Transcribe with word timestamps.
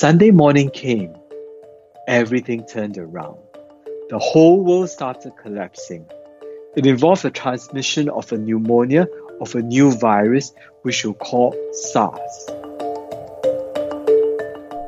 Sunday 0.00 0.30
morning 0.30 0.70
came. 0.70 1.12
Everything 2.08 2.64
turned 2.64 2.96
around. 2.96 3.36
The 4.08 4.18
whole 4.18 4.64
world 4.64 4.88
started 4.88 5.32
collapsing. 5.36 6.06
It 6.74 6.86
involved 6.86 7.20
the 7.20 7.30
transmission 7.30 8.08
of 8.08 8.32
a 8.32 8.38
pneumonia 8.38 9.06
of 9.42 9.54
a 9.54 9.60
new 9.60 9.90
virus, 9.90 10.54
which 10.84 11.04
we 11.04 11.12
call 11.12 11.54
SARS. 11.72 12.46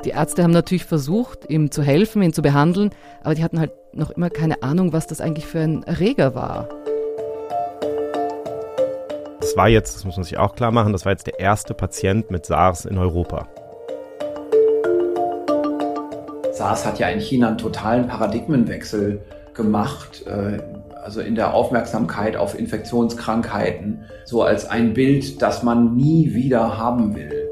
Die 0.03 0.09
Ärzte 0.09 0.41
haben 0.41 0.49
natürlich 0.49 0.85
versucht, 0.85 1.47
ihm 1.47 1.69
zu 1.69 1.83
helfen, 1.83 2.23
ihn 2.23 2.33
zu 2.33 2.41
behandeln, 2.41 2.89
aber 3.21 3.35
die 3.35 3.43
hatten 3.43 3.59
halt 3.59 3.71
noch 3.93 4.09
immer 4.09 4.31
keine 4.31 4.63
Ahnung, 4.63 4.93
was 4.93 5.05
das 5.05 5.21
eigentlich 5.21 5.45
für 5.45 5.59
ein 5.59 5.83
Erreger 5.83 6.33
war. 6.33 6.67
Das 9.41 9.55
war 9.55 9.69
jetzt, 9.69 9.95
das 9.95 10.05
muss 10.05 10.15
man 10.15 10.23
sich 10.23 10.39
auch 10.39 10.55
klar 10.55 10.71
machen, 10.71 10.91
das 10.91 11.05
war 11.05 11.11
jetzt 11.11 11.27
der 11.27 11.39
erste 11.39 11.75
Patient 11.75 12.31
mit 12.31 12.47
SARS 12.47 12.85
in 12.85 12.97
Europa. 12.97 13.47
SARS 16.63 16.85
hat 16.85 16.97
ja 16.97 17.09
in 17.09 17.19
China 17.19 17.49
einen 17.49 17.57
totalen 17.57 18.07
Paradigmenwechsel 18.07 19.21
gemacht, 19.53 20.25
äh, 20.25 20.59
also 21.03 21.19
in 21.19 21.35
der 21.35 21.53
Aufmerksamkeit 21.53 22.37
auf 22.37 22.57
Infektionskrankheiten, 22.57 24.05
so 24.23 24.43
als 24.43 24.65
ein 24.65 24.93
Bild, 24.93 25.41
das 25.41 25.61
man 25.63 25.97
nie 25.97 26.33
wieder 26.33 26.77
haben 26.77 27.15
will. 27.15 27.42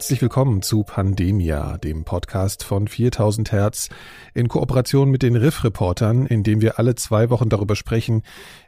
Herzlich 0.00 0.22
willkommen 0.22 0.62
zu 0.62 0.82
Pandemia, 0.82 1.76
dem 1.76 2.04
Podcast 2.04 2.64
von 2.64 2.88
4000 2.88 3.52
Hertz 3.52 3.90
in 4.32 4.48
Kooperation 4.48 5.10
mit 5.10 5.22
den 5.22 5.36
Riff-Reportern, 5.36 6.24
in 6.24 6.42
dem 6.42 6.62
wir 6.62 6.78
alle 6.78 6.94
zwei 6.94 7.28
Wochen 7.28 7.50
darüber 7.50 7.76
sprechen, 7.76 8.22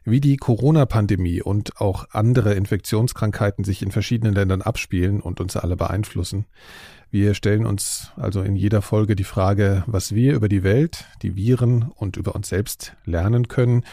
wie 0.05 0.21
die 0.21 0.37
Corona-Pandemie 0.37 1.41
und 1.41 1.81
auch 1.81 2.05
andere 2.11 2.53
Infektionskrankheiten 2.53 3.65
sich 3.65 3.81
in 3.81 3.93
verschiedenen 3.93 4.34
Ländern 4.34 4.61
abspielen 4.61 5.23
und 5.23 5.41
uns 5.41 5.56
alle 5.56 5.75
beeinflussen. 5.75 6.45
Wir 7.11 7.33
stellen 7.33 7.65
uns 7.65 8.12
also 8.17 8.43
in 8.43 8.55
jeder 8.55 8.83
Folge 8.83 9.17
die 9.17 9.25
Frage, 9.25 9.84
was 9.87 10.15
wir 10.15 10.34
über 10.34 10.51
die 10.51 10.65
Welt, 10.65 11.06
die 11.23 11.34
Viren 11.34 11.91
und 11.97 12.19
über 12.19 12.34
uns 12.34 12.51
selbst 12.51 12.95
lernen 13.06 13.49
können, 13.49 13.84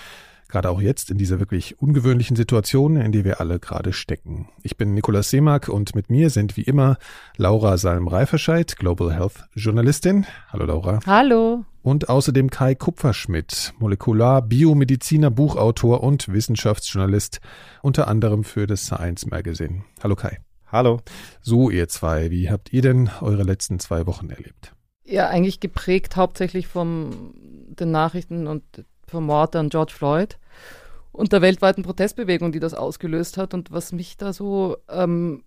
Gerade 0.50 0.72
auch 0.72 0.82
jetzt 0.82 1.12
in 1.12 1.20
dieser 1.20 1.40
wirklich 1.40 1.80
ungewöhnlichen 1.80 2.36
Situation, 2.36 2.98
in 2.98 3.12
der 3.12 3.24
wir 3.24 3.40
alle 3.40 3.60
gerade 3.60 3.94
stecken. 3.94 4.50
Ich 4.64 4.78
bin 4.78 4.96
Nikolaus 4.96 5.30
Seemack 5.30 5.70
und 5.70 5.94
mit 5.94 6.10
mir 6.10 6.32
sind 6.32 6.58
wie 6.58 6.64
immer 6.64 6.98
Laura 7.38 7.78
Salm-Reiferscheid, 7.78 8.76
Global 8.76 9.14
Health 9.14 9.48
Journalistin. 9.54 10.26
Hallo 10.52 10.66
Laura. 10.66 11.02
Hallo. 11.06 11.66
Und 11.84 12.10
außerdem 12.10 12.50
Kai 12.50 12.74
Kupferschmidt, 12.74 13.76
Molekular, 13.78 14.42
Biomediziner, 14.42 15.30
Buchautor 15.30 16.02
und 16.02 16.28
Wissenschaftsjournalist, 16.34 17.42
unter 17.84 18.08
anderem 18.08 18.44
für 18.44 18.66
das 18.66 18.86
Science 18.86 19.28
Magazine. 19.28 19.84
Hallo 20.02 20.16
Kai. 20.16 20.40
Hallo. 20.72 21.00
So, 21.42 21.70
ihr 21.70 21.88
zwei, 21.90 22.32
wie 22.32 22.50
habt 22.50 22.74
ihr 22.74 22.82
denn 22.82 23.12
eure 23.22 23.44
letzten 23.44 23.80
zwei 23.80 24.08
Wochen 24.08 24.32
erlebt? 24.32 24.74
Ja, 25.06 25.28
eigentlich 25.28 25.60
geprägt 25.60 26.16
hauptsächlich 26.16 26.68
von 26.68 27.34
den 27.36 27.92
Nachrichten 27.92 28.48
und 28.48 28.64
vom 29.10 29.26
Mord 29.26 29.56
an 29.56 29.70
George 29.70 29.94
Floyd 29.96 30.38
und 31.12 31.34
der 31.34 31.42
weltweiten 31.42 31.84
Protestbewegung, 31.84 32.52
die 32.52 32.60
das 32.60 32.74
ausgelöst 32.74 33.38
hat. 33.38 33.54
Und 33.54 33.72
was 33.72 33.92
mich 33.92 34.18
da 34.18 34.34
so, 34.34 34.78
ähm, 34.90 35.44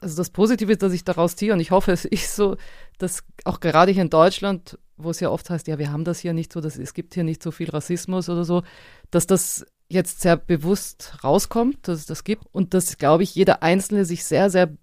also 0.00 0.16
das 0.16 0.30
Positive 0.30 0.70
ist, 0.72 0.82
dass 0.82 0.92
ich 0.92 1.04
daraus 1.04 1.36
ziehe 1.36 1.52
und 1.52 1.60
ich 1.60 1.70
hoffe, 1.70 1.92
es 1.92 2.04
ist 2.04 2.36
so, 2.36 2.56
dass 2.98 3.24
auch 3.44 3.60
gerade 3.60 3.92
hier 3.92 4.02
in 4.02 4.10
Deutschland, 4.10 4.78
wo 4.96 5.10
es 5.10 5.20
ja 5.20 5.30
oft 5.30 5.50
heißt, 5.50 5.66
ja, 5.68 5.78
wir 5.78 5.92
haben 5.92 6.04
das 6.04 6.20
hier 6.20 6.32
nicht 6.32 6.52
so, 6.52 6.60
dass, 6.60 6.78
es 6.78 6.94
gibt 6.94 7.14
hier 7.14 7.24
nicht 7.24 7.42
so 7.42 7.50
viel 7.50 7.70
Rassismus 7.70 8.28
oder 8.28 8.44
so, 8.44 8.62
dass 9.10 9.26
das 9.26 9.66
jetzt 9.88 10.20
sehr 10.20 10.36
bewusst 10.36 11.18
rauskommt, 11.22 11.88
dass 11.88 12.00
es 12.00 12.06
das 12.06 12.24
gibt 12.24 12.44
und 12.52 12.74
dass, 12.74 12.98
glaube 12.98 13.22
ich, 13.22 13.34
jeder 13.34 13.62
Einzelne 13.62 14.04
sich 14.04 14.24
sehr, 14.24 14.50
sehr 14.50 14.76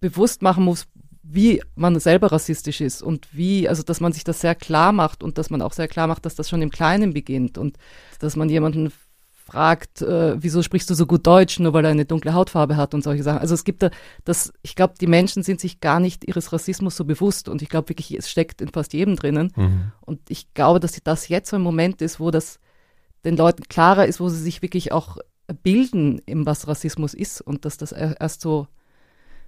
bewusst 0.00 0.42
machen 0.42 0.64
muss, 0.64 0.86
wie 1.26 1.62
man 1.74 1.98
selber 1.98 2.30
rassistisch 2.32 2.80
ist 2.80 3.02
und 3.02 3.28
wie, 3.32 3.68
also 3.68 3.82
dass 3.82 4.00
man 4.00 4.12
sich 4.12 4.24
das 4.24 4.40
sehr 4.40 4.54
klar 4.54 4.92
macht 4.92 5.22
und 5.22 5.38
dass 5.38 5.50
man 5.50 5.62
auch 5.62 5.72
sehr 5.72 5.88
klar 5.88 6.06
macht, 6.06 6.26
dass 6.26 6.34
das 6.34 6.50
schon 6.50 6.62
im 6.62 6.70
Kleinen 6.70 7.14
beginnt 7.14 7.56
und 7.56 7.78
dass 8.20 8.36
man 8.36 8.50
jemanden 8.50 8.92
fragt, 9.32 10.02
äh, 10.02 10.42
wieso 10.42 10.62
sprichst 10.62 10.88
du 10.88 10.94
so 10.94 11.06
gut 11.06 11.26
Deutsch, 11.26 11.58
nur 11.60 11.72
weil 11.72 11.84
er 11.84 11.90
eine 11.90 12.04
dunkle 12.04 12.34
Hautfarbe 12.34 12.76
hat 12.76 12.94
und 12.94 13.02
solche 13.02 13.22
Sachen. 13.22 13.40
Also 13.40 13.54
es 13.54 13.64
gibt 13.64 13.82
da 13.82 13.90
das, 14.24 14.52
ich 14.62 14.74
glaube, 14.74 14.94
die 15.00 15.06
Menschen 15.06 15.42
sind 15.42 15.60
sich 15.60 15.80
gar 15.80 16.00
nicht 16.00 16.26
ihres 16.26 16.52
Rassismus 16.52 16.96
so 16.96 17.04
bewusst 17.04 17.48
und 17.48 17.62
ich 17.62 17.68
glaube 17.68 17.88
wirklich, 17.90 18.16
es 18.16 18.30
steckt 18.30 18.60
in 18.60 18.68
fast 18.68 18.92
jedem 18.92 19.16
drinnen. 19.16 19.52
Mhm. 19.56 19.92
Und 20.00 20.20
ich 20.28 20.52
glaube, 20.54 20.80
dass 20.80 20.98
das 21.02 21.28
jetzt 21.28 21.50
so 21.50 21.56
ein 21.56 21.62
Moment 21.62 22.00
ist, 22.02 22.20
wo 22.20 22.30
das 22.30 22.58
den 23.24 23.36
Leuten 23.36 23.64
klarer 23.64 24.06
ist, 24.06 24.20
wo 24.20 24.28
sie 24.28 24.40
sich 24.40 24.62
wirklich 24.62 24.92
auch 24.92 25.18
bilden, 25.62 26.20
was 26.26 26.68
Rassismus 26.68 27.12
ist 27.14 27.40
und 27.40 27.64
dass 27.64 27.76
das 27.76 27.92
erst 27.92 28.40
so 28.40 28.66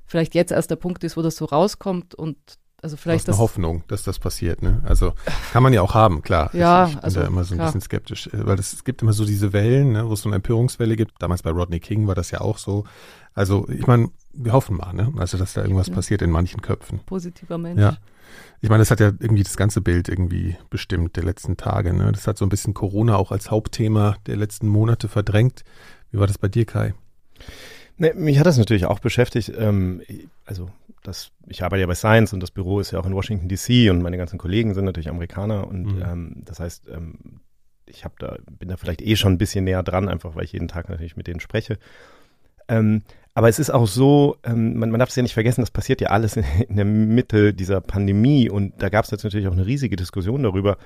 vielleicht 0.07 0.35
jetzt 0.35 0.53
erst 0.53 0.71
der 0.71 0.77
Punkt 0.77 1.05
ist, 1.05 1.17
wo 1.17 1.23
das 1.23 1.37
so 1.37 1.45
rauskommt 1.45 2.15
und 2.15 2.37
also 2.83 2.97
vielleicht 2.97 3.27
das 3.27 3.37
eine 3.37 3.43
Hoffnung, 3.43 3.85
dass 3.89 4.03
das 4.03 4.19
passiert. 4.19 4.63
Ne? 4.63 4.83
Also 4.85 5.15
kann 5.53 5.63
man 5.63 5.73
ja 5.73 5.83
auch 5.83 5.95
haben, 5.95 6.23
klar. 6.23 6.51
Ja, 6.53 6.85
ich, 6.85 6.91
ich 6.91 6.95
bin 6.97 7.05
also, 7.05 7.21
da 7.21 7.27
immer 7.27 7.45
so 7.45 7.55
ein 7.55 7.59
klar. 7.59 7.69
bisschen 7.69 7.81
skeptisch, 7.81 8.27
äh, 8.29 8.47
weil 8.47 8.59
es, 8.59 8.73
es 8.73 8.85
gibt 8.85 9.03
immer 9.03 9.13
so 9.13 9.25
diese 9.25 9.53
Wellen, 9.53 9.93
ne, 9.93 10.09
wo 10.09 10.13
es 10.13 10.23
so 10.23 10.29
eine 10.29 10.37
Empörungswelle 10.37 10.95
gibt. 10.95 11.21
Damals 11.21 11.43
bei 11.43 11.51
Rodney 11.51 11.81
King 11.81 12.07
war 12.07 12.15
das 12.15 12.31
ja 12.31 12.43
auch 12.43 12.59
so. 12.59 12.85
Also 13.35 13.67
ich 13.69 13.87
meine, 13.87 14.11
wir 14.33 14.53
hoffen 14.53 14.77
mal, 14.77 14.93
ne? 14.93 15.13
Also 15.17 15.39
dass 15.39 15.55
da 15.55 15.63
irgendwas 15.63 15.89
ja. 15.89 15.95
passiert 15.95 16.23
in 16.23 16.31
manchen 16.31 16.61
Köpfen. 16.61 17.01
Positiver 17.01 17.59
Mensch. 17.59 17.81
Ja. 17.81 17.97
Ich 18.61 18.69
meine, 18.69 18.83
das 18.83 18.91
hat 18.91 19.01
ja 19.01 19.07
irgendwie 19.07 19.43
das 19.43 19.57
ganze 19.57 19.81
Bild 19.81 20.09
irgendwie 20.09 20.57
bestimmt 20.71 21.17
der 21.17 21.25
letzten 21.25 21.57
Tage. 21.57 21.93
Ne? 21.93 22.13
Das 22.13 22.27
hat 22.27 22.39
so 22.39 22.45
ein 22.45 22.49
bisschen 22.49 22.75
Corona 22.75 23.17
auch 23.17 23.33
als 23.33 23.51
Hauptthema 23.51 24.17
der 24.27 24.37
letzten 24.37 24.69
Monate 24.69 25.09
verdrängt. 25.09 25.65
Wie 26.11 26.19
war 26.19 26.27
das 26.27 26.39
bei 26.39 26.49
dir, 26.49 26.65
Kai? 26.65 26.95
Nee, 27.99 28.13
mich 28.15 28.39
hat 28.39 28.47
das 28.47 28.59
natürlich 28.59 28.87
auch 28.87 28.99
beschäftigt. 28.99 29.53
Ähm, 29.57 30.03
also 30.45 30.69
das, 31.03 31.31
ich 31.47 31.63
arbeite 31.63 31.81
ja 31.81 31.87
bei 31.87 31.95
Science 31.95 32.33
und 32.33 32.41
das 32.41 32.51
Büro 32.51 32.81
ist 32.81 32.91
ja 32.91 32.99
auch 32.99 33.07
in 33.07 33.15
Washington 33.15 33.49
DC 33.49 33.91
und 33.91 34.03
meine 34.03 34.19
ganzen 34.19 34.39
Kollegen 34.39 34.75
sind 34.75 34.85
natürlich 34.85 35.09
Amerikaner 35.09 35.67
und 35.67 35.97
mhm. 35.97 36.03
ähm, 36.03 36.43
das 36.45 36.61
heißt, 36.61 36.89
ähm, 36.89 37.41
ich 37.87 38.05
habe 38.05 38.15
da 38.19 38.37
bin 38.59 38.69
da 38.69 38.77
vielleicht 38.77 39.03
eh 39.03 39.17
schon 39.17 39.35
ein 39.35 39.39
bisschen 39.39 39.65
näher 39.65 39.83
dran, 39.83 40.09
einfach 40.09 40.35
weil 40.35 40.45
ich 40.45 40.53
jeden 40.53 40.69
Tag 40.69 40.89
natürlich 40.89 41.17
mit 41.17 41.27
denen 41.27 41.41
spreche. 41.41 41.79
Ähm, 42.69 43.03
aber 43.35 43.49
es 43.49 43.59
ist 43.59 43.71
auch 43.71 43.87
so, 43.87 44.39
ähm, 44.45 44.77
man, 44.79 44.91
man 44.91 44.99
darf 44.99 45.11
es 45.11 45.17
ja 45.17 45.23
nicht 45.23 45.35
vergessen, 45.35 45.61
das 45.61 45.71
passiert 45.71 46.01
ja 46.01 46.09
alles 46.09 46.37
in, 46.37 46.45
in 46.69 46.77
der 46.77 46.85
Mitte 46.85 47.55
dieser 47.55 47.81
Pandemie 47.81 48.51
und 48.51 48.83
da 48.83 48.89
gab 48.89 49.05
es 49.05 49.11
jetzt 49.11 49.25
natürlich 49.25 49.47
auch 49.47 49.53
eine 49.53 49.67
riesige 49.67 49.97
Diskussion 49.97 50.43
darüber, 50.43 50.77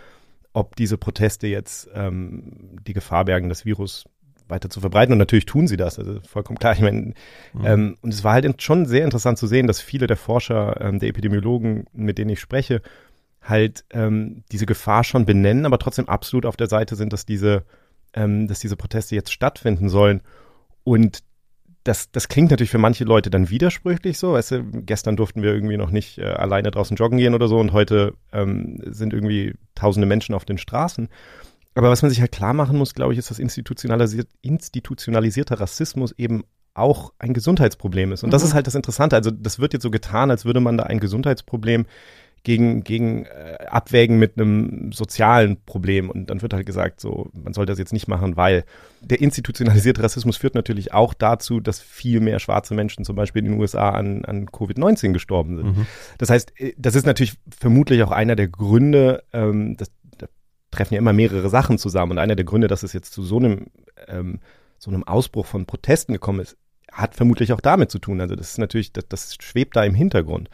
ob 0.52 0.76
diese 0.76 0.98
Proteste 0.98 1.46
jetzt 1.46 1.88
ähm, 1.94 2.78
die 2.86 2.92
Gefahr 2.92 3.24
bergen, 3.24 3.48
das 3.48 3.64
Virus 3.64 4.04
weiter 4.50 4.70
zu 4.70 4.80
verbreiten. 4.80 5.12
Und 5.12 5.18
natürlich 5.18 5.46
tun 5.46 5.66
sie 5.66 5.76
das, 5.76 5.98
also 5.98 6.20
vollkommen 6.20 6.58
klar. 6.58 6.72
Ich 6.74 6.80
meine, 6.80 7.14
mhm. 7.52 7.64
ähm, 7.64 7.96
und 8.02 8.12
es 8.12 8.24
war 8.24 8.34
halt 8.34 8.62
schon 8.62 8.86
sehr 8.86 9.04
interessant 9.04 9.38
zu 9.38 9.46
sehen, 9.46 9.66
dass 9.66 9.80
viele 9.80 10.06
der 10.06 10.16
Forscher, 10.16 10.80
ähm, 10.80 10.98
der 10.98 11.08
Epidemiologen, 11.08 11.84
mit 11.92 12.18
denen 12.18 12.30
ich 12.30 12.40
spreche, 12.40 12.82
halt 13.42 13.84
ähm, 13.90 14.44
diese 14.52 14.66
Gefahr 14.66 15.04
schon 15.04 15.24
benennen, 15.24 15.66
aber 15.66 15.78
trotzdem 15.78 16.08
absolut 16.08 16.46
auf 16.46 16.56
der 16.56 16.68
Seite 16.68 16.96
sind, 16.96 17.12
dass 17.12 17.24
diese, 17.24 17.64
ähm, 18.12 18.48
dass 18.48 18.60
diese 18.60 18.76
Proteste 18.76 19.14
jetzt 19.14 19.32
stattfinden 19.32 19.88
sollen. 19.88 20.20
Und 20.84 21.22
das, 21.84 22.10
das 22.10 22.28
klingt 22.28 22.50
natürlich 22.50 22.70
für 22.70 22.78
manche 22.78 23.04
Leute 23.04 23.30
dann 23.30 23.48
widersprüchlich 23.48 24.18
so. 24.18 24.34
Weißt 24.34 24.50
du, 24.50 24.64
gestern 24.82 25.16
durften 25.16 25.42
wir 25.42 25.54
irgendwie 25.54 25.78
noch 25.78 25.90
nicht 25.90 26.18
äh, 26.18 26.24
alleine 26.24 26.70
draußen 26.70 26.96
joggen 26.96 27.18
gehen 27.18 27.34
oder 27.34 27.48
so 27.48 27.58
und 27.58 27.72
heute 27.72 28.14
ähm, 28.32 28.78
sind 28.84 29.14
irgendwie 29.14 29.54
tausende 29.74 30.06
Menschen 30.06 30.34
auf 30.34 30.44
den 30.44 30.58
Straßen. 30.58 31.08
Aber 31.80 31.90
was 31.90 32.02
man 32.02 32.10
sich 32.10 32.20
halt 32.20 32.30
klar 32.30 32.52
machen 32.52 32.76
muss, 32.76 32.92
glaube 32.92 33.14
ich, 33.14 33.18
ist, 33.18 33.30
dass 33.30 33.38
institutionalisiert, 33.38 34.28
institutionalisierter 34.42 35.60
Rassismus 35.60 36.12
eben 36.12 36.44
auch 36.74 37.14
ein 37.18 37.32
Gesundheitsproblem 37.32 38.12
ist. 38.12 38.22
Und 38.22 38.32
das 38.32 38.42
ist 38.42 38.50
mhm. 38.50 38.56
halt 38.56 38.66
das 38.66 38.74
Interessante. 38.74 39.16
Also 39.16 39.30
das 39.30 39.60
wird 39.60 39.72
jetzt 39.72 39.82
so 39.82 39.90
getan, 39.90 40.30
als 40.30 40.44
würde 40.44 40.60
man 40.60 40.76
da 40.76 40.84
ein 40.84 41.00
Gesundheitsproblem 41.00 41.86
gegen, 42.42 42.84
gegen 42.84 43.24
äh, 43.24 43.66
abwägen 43.70 44.18
mit 44.18 44.38
einem 44.38 44.92
sozialen 44.92 45.62
Problem. 45.64 46.10
Und 46.10 46.28
dann 46.28 46.42
wird 46.42 46.52
halt 46.52 46.66
gesagt, 46.66 47.00
so, 47.00 47.30
man 47.32 47.54
soll 47.54 47.64
das 47.64 47.78
jetzt 47.78 47.94
nicht 47.94 48.08
machen, 48.08 48.36
weil 48.36 48.64
der 49.00 49.22
institutionalisierte 49.22 50.02
Rassismus 50.02 50.36
führt 50.36 50.54
natürlich 50.54 50.92
auch 50.92 51.14
dazu, 51.14 51.60
dass 51.60 51.80
viel 51.80 52.20
mehr 52.20 52.40
schwarze 52.40 52.74
Menschen 52.74 53.06
zum 53.06 53.16
Beispiel 53.16 53.44
in 53.44 53.52
den 53.52 53.60
USA 53.60 53.90
an, 53.90 54.24
an 54.26 54.46
Covid-19 54.46 55.12
gestorben 55.12 55.56
sind. 55.56 55.76
Mhm. 55.76 55.86
Das 56.18 56.28
heißt, 56.28 56.52
äh, 56.60 56.74
das 56.76 56.94
ist 56.94 57.06
natürlich 57.06 57.34
vermutlich 57.58 58.02
auch 58.02 58.10
einer 58.10 58.36
der 58.36 58.48
Gründe, 58.48 59.22
ähm, 59.32 59.76
das, 59.78 59.90
treffen 60.70 60.94
ja 60.94 60.98
immer 60.98 61.12
mehrere 61.12 61.48
Sachen 61.48 61.78
zusammen. 61.78 62.12
Und 62.12 62.18
einer 62.18 62.36
der 62.36 62.44
Gründe, 62.44 62.68
dass 62.68 62.82
es 62.82 62.92
jetzt 62.92 63.12
zu 63.12 63.22
so 63.22 63.38
einem, 63.38 63.66
ähm, 64.08 64.40
so 64.78 64.90
einem 64.90 65.04
Ausbruch 65.04 65.46
von 65.46 65.66
Protesten 65.66 66.12
gekommen 66.12 66.40
ist, 66.40 66.56
hat 66.92 67.14
vermutlich 67.14 67.52
auch 67.52 67.60
damit 67.60 67.90
zu 67.90 67.98
tun. 67.98 68.20
Also 68.20 68.34
das 68.34 68.52
ist 68.52 68.58
natürlich, 68.58 68.92
das, 68.92 69.06
das 69.08 69.36
schwebt 69.40 69.76
da 69.76 69.84
im 69.84 69.94
Hintergrund. 69.94 70.48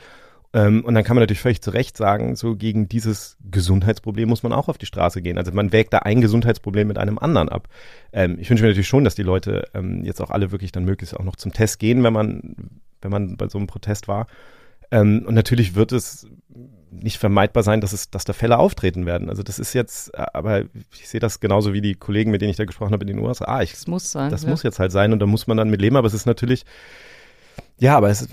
Ähm, 0.53 0.85
und 0.85 0.95
dann 0.95 1.05
kann 1.05 1.17
man 1.17 1.23
natürlich 1.23 1.41
völlig 1.41 1.61
zu 1.61 1.71
Recht 1.71 1.97
sagen, 1.97 2.37
so 2.37 2.57
gegen 2.57 2.89
dieses 2.89 3.37
Gesundheitsproblem 3.51 4.29
muss 4.29 4.43
man 4.43 4.53
auch 4.53 4.69
auf 4.69 4.79
die 4.79 4.87
Straße 4.87 5.21
gehen. 5.21 5.39
Also 5.39 5.53
man 5.53 5.73
wägt 5.73 5.93
da 5.93 5.99
ein 5.99 6.21
Gesundheitsproblem 6.21 6.89
mit 6.89 6.99
einem 6.99 7.19
anderen 7.19 7.49
ab. 7.49 7.69
Ähm, 8.13 8.39
ich 8.39 8.49
wünsche 8.49 8.63
mir 8.63 8.71
natürlich 8.71 8.89
schon, 8.89 9.05
dass 9.05 9.15
die 9.15 9.23
Leute 9.23 9.69
ähm, 9.75 10.05
jetzt 10.05 10.21
auch 10.21 10.31
alle 10.31 10.53
wirklich 10.53 10.73
dann 10.73 10.85
möglichst 10.85 11.17
auch 11.17 11.25
noch 11.25 11.37
zum 11.37 11.53
Test 11.53 11.79
gehen, 11.79 12.03
wenn 12.05 12.13
man, 12.13 12.55
wenn 13.03 13.11
man 13.11 13.37
bei 13.37 13.49
so 13.49 13.59
einem 13.59 13.67
Protest 13.67 14.09
war. 14.09 14.27
Ähm, 14.91 15.25
und 15.27 15.35
natürlich 15.35 15.75
wird 15.75 15.93
es 15.93 16.27
nicht 16.91 17.19
vermeidbar 17.19 17.62
sein, 17.62 17.81
dass 17.81 17.93
es, 17.93 18.11
dass 18.11 18.25
da 18.25 18.33
Fälle 18.33 18.59
auftreten 18.59 19.06
werden. 19.06 19.29
Also 19.29 19.43
das 19.43 19.59
ist 19.59 19.73
jetzt, 19.73 20.15
äh, 20.15 20.25
aber 20.33 20.62
ich 20.93 21.09
sehe 21.09 21.21
das 21.21 21.41
genauso 21.41 21.73
wie 21.73 21.81
die 21.81 21.94
Kollegen, 21.94 22.31
mit 22.31 22.41
denen 22.41 22.50
ich 22.50 22.56
da 22.56 22.65
gesprochen 22.65 22.93
habe 22.93 23.05
in 23.05 23.09
den 23.09 23.19
USA. 23.19 23.62
Ich, 23.62 23.73
das 23.73 23.87
muss 23.87 24.11
sein. 24.11 24.31
Das 24.31 24.43
ja. 24.43 24.50
muss 24.50 24.62
jetzt 24.62 24.79
halt 24.79 24.93
sein 24.93 25.12
und 25.12 25.19
da 25.19 25.27
muss 25.27 25.47
man 25.47 25.56
dann 25.56 25.71
mit 25.71 25.81
leben. 25.81 25.97
Aber 25.97 26.06
es 26.06 26.15
ist 26.15 26.27
natürlich, 26.27 26.65
ja, 27.79 27.97
aber 27.97 28.11
es 28.11 28.29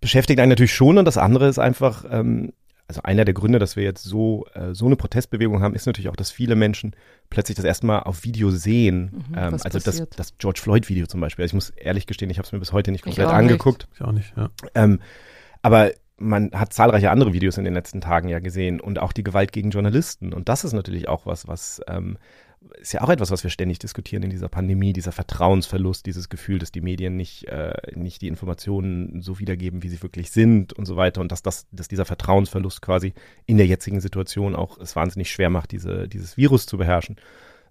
beschäftigt 0.00 0.40
einen 0.40 0.50
natürlich 0.50 0.74
schon 0.74 0.98
und 0.98 1.04
das 1.04 1.18
andere 1.18 1.48
ist 1.48 1.58
einfach, 1.58 2.04
ähm, 2.10 2.52
also 2.88 3.02
einer 3.02 3.24
der 3.24 3.34
Gründe, 3.34 3.60
dass 3.60 3.76
wir 3.76 3.84
jetzt 3.84 4.02
so, 4.02 4.46
äh, 4.54 4.74
so 4.74 4.86
eine 4.86 4.96
Protestbewegung 4.96 5.62
haben, 5.62 5.74
ist 5.74 5.86
natürlich 5.86 6.08
auch, 6.08 6.16
dass 6.16 6.32
viele 6.32 6.56
Menschen 6.56 6.96
plötzlich 7.28 7.54
das 7.54 7.64
erste 7.64 7.86
Mal 7.86 8.00
auf 8.00 8.24
Video 8.24 8.50
sehen. 8.50 9.24
Mhm, 9.28 9.38
ähm, 9.38 9.56
also 9.62 9.78
das, 9.78 10.08
das 10.16 10.36
George 10.38 10.60
Floyd-Video 10.60 11.06
zum 11.06 11.20
Beispiel. 11.20 11.44
Also 11.44 11.50
ich 11.50 11.54
muss 11.54 11.70
ehrlich 11.70 12.06
gestehen, 12.06 12.30
ich 12.30 12.38
habe 12.38 12.46
es 12.46 12.52
mir 12.52 12.58
bis 12.58 12.72
heute 12.72 12.90
nicht 12.90 13.04
komplett 13.04 13.28
ich 13.28 13.32
angeguckt. 13.32 13.86
Nicht. 13.90 14.00
Ich 14.00 14.06
auch 14.06 14.12
nicht, 14.12 14.32
ja. 14.36 14.50
Ähm, 14.74 14.98
aber 15.62 15.92
man 16.18 16.50
hat 16.52 16.72
zahlreiche 16.72 17.10
andere 17.10 17.32
Videos 17.32 17.56
in 17.56 17.64
den 17.64 17.74
letzten 17.74 18.00
Tagen 18.00 18.28
ja 18.28 18.40
gesehen 18.40 18.80
und 18.80 18.98
auch 18.98 19.12
die 19.12 19.24
Gewalt 19.24 19.52
gegen 19.52 19.70
Journalisten. 19.70 20.32
Und 20.32 20.48
das 20.48 20.64
ist 20.64 20.74
natürlich 20.74 21.08
auch 21.08 21.24
was, 21.24 21.48
was 21.48 21.80
ähm, 21.88 22.18
ist 22.78 22.92
ja 22.92 23.00
auch 23.00 23.08
etwas, 23.08 23.30
was 23.30 23.42
wir 23.42 23.50
ständig 23.50 23.78
diskutieren 23.78 24.22
in 24.22 24.30
dieser 24.30 24.48
Pandemie, 24.48 24.92
dieser 24.92 25.12
Vertrauensverlust, 25.12 26.04
dieses 26.04 26.28
Gefühl, 26.28 26.58
dass 26.58 26.70
die 26.70 26.82
Medien 26.82 27.16
nicht, 27.16 27.44
äh, 27.48 27.72
nicht 27.94 28.20
die 28.20 28.28
Informationen 28.28 29.22
so 29.22 29.38
wiedergeben, 29.38 29.82
wie 29.82 29.88
sie 29.88 30.02
wirklich 30.02 30.30
sind 30.30 30.74
und 30.74 30.84
so 30.84 30.96
weiter. 30.96 31.22
Und 31.22 31.32
dass, 31.32 31.42
das, 31.42 31.66
dass 31.72 31.88
dieser 31.88 32.04
Vertrauensverlust 32.04 32.82
quasi 32.82 33.14
in 33.46 33.56
der 33.56 33.66
jetzigen 33.66 34.00
Situation 34.00 34.54
auch 34.54 34.78
es 34.78 34.94
wahnsinnig 34.94 35.30
schwer 35.30 35.48
macht, 35.48 35.72
diese, 35.72 36.06
dieses 36.06 36.36
Virus 36.36 36.66
zu 36.66 36.76
beherrschen. 36.76 37.16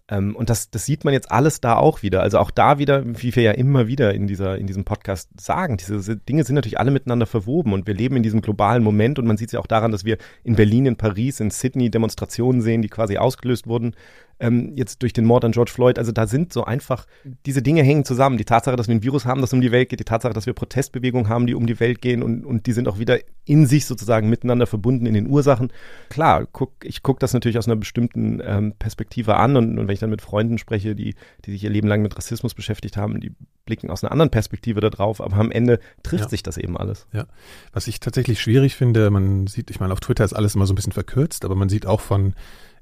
Ähm, 0.10 0.36
und 0.36 0.50
das, 0.50 0.70
das 0.70 0.86
sieht 0.86 1.06
man 1.06 1.14
jetzt 1.14 1.32
alles 1.32 1.62
da 1.62 1.76
auch 1.76 2.02
wieder. 2.02 2.22
Also 2.22 2.40
auch 2.40 2.52
da 2.52 2.80
wieder, 2.80 3.04
wie 3.06 3.36
wir 3.36 3.44
ja 3.44 3.52
immer 3.52 3.88
wieder 3.88 4.14
in, 4.14 4.28
dieser, 4.28 4.58
in 4.58 4.68
diesem 4.68 4.84
Podcast 4.84 5.30
sagen, 5.40 5.78
diese 5.78 6.18
Dinge 6.18 6.44
sind 6.44 6.56
natürlich 6.56 6.80
alle 6.80 6.92
miteinander 6.92 7.26
verwoben 7.26 7.74
und 7.74 7.88
wir 7.88 7.94
leben 7.94 8.16
in 8.16 8.24
diesem 8.24 8.42
globalen 8.42 8.84
Moment 8.84 9.20
und 9.20 9.28
man 9.28 9.38
sieht 9.38 9.50
es 9.50 9.54
ja 9.54 9.60
auch 9.60 9.68
daran, 9.68 9.92
dass 9.92 10.06
wir 10.06 10.18
in 10.44 10.56
Berlin, 10.56 10.86
in 10.86 10.96
Paris, 10.96 11.40
in 11.40 11.52
Sydney 11.52 11.90
Demonstrationen 11.92 12.62
sehen, 12.62 12.82
die 12.82 12.90
quasi 12.90 13.18
ausgelöst 13.18 13.68
wurden 13.68 13.96
ähm, 14.40 14.74
jetzt 14.76 15.02
durch 15.02 15.14
den 15.14 15.26
Mord 15.26 15.46
an 15.46 15.52
George 15.52 15.72
Floyd. 15.72 15.98
Also 15.98 16.12
da 16.12 16.28
sind 16.28 16.54
so 16.54 16.64
einfach, 16.64 17.06
diese 17.46 17.62
Dinge 17.62 17.84
hängen 17.84 18.06
zusammen. 18.06 18.38
Die 18.38 18.46
Tatsache, 18.46 18.76
dass 18.76 18.88
wir 18.88 18.96
ein 18.96 19.04
Virus 19.04 19.26
haben, 19.26 19.42
das 19.42 19.54
um 19.54 19.62
die 19.62 19.72
Welt 19.72 19.90
geht, 19.90 20.00
die 20.00 20.06
Tatsache, 20.06 20.34
dass 20.34 20.46
wir 20.46 20.54
Protestbewegungen 20.54 21.30
haben, 21.30 21.48
die 21.48 21.56
um 21.56 21.66
die 21.68 21.80
Welt 21.80 22.02
gehen 22.02 22.24
und, 22.24 22.46
und 22.46 22.66
die 22.66 22.72
sind 22.72 22.88
auch 22.88 23.00
wieder 23.00 23.20
in 23.46 23.66
sich 23.66 23.86
sozusagen 23.86 24.30
miteinander 24.30 24.68
verbunden 24.68 25.06
in 25.06 25.14
den 25.14 25.28
Ursachen. 25.28 25.72
Klar, 26.10 26.48
guck, 26.52 26.74
ich 26.84 27.04
gucke 27.04 27.20
das 27.20 27.34
natürlich 27.34 27.58
aus 27.58 27.68
einer 27.68 27.76
bestimmten 27.76 28.42
ähm, 28.44 28.74
Perspektive 28.78 29.36
an 29.36 29.58
und, 29.58 29.78
und 29.78 29.88
wenn 29.88 29.94
ich 29.94 30.00
dann 30.00 30.10
mit 30.10 30.22
Freunden 30.22 30.58
spreche, 30.58 30.96
die, 30.96 31.16
die 31.46 31.52
sich 31.52 31.64
ihr 31.64 31.70
Leben 31.70 31.88
lang 31.88 32.02
mit 32.02 32.16
Rassismus 32.18 32.54
beschäftigt 32.54 32.98
haben, 32.98 33.20
die 33.20 33.34
blicken 33.66 33.90
aus 33.92 34.04
einer 34.04 34.12
anderen 34.12 34.32
Perspektive 34.32 34.80
da 34.82 34.90
drauf, 34.90 35.22
aber 35.22 35.38
am 35.38 35.52
Ende 35.52 35.80
trifft 36.04 36.26
ja. 36.26 36.30
sich 36.30 36.44
das 36.44 36.58
eben 36.58 36.78
alles. 36.78 37.08
Ja, 37.12 37.26
was 37.74 37.88
ich 37.88 38.00
tatsächlich 38.00 38.40
schwierig 38.40 38.76
finde, 38.76 39.10
man 39.10 39.48
sieht, 39.48 39.70
ich 39.70 39.80
meine, 39.80 39.94
auf 39.94 40.00
Twitter 40.00 40.24
ist 40.26 40.34
alles 40.34 40.56
immer 40.56 40.66
so 40.66 40.74
ein 40.74 40.76
bisschen 40.76 40.94
verkürzt, 40.94 41.46
aber 41.46 41.56
man 41.56 41.70
sieht 41.70 41.86
auch 41.86 42.02
von 42.02 42.34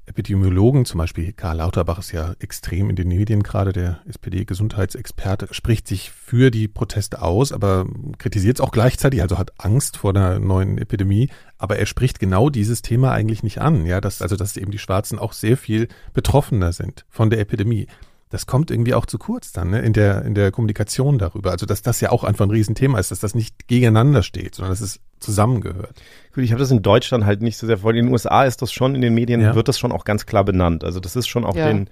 Epidemiologen, 0.08 0.84
zum 0.84 0.98
Beispiel 0.98 1.32
Karl 1.32 1.58
Lauterbach 1.58 1.98
ist 1.98 2.12
ja 2.12 2.34
extrem 2.38 2.90
in 2.90 2.96
den 2.96 3.08
Medien 3.08 3.42
gerade, 3.42 3.72
der 3.72 4.00
SPD-Gesundheitsexperte, 4.06 5.48
spricht 5.52 5.86
sich 5.86 6.10
für 6.10 6.50
die 6.50 6.68
Proteste 6.68 7.22
aus, 7.22 7.52
aber 7.52 7.86
kritisiert 8.18 8.58
es 8.58 8.60
auch 8.60 8.72
gleichzeitig, 8.72 9.22
also 9.22 9.38
hat 9.38 9.52
Angst 9.58 9.96
vor 9.96 10.12
der 10.12 10.38
neuen 10.38 10.78
Epidemie, 10.78 11.28
aber 11.58 11.78
er 11.78 11.86
spricht 11.86 12.18
genau 12.18 12.50
dieses 12.50 12.82
Thema 12.82 13.12
eigentlich 13.12 13.42
nicht 13.42 13.60
an, 13.60 13.86
ja, 13.86 14.00
dass, 14.00 14.22
also 14.22 14.36
dass 14.36 14.56
eben 14.56 14.70
die 14.70 14.78
Schwarzen 14.78 15.18
auch 15.18 15.32
sehr 15.32 15.56
viel 15.56 15.88
betroffener 16.12 16.72
sind 16.72 17.04
von 17.08 17.30
der 17.30 17.40
Epidemie 17.40 17.86
das 18.30 18.46
kommt 18.46 18.70
irgendwie 18.70 18.94
auch 18.94 19.06
zu 19.06 19.18
kurz 19.18 19.52
dann 19.52 19.70
ne, 19.70 19.80
in, 19.80 19.92
der, 19.92 20.24
in 20.24 20.34
der 20.34 20.50
Kommunikation 20.50 21.18
darüber. 21.18 21.50
Also 21.50 21.66
dass 21.66 21.82
das 21.82 22.00
ja 22.00 22.10
auch 22.10 22.24
einfach 22.24 22.44
ein 22.44 22.50
Riesenthema 22.50 22.98
ist, 22.98 23.10
dass 23.10 23.20
das 23.20 23.34
nicht 23.34 23.68
gegeneinander 23.68 24.22
steht, 24.22 24.54
sondern 24.54 24.72
dass 24.72 24.80
es 24.80 25.00
zusammengehört. 25.18 26.00
Gut, 26.34 26.44
ich 26.44 26.52
habe 26.52 26.60
das 26.60 26.70
in 26.70 26.82
Deutschland 26.82 27.24
halt 27.24 27.42
nicht 27.42 27.56
so 27.56 27.66
sehr 27.66 27.78
vor. 27.78 27.90
In 27.90 28.04
den 28.04 28.12
USA 28.12 28.44
ist 28.44 28.60
das 28.60 28.72
schon, 28.72 28.94
in 28.94 29.00
den 29.00 29.14
Medien 29.14 29.40
ja. 29.40 29.54
wird 29.54 29.68
das 29.68 29.78
schon 29.78 29.92
auch 29.92 30.04
ganz 30.04 30.26
klar 30.26 30.44
benannt. 30.44 30.84
Also 30.84 31.00
das 31.00 31.16
ist 31.16 31.26
schon 31.26 31.44
auch 31.44 31.56
ja. 31.56 31.68
den, 31.68 31.88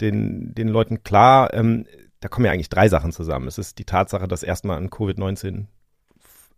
den, 0.00 0.54
den 0.54 0.68
Leuten 0.68 1.02
klar. 1.02 1.52
Ähm, 1.52 1.86
da 2.20 2.28
kommen 2.28 2.46
ja 2.46 2.52
eigentlich 2.52 2.70
drei 2.70 2.88
Sachen 2.88 3.12
zusammen. 3.12 3.46
Es 3.46 3.58
ist 3.58 3.78
die 3.78 3.84
Tatsache, 3.84 4.26
dass 4.26 4.42
erstmal 4.42 4.78
an 4.78 4.88
Covid-19 4.88 5.66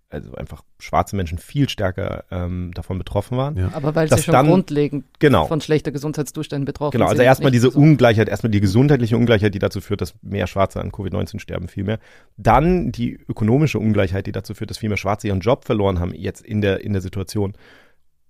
also 0.09 0.35
einfach 0.35 0.63
schwarze 0.79 1.17
Menschen 1.17 1.39
viel 1.39 1.69
stärker 1.69 2.25
ähm, 2.31 2.71
davon 2.75 2.99
betroffen 2.99 3.37
waren. 3.37 3.57
Ja. 3.57 3.71
Aber 3.73 3.95
weil 3.95 4.09
sie 4.09 4.23
schon 4.23 4.33
dann, 4.33 4.47
grundlegend 4.47 5.05
genau, 5.19 5.47
von 5.47 5.61
schlechter 5.61 5.91
Gesundheitszuständen 5.91 6.65
betroffen 6.65 6.93
genau, 6.93 7.07
sind. 7.07 7.17
Genau, 7.17 7.23
also 7.23 7.29
erstmal 7.29 7.51
diese 7.51 7.71
so. 7.71 7.79
Ungleichheit, 7.79 8.29
erstmal 8.29 8.51
die 8.51 8.61
gesundheitliche 8.61 9.17
Ungleichheit, 9.17 9.55
die 9.55 9.59
dazu 9.59 9.81
führt, 9.81 10.01
dass 10.01 10.15
mehr 10.23 10.47
Schwarze 10.47 10.81
an 10.81 10.93
Covid-19 10.93 11.41
sterben, 11.41 11.69
viel 11.69 11.85
mehr. 11.85 11.99
Dann 12.37 12.93
die 12.93 13.15
ökonomische 13.29 13.79
Ungleichheit, 13.79 14.27
die 14.27 14.33
dazu 14.33 14.55
führt, 14.55 14.71
dass 14.71 14.79
viel 14.79 14.89
mehr 14.89 14.99
Schwarze 14.99 15.27
ihren 15.27 15.41
Job 15.41 15.65
verloren 15.65 15.99
haben, 15.99 16.15
jetzt 16.15 16.43
in 16.43 16.61
der, 16.61 16.83
in 16.83 16.93
der 16.93 17.03
Situation. 17.03 17.55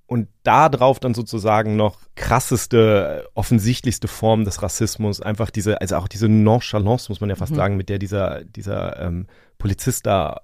Und 0.06 0.28
da 0.44 0.69
drauf 0.69 1.00
dann 1.00 1.14
sozusagen 1.14 1.76
noch 1.76 1.99
krasseste, 2.14 3.28
offensichtlichste 3.34 4.06
Form 4.06 4.44
des 4.44 4.62
Rassismus, 4.62 5.20
einfach 5.20 5.50
diese, 5.50 5.81
also 5.81 5.96
auch 5.96 6.06
diese 6.08 6.28
Nonchalance, 6.28 7.11
muss 7.11 7.20
man 7.20 7.28
ja 7.28 7.37
fast 7.37 7.52
mhm. 7.52 7.56
sagen, 7.56 7.76
mit 7.76 7.88
der 7.88 7.99
dieser, 7.99 8.44
dieser 8.44 9.00
ähm, 9.00 9.26
Polizist 9.58 10.06
da 10.06 10.43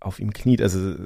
auf 0.00 0.18
ihm 0.18 0.32
kniet. 0.32 0.62
Also 0.62 0.96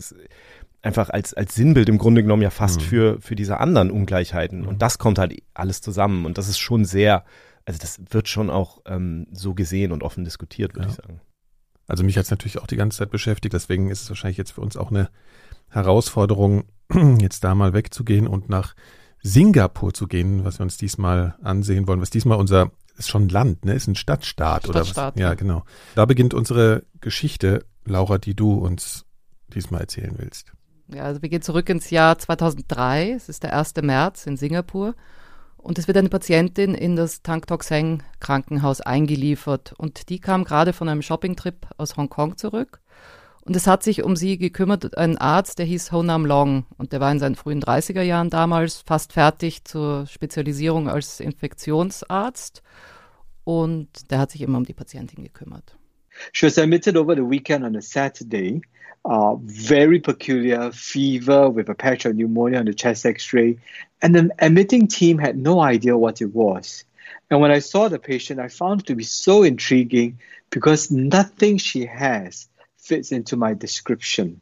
einfach 0.83 1.11
als, 1.11 1.35
als 1.35 1.55
Sinnbild 1.55 1.89
im 1.89 1.99
Grunde 1.99 2.23
genommen 2.23 2.43
ja 2.43 2.51
fast 2.51 2.81
mhm. 2.81 2.85
für, 2.85 3.21
für 3.21 3.35
diese 3.35 3.59
anderen 3.59 3.91
Ungleichheiten. 3.91 4.63
Mhm. 4.63 4.69
Und 4.69 4.83
das 4.83 4.99
kommt 4.99 5.19
halt 5.19 5.43
alles 5.55 5.81
zusammen. 5.81 6.27
Und 6.27 6.39
das 6.39 6.49
ist 6.49 6.59
schon 6.59 6.85
sehr, 6.85 7.25
also 7.65 7.79
das 7.81 8.01
wird 8.11 8.29
schon 8.29 8.51
auch 8.51 8.81
ähm, 8.87 9.27
so 9.33 9.55
gesehen 9.55 9.93
und 9.93 10.03
offen 10.03 10.25
diskutiert, 10.25 10.75
würde 10.75 10.89
ja. 10.89 10.91
ich 10.91 10.97
sagen. 10.97 11.21
Also 11.87 12.05
mich 12.05 12.17
hat 12.17 12.25
es 12.25 12.31
natürlich 12.31 12.59
auch 12.59 12.67
die 12.67 12.77
ganze 12.77 12.99
Zeit 12.99 13.11
beschäftigt, 13.11 13.53
deswegen 13.53 13.91
ist 13.91 14.03
es 14.03 14.09
wahrscheinlich 14.09 14.39
jetzt 14.39 14.53
für 14.53 14.63
uns 14.63 14.77
auch 14.77 14.91
eine 14.91 15.11
Herausforderung, 15.69 16.65
jetzt 17.21 17.45
da 17.45 17.55
mal 17.55 17.75
wegzugehen 17.75 18.27
und 18.27 18.49
nach 18.49 18.75
Singapur 19.23 19.93
zu 19.93 20.07
gehen, 20.07 20.45
was 20.45 20.59
wir 20.59 20.65
uns 20.65 20.77
diesmal 20.77 21.35
ansehen 21.43 21.87
wollen, 21.87 22.01
was 22.01 22.11
diesmal 22.11 22.39
unser 22.39 22.71
ist 22.97 23.09
schon 23.09 23.25
ein 23.25 23.29
Land, 23.29 23.65
ne? 23.65 23.75
Ist 23.75 23.89
ein 23.89 23.97
Stadtstaat, 23.97 24.65
Stadtstaat 24.65 25.15
oder 25.15 25.15
was? 25.15 25.21
Ja, 25.21 25.35
genau. 25.35 25.65
Da 25.97 26.05
beginnt 26.05 26.33
unsere 26.33 26.85
Geschichte 27.01 27.65
Laura, 27.85 28.19
die 28.19 28.35
du 28.35 28.55
uns 28.55 29.05
diesmal 29.49 29.83
erzählen 29.83 30.15
willst. 30.17 30.53
Ja, 30.89 31.05
also 31.05 31.23
wir 31.23 31.29
gehen 31.29 31.43
zurück 31.43 31.69
ins 31.69 31.91
Jahr 31.91 32.19
2003. 32.19 33.13
Es 33.13 33.29
ist 33.29 33.43
der 33.43 33.57
1. 33.57 33.75
März 33.83 34.27
in 34.27 34.37
Singapur. 34.37 34.95
Und 35.57 35.79
es 35.79 35.87
wird 35.87 35.97
eine 35.97 36.11
Patientin 36.11 36.75
in 36.75 36.95
das 36.95 37.23
Tang 37.23 37.41
Tok 37.41 37.65
Seng 37.65 38.03
Krankenhaus 38.21 38.83
eingeliefert. 38.83 39.73
Und 39.79 40.11
die 40.11 40.19
kam 40.21 40.45
gerade 40.45 40.75
von 40.75 40.89
einem 40.91 41.01
Shoppingtrip 41.01 41.67
aus 41.79 41.97
Hongkong 41.97 42.37
zurück. 42.37 42.81
Und 43.47 43.57
es 43.57 43.67
hat 43.67 43.83
sich 43.83 44.03
um 44.03 44.17
sie 44.17 44.37
gekümmert 44.39 44.97
ein 44.97 45.19
Arzt, 45.19 45.59
der 45.59 45.67
hieß 45.67 45.93
Ho 45.93 46.03
Nam 46.03 46.27
Long. 46.27 46.67
Und 46.77 46.93
der 46.93 47.01
war 47.01 47.11
in 47.11 47.19
seinen 47.19 47.35
frühen 47.35 47.63
30er 47.63 48.03
Jahren 48.03 48.29
damals 48.29 48.83
fast 48.87 49.15
fertig 49.15 49.65
zur 49.65 50.07
Spezialisierung 50.07 50.89
als 50.89 51.21
Infektionsarzt. 51.21 52.63
Und 53.45 54.11
der 54.11 54.19
hat 54.19 54.31
sich 54.31 54.43
immer 54.43 54.59
um 54.59 54.65
die 54.65 54.75
Patientin 54.75 55.25
gekümmert. 55.25 55.79
She 56.33 56.47
was 56.47 56.59
admitted 56.59 56.97
over 56.97 57.15
the 57.15 57.25
weekend 57.25 57.65
on 57.65 57.77
a 57.77 57.83
Saturday. 57.83 58.63
Uh, 59.05 59.35
very 59.37 60.01
peculiar 60.01 60.73
fever 60.73 61.51
with 61.51 61.69
a 61.69 61.75
patch 61.75 62.07
of 62.07 62.17
pneumonia 62.17 62.59
on 62.59 62.65
the 62.65 62.73
chest 62.73 63.05
x 63.05 63.35
ray. 63.35 63.59
And 64.01 64.15
the 64.15 64.31
admitting 64.39 64.87
team 64.87 65.19
had 65.19 65.37
no 65.37 65.61
idea 65.61 65.97
what 65.97 66.23
it 66.23 66.35
was. 66.35 66.85
And 67.31 67.41
when 67.41 67.51
I 67.51 67.59
saw 67.59 67.89
the 67.89 67.99
patient, 67.99 68.41
I 68.41 68.49
found 68.49 68.81
it 68.81 68.87
to 68.87 68.95
be 68.95 69.05
so 69.05 69.43
intriguing 69.43 70.21
because 70.51 70.91
nothing 70.91 71.59
she 71.59 71.85
has 71.87 72.49
fits 72.79 73.13
into 73.13 73.37
my 73.37 73.55
description. 73.55 74.41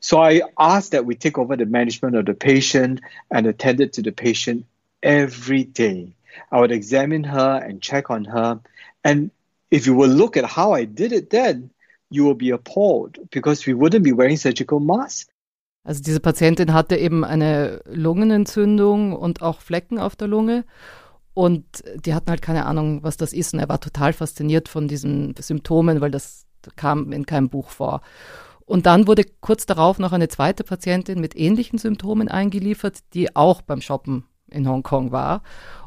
So 0.00 0.20
I 0.20 0.42
asked 0.58 0.92
that 0.92 1.04
we 1.04 1.14
take 1.14 1.38
over 1.38 1.56
the 1.56 1.66
management 1.66 2.16
of 2.16 2.26
the 2.26 2.34
patient 2.34 3.00
and 3.30 3.46
attended 3.46 3.92
to 3.94 4.02
the 4.02 4.12
patient 4.12 4.66
every 5.02 5.64
day. 5.64 6.14
I 6.50 6.60
would 6.60 6.72
examine 6.72 7.24
her 7.24 7.56
and 7.56 7.82
check 7.82 8.10
on 8.10 8.24
her. 8.24 8.60
And 9.04 9.30
if 9.70 9.86
you 9.86 9.96
will 9.96 10.10
look 10.10 10.36
at 10.36 10.56
how 10.56 10.76
I 10.76 10.86
did 10.86 11.12
it 11.12 11.30
then, 11.30 11.70
you 12.10 12.24
will 12.24 12.34
be 12.34 12.52
appalled 12.52 13.18
because 13.30 13.66
we 13.66 13.72
wouldn't 13.72 14.02
be 14.02 14.16
wearing 14.16 14.36
surgical 14.36 14.80
masks. 14.80 15.32
Also 15.82 16.02
diese 16.02 16.20
Patientin 16.20 16.74
hatte 16.74 16.96
eben 16.96 17.24
eine 17.24 17.80
Lungenentzündung 17.86 19.14
und 19.14 19.40
auch 19.40 19.60
Flecken 19.60 19.98
auf 19.98 20.14
der 20.14 20.28
Lunge. 20.28 20.64
Und 21.32 21.64
die 22.04 22.12
hatten 22.12 22.28
halt 22.28 22.42
keine 22.42 22.66
Ahnung, 22.66 23.02
was 23.02 23.16
das 23.16 23.32
ist. 23.32 23.54
Und 23.54 23.60
er 23.60 23.68
war 23.68 23.80
total 23.80 24.12
fasziniert 24.12 24.68
von 24.68 24.88
diesen 24.88 25.34
Symptomen, 25.38 26.00
weil 26.00 26.10
das 26.10 26.44
kam 26.76 27.12
in 27.12 27.24
keinem 27.24 27.48
Buch 27.48 27.70
vor. 27.70 28.02
Und 28.66 28.86
dann 28.86 29.06
wurde 29.06 29.24
kurz 29.40 29.64
darauf 29.64 29.98
noch 29.98 30.12
eine 30.12 30.28
zweite 30.28 30.64
Patientin 30.64 31.20
mit 31.20 31.34
ähnlichen 31.34 31.78
Symptomen 31.78 32.28
eingeliefert, 32.28 32.98
die 33.14 33.34
auch 33.34 33.62
beim 33.62 33.80
Shoppen 33.80 34.26
in 34.48 34.68
Hongkong 34.68 35.12
war. 35.12 35.42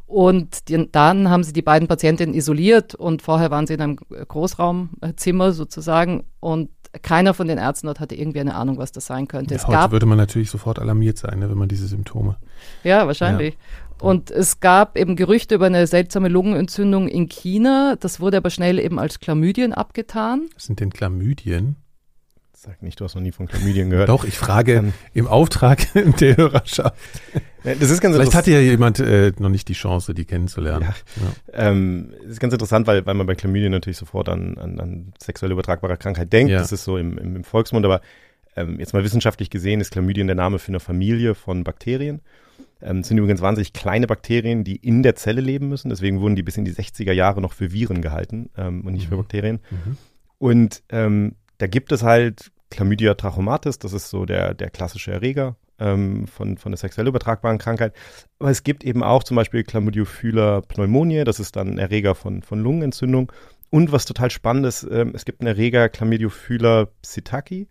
Und 0.06 0.70
die, 0.70 0.92
dann 0.92 1.30
haben 1.30 1.44
sie 1.44 1.54
die 1.54 1.62
beiden 1.62 1.88
Patientinnen 1.88 2.36
isoliert 2.36 2.94
und 2.94 3.22
vorher 3.22 3.52
waren 3.52 3.66
sie 3.66 3.74
in 3.74 3.82
einem 3.82 3.96
Großraumzimmer 3.96 5.54
sozusagen 5.54 6.24
und 6.40 6.70
keiner 7.02 7.34
von 7.34 7.48
den 7.48 7.58
Ärzten 7.58 7.88
dort 7.88 8.00
hatte 8.00 8.14
irgendwie 8.14 8.40
eine 8.40 8.54
Ahnung, 8.54 8.78
was 8.78 8.92
das 8.92 9.08
sein 9.08 9.28
könnte. 9.28 9.56
Ja, 9.56 9.60
es 9.60 9.68
heute 9.68 9.78
gab, 9.78 9.92
würde 9.92 10.06
man 10.06 10.18
natürlich 10.18 10.52
sofort 10.52 10.78
alarmiert 10.78 11.18
sein, 11.18 11.40
ne, 11.40 11.50
wenn 11.50 11.58
man 11.58 11.68
diese 11.68 11.88
Symptome. 11.88 12.38
Ja, 12.84 13.08
wahrscheinlich. 13.08 13.56
Ja. 13.56 14.06
Und 14.06 14.30
es 14.30 14.60
gab 14.60 14.98
eben 14.98 15.16
Gerüchte 15.16 15.56
über 15.56 15.66
eine 15.66 15.88
seltsame 15.88 16.28
Lungenentzündung 16.28 17.08
in 17.08 17.30
China. 17.30 17.96
Das 18.00 18.20
wurde 18.20 18.38
aber 18.38 18.50
schnell 18.50 18.78
eben 18.78 19.00
als 19.00 19.20
Chlamydien 19.20 19.74
abgetan. 19.74 20.50
Was 20.54 20.66
sind 20.66 20.80
denn 20.82 20.92
Chlamydien? 20.92 21.78
Sag 22.66 22.82
nicht, 22.82 22.98
du 22.98 23.04
hast 23.04 23.14
noch 23.16 23.22
nie 23.22 23.34
von 23.34 23.50
Chlamydien 23.50 23.90
gehört. 23.90 24.08
Doch, 24.10 24.24
ich 24.24 24.38
frage 24.38 24.76
ähm, 24.76 24.94
im 25.14 25.28
Auftrag 25.28 25.86
der 26.22 26.38
Hörerschaft. 26.38 26.96
Das 27.66 27.90
ist 27.90 28.00
ganz 28.00 28.16
Vielleicht 28.16 28.36
hatte 28.36 28.52
ja 28.52 28.62
jemand 28.62 29.02
äh, 29.02 29.34
noch 29.38 29.50
nicht 29.50 29.68
die 29.68 29.74
Chance, 29.74 30.14
die 30.14 30.24
kennenzulernen. 30.24 30.84
Ja. 30.84 30.94
Ja. 31.58 31.70
Ähm, 31.72 32.14
das 32.22 32.32
ist 32.32 32.40
ganz 32.40 32.54
interessant, 32.54 32.88
weil, 32.88 33.06
weil 33.06 33.16
man 33.16 33.28
bei 33.28 33.36
Chlamydien 33.36 33.74
natürlich 33.74 33.98
sofort 33.98 34.30
an, 34.30 34.58
an, 34.58 34.80
an 34.80 35.14
sexuell 35.22 35.52
übertragbare 35.52 35.98
Krankheit 35.98 36.32
denkt. 36.32 36.54
Ja. 36.54 36.60
Das 36.60 36.72
ist 36.72 36.86
so 36.86 36.98
im, 36.98 37.18
im, 37.18 37.36
im 37.36 37.44
Volksmund, 37.44 37.84
aber 37.84 38.00
ähm, 38.56 38.80
jetzt 38.80 38.94
mal 38.94 39.04
wissenschaftlich 39.04 39.50
gesehen 39.50 39.82
ist 39.82 39.92
Chlamydien 39.92 40.28
der 40.28 40.38
Name 40.38 40.58
für 40.58 40.70
eine 40.70 40.80
Familie 40.80 41.36
von 41.36 41.66
Bakterien. 41.66 42.22
Ähm, 42.82 43.04
sind 43.04 43.18
übrigens 43.18 43.42
wahnsinnig 43.42 43.74
kleine 43.74 44.08
Bakterien, 44.08 44.64
die 44.64 44.78
in 44.78 45.04
der 45.04 45.16
Zelle 45.16 45.42
leben 45.42 45.68
müssen. 45.68 45.90
Deswegen 45.90 46.22
wurden 46.22 46.38
die 46.38 46.44
bis 46.44 46.56
in 46.56 46.64
die 46.64 46.74
60er 46.74 47.12
Jahre 47.12 47.42
noch 47.42 47.52
für 47.52 47.74
Viren 47.74 48.02
gehalten 48.02 48.52
ähm, 48.56 48.86
und 48.86 48.94
nicht 48.94 49.08
mhm. 49.08 49.10
für 49.10 49.18
Bakterien. 49.18 49.60
Mhm. 49.70 49.98
Und 50.38 50.84
ähm, 50.90 51.36
da 51.58 51.68
gibt 51.68 51.92
es 51.92 52.04
halt 52.04 52.52
Chlamydia 52.72 53.14
trachomatis, 53.14 53.80
das 53.80 53.94
ist 53.94 54.10
so 54.10 54.26
der, 54.26 54.54
der 54.54 54.70
klassische 54.70 55.12
Erreger 55.12 55.56
ähm, 55.80 56.28
von, 56.28 56.58
von 56.58 56.72
der 56.72 56.78
sexuell 56.78 57.08
übertragbaren 57.08 57.58
Krankheit. 57.58 57.94
Aber 58.40 58.50
es 58.50 58.64
gibt 58.64 58.84
eben 58.84 59.04
auch 59.04 59.24
zum 59.24 59.36
Beispiel 59.36 59.64
Chlamydiophylla 59.64 60.62
pneumonie, 60.62 61.24
das 61.24 61.40
ist 61.40 61.56
dann 61.56 61.76
ein 61.76 61.78
Erreger 61.78 62.16
von, 62.16 62.42
von 62.42 62.60
Lungenentzündung. 62.60 63.32
Und 63.70 63.92
was 63.92 64.06
total 64.06 64.30
spannend 64.30 64.66
ist, 64.66 64.84
ähm, 64.90 65.14
es 65.16 65.26
gibt 65.26 65.42
einen 65.42 65.48
Erreger 65.48 65.90
Chlamydiophylla 65.90 66.88
psittaci 67.02 67.68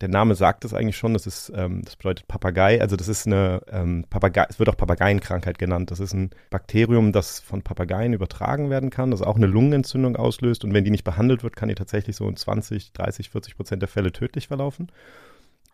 der 0.00 0.08
Name 0.08 0.34
sagt 0.34 0.64
es 0.64 0.74
eigentlich 0.74 0.96
schon, 0.96 1.14
das 1.14 1.26
ist, 1.26 1.50
ähm, 1.54 1.82
das 1.82 1.96
bedeutet 1.96 2.28
Papagei, 2.28 2.80
also 2.80 2.96
das 2.96 3.08
ist 3.08 3.26
eine 3.26 3.62
ähm, 3.70 4.04
Papagei, 4.10 4.46
es 4.48 4.58
wird 4.58 4.68
auch 4.68 4.76
Papageienkrankheit 4.76 5.58
genannt. 5.58 5.90
Das 5.90 6.00
ist 6.00 6.12
ein 6.12 6.30
Bakterium, 6.50 7.12
das 7.12 7.40
von 7.40 7.62
Papageien 7.62 8.12
übertragen 8.12 8.68
werden 8.68 8.90
kann, 8.90 9.10
das 9.10 9.22
auch 9.22 9.36
eine 9.36 9.46
Lungenentzündung 9.46 10.16
auslöst 10.16 10.64
und 10.64 10.74
wenn 10.74 10.84
die 10.84 10.90
nicht 10.90 11.04
behandelt 11.04 11.42
wird, 11.42 11.56
kann 11.56 11.68
die 11.68 11.74
tatsächlich 11.74 12.16
so 12.16 12.28
in 12.28 12.36
20, 12.36 12.92
30, 12.92 13.30
40 13.30 13.56
Prozent 13.56 13.82
der 13.82 13.88
Fälle 13.88 14.12
tödlich 14.12 14.48
verlaufen. 14.48 14.92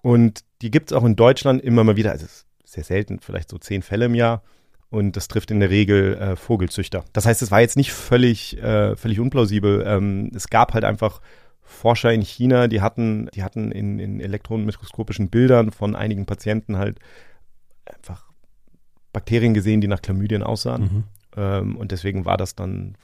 Und 0.02 0.41
die 0.62 0.71
gibt 0.71 0.91
es 0.91 0.97
auch 0.97 1.05
in 1.05 1.17
Deutschland 1.17 1.62
immer 1.62 1.85
mal 1.85 1.97
wieder, 1.97 2.12
also 2.12 2.26
sehr 2.64 2.85
selten, 2.85 3.21
vielleicht 3.21 3.50
so 3.50 3.59
zehn 3.59 3.83
Fälle 3.83 4.07
im 4.07 4.14
Jahr. 4.14 4.43
Und 4.91 5.17
das 5.17 5.26
trifft 5.26 5.50
in 5.50 5.61
der 5.61 5.71
Regel 5.71 6.17
äh, 6.17 6.37
Vogelzüchter. 6.37 7.05
Das 7.14 7.25
heißt, 7.25 7.41
es 7.41 7.50
war 7.50 7.62
jetzt 7.62 7.79
nicht 7.79 7.93
völlig, 7.93 8.62
äh, 8.62 8.95
völlig 8.95 9.21
unplausibel. 9.21 9.83
Ähm, 9.87 10.31
es 10.35 10.49
gab 10.49 10.75
halt 10.75 10.85
einfach 10.85 11.23
Forscher 11.73 12.12
in 12.12 12.23
China, 12.23 12.69
die 12.69 12.81
hatten, 12.81 13.29
die 13.35 13.43
hatten 13.43 13.73
in, 13.73 13.99
in 13.99 14.21
elektronenmikroskopischen 14.21 15.29
Bildern 15.29 15.71
von 15.71 15.97
einigen 15.97 16.26
Patienten 16.26 16.76
halt 16.76 16.99
einfach 17.85 18.31
Bakterien 19.12 19.55
gesehen, 19.55 19.81
die 19.81 19.88
nach 19.88 20.00
Chlamydien 20.00 20.43
aussahen. 20.43 20.83
Mhm. 20.83 21.05
Ähm, 21.37 21.76
und 21.76 21.93
deswegen 21.93 22.25
war 22.25 22.37
das 22.37 22.55
dann, 22.55 22.97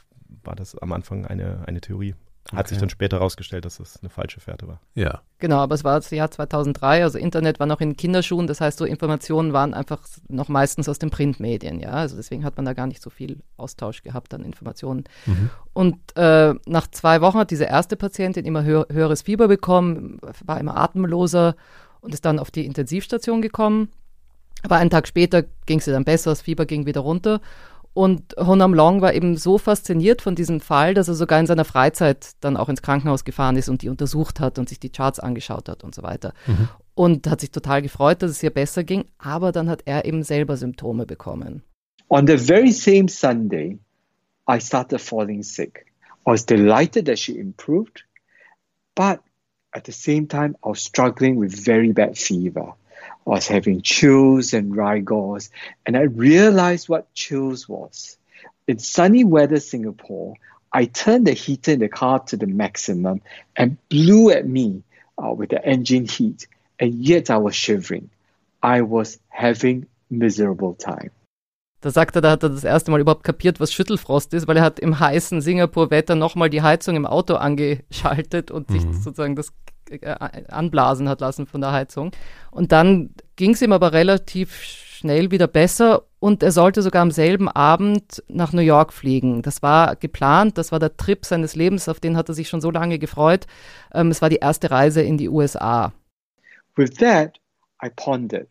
war 0.45 0.55
das 0.55 0.77
am 0.79 0.93
Anfang 0.93 1.27
eine, 1.27 1.67
eine 1.67 1.81
Theorie. 1.81 2.15
Hat 2.53 2.61
okay. 2.61 2.69
sich 2.71 2.79
dann 2.79 2.89
später 2.89 3.19
herausgestellt, 3.19 3.67
dass 3.67 3.77
das 3.77 4.01
eine 4.01 4.09
falsche 4.09 4.41
Fährte 4.41 4.67
war. 4.67 4.81
Ja. 4.95 5.21
Genau, 5.39 5.59
aber 5.59 5.75
es 5.75 5.85
war 5.85 5.97
das 5.97 6.11
Jahr 6.11 6.31
2003, 6.31 7.03
also 7.03 7.19
Internet 7.19 7.61
war 7.61 7.67
noch 7.67 7.83
in 7.83 7.95
Kinderschuhen, 7.95 8.47
das 8.47 8.63
heißt, 8.63 8.79
so 8.79 8.87
Informationen 8.87 9.53
waren 9.53 9.75
einfach 9.75 10.01
noch 10.29 10.49
meistens 10.49 10.89
aus 10.89 10.99
den 10.99 11.11
Printmedien, 11.11 11.79
ja. 11.79 11.91
Also 11.91 12.17
deswegen 12.17 12.45
hat 12.45 12.57
man 12.57 12.65
da 12.65 12.73
gar 12.73 12.87
nicht 12.87 13.03
so 13.03 13.11
viel 13.11 13.41
Austausch 13.59 14.03
gehabt 14.03 14.33
an 14.33 14.45
Informationen. 14.45 15.05
Mhm. 15.27 15.51
Und 15.75 15.99
äh, 16.17 16.55
nach 16.67 16.87
zwei 16.91 17.21
Wochen 17.21 17.39
hat 17.39 17.51
diese 17.51 17.65
erste 17.65 17.97
Patientin 17.97 18.47
immer 18.47 18.65
hö 18.65 18.85
höheres 18.91 19.23
Fieber 19.23 19.47
bekommen, 19.47 20.19
war 20.45 20.59
immer 20.59 20.79
atemloser 20.79 21.55
und 22.01 22.15
ist 22.15 22.25
dann 22.25 22.39
auf 22.39 22.51
die 22.51 22.65
Intensivstation 22.65 23.43
gekommen. 23.43 23.91
Aber 24.63 24.77
einen 24.77 24.91
Tag 24.91 25.07
später 25.07 25.45
ging 25.67 25.81
sie 25.81 25.93
dann 25.93 26.05
besser, 26.05 26.31
das 26.31 26.43
Fieber 26.43 26.65
ging 26.65 26.87
wieder 26.87 27.03
runter. 27.03 27.41
Und 27.99 28.37
Honam 28.39 28.75
Long 28.75 29.01
war 29.01 29.13
eben 29.13 29.37
so 29.37 29.59
fasziniert 29.59 30.23
von 30.23 30.37
diesem 30.37 30.61
Fall, 30.61 30.95
dass 30.95 31.09
er 31.09 31.15
sogar 31.15 31.41
in 31.41 31.49
seiner 31.49 31.65
Freizeit 31.65 32.31
dann 32.39 32.57
auch 32.57 32.69
ins 32.69 32.81
Krankenhaus 32.81 33.25
gefahren 33.25 33.57
ist 33.57 33.69
und 33.69 33.83
die 33.83 33.89
untersucht 33.89 34.39
hat 34.39 34.61
und 34.61 34.69
sich 34.69 34.79
die 34.79 34.91
Charts 34.91 35.19
angeschaut 35.19 35.69
hat 35.69 35.83
und 35.83 35.97
so 35.97 36.05
weiter. 36.05 36.33
Mhm. 36.47 36.69
Und 36.95 37.27
hat 37.27 37.41
sich 37.41 37.51
total 37.51 37.83
gefreut, 37.83 38.23
dass 38.23 38.31
es 38.31 38.41
ihr 38.41 38.51
besser 38.51 38.85
ging, 38.85 39.07
aber 39.19 39.51
dann 39.51 39.69
hat 39.69 39.83
er 39.85 40.05
eben 40.05 40.23
selber 40.23 40.57
Symptome 40.57 41.07
bekommen. 41.07 41.65
On 42.09 42.25
the 42.25 42.37
very 42.37 42.71
same 42.71 43.09
Sunday, 43.09 43.81
I 44.49 44.61
started 44.61 45.01
falling 45.01 45.43
sick. 45.43 45.87
I 46.25 46.31
was 46.31 46.47
delighted 46.47 47.07
that 47.07 47.19
she 47.19 47.37
improved, 47.37 48.05
but 48.95 49.19
at 49.73 49.87
the 49.87 49.93
same 49.93 50.29
time, 50.29 50.55
I 50.65 50.69
was 50.69 50.85
struggling 50.85 51.41
with 51.41 51.53
very 51.53 51.93
bad 51.93 52.17
fever. 52.17 52.77
I 53.29 53.31
was 53.33 53.47
having 53.47 53.83
chills 53.83 54.55
and 54.55 54.75
rigors, 54.75 55.51
and 55.85 55.99
I 55.99 56.05
realized 56.05 56.89
what 56.89 57.13
chills 57.13 57.69
was. 57.69 58.17
In 58.67 58.79
sunny 58.79 59.23
weather 59.23 59.61
Singapore, 59.61 60.35
I 60.73 60.87
turned 60.87 61.27
the 61.27 61.35
heater 61.35 61.73
in 61.73 61.81
the 61.81 61.89
car 61.89 62.21
to 62.21 62.39
the 62.39 62.47
maximum 62.47 63.21
and 63.55 63.77
blew 63.91 64.31
at 64.31 64.47
me 64.47 64.83
uh, 65.23 65.33
with 65.35 65.51
the 65.51 65.63
engine 65.63 66.07
heat, 66.07 66.47
and 66.81 66.95
yet 66.95 67.29
I 67.29 67.37
was 67.37 67.55
shivering. 67.55 68.09
I 68.63 68.81
was 68.81 69.19
having 69.29 69.87
miserable 70.09 70.75
time. 70.75 71.11
Da 71.81 71.91
sagt 71.91 72.17
er, 72.17 72.23
da 72.23 72.31
hat 72.31 72.43
er 72.43 72.49
das 72.49 72.65
erste 72.65 72.91
Mal 72.91 73.01
überhaupt 73.01 73.25
kapiert, 73.25 73.61
was 73.61 73.73
Schüttelfrost 73.73 74.33
ist, 74.35 74.49
weil 74.49 74.57
er 74.57 74.65
hat 74.65 74.81
im 74.81 74.99
heißen 74.99 75.43
Singapur-Wetter 75.43 76.17
nochmal 76.17 76.51
die 76.51 76.63
Heizung 76.63 76.97
im 76.97 77.07
Auto 77.07 77.35
angeschaltet 77.35 78.51
und 78.51 78.71
mhm. 78.71 78.75
sich 78.75 79.03
sozusagen 79.03 79.37
das 79.37 79.53
äh, 79.91 80.45
anblasen 80.49 81.09
hat 81.09 81.21
lassen 81.21 81.47
von 81.47 81.61
der 81.61 81.73
Heizung. 81.73 82.13
Und 82.51 82.73
dann 82.73 83.11
ging 83.37 83.53
es 83.53 83.63
ihm 83.63 83.73
aber 83.73 83.93
relativ 83.93 84.55
schnell 84.99 85.31
wieder 85.31 85.47
besser 85.47 86.05
und 86.19 86.43
er 86.43 86.51
sollte 86.51 86.83
sogar 86.83 87.03
am 87.03 87.13
selben 87.13 87.49
Abend 87.49 88.23
nach 88.29 88.53
New 88.53 88.61
York 88.63 88.93
fliegen. 88.93 89.43
Das 89.43 89.63
war 89.63 89.95
geplant, 89.95 90.59
das 90.59 90.73
war 90.73 90.81
der 90.81 90.97
Trip 90.97 91.25
seines 91.25 91.55
Lebens, 91.55 91.89
auf 91.89 92.01
den 92.01 92.17
hat 92.17 92.29
er 92.29 92.35
sich 92.35 92.49
schon 92.49 92.61
so 92.61 92.71
lange 92.71 92.99
gefreut. 92.99 93.47
Ähm, 93.95 94.11
es 94.11 94.21
war 94.21 94.29
die 94.29 94.37
erste 94.37 94.71
Reise 94.71 95.03
in 95.03 95.17
die 95.17 95.29
USA. 95.29 95.93
With 96.77 96.95
that, 96.99 97.39
I 97.83 97.91
pondered. 97.91 98.49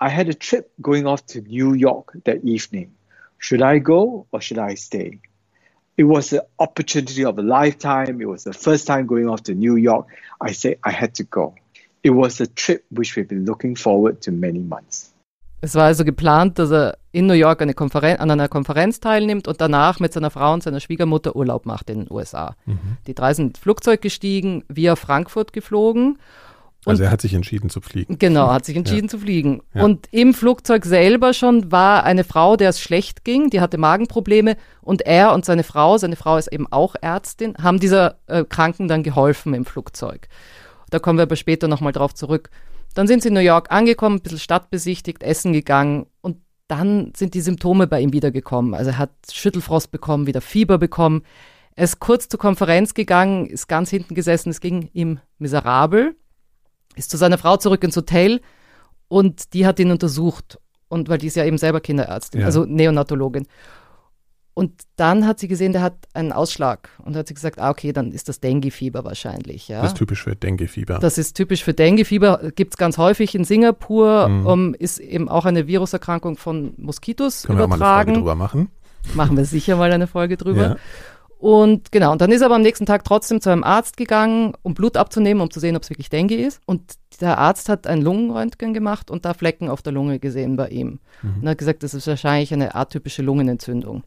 I 0.00 0.10
had 0.10 0.28
a 0.28 0.34
trip 0.34 0.70
going 0.80 1.06
off 1.06 1.24
to 1.26 1.40
New 1.40 1.72
York 1.72 2.16
that 2.24 2.44
evening. 2.44 2.94
Should 3.38 3.62
I 3.62 3.80
go 3.80 4.26
or 4.30 4.40
should 4.40 4.58
I 4.58 4.76
stay? 4.76 5.20
It 5.98 6.04
was 6.04 6.32
an 6.32 6.40
opportunity 6.58 7.24
of 7.24 7.38
a 7.38 7.42
lifetime. 7.42 8.20
It 8.22 8.28
was 8.28 8.44
the 8.44 8.52
first 8.52 8.86
time 8.86 9.06
going 9.06 9.28
off 9.28 9.42
to 9.42 9.54
New 9.54 9.76
York. 9.76 10.06
I 10.40 10.52
said 10.52 10.78
I 10.84 10.92
had 10.92 11.14
to 11.16 11.24
go. 11.24 11.54
It 12.02 12.10
was 12.10 12.40
a 12.40 12.46
trip 12.46 12.84
which 12.90 13.16
we've 13.16 13.28
been 13.28 13.44
looking 13.44 13.76
forward 13.76 14.22
to 14.22 14.32
many 14.32 14.60
months. 14.60 15.12
Es 15.60 15.74
war 15.74 15.86
also 15.86 16.04
geplant, 16.04 16.60
dass 16.60 16.70
er 16.70 16.98
in 17.10 17.26
New 17.26 17.34
York 17.34 17.60
eine 17.60 17.74
an 17.76 18.30
einer 18.30 18.48
Konferenz 18.48 19.00
teilnimmt 19.00 19.48
und 19.48 19.60
danach 19.60 19.98
mit 19.98 20.12
seiner 20.12 20.30
Frau 20.30 20.54
und 20.54 20.62
seiner 20.62 20.78
Schwiegermutter 20.78 21.34
Urlaub 21.34 21.66
macht 21.66 21.90
in 21.90 22.04
den 22.04 22.12
USA. 22.12 22.54
Mhm. 22.66 22.78
Die 23.08 23.14
drei 23.14 23.34
sind 23.34 23.58
Flugzeug 23.58 24.00
gestiegen, 24.00 24.62
via 24.68 24.94
Frankfurt 24.94 25.52
geflogen 25.52 26.18
also 26.84 27.02
er 27.02 27.10
hat 27.10 27.20
sich 27.20 27.34
entschieden 27.34 27.70
zu 27.70 27.80
fliegen. 27.80 28.18
Genau, 28.18 28.50
hat 28.50 28.64
sich 28.64 28.76
entschieden 28.76 29.06
ja. 29.06 29.10
zu 29.10 29.18
fliegen. 29.18 29.62
Ja. 29.74 29.84
Und 29.84 30.06
im 30.10 30.32
Flugzeug 30.32 30.84
selber 30.84 31.34
schon 31.34 31.70
war 31.72 32.04
eine 32.04 32.24
Frau, 32.24 32.56
der 32.56 32.70
es 32.70 32.80
schlecht 32.80 33.24
ging, 33.24 33.50
die 33.50 33.60
hatte 33.60 33.78
Magenprobleme 33.78 34.56
und 34.80 35.02
er 35.02 35.32
und 35.32 35.44
seine 35.44 35.64
Frau, 35.64 35.98
seine 35.98 36.16
Frau 36.16 36.36
ist 36.36 36.52
eben 36.52 36.70
auch 36.70 36.94
Ärztin, 37.00 37.54
haben 37.60 37.80
dieser 37.80 38.18
äh, 38.26 38.44
Kranken 38.44 38.88
dann 38.88 39.02
geholfen 39.02 39.54
im 39.54 39.64
Flugzeug. 39.64 40.28
Da 40.90 40.98
kommen 40.98 41.18
wir 41.18 41.24
aber 41.24 41.36
später 41.36 41.68
nochmal 41.68 41.92
drauf 41.92 42.14
zurück. 42.14 42.48
Dann 42.94 43.06
sind 43.06 43.22
sie 43.22 43.28
in 43.28 43.34
New 43.34 43.40
York 43.40 43.70
angekommen, 43.70 44.16
ein 44.16 44.22
bisschen 44.22 44.38
Stadt 44.38 44.70
besichtigt, 44.70 45.22
essen 45.22 45.52
gegangen 45.52 46.06
und 46.20 46.38
dann 46.68 47.12
sind 47.16 47.34
die 47.34 47.40
Symptome 47.40 47.86
bei 47.86 48.00
ihm 48.00 48.12
wiedergekommen. 48.12 48.74
Also 48.74 48.92
er 48.92 48.98
hat 48.98 49.10
Schüttelfrost 49.30 49.90
bekommen, 49.90 50.26
wieder 50.26 50.40
Fieber 50.40 50.78
bekommen. 50.78 51.22
Er 51.74 51.84
ist 51.84 51.98
kurz 51.98 52.28
zur 52.28 52.38
Konferenz 52.38 52.94
gegangen, 52.94 53.46
ist 53.46 53.68
ganz 53.68 53.90
hinten 53.90 54.14
gesessen, 54.14 54.50
es 54.50 54.60
ging 54.60 54.90
ihm 54.92 55.20
miserabel 55.38 56.14
ist 56.98 57.10
zu 57.10 57.16
seiner 57.16 57.38
Frau 57.38 57.56
zurück 57.56 57.82
ins 57.84 57.96
Hotel 57.96 58.40
und 59.08 59.54
die 59.54 59.66
hat 59.66 59.78
ihn 59.78 59.90
untersucht. 59.90 60.58
Und 60.88 61.08
weil 61.08 61.18
die 61.18 61.26
ist 61.26 61.36
ja 61.36 61.44
eben 61.44 61.58
selber 61.58 61.80
Kinderärztin, 61.80 62.40
ja. 62.40 62.46
also 62.46 62.64
Neonatologin. 62.64 63.46
Und 64.58 64.72
dann 64.96 65.24
hat 65.24 65.38
sie 65.38 65.46
gesehen, 65.46 65.72
der 65.72 65.82
hat 65.82 65.94
einen 66.14 66.32
Ausschlag. 66.32 66.88
Und 67.04 67.14
hat 67.14 67.28
sie 67.28 67.34
gesagt, 67.34 67.60
ah, 67.60 67.70
okay, 67.70 67.92
dann 67.92 68.10
ist 68.10 68.28
das 68.28 68.40
Dengue-Fieber 68.40 69.04
wahrscheinlich. 69.04 69.68
Ja. 69.68 69.82
Das 69.82 69.92
ist 69.92 69.98
typisch 69.98 70.24
für 70.24 70.34
Dengue-Fieber. 70.34 70.98
Das 70.98 71.16
ist 71.16 71.34
typisch 71.34 71.62
für 71.62 71.74
Dengue-Fieber. 71.74 72.50
Gibt 72.56 72.74
es 72.74 72.76
ganz 72.76 72.98
häufig 72.98 73.36
in 73.36 73.44
Singapur. 73.44 74.26
Mhm. 74.26 74.46
Um, 74.46 74.74
ist 74.74 74.98
eben 74.98 75.28
auch 75.28 75.44
eine 75.44 75.68
Viruserkrankung 75.68 76.36
von 76.36 76.74
Moskitos 76.76 77.44
Können 77.44 77.60
übertragen. 77.60 77.76
wir 77.76 77.78
mal 77.78 77.86
eine 77.86 78.04
Folge 78.04 78.18
drüber 78.18 78.34
machen? 78.34 78.68
Machen 79.14 79.36
wir 79.36 79.44
sicher 79.44 79.76
mal 79.76 79.92
eine 79.92 80.08
Folge 80.08 80.36
drüber. 80.36 80.62
Ja. 80.62 80.76
Und 81.38 81.92
genau, 81.92 82.10
und 82.10 82.20
dann 82.20 82.32
ist 82.32 82.40
er 82.40 82.46
aber 82.46 82.56
am 82.56 82.62
nächsten 82.62 82.84
Tag 82.84 83.04
trotzdem 83.04 83.40
zu 83.40 83.50
einem 83.50 83.62
Arzt 83.62 83.96
gegangen, 83.96 84.54
um 84.62 84.74
Blut 84.74 84.96
abzunehmen, 84.96 85.40
um 85.40 85.50
zu 85.50 85.60
sehen, 85.60 85.76
ob 85.76 85.84
es 85.84 85.90
wirklich 85.90 86.10
Dengue 86.10 86.36
ist. 86.36 86.60
Und 86.66 86.94
der 87.20 87.38
Arzt 87.38 87.68
hat 87.68 87.86
ein 87.86 88.02
Lungenröntgen 88.02 88.74
gemacht 88.74 89.08
und 89.08 89.24
da 89.24 89.34
Flecken 89.34 89.68
auf 89.68 89.80
der 89.80 89.92
Lunge 89.92 90.18
gesehen 90.18 90.56
bei 90.56 90.68
ihm. 90.68 90.98
Mhm. 91.22 91.42
Und 91.42 91.48
hat 91.48 91.58
gesagt, 91.58 91.84
das 91.84 91.94
ist 91.94 92.08
wahrscheinlich 92.08 92.52
eine 92.52 92.74
atypische 92.74 93.22
Lungenentzündung 93.22 94.02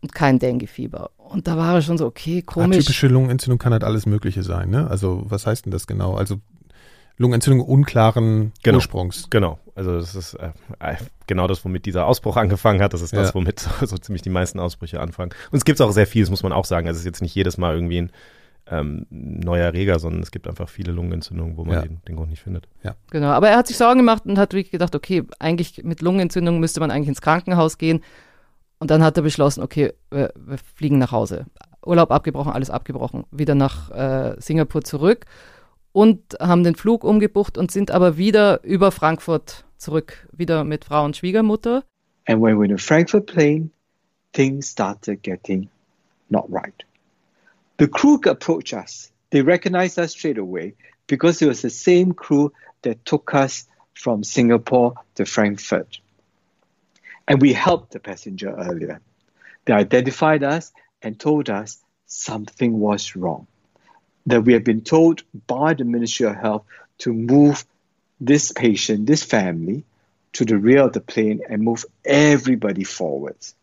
und 0.00 0.14
kein 0.14 0.38
Dengue-Fieber. 0.38 1.10
Und 1.18 1.46
da 1.46 1.56
war 1.56 1.74
er 1.74 1.82
schon 1.82 1.98
so, 1.98 2.06
okay, 2.06 2.42
komisch. 2.42 2.78
Atypische 2.78 3.08
Lungenentzündung 3.08 3.58
kann 3.58 3.72
halt 3.72 3.84
alles 3.84 4.06
Mögliche 4.06 4.42
sein, 4.42 4.70
ne? 4.70 4.88
Also 4.88 5.24
was 5.26 5.46
heißt 5.46 5.66
denn 5.66 5.70
das 5.70 5.86
genau? 5.86 6.14
Also 6.14 6.36
Lungenentzündung 7.18 7.66
unklaren 7.66 8.52
genau, 8.62 8.76
Ursprungs. 8.76 9.28
Genau, 9.30 9.58
also 9.74 9.98
das 9.98 10.14
ist 10.14 10.34
äh, 10.34 10.50
äh, 10.80 10.96
genau 11.26 11.46
das, 11.46 11.64
womit 11.64 11.86
dieser 11.86 12.06
Ausbruch 12.06 12.36
angefangen 12.38 12.80
hat. 12.80 12.92
Das 12.92 13.02
ist 13.02 13.12
das, 13.12 13.28
ja. 13.28 13.34
womit 13.34 13.60
so, 13.60 13.70
so, 13.86 13.96
ziemlich 13.98 14.22
die 14.22 14.30
meisten 14.30 14.58
Ausbrüche 14.58 15.00
anfangen. 15.00 15.32
Und 15.50 15.58
es 15.58 15.64
gibt 15.64 15.80
auch 15.80 15.92
sehr 15.92 16.06
viel, 16.06 16.22
das 16.22 16.30
muss 16.30 16.42
man 16.42 16.52
auch 16.52 16.64
sagen. 16.64 16.86
Also 16.86 16.96
es 16.96 17.02
ist 17.02 17.06
jetzt 17.06 17.22
nicht 17.22 17.34
jedes 17.34 17.58
Mal 17.58 17.74
irgendwie 17.74 18.02
ein 18.02 18.12
ähm, 18.66 19.06
neuer 19.10 19.66
Erreger, 19.66 19.98
sondern 19.98 20.22
es 20.22 20.30
gibt 20.30 20.46
einfach 20.46 20.68
viele 20.68 20.92
Lungenentzündungen, 20.92 21.56
wo 21.56 21.64
man 21.64 21.74
ja. 21.74 21.82
den, 21.82 22.00
den, 22.06 22.16
Grund 22.16 22.30
nicht 22.30 22.42
findet. 22.42 22.68
Ja. 22.82 22.94
Genau, 23.10 23.28
aber 23.28 23.48
er 23.48 23.56
hat 23.56 23.66
sich 23.66 23.76
Sorgen 23.76 23.98
gemacht 23.98 24.24
und 24.24 24.38
hat 24.38 24.52
wirklich 24.52 24.70
gedacht, 24.70 24.94
okay, 24.94 25.24
eigentlich 25.38 25.82
mit 25.84 26.00
Lungenentzündung 26.00 26.60
müsste 26.60 26.80
man 26.80 26.90
eigentlich 26.90 27.08
ins 27.08 27.20
Krankenhaus 27.20 27.78
gehen. 27.78 28.02
Und 28.78 28.90
dann 28.90 29.02
hat 29.02 29.16
er 29.16 29.22
beschlossen, 29.22 29.62
okay, 29.62 29.92
wir, 30.10 30.32
wir 30.36 30.58
fliegen 30.58 30.98
nach 30.98 31.12
Hause. 31.12 31.46
Urlaub 31.84 32.10
abgebrochen, 32.10 32.52
alles 32.52 32.70
abgebrochen. 32.70 33.24
Wieder 33.30 33.54
nach 33.54 33.90
äh, 33.90 34.40
Singapur 34.40 34.82
zurück 34.82 35.26
und 35.92 36.36
haben 36.40 36.64
den 36.64 36.74
Flug 36.74 37.04
umgebucht 37.04 37.56
und 37.58 37.70
sind 37.70 37.90
aber 37.90 38.16
wieder 38.16 38.62
über 38.64 38.90
Frankfurt 38.90 39.64
zurück, 39.76 40.26
wieder 40.32 40.64
mit 40.64 40.84
Frau 40.84 41.04
und 41.04 41.16
Schwiegermutter. 41.16 41.84
And 42.26 42.40
when 42.40 42.54
we 42.54 42.60
were 42.60 42.64
in 42.66 42.78
Frankfurt 42.78 43.26
plane, 43.26 43.70
things 44.32 44.70
started 44.70 45.22
getting 45.22 45.68
not 46.30 46.46
right. 46.48 46.84
The 47.78 47.88
crew 47.88 48.20
approached 48.26 48.72
us. 48.72 49.10
They 49.30 49.42
recognized 49.42 49.98
us 49.98 50.12
straight 50.12 50.38
away 50.38 50.74
because 51.06 51.42
it 51.42 51.48
was 51.48 51.62
the 51.62 51.70
same 51.70 52.14
crew 52.14 52.52
that 52.82 53.04
took 53.04 53.34
us 53.34 53.66
from 53.94 54.22
Singapore 54.22 54.94
to 55.16 55.24
Frankfurt. 55.24 55.98
And 57.26 57.40
we 57.40 57.52
helped 57.52 57.92
the 57.92 58.00
passenger 58.00 58.54
earlier. 58.54 59.00
They 59.64 59.72
identified 59.72 60.42
us 60.42 60.72
and 61.02 61.18
told 61.18 61.50
us 61.50 61.78
something 62.06 62.78
was 62.78 63.16
wrong. 63.16 63.46
That 64.28 64.46
we 64.46 64.54
had 64.54 64.64
been 64.64 64.84
told 64.84 65.24
by 65.46 65.74
the 65.76 65.84
Ministry 65.84 66.26
of 66.26 66.36
Health 66.36 66.62
to 66.98 67.12
move 67.12 67.64
this 68.24 68.52
patient, 68.52 69.06
this 69.06 69.24
family, 69.24 69.84
to 70.32 70.44
the 70.44 70.54
rear 70.54 70.84
of 70.84 70.92
the 70.94 71.00
plane 71.00 71.40
and 71.48 71.62
move 71.62 71.84
everybody 72.04 72.84
forwards. 72.84 73.56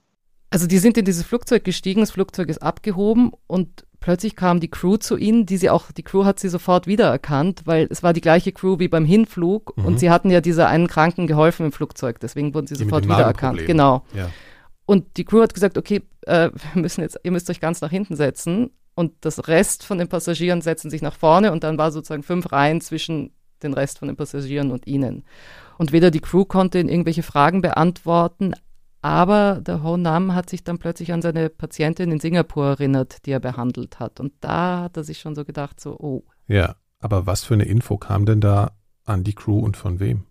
Also 0.52 0.68
die 0.68 0.80
sind 0.80 0.98
in 0.98 1.06
dieses 1.06 1.24
Flugzeug 1.24 1.64
gestiegen, 1.64 2.02
das 2.02 2.12
Flugzeug 2.12 2.50
ist 2.50 2.62
abgehoben 2.62 3.32
und 3.46 3.86
plötzlich 4.00 4.36
kam 4.36 4.60
die 4.60 4.70
Crew 4.70 4.98
zu 4.98 5.16
ihnen, 5.16 5.46
die 5.46 5.58
sie 5.58 5.70
auch, 5.70 5.92
die 5.92 6.04
Crew 6.04 6.26
hat 6.26 6.40
sie 6.40 6.50
sofort 6.50 6.88
wiedererkannt, 6.88 7.62
weil 7.66 7.88
es 7.92 8.02
war 8.02 8.14
die 8.14 8.22
gleiche 8.22 8.52
Crew 8.52 8.80
wie 8.80 8.88
beim 8.88 9.06
Hinflug 9.06 9.78
mhm. 9.78 9.86
und 9.86 10.00
sie 10.00 10.10
hatten 10.10 10.32
ja 10.32 10.42
dieser 10.42 10.68
einen 10.68 10.88
Kranken 10.88 11.28
geholfen 11.28 11.68
im 11.68 11.72
Flugzeug, 11.72 12.20
deswegen 12.20 12.54
wurden 12.54 12.66
sie 12.66 12.76
die 12.76 12.84
sofort 12.84 13.06
wiedererkannt. 13.06 13.66
Genau. 13.68 14.04
Ja. 14.14 14.32
Und 14.86 15.18
die 15.18 15.24
Crew 15.24 15.42
hat 15.42 15.54
gesagt, 15.54 15.78
okay, 15.78 16.02
äh, 16.26 16.50
wir 16.74 16.82
müssen 16.82 17.02
jetzt, 17.02 17.20
ihr 17.24 17.32
müsst 17.32 17.50
euch 17.50 17.60
ganz 17.60 17.82
nach 17.82 17.92
hinten 17.92 18.16
setzen 18.16 18.72
und 19.00 19.14
das 19.22 19.48
Rest 19.48 19.86
von 19.86 19.98
den 19.98 20.10
Passagieren 20.10 20.60
setzen 20.62 20.90
sich 20.90 21.02
nach 21.02 21.16
vorne 21.16 21.54
und 21.54 21.64
dann 21.64 21.78
war 21.78 21.90
sozusagen 21.94 22.22
fünf 22.22 22.52
Reihen 22.52 22.82
zwischen 22.82 23.32
den 23.64 23.74
Rest 23.74 24.00
von 24.00 24.10
den 24.10 24.18
Passagieren 24.18 24.72
und 24.72 24.88
ihnen. 24.88 25.24
Und 25.78 25.94
weder 25.94 26.12
die 26.12 26.20
Crew 26.20 26.44
konnte 26.44 26.80
in 26.80 26.90
irgendwelche 26.90 27.24
Fragen 27.24 27.62
beantworten, 27.62 28.56
aber 29.02 29.62
der 29.62 29.84
Ho 29.84 29.96
Nam 29.96 30.36
hat 30.36 30.50
sich 30.50 30.66
dann 30.66 30.80
plötzlich 30.80 31.14
an 31.14 31.22
seine 31.22 31.50
Patientin 31.50 32.12
in 32.12 32.20
Singapur 32.20 32.68
erinnert, 32.68 33.26
die 33.26 33.32
er 33.32 33.40
behandelt 33.40 34.02
hat. 34.02 34.20
Und 34.20 34.34
da 34.42 34.82
hat 34.82 34.98
er 34.98 35.06
sich 35.06 35.20
schon 35.20 35.34
so 35.34 35.46
gedacht, 35.46 35.80
so, 35.80 35.98
oh. 35.98 36.24
Ja, 36.48 36.76
aber 37.00 37.26
was 37.26 37.46
für 37.46 37.54
eine 37.54 37.64
Info 37.64 37.96
kam 37.96 38.26
denn 38.26 38.42
da 38.42 38.74
an 39.06 39.24
die 39.24 39.34
Crew 39.34 39.60
und 39.60 39.78
von 39.78 40.02
wem? 40.02 40.26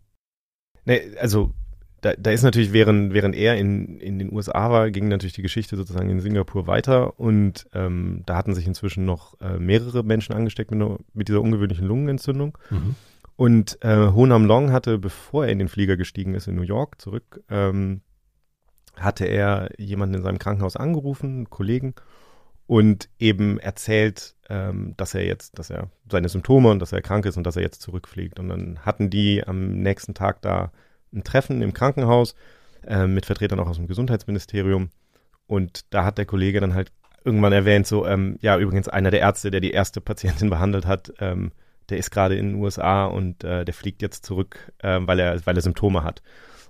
Nee, 0.84 1.16
also 1.18 1.54
da, 2.00 2.14
da 2.16 2.30
ist 2.30 2.42
natürlich, 2.42 2.72
während, 2.72 3.12
während 3.12 3.34
er 3.34 3.56
in, 3.56 3.98
in 3.98 4.18
den 4.18 4.32
USA 4.32 4.70
war, 4.70 4.90
ging 4.90 5.08
natürlich 5.08 5.32
die 5.32 5.42
Geschichte 5.42 5.76
sozusagen 5.76 6.10
in 6.10 6.20
Singapur 6.20 6.66
weiter 6.66 7.18
und 7.18 7.66
ähm, 7.74 8.22
da 8.26 8.36
hatten 8.36 8.54
sich 8.54 8.66
inzwischen 8.66 9.04
noch 9.04 9.40
äh, 9.40 9.58
mehrere 9.58 10.02
Menschen 10.02 10.34
angesteckt 10.34 10.70
mit, 10.70 10.98
mit 11.14 11.28
dieser 11.28 11.40
ungewöhnlichen 11.40 11.86
Lungenentzündung. 11.86 12.56
Mhm. 12.70 12.94
Und 13.36 13.78
äh, 13.82 14.10
Ho 14.12 14.26
Nam 14.26 14.46
Long 14.46 14.72
hatte, 14.72 14.98
bevor 14.98 15.46
er 15.46 15.52
in 15.52 15.58
den 15.58 15.68
Flieger 15.68 15.96
gestiegen 15.96 16.34
ist 16.34 16.48
in 16.48 16.56
New 16.56 16.62
York 16.62 17.00
zurück, 17.00 17.42
ähm, 17.48 18.00
hatte 18.96 19.26
er 19.26 19.70
jemanden 19.78 20.16
in 20.16 20.22
seinem 20.22 20.38
Krankenhaus 20.38 20.76
angerufen, 20.76 21.28
einen 21.28 21.50
Kollegen, 21.50 21.94
und 22.68 23.08
eben 23.18 23.58
erzählt, 23.58 24.34
ähm, 24.50 24.92
dass 24.98 25.14
er 25.14 25.24
jetzt, 25.24 25.58
dass 25.58 25.70
er 25.70 25.88
seine 26.10 26.28
Symptome 26.28 26.70
und 26.70 26.80
dass 26.80 26.92
er 26.92 27.00
krank 27.00 27.24
ist 27.24 27.38
und 27.38 27.44
dass 27.44 27.56
er 27.56 27.62
jetzt 27.62 27.80
zurückfliegt. 27.80 28.38
Und 28.38 28.50
dann 28.50 28.80
hatten 28.80 29.08
die 29.08 29.42
am 29.42 29.80
nächsten 29.80 30.12
Tag 30.12 30.42
da 30.42 30.70
ein 31.12 31.24
Treffen 31.24 31.62
im 31.62 31.72
Krankenhaus 31.72 32.34
äh, 32.86 33.06
mit 33.06 33.26
Vertretern 33.26 33.60
auch 33.60 33.68
aus 33.68 33.76
dem 33.76 33.86
Gesundheitsministerium. 33.86 34.90
Und 35.46 35.92
da 35.92 36.04
hat 36.04 36.18
der 36.18 36.26
Kollege 36.26 36.60
dann 36.60 36.74
halt 36.74 36.92
irgendwann 37.24 37.52
erwähnt, 37.52 37.86
so, 37.86 38.06
ähm, 38.06 38.38
ja, 38.40 38.58
übrigens 38.58 38.88
einer 38.88 39.10
der 39.10 39.20
Ärzte, 39.20 39.50
der 39.50 39.60
die 39.60 39.70
erste 39.70 40.00
Patientin 40.00 40.50
behandelt 40.50 40.86
hat, 40.86 41.12
ähm, 41.20 41.52
der 41.88 41.98
ist 41.98 42.10
gerade 42.10 42.36
in 42.36 42.50
den 42.52 42.62
USA 42.62 43.06
und 43.06 43.44
äh, 43.44 43.64
der 43.64 43.74
fliegt 43.74 44.02
jetzt 44.02 44.24
zurück, 44.24 44.72
äh, 44.78 45.00
weil, 45.02 45.18
er, 45.18 45.46
weil 45.46 45.56
er 45.56 45.62
Symptome 45.62 46.04
hat. 46.04 46.22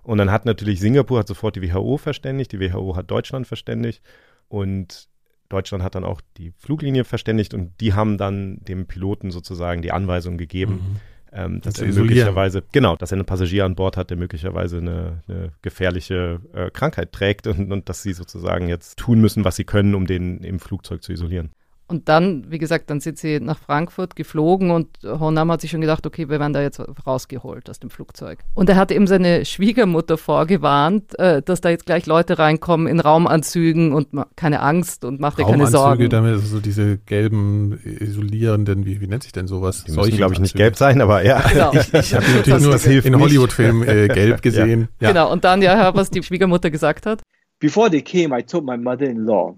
Und 0.02 0.18
dann 0.18 0.30
hat 0.30 0.46
natürlich 0.46 0.80
Singapur 0.80 1.18
hat 1.18 1.28
sofort 1.28 1.56
die 1.56 1.72
WHO 1.72 1.98
verständigt, 1.98 2.52
die 2.52 2.60
WHO 2.60 2.96
hat 2.96 3.10
Deutschland 3.10 3.46
verständigt 3.46 4.02
und 4.48 5.08
Deutschland 5.48 5.82
hat 5.82 5.94
dann 5.94 6.04
auch 6.04 6.20
die 6.36 6.52
Fluglinie 6.56 7.04
verständigt 7.04 7.54
und 7.54 7.80
die 7.80 7.94
haben 7.94 8.18
dann 8.18 8.58
dem 8.60 8.86
Piloten 8.86 9.30
sozusagen 9.30 9.82
die 9.82 9.92
Anweisung 9.92 10.38
gegeben, 10.38 10.74
mhm. 10.74 10.96
Ähm, 11.32 11.60
dass 11.60 11.78
er 11.78 11.88
möglicherweise, 11.88 12.62
genau, 12.72 12.96
dass 12.96 13.12
er 13.12 13.16
einen 13.16 13.26
Passagier 13.26 13.64
an 13.64 13.74
Bord 13.74 13.96
hat, 13.96 14.10
der 14.10 14.16
möglicherweise 14.16 14.78
eine, 14.78 15.22
eine 15.28 15.52
gefährliche 15.62 16.40
äh, 16.52 16.70
Krankheit 16.70 17.12
trägt 17.12 17.46
und, 17.46 17.70
und 17.72 17.88
dass 17.88 18.02
sie 18.02 18.12
sozusagen 18.12 18.68
jetzt 18.68 18.98
tun 18.98 19.20
müssen, 19.20 19.44
was 19.44 19.56
sie 19.56 19.64
können, 19.64 19.94
um 19.94 20.06
den 20.06 20.38
im 20.38 20.58
Flugzeug 20.58 21.02
zu 21.02 21.12
isolieren. 21.12 21.50
Und 21.88 22.10
dann, 22.10 22.44
wie 22.50 22.58
gesagt, 22.58 22.90
dann 22.90 23.00
sind 23.00 23.18
sie 23.18 23.40
nach 23.40 23.58
Frankfurt 23.58 24.14
geflogen 24.14 24.70
und 24.70 24.88
Honam 25.04 25.50
hat 25.50 25.62
sich 25.62 25.70
schon 25.70 25.80
gedacht, 25.80 26.06
okay, 26.06 26.28
wir 26.28 26.38
werden 26.38 26.52
da 26.52 26.60
jetzt 26.60 26.80
rausgeholt 27.06 27.70
aus 27.70 27.80
dem 27.80 27.88
Flugzeug. 27.88 28.40
Und 28.52 28.68
er 28.68 28.76
hat 28.76 28.92
eben 28.92 29.06
seine 29.06 29.46
Schwiegermutter 29.46 30.18
vorgewarnt, 30.18 31.18
äh, 31.18 31.40
dass 31.40 31.62
da 31.62 31.70
jetzt 31.70 31.86
gleich 31.86 32.04
Leute 32.04 32.38
reinkommen 32.38 32.86
in 32.86 33.00
Raumanzügen 33.00 33.94
und 33.94 34.08
keine 34.36 34.60
Angst 34.60 35.06
und 35.06 35.18
macht 35.18 35.38
dir 35.38 35.46
keine 35.46 35.66
Sorgen. 35.66 36.10
damit 36.10 36.40
so 36.40 36.60
diese 36.60 36.98
gelben 36.98 37.80
isolierenden, 37.82 38.84
wie, 38.84 39.00
wie 39.00 39.06
nennt 39.06 39.22
sich 39.22 39.32
denn 39.32 39.46
sowas? 39.46 39.84
Die 39.84 39.92
müssen, 39.92 40.16
glaube 40.16 40.34
ich, 40.34 40.40
nicht 40.40 40.56
gelb 40.56 40.76
sein, 40.76 41.00
aber 41.00 41.24
ja. 41.24 41.40
Genau. 41.40 41.72
ich 41.72 41.94
ich 41.94 42.14
habe 42.14 42.26
natürlich 42.30 42.62
nur 42.62 43.04
in 43.04 43.18
Hollywood-Filmen 43.18 43.88
äh, 43.88 44.08
gelb 44.08 44.42
gesehen. 44.48 44.88
Ja. 45.00 45.08
Ja. 45.08 45.12
Genau, 45.12 45.32
und 45.32 45.44
dann 45.44 45.62
ja, 45.62 45.94
was 45.94 46.10
die 46.10 46.22
Schwiegermutter 46.22 46.70
gesagt 46.70 47.06
hat. 47.06 47.22
Before 47.60 47.90
they 47.90 48.02
came, 48.02 48.38
I 48.38 48.42
told 48.42 48.64
my 48.64 48.76
mother-in-law, 48.76 49.56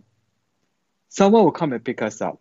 someone 1.11 1.45
will 1.45 1.53
come 1.53 1.75
and 1.75 1.85
pick 1.85 2.01
us 2.01 2.23
up. 2.23 2.41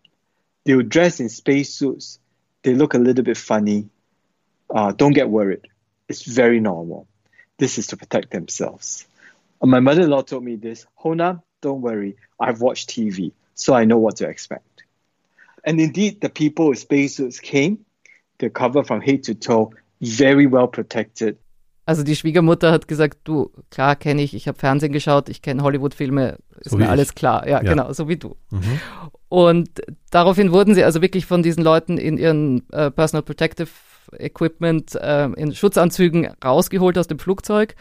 They 0.63 0.75
will 0.75 0.84
dress 0.84 1.19
in 1.19 1.27
spacesuits. 1.27 2.19
They 2.63 2.73
look 2.73 2.93
a 2.93 2.97
little 2.99 3.23
bit 3.23 3.38
funny. 3.38 3.89
Uh, 4.73 4.93
don't 4.93 5.13
get 5.13 5.29
worried. 5.29 5.67
It's 6.08 6.23
very 6.23 6.62
normal. 6.62 7.08
This 7.58 7.77
is 7.77 7.88
to 7.88 7.97
protect 7.97 8.32
themselves. 8.32 9.05
My 9.62 9.82
mother 9.82 10.03
in 10.03 10.10
law 10.10 10.21
told 10.21 10.43
me 10.45 10.55
this 10.55 10.86
Hona, 11.03 11.41
don't 11.62 11.82
worry. 11.82 12.15
I've 12.39 12.62
watched 12.62 12.89
TV, 12.89 13.34
so 13.55 13.73
I 13.73 13.84
know 13.84 13.97
what 13.97 14.17
to 14.17 14.29
expect. 14.29 14.84
And 15.65 15.82
indeed, 15.82 16.21
the 16.21 16.29
people 16.29 16.69
with 16.69 16.79
spacesuits 16.79 17.39
came. 17.41 17.86
They're 18.38 18.49
covered 18.49 18.88
from 18.88 19.01
head 19.01 19.23
to 19.23 19.36
toe, 19.36 19.73
very 20.01 20.45
well 20.45 20.67
protected. 20.67 21.38
Also 21.89 22.04
die 22.04 22.15
Schwiegermutter 22.15 22.71
hat 22.71 22.88
gesagt, 22.88 23.17
du, 23.23 23.52
klar 23.71 23.95
kenne 23.95 24.21
ich, 24.21 24.36
ich 24.36 24.47
habe 24.47 24.60
Fernsehen 24.60 24.91
geschaut, 24.91 25.28
ich 25.28 25.41
kenne 25.41 25.63
Hollywood-Filme, 25.63 26.38
ist 26.60 26.69
so 26.69 26.78
mir 26.78 26.88
alles 26.88 27.15
klar. 27.15 27.47
Ja, 27.47 27.63
ja, 27.63 27.71
genau, 27.71 27.91
so 27.93 28.08
wie 28.08 28.15
du. 28.15 28.36
Mhm. 28.52 28.80
Und 29.28 29.69
daraufhin 30.12 30.52
wurden 30.52 30.75
sie 30.75 30.84
also 30.84 31.02
wirklich 31.02 31.25
von 31.25 31.41
diesen 31.41 31.63
Leuten 31.63 31.97
in 31.97 32.19
ihren 32.19 32.62
äh, 32.71 32.91
Personal 32.91 33.23
Protective 33.23 33.71
Equipment, 34.19 34.93
äh, 35.02 35.30
in 35.30 35.56
Schutzanzügen 35.56 36.28
rausgeholt 36.45 36.95
aus 36.95 37.08
dem 37.08 37.17
Flugzeug, 37.17 37.73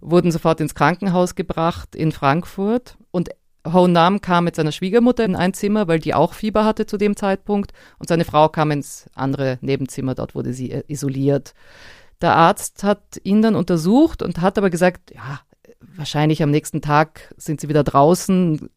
wurden 0.00 0.32
sofort 0.32 0.62
ins 0.62 0.74
Krankenhaus 0.74 1.34
gebracht 1.34 1.94
in 1.94 2.12
Frankfurt 2.12 2.96
und 3.10 3.28
Ho 3.70 3.86
Nam 3.86 4.22
kam 4.22 4.44
mit 4.44 4.56
seiner 4.56 4.72
Schwiegermutter 4.72 5.22
in 5.26 5.36
ein 5.36 5.52
Zimmer, 5.52 5.86
weil 5.86 5.98
die 5.98 6.14
auch 6.14 6.32
Fieber 6.32 6.64
hatte 6.64 6.86
zu 6.86 6.96
dem 6.96 7.14
Zeitpunkt 7.14 7.72
und 7.98 8.08
seine 8.08 8.24
Frau 8.24 8.48
kam 8.48 8.70
ins 8.70 9.10
andere 9.14 9.58
Nebenzimmer, 9.60 10.14
dort 10.14 10.34
wurde 10.34 10.54
sie 10.54 10.70
äh, 10.70 10.82
isoliert. 10.88 11.52
Der 12.20 12.36
Arzt 12.36 12.82
hat 12.84 13.20
ihn 13.22 13.42
dann 13.42 13.54
untersucht 13.54 14.22
und 14.22 14.40
hat 14.40 14.58
aber 14.58 14.70
gesagt, 14.70 15.12
ja, 15.14 15.40
wahrscheinlich 15.96 16.42
am 16.42 16.50
nächsten 16.50 16.82
Tag 16.82 17.34
sind 17.36 17.60
sie 17.60 17.68
wieder 17.68 17.84
draußen. 17.84 18.68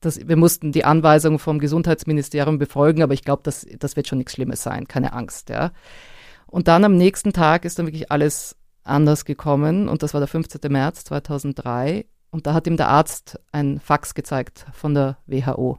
Das, 0.00 0.28
wir 0.28 0.36
mussten 0.36 0.70
die 0.70 0.84
Anweisung 0.84 1.38
vom 1.38 1.58
Gesundheitsministerium 1.58 2.58
befolgen, 2.58 3.02
aber 3.02 3.14
ich 3.14 3.24
glaube, 3.24 3.42
das, 3.44 3.66
das 3.78 3.96
wird 3.96 4.06
schon 4.06 4.18
nichts 4.18 4.32
Schlimmes 4.32 4.62
sein, 4.62 4.86
keine 4.86 5.12
Angst. 5.12 5.48
Ja. 5.48 5.72
Und 6.46 6.68
dann 6.68 6.84
am 6.84 6.96
nächsten 6.96 7.32
Tag 7.32 7.64
ist 7.64 7.78
dann 7.78 7.86
wirklich 7.86 8.12
alles 8.12 8.56
anders 8.84 9.24
gekommen 9.24 9.88
und 9.88 10.02
das 10.02 10.14
war 10.14 10.20
der 10.20 10.28
15. 10.28 10.60
März 10.70 11.04
2003 11.04 12.04
und 12.30 12.46
da 12.46 12.54
hat 12.54 12.66
ihm 12.66 12.76
der 12.76 12.88
Arzt 12.88 13.38
ein 13.52 13.80
Fax 13.80 14.14
gezeigt 14.14 14.66
von 14.72 14.94
der 14.94 15.18
WHO. 15.26 15.78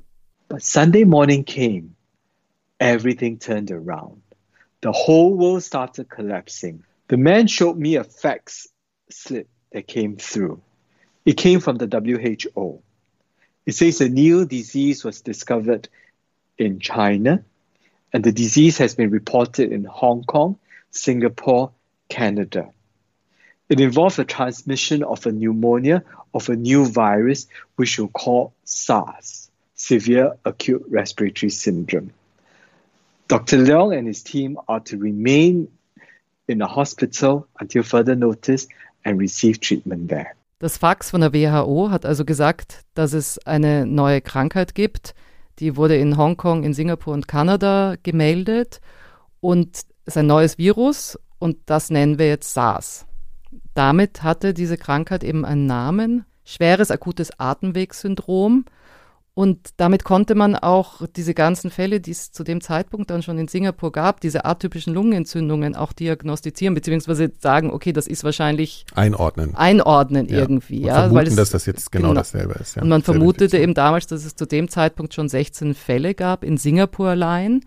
But 0.50 0.62
Sunday 0.62 1.06
morning 1.06 1.46
came, 1.46 1.96
everything 2.80 3.40
turned 3.40 3.72
around. 3.72 4.22
The 4.84 4.92
whole 4.92 5.34
world 5.34 5.64
started 5.64 6.10
collapsing. 6.10 6.84
The 7.08 7.16
man 7.16 7.48
showed 7.48 7.78
me 7.78 7.96
a 7.96 8.04
fax 8.04 8.68
slip 9.10 9.48
that 9.72 9.88
came 9.88 10.18
through. 10.18 10.62
It 11.26 11.38
came 11.38 11.62
from 11.62 11.78
the 11.78 11.88
WHO. 11.88 12.82
It 13.66 13.76
says 13.76 14.02
a 14.02 14.10
new 14.10 14.46
disease 14.46 15.06
was 15.06 15.22
discovered 15.22 15.88
in 16.58 16.82
China, 16.82 17.46
and 18.12 18.26
the 18.26 18.34
disease 18.34 18.78
has 18.80 18.94
been 18.94 19.10
reported 19.10 19.72
in 19.72 19.86
Hong 19.86 20.26
Kong, 20.26 20.60
Singapore, 20.92 21.72
Canada. 22.10 22.70
It 23.70 23.80
involves 23.80 24.18
the 24.18 24.26
transmission 24.26 25.02
of 25.04 25.26
a 25.26 25.32
pneumonia 25.32 26.04
of 26.34 26.50
a 26.50 26.58
new 26.58 26.86
virus, 26.86 27.48
which 27.78 27.98
we'll 27.98 28.10
call 28.10 28.54
SARS, 28.66 29.50
Severe 29.76 30.34
Acute 30.44 30.84
Respiratory 30.90 31.52
Syndrome. 31.52 32.12
Dr. 33.34 33.58
Leong 33.58 33.98
and 33.98 34.08
his 34.08 34.24
team 34.24 34.60
are 34.68 34.84
to 34.84 34.96
remain 34.96 35.68
in 36.46 36.60
the 36.60 36.68
hospital 36.68 37.48
until 37.60 37.82
further 37.82 38.16
notice 38.16 38.68
and 39.06 39.20
receive 39.20 39.60
treatment 39.60 40.10
there. 40.10 40.28
Das 40.60 40.78
Fax 40.78 41.10
von 41.10 41.22
der 41.22 41.34
WHO 41.34 41.90
hat 41.90 42.06
also 42.06 42.26
gesagt, 42.26 42.82
dass 42.94 43.14
es 43.14 43.40
eine 43.40 43.88
neue 43.88 44.22
Krankheit 44.22 44.76
gibt. 44.76 45.16
Die 45.58 45.76
wurde 45.78 45.96
in 45.96 46.16
Hongkong, 46.16 46.64
in 46.64 46.76
Singapur 46.76 47.12
und 47.12 47.28
Kanada 47.28 47.96
gemeldet 48.04 48.82
und 49.40 49.78
es 49.78 49.86
ist 50.06 50.18
ein 50.18 50.28
neues 50.28 50.60
Virus 50.60 51.18
und 51.40 51.58
das 51.66 51.90
nennen 51.90 52.20
wir 52.20 52.28
jetzt 52.28 52.54
SARS. 52.54 53.08
Damit 53.74 54.22
hatte 54.22 54.54
diese 54.54 54.78
Krankheit 54.78 55.24
eben 55.24 55.44
einen 55.44 55.66
Namen, 55.66 56.26
schweres 56.46 56.92
akutes 56.92 57.40
Atemwegssyndrom. 57.40 58.66
Und 59.36 59.72
damit 59.78 60.04
konnte 60.04 60.36
man 60.36 60.56
auch 60.56 61.08
diese 61.08 61.34
ganzen 61.34 61.72
Fälle, 61.72 62.00
die 62.00 62.12
es 62.12 62.32
zu 62.32 62.44
dem 62.44 62.62
Zeitpunkt 62.62 63.10
dann 63.10 63.24
schon 63.24 63.40
in 63.40 63.48
Singapur 63.48 63.92
gab, 63.92 64.22
diese 64.22 64.46
atypischen 64.46 64.94
Lungenentzündungen 64.94 65.76
auch 65.76 65.92
diagnostizieren, 65.92 66.76
beziehungsweise 66.76 67.32
sagen, 67.40 67.72
okay, 67.72 67.94
das 67.94 68.06
ist 68.06 68.24
wahrscheinlich 68.24 68.86
einordnen. 68.94 69.56
Einordnen 69.56 70.28
ja. 70.28 70.38
irgendwie. 70.38 70.82
Und 70.82 70.86
ja, 70.86 70.94
vermuten, 70.94 71.16
weil 71.16 71.28
es, 71.28 71.36
dass 71.36 71.50
das 71.50 71.66
jetzt 71.66 71.92
genau, 71.92 72.10
genau. 72.10 72.20
dasselbe 72.20 72.54
ist. 72.60 72.76
Ja. 72.76 72.84
Und 72.84 72.90
man 72.90 73.02
vermutete 73.02 73.58
eben 73.58 73.74
damals, 73.74 74.06
dass 74.06 74.24
es 74.24 74.36
zu 74.36 74.46
dem 74.46 74.70
Zeitpunkt 74.70 75.16
schon 75.16 75.28
16 75.30 75.74
Fälle 75.74 76.14
gab 76.14 76.44
in 76.44 76.58
Singapur 76.58 77.10
allein. 77.10 77.66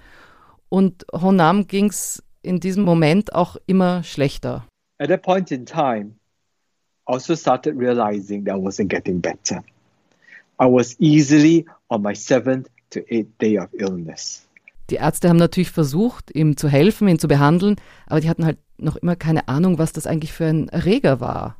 Und 0.68 1.05
Honam 1.12 1.66
ging 1.66 1.87
es 1.87 2.22
in 2.42 2.61
diesem 2.61 2.85
Moment 2.85 3.35
auch 3.35 3.57
immer 3.66 4.05
schlechter. 4.05 4.64
At 4.98 5.09
that 5.09 5.22
point 5.22 5.50
in 5.50 5.66
time, 5.66 6.14
I 7.09 7.14
also 7.14 7.35
started 7.35 7.76
realizing 7.76 8.44
that 8.44 8.57
I 8.57 8.59
wasn't 8.59 8.88
getting 8.88 9.20
better. 9.20 9.64
I 10.61 10.64
was 10.64 10.99
easily 11.01 11.66
on 11.88 12.03
my 12.03 12.14
seventh 12.14 12.69
to 12.90 13.01
eighth 13.09 13.38
day 13.40 13.59
of 13.59 13.69
illness. 13.73 14.47
Die 14.90 14.97
Ärzte 14.97 15.29
haben 15.29 15.37
natürlich 15.37 15.71
versucht, 15.71 16.35
ihm 16.35 16.57
zu 16.57 16.69
helfen, 16.69 17.09
ihn 17.09 17.19
zu 17.19 17.29
behandeln, 17.29 17.77
aber 18.07 18.21
die 18.21 18.29
hatten 18.29 18.45
halt 18.45 18.59
noch 18.79 18.97
immer 18.97 19.16
keine 19.16 19.49
Ahnung, 19.49 19.79
was 19.79 19.92
das 19.92 20.07
eigentlich 20.07 20.33
für 20.33 20.47
ein 20.47 20.69
Erreger 20.69 21.21
war. 21.21 21.57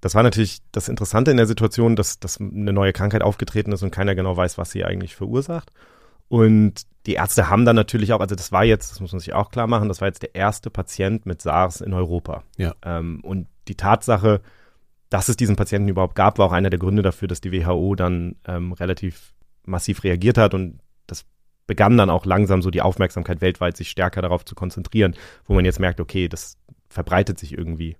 Das 0.00 0.14
war 0.14 0.22
natürlich 0.22 0.60
das 0.70 0.88
Interessante 0.88 1.32
in 1.32 1.38
der 1.38 1.46
Situation, 1.46 1.96
dass, 1.96 2.20
dass 2.20 2.40
eine 2.40 2.72
neue 2.72 2.92
Krankheit 2.92 3.22
aufgetreten 3.22 3.72
ist 3.72 3.82
und 3.82 3.90
keiner 3.90 4.14
genau 4.14 4.36
weiß, 4.36 4.56
was 4.56 4.70
sie 4.70 4.84
eigentlich 4.84 5.16
verursacht. 5.16 5.72
Und 6.28 6.82
die 7.06 7.14
Ärzte 7.14 7.48
haben 7.48 7.64
dann 7.64 7.74
natürlich 7.74 8.12
auch, 8.12 8.20
also 8.20 8.36
das 8.36 8.52
war 8.52 8.64
jetzt, 8.64 8.92
das 8.92 9.00
muss 9.00 9.12
man 9.12 9.18
sich 9.18 9.32
auch 9.32 9.50
klar 9.50 9.66
machen, 9.66 9.88
das 9.88 10.00
war 10.00 10.08
jetzt 10.08 10.22
der 10.22 10.34
erste 10.34 10.70
Patient 10.70 11.26
mit 11.26 11.42
SARS 11.42 11.80
in 11.80 11.94
Europa. 11.94 12.44
Ja. 12.58 12.74
Ähm, 12.84 13.20
und 13.24 13.48
die 13.66 13.76
Tatsache, 13.76 14.40
dass 15.10 15.28
es 15.28 15.36
diesen 15.36 15.56
Patienten 15.56 15.88
überhaupt 15.88 16.14
gab, 16.14 16.38
war 16.38 16.46
auch 16.46 16.52
einer 16.52 16.70
der 16.70 16.78
Gründe 16.78 17.02
dafür, 17.02 17.28
dass 17.28 17.40
die 17.40 17.52
WHO 17.52 17.94
dann 17.94 18.36
ähm, 18.46 18.72
relativ 18.72 19.32
massiv 19.64 20.04
reagiert 20.04 20.38
hat 20.38 20.54
und 20.54 20.80
das 21.06 21.24
begann 21.66 21.96
dann 21.96 22.10
auch 22.10 22.24
langsam 22.26 22.62
so 22.62 22.70
die 22.70 22.82
Aufmerksamkeit 22.82 23.40
weltweit 23.40 23.76
sich 23.76 23.90
stärker 23.90 24.22
darauf 24.22 24.44
zu 24.44 24.54
konzentrieren, 24.54 25.14
wo 25.46 25.54
man 25.54 25.64
jetzt 25.64 25.80
merkt, 25.80 26.00
okay, 26.00 26.28
das 26.28 26.56
verbreitet 26.88 27.38
sich 27.38 27.56
irgendwie 27.56 27.96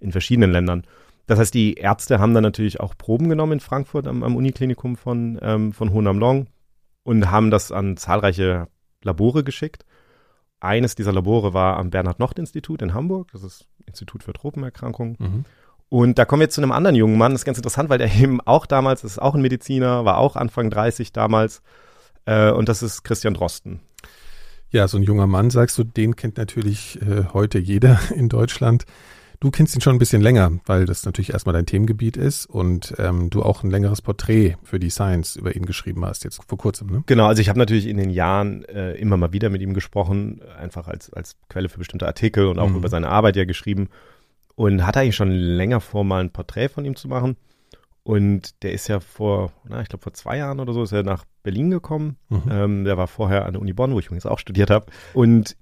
in 0.00 0.12
verschiedenen 0.12 0.52
Ländern. 0.52 0.84
Das 1.26 1.38
heißt, 1.38 1.54
die 1.54 1.74
Ärzte 1.74 2.18
haben 2.18 2.34
dann 2.34 2.42
natürlich 2.42 2.80
auch 2.80 2.96
Proben 2.98 3.28
genommen 3.28 3.52
in 3.52 3.60
Frankfurt 3.60 4.06
am, 4.06 4.22
am 4.22 4.36
Uniklinikum 4.36 4.96
von, 4.96 5.38
ähm, 5.40 5.72
von 5.72 5.92
Hohen 5.92 6.08
am 6.08 6.18
Long 6.18 6.48
und 7.04 7.30
haben 7.30 7.50
das 7.50 7.70
an 7.70 7.96
zahlreiche 7.96 8.68
Labore 9.02 9.44
geschickt. 9.44 9.84
Eines 10.60 10.94
dieser 10.94 11.12
Labore 11.12 11.54
war 11.54 11.76
am 11.76 11.90
Bernhard-Nocht-Institut 11.90 12.82
in 12.82 12.94
Hamburg, 12.94 13.30
das 13.32 13.42
ist 13.42 13.66
Institut 13.86 14.22
für 14.22 14.32
Tropenerkrankungen. 14.32 15.16
Mhm. 15.18 15.44
Und 15.92 16.18
da 16.18 16.24
kommen 16.24 16.40
wir 16.40 16.44
jetzt 16.44 16.54
zu 16.54 16.62
einem 16.62 16.72
anderen 16.72 16.96
jungen 16.96 17.18
Mann. 17.18 17.32
Das 17.32 17.42
ist 17.42 17.44
ganz 17.44 17.58
interessant, 17.58 17.90
weil 17.90 17.98
der 17.98 18.10
eben 18.14 18.40
auch 18.40 18.64
damals, 18.64 19.02
das 19.02 19.12
ist 19.12 19.18
auch 19.18 19.34
ein 19.34 19.42
Mediziner, 19.42 20.06
war 20.06 20.16
auch 20.16 20.36
Anfang 20.36 20.70
30 20.70 21.12
damals. 21.12 21.60
Äh, 22.24 22.50
und 22.50 22.70
das 22.70 22.82
ist 22.82 23.02
Christian 23.04 23.34
Drosten. 23.34 23.80
Ja, 24.70 24.88
so 24.88 24.96
ein 24.96 25.02
junger 25.02 25.26
Mann, 25.26 25.50
sagst 25.50 25.76
du, 25.76 25.84
den 25.84 26.16
kennt 26.16 26.38
natürlich 26.38 26.98
äh, 27.02 27.24
heute 27.34 27.58
jeder 27.58 28.00
in 28.16 28.30
Deutschland. 28.30 28.86
Du 29.40 29.50
kennst 29.50 29.74
ihn 29.74 29.82
schon 29.82 29.94
ein 29.94 29.98
bisschen 29.98 30.22
länger, 30.22 30.52
weil 30.64 30.86
das 30.86 31.04
natürlich 31.04 31.34
erstmal 31.34 31.52
dein 31.52 31.66
Themengebiet 31.66 32.16
ist 32.16 32.46
und 32.46 32.94
ähm, 32.98 33.28
du 33.28 33.42
auch 33.42 33.62
ein 33.62 33.70
längeres 33.70 34.00
Porträt 34.00 34.56
für 34.62 34.78
die 34.78 34.88
Science 34.88 35.36
über 35.36 35.54
ihn 35.54 35.66
geschrieben 35.66 36.06
hast, 36.06 36.24
jetzt 36.24 36.40
vor 36.48 36.56
kurzem, 36.56 36.86
ne? 36.86 37.02
Genau, 37.04 37.26
also 37.26 37.42
ich 37.42 37.50
habe 37.50 37.58
natürlich 37.58 37.86
in 37.86 37.98
den 37.98 38.08
Jahren 38.08 38.64
äh, 38.64 38.92
immer 38.94 39.18
mal 39.18 39.34
wieder 39.34 39.50
mit 39.50 39.60
ihm 39.60 39.74
gesprochen, 39.74 40.40
einfach 40.58 40.88
als, 40.88 41.12
als 41.12 41.36
Quelle 41.50 41.68
für 41.68 41.78
bestimmte 41.78 42.06
Artikel 42.06 42.46
und 42.46 42.58
auch 42.58 42.70
Mhm. 42.70 42.76
über 42.76 42.88
seine 42.88 43.10
Arbeit 43.10 43.36
ja 43.36 43.44
geschrieben 43.44 43.90
und 44.54 44.86
hatte 44.86 45.00
eigentlich 45.00 45.16
schon 45.16 45.30
länger 45.30 45.80
vor, 45.80 46.04
mal 46.04 46.20
ein 46.20 46.32
Porträt 46.32 46.68
von 46.68 46.84
ihm 46.84 46.96
zu 46.96 47.08
machen. 47.08 47.36
Und 48.04 48.62
der 48.64 48.72
ist 48.72 48.88
ja 48.88 48.98
vor, 49.00 49.52
na, 49.64 49.80
ich 49.80 49.88
glaube 49.88 50.02
vor 50.02 50.12
zwei 50.12 50.38
Jahren 50.38 50.58
oder 50.58 50.72
so, 50.72 50.82
ist 50.82 50.92
er 50.92 51.04
nach 51.04 51.24
Berlin 51.42 51.70
gekommen. 51.70 52.16
Mhm. 52.28 52.42
Ähm, 52.50 52.84
der 52.84 52.96
war 52.96 53.06
vorher 53.06 53.46
an 53.46 53.52
der 53.52 53.62
Uni 53.62 53.72
Bonn, 53.72 53.94
wo 53.94 53.98
ich 54.00 54.06
übrigens 54.06 54.26
auch 54.26 54.40
studiert 54.40 54.70
habe. 54.70 54.86
Und 55.14 55.56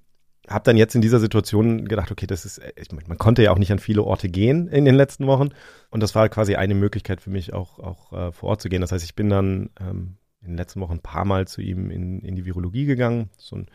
habe 0.47 0.63
dann 0.63 0.75
jetzt 0.75 0.95
in 0.95 1.01
dieser 1.01 1.19
Situation 1.19 1.85
gedacht, 1.87 2.11
okay, 2.11 2.25
das 2.25 2.45
ist, 2.45 2.59
ich 2.75 2.91
meine, 2.91 3.07
man 3.07 3.19
konnte 3.19 3.43
ja 3.43 3.51
auch 3.51 3.59
nicht 3.59 3.71
an 3.71 3.79
viele 3.79 4.03
Orte 4.03 4.27
gehen 4.27 4.67
in 4.67 4.85
den 4.85 4.95
letzten 4.95 5.27
Wochen. 5.27 5.49
Und 5.91 6.01
das 6.01 6.15
war 6.15 6.29
quasi 6.29 6.55
eine 6.55 6.73
Möglichkeit 6.73 7.21
für 7.21 7.29
mich 7.29 7.53
auch, 7.53 7.77
auch 7.79 8.11
äh, 8.11 8.31
vor 8.31 8.49
Ort 8.49 8.61
zu 8.61 8.69
gehen. 8.69 8.81
Das 8.81 8.91
heißt, 8.91 9.05
ich 9.05 9.15
bin 9.15 9.29
dann 9.29 9.69
ähm, 9.79 10.17
in 10.41 10.49
den 10.49 10.57
letzten 10.57 10.81
Wochen 10.81 10.93
ein 10.93 11.01
paar 11.01 11.25
Mal 11.25 11.47
zu 11.47 11.61
ihm 11.61 11.91
in, 11.91 12.21
in 12.21 12.35
die 12.35 12.45
Virologie 12.45 12.85
gegangen. 12.85 13.29
So 13.37 13.55
ein 13.55 13.67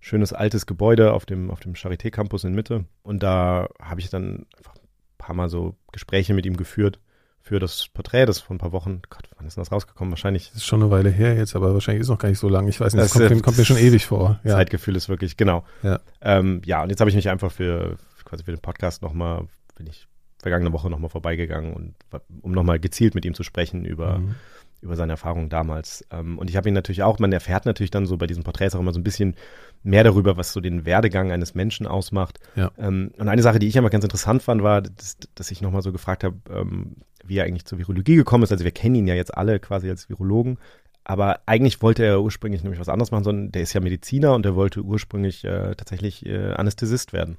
schönes 0.00 0.32
altes 0.32 0.66
Gebäude 0.66 1.12
auf 1.12 1.26
dem, 1.26 1.50
auf 1.50 1.60
dem 1.60 1.74
Charité 1.74 2.10
Campus 2.10 2.44
in 2.44 2.54
Mitte. 2.54 2.84
Und 3.02 3.22
da 3.22 3.68
habe 3.80 4.00
ich 4.00 4.10
dann 4.10 4.46
einfach 4.56 4.74
ein 4.74 4.80
paar 5.18 5.34
Mal 5.36 5.48
so 5.48 5.76
Gespräche 5.92 6.34
mit 6.34 6.46
ihm 6.46 6.56
geführt 6.56 6.98
für 7.42 7.58
das 7.58 7.88
Porträt, 7.92 8.26
das 8.26 8.38
vor 8.40 8.54
ein 8.54 8.58
paar 8.58 8.72
Wochen, 8.72 9.00
Gott, 9.08 9.30
wann 9.36 9.46
ist 9.46 9.56
denn 9.56 9.62
das 9.62 9.72
rausgekommen? 9.72 10.12
Wahrscheinlich 10.12 10.48
Das 10.48 10.56
ist 10.56 10.66
schon 10.66 10.82
eine 10.82 10.90
Weile 10.90 11.08
her 11.10 11.34
jetzt, 11.36 11.56
aber 11.56 11.72
wahrscheinlich 11.72 12.02
ist 12.02 12.08
noch 12.08 12.18
gar 12.18 12.28
nicht 12.28 12.38
so 12.38 12.48
lang. 12.50 12.68
Ich 12.68 12.78
weiß 12.80 12.92
nicht, 12.94 13.02
das, 13.02 13.12
Das, 13.12 13.20
kommt, 13.22 13.34
mir- 13.34 13.42
kommt 13.42 13.56
mir 13.58 13.64
schon 13.64 13.78
ewig 13.78 14.04
vor. 14.06 14.40
Ja. 14.44 14.52
Zeitgefühl 14.56 14.94
ist 14.96 15.08
wirklich, 15.08 15.36
genau. 15.38 15.64
Ja. 15.82 16.00
Ähm, 16.20 16.60
ja, 16.66 16.82
und 16.82 16.90
jetzt 16.90 17.00
habe 17.00 17.08
ich 17.10 17.16
mich 17.16 17.28
einfach 17.30 17.50
für 17.50 17.96
quasi 18.24 18.44
für 18.44 18.52
den 18.52 18.60
Podcast 18.60 19.00
nochmal, 19.02 19.46
bin 19.74 19.86
ich 19.86 20.06
vergangene 20.38 20.72
Woche 20.72 20.88
nochmal 20.90 21.10
vorbeigegangen 21.10 21.72
und 21.74 21.94
um 22.42 22.52
nochmal 22.52 22.78
gezielt 22.78 23.14
mit 23.14 23.24
ihm 23.24 23.34
zu 23.34 23.42
sprechen 23.42 23.84
über, 23.84 24.18
Mhm. 24.18 24.34
Über 24.80 24.96
seine 24.96 25.12
Erfahrungen 25.12 25.48
damals. 25.48 26.04
Ähm, 26.10 26.38
und 26.38 26.50
ich 26.50 26.56
habe 26.56 26.68
ihn 26.68 26.74
natürlich 26.74 27.02
auch, 27.02 27.18
man 27.18 27.32
erfährt 27.32 27.66
natürlich 27.66 27.90
dann 27.90 28.06
so 28.06 28.16
bei 28.16 28.26
diesen 28.26 28.42
Porträts 28.42 28.74
auch 28.74 28.80
immer 28.80 28.92
so 28.92 29.00
ein 29.00 29.04
bisschen 29.04 29.34
mehr 29.82 30.04
darüber, 30.04 30.36
was 30.36 30.52
so 30.52 30.60
den 30.60 30.84
Werdegang 30.84 31.32
eines 31.32 31.54
Menschen 31.54 31.86
ausmacht. 31.86 32.38
Ja. 32.56 32.70
Ähm, 32.78 33.12
und 33.18 33.28
eine 33.28 33.42
Sache, 33.42 33.58
die 33.58 33.68
ich 33.68 33.76
immer 33.76 33.90
ganz 33.90 34.04
interessant 34.04 34.42
fand, 34.42 34.62
war, 34.62 34.82
dass, 34.82 35.16
dass 35.34 35.50
ich 35.50 35.60
nochmal 35.60 35.82
so 35.82 35.92
gefragt 35.92 36.24
habe, 36.24 36.36
ähm, 36.50 36.96
wie 37.24 37.38
er 37.38 37.44
eigentlich 37.44 37.66
zur 37.66 37.78
Virologie 37.78 38.16
gekommen 38.16 38.44
ist. 38.44 38.52
Also 38.52 38.64
wir 38.64 38.72
kennen 38.72 38.94
ihn 38.94 39.06
ja 39.06 39.14
jetzt 39.14 39.36
alle 39.36 39.60
quasi 39.60 39.88
als 39.90 40.08
Virologen. 40.08 40.58
Aber 41.04 41.40
eigentlich 41.46 41.82
wollte 41.82 42.04
er 42.04 42.22
ursprünglich 42.22 42.62
nämlich 42.62 42.80
was 42.80 42.88
anderes 42.88 43.10
machen, 43.10 43.24
sondern 43.24 43.52
der 43.52 43.62
ist 43.62 43.72
ja 43.72 43.80
Mediziner 43.80 44.34
und 44.34 44.44
der 44.44 44.54
wollte 44.54 44.82
ursprünglich 44.82 45.44
äh, 45.44 45.74
tatsächlich 45.74 46.24
äh, 46.26 46.52
Anästhesist 46.52 47.12
werden. 47.12 47.36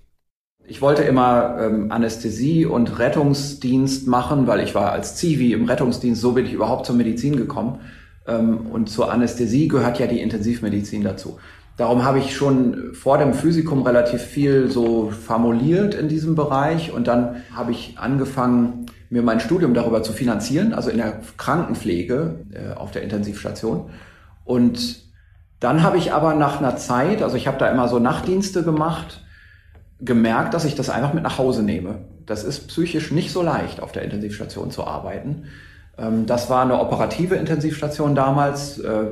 Ich 0.71 0.81
wollte 0.81 1.03
immer 1.03 1.57
ähm, 1.59 1.91
Anästhesie 1.91 2.65
und 2.65 2.97
Rettungsdienst 2.97 4.07
machen, 4.07 4.47
weil 4.47 4.61
ich 4.61 4.73
war 4.73 4.93
als 4.93 5.17
Zivi 5.17 5.51
im 5.51 5.65
Rettungsdienst, 5.65 6.21
so 6.21 6.31
bin 6.31 6.45
ich 6.45 6.53
überhaupt 6.53 6.85
zur 6.85 6.95
Medizin 6.95 7.35
gekommen. 7.35 7.81
Ähm, 8.25 8.67
und 8.67 8.89
zur 8.89 9.11
Anästhesie 9.11 9.67
gehört 9.67 9.99
ja 9.99 10.07
die 10.07 10.21
Intensivmedizin 10.21 11.03
dazu. 11.03 11.39
Darum 11.75 12.05
habe 12.05 12.19
ich 12.19 12.33
schon 12.33 12.93
vor 12.93 13.17
dem 13.17 13.33
Physikum 13.33 13.81
relativ 13.81 14.21
viel 14.21 14.71
so 14.71 15.11
formuliert 15.11 15.93
in 15.93 16.07
diesem 16.07 16.35
Bereich 16.35 16.93
und 16.93 17.05
dann 17.05 17.41
habe 17.53 17.73
ich 17.73 17.97
angefangen, 17.97 18.85
mir 19.09 19.23
mein 19.23 19.41
Studium 19.41 19.73
darüber 19.73 20.03
zu 20.03 20.13
finanzieren, 20.13 20.73
also 20.73 20.89
in 20.89 20.99
der 20.99 21.19
Krankenpflege 21.35 22.45
äh, 22.53 22.75
auf 22.75 22.91
der 22.91 23.01
Intensivstation. 23.01 23.89
Und 24.45 25.01
dann 25.59 25.83
habe 25.83 25.97
ich 25.97 26.13
aber 26.13 26.33
nach 26.33 26.59
einer 26.59 26.77
Zeit, 26.77 27.21
also 27.21 27.35
ich 27.35 27.47
habe 27.47 27.57
da 27.57 27.69
immer 27.69 27.89
so 27.89 27.99
Nachtdienste 27.99 28.63
gemacht, 28.63 29.21
gemerkt, 30.01 30.53
dass 30.53 30.65
ich 30.65 30.75
das 30.75 30.89
einfach 30.89 31.13
mit 31.13 31.23
nach 31.23 31.37
Hause 31.37 31.63
nehme. 31.63 31.99
Das 32.25 32.43
ist 32.43 32.67
psychisch 32.67 33.11
nicht 33.11 33.31
so 33.31 33.41
leicht, 33.41 33.81
auf 33.81 33.91
der 33.91 34.03
Intensivstation 34.03 34.71
zu 34.71 34.85
arbeiten. 34.85 35.43
Ähm, 35.97 36.25
Das 36.25 36.49
war 36.49 36.63
eine 36.63 36.79
operative 36.79 37.35
Intensivstation 37.35 38.15
damals, 38.15 38.79
äh, 38.79 39.05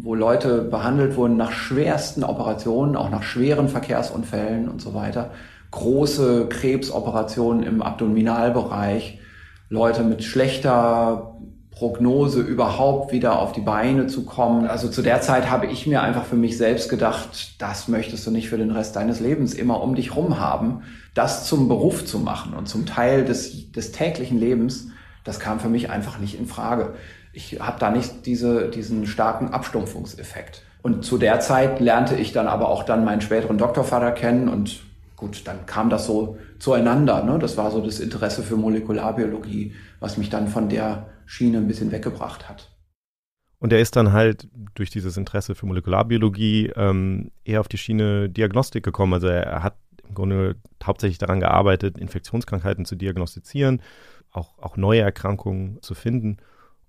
wo 0.00 0.14
Leute 0.14 0.62
behandelt 0.62 1.16
wurden 1.16 1.36
nach 1.36 1.52
schwersten 1.52 2.24
Operationen, 2.24 2.96
auch 2.96 3.10
nach 3.10 3.22
schweren 3.22 3.68
Verkehrsunfällen 3.68 4.68
und 4.68 4.80
so 4.80 4.94
weiter. 4.94 5.30
Große 5.70 6.46
Krebsoperationen 6.48 7.62
im 7.62 7.82
Abdominalbereich, 7.82 9.20
Leute 9.68 10.02
mit 10.02 10.24
schlechter 10.24 11.36
Prognose 11.80 12.42
überhaupt 12.42 13.10
wieder 13.10 13.38
auf 13.38 13.52
die 13.52 13.62
Beine 13.62 14.06
zu 14.06 14.26
kommen. 14.26 14.66
Also 14.66 14.90
zu 14.90 15.00
der 15.00 15.22
Zeit 15.22 15.48
habe 15.48 15.64
ich 15.64 15.86
mir 15.86 16.02
einfach 16.02 16.26
für 16.26 16.36
mich 16.36 16.58
selbst 16.58 16.90
gedacht, 16.90 17.54
das 17.58 17.88
möchtest 17.88 18.26
du 18.26 18.30
nicht 18.30 18.50
für 18.50 18.58
den 18.58 18.70
Rest 18.70 18.96
deines 18.96 19.18
Lebens 19.18 19.54
immer 19.54 19.82
um 19.82 19.94
dich 19.94 20.14
rum 20.14 20.38
haben. 20.38 20.82
Das 21.14 21.46
zum 21.46 21.68
Beruf 21.68 22.04
zu 22.04 22.18
machen 22.18 22.52
und 22.52 22.68
zum 22.68 22.84
Teil 22.84 23.24
des, 23.24 23.72
des 23.72 23.92
täglichen 23.92 24.38
Lebens, 24.38 24.88
das 25.24 25.40
kam 25.40 25.58
für 25.58 25.70
mich 25.70 25.88
einfach 25.88 26.18
nicht 26.18 26.38
in 26.38 26.44
Frage. 26.44 26.96
Ich 27.32 27.60
habe 27.60 27.80
da 27.80 27.90
nicht 27.90 28.26
diese, 28.26 28.68
diesen 28.68 29.06
starken 29.06 29.48
Abstumpfungseffekt. 29.48 30.60
Und 30.82 31.06
zu 31.06 31.16
der 31.16 31.40
Zeit 31.40 31.80
lernte 31.80 32.14
ich 32.14 32.34
dann 32.34 32.46
aber 32.46 32.68
auch 32.68 32.82
dann 32.82 33.06
meinen 33.06 33.22
späteren 33.22 33.56
Doktorvater 33.56 34.12
kennen 34.12 34.50
und 34.50 34.82
gut, 35.16 35.46
dann 35.46 35.64
kam 35.64 35.88
das 35.88 36.04
so 36.04 36.36
zueinander. 36.58 37.24
Ne? 37.24 37.38
Das 37.38 37.56
war 37.56 37.70
so 37.70 37.80
das 37.80 38.00
Interesse 38.00 38.42
für 38.42 38.56
Molekularbiologie, 38.56 39.72
was 39.98 40.18
mich 40.18 40.28
dann 40.28 40.46
von 40.46 40.68
der 40.68 41.06
Schiene 41.30 41.58
ein 41.58 41.68
bisschen 41.68 41.92
weggebracht 41.92 42.48
hat. 42.48 42.76
Und 43.60 43.72
er 43.72 43.78
ist 43.78 43.94
dann 43.94 44.12
halt 44.12 44.48
durch 44.74 44.90
dieses 44.90 45.16
Interesse 45.16 45.54
für 45.54 45.66
Molekularbiologie 45.66 46.72
ähm, 46.74 47.30
eher 47.44 47.60
auf 47.60 47.68
die 47.68 47.78
Schiene 47.78 48.28
Diagnostik 48.28 48.82
gekommen. 48.82 49.14
Also 49.14 49.28
er, 49.28 49.62
hat 49.62 49.76
im 50.08 50.14
Grunde 50.14 50.56
hauptsächlich 50.82 51.18
daran 51.18 51.38
gearbeitet, 51.38 51.98
Infektionskrankheiten 51.98 52.84
zu 52.84 52.96
diagnostizieren, 52.96 53.80
auch, 54.32 54.58
auch 54.58 54.76
neue 54.76 55.02
Erkrankungen 55.02 55.80
zu 55.82 55.94
finden. 55.94 56.38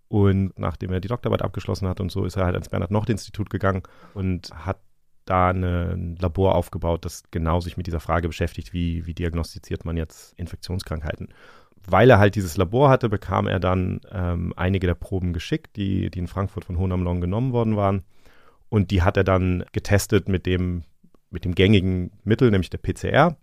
Und 0.07 0.57
nachdem 0.57 0.91
er 0.91 1.01
die 1.01 1.07
Doktorarbeit 1.07 1.43
abgeschlossen 1.43 1.87
hat 1.87 1.99
und 1.99 2.11
so, 2.11 2.25
ist 2.25 2.35
er 2.35 2.45
halt 2.45 2.55
ans 2.55 2.69
Bernhard-Nocht-Institut 2.69 3.51
gegangen 3.51 3.83
und 4.15 4.49
hat 4.53 4.79
da 5.25 5.51
ein 5.51 6.15
Labor 6.15 6.55
aufgebaut, 6.55 7.05
das 7.05 7.23
genau 7.29 7.59
sich 7.59 7.77
mit 7.77 7.85
dieser 7.85 7.99
Frage 7.99 8.27
beschäftigt, 8.27 8.73
wie, 8.73 9.05
wie 9.05 9.13
diagnostiziert 9.13 9.85
man 9.85 9.97
jetzt 9.97 10.33
Infektionskrankheiten 10.33 11.27
weil 11.87 12.09
er 12.09 12.19
halt 12.19 12.35
dieses 12.35 12.57
Labor 12.57 12.89
hatte, 12.89 13.09
bekam 13.09 13.47
er 13.47 13.59
dann 13.59 14.01
ähm, 14.11 14.53
einige 14.55 14.87
der 14.87 14.95
Proben 14.95 15.33
geschickt, 15.33 15.75
die, 15.75 16.09
die 16.09 16.19
in 16.19 16.27
Frankfurt 16.27 16.65
von 16.65 16.77
Hohen 16.77 16.91
am 16.91 17.03
Long 17.03 17.21
genommen 17.21 17.53
worden 17.53 17.75
waren. 17.75 18.03
Und 18.69 18.91
die 18.91 19.01
hat 19.01 19.17
er 19.17 19.23
dann 19.23 19.65
getestet 19.71 20.29
mit 20.29 20.45
dem, 20.45 20.83
mit 21.29 21.45
dem 21.45 21.55
gängigen 21.55 22.11
Mittel, 22.23 22.51
nämlich 22.51 22.69
der 22.69 22.77
PCR. 22.77 23.35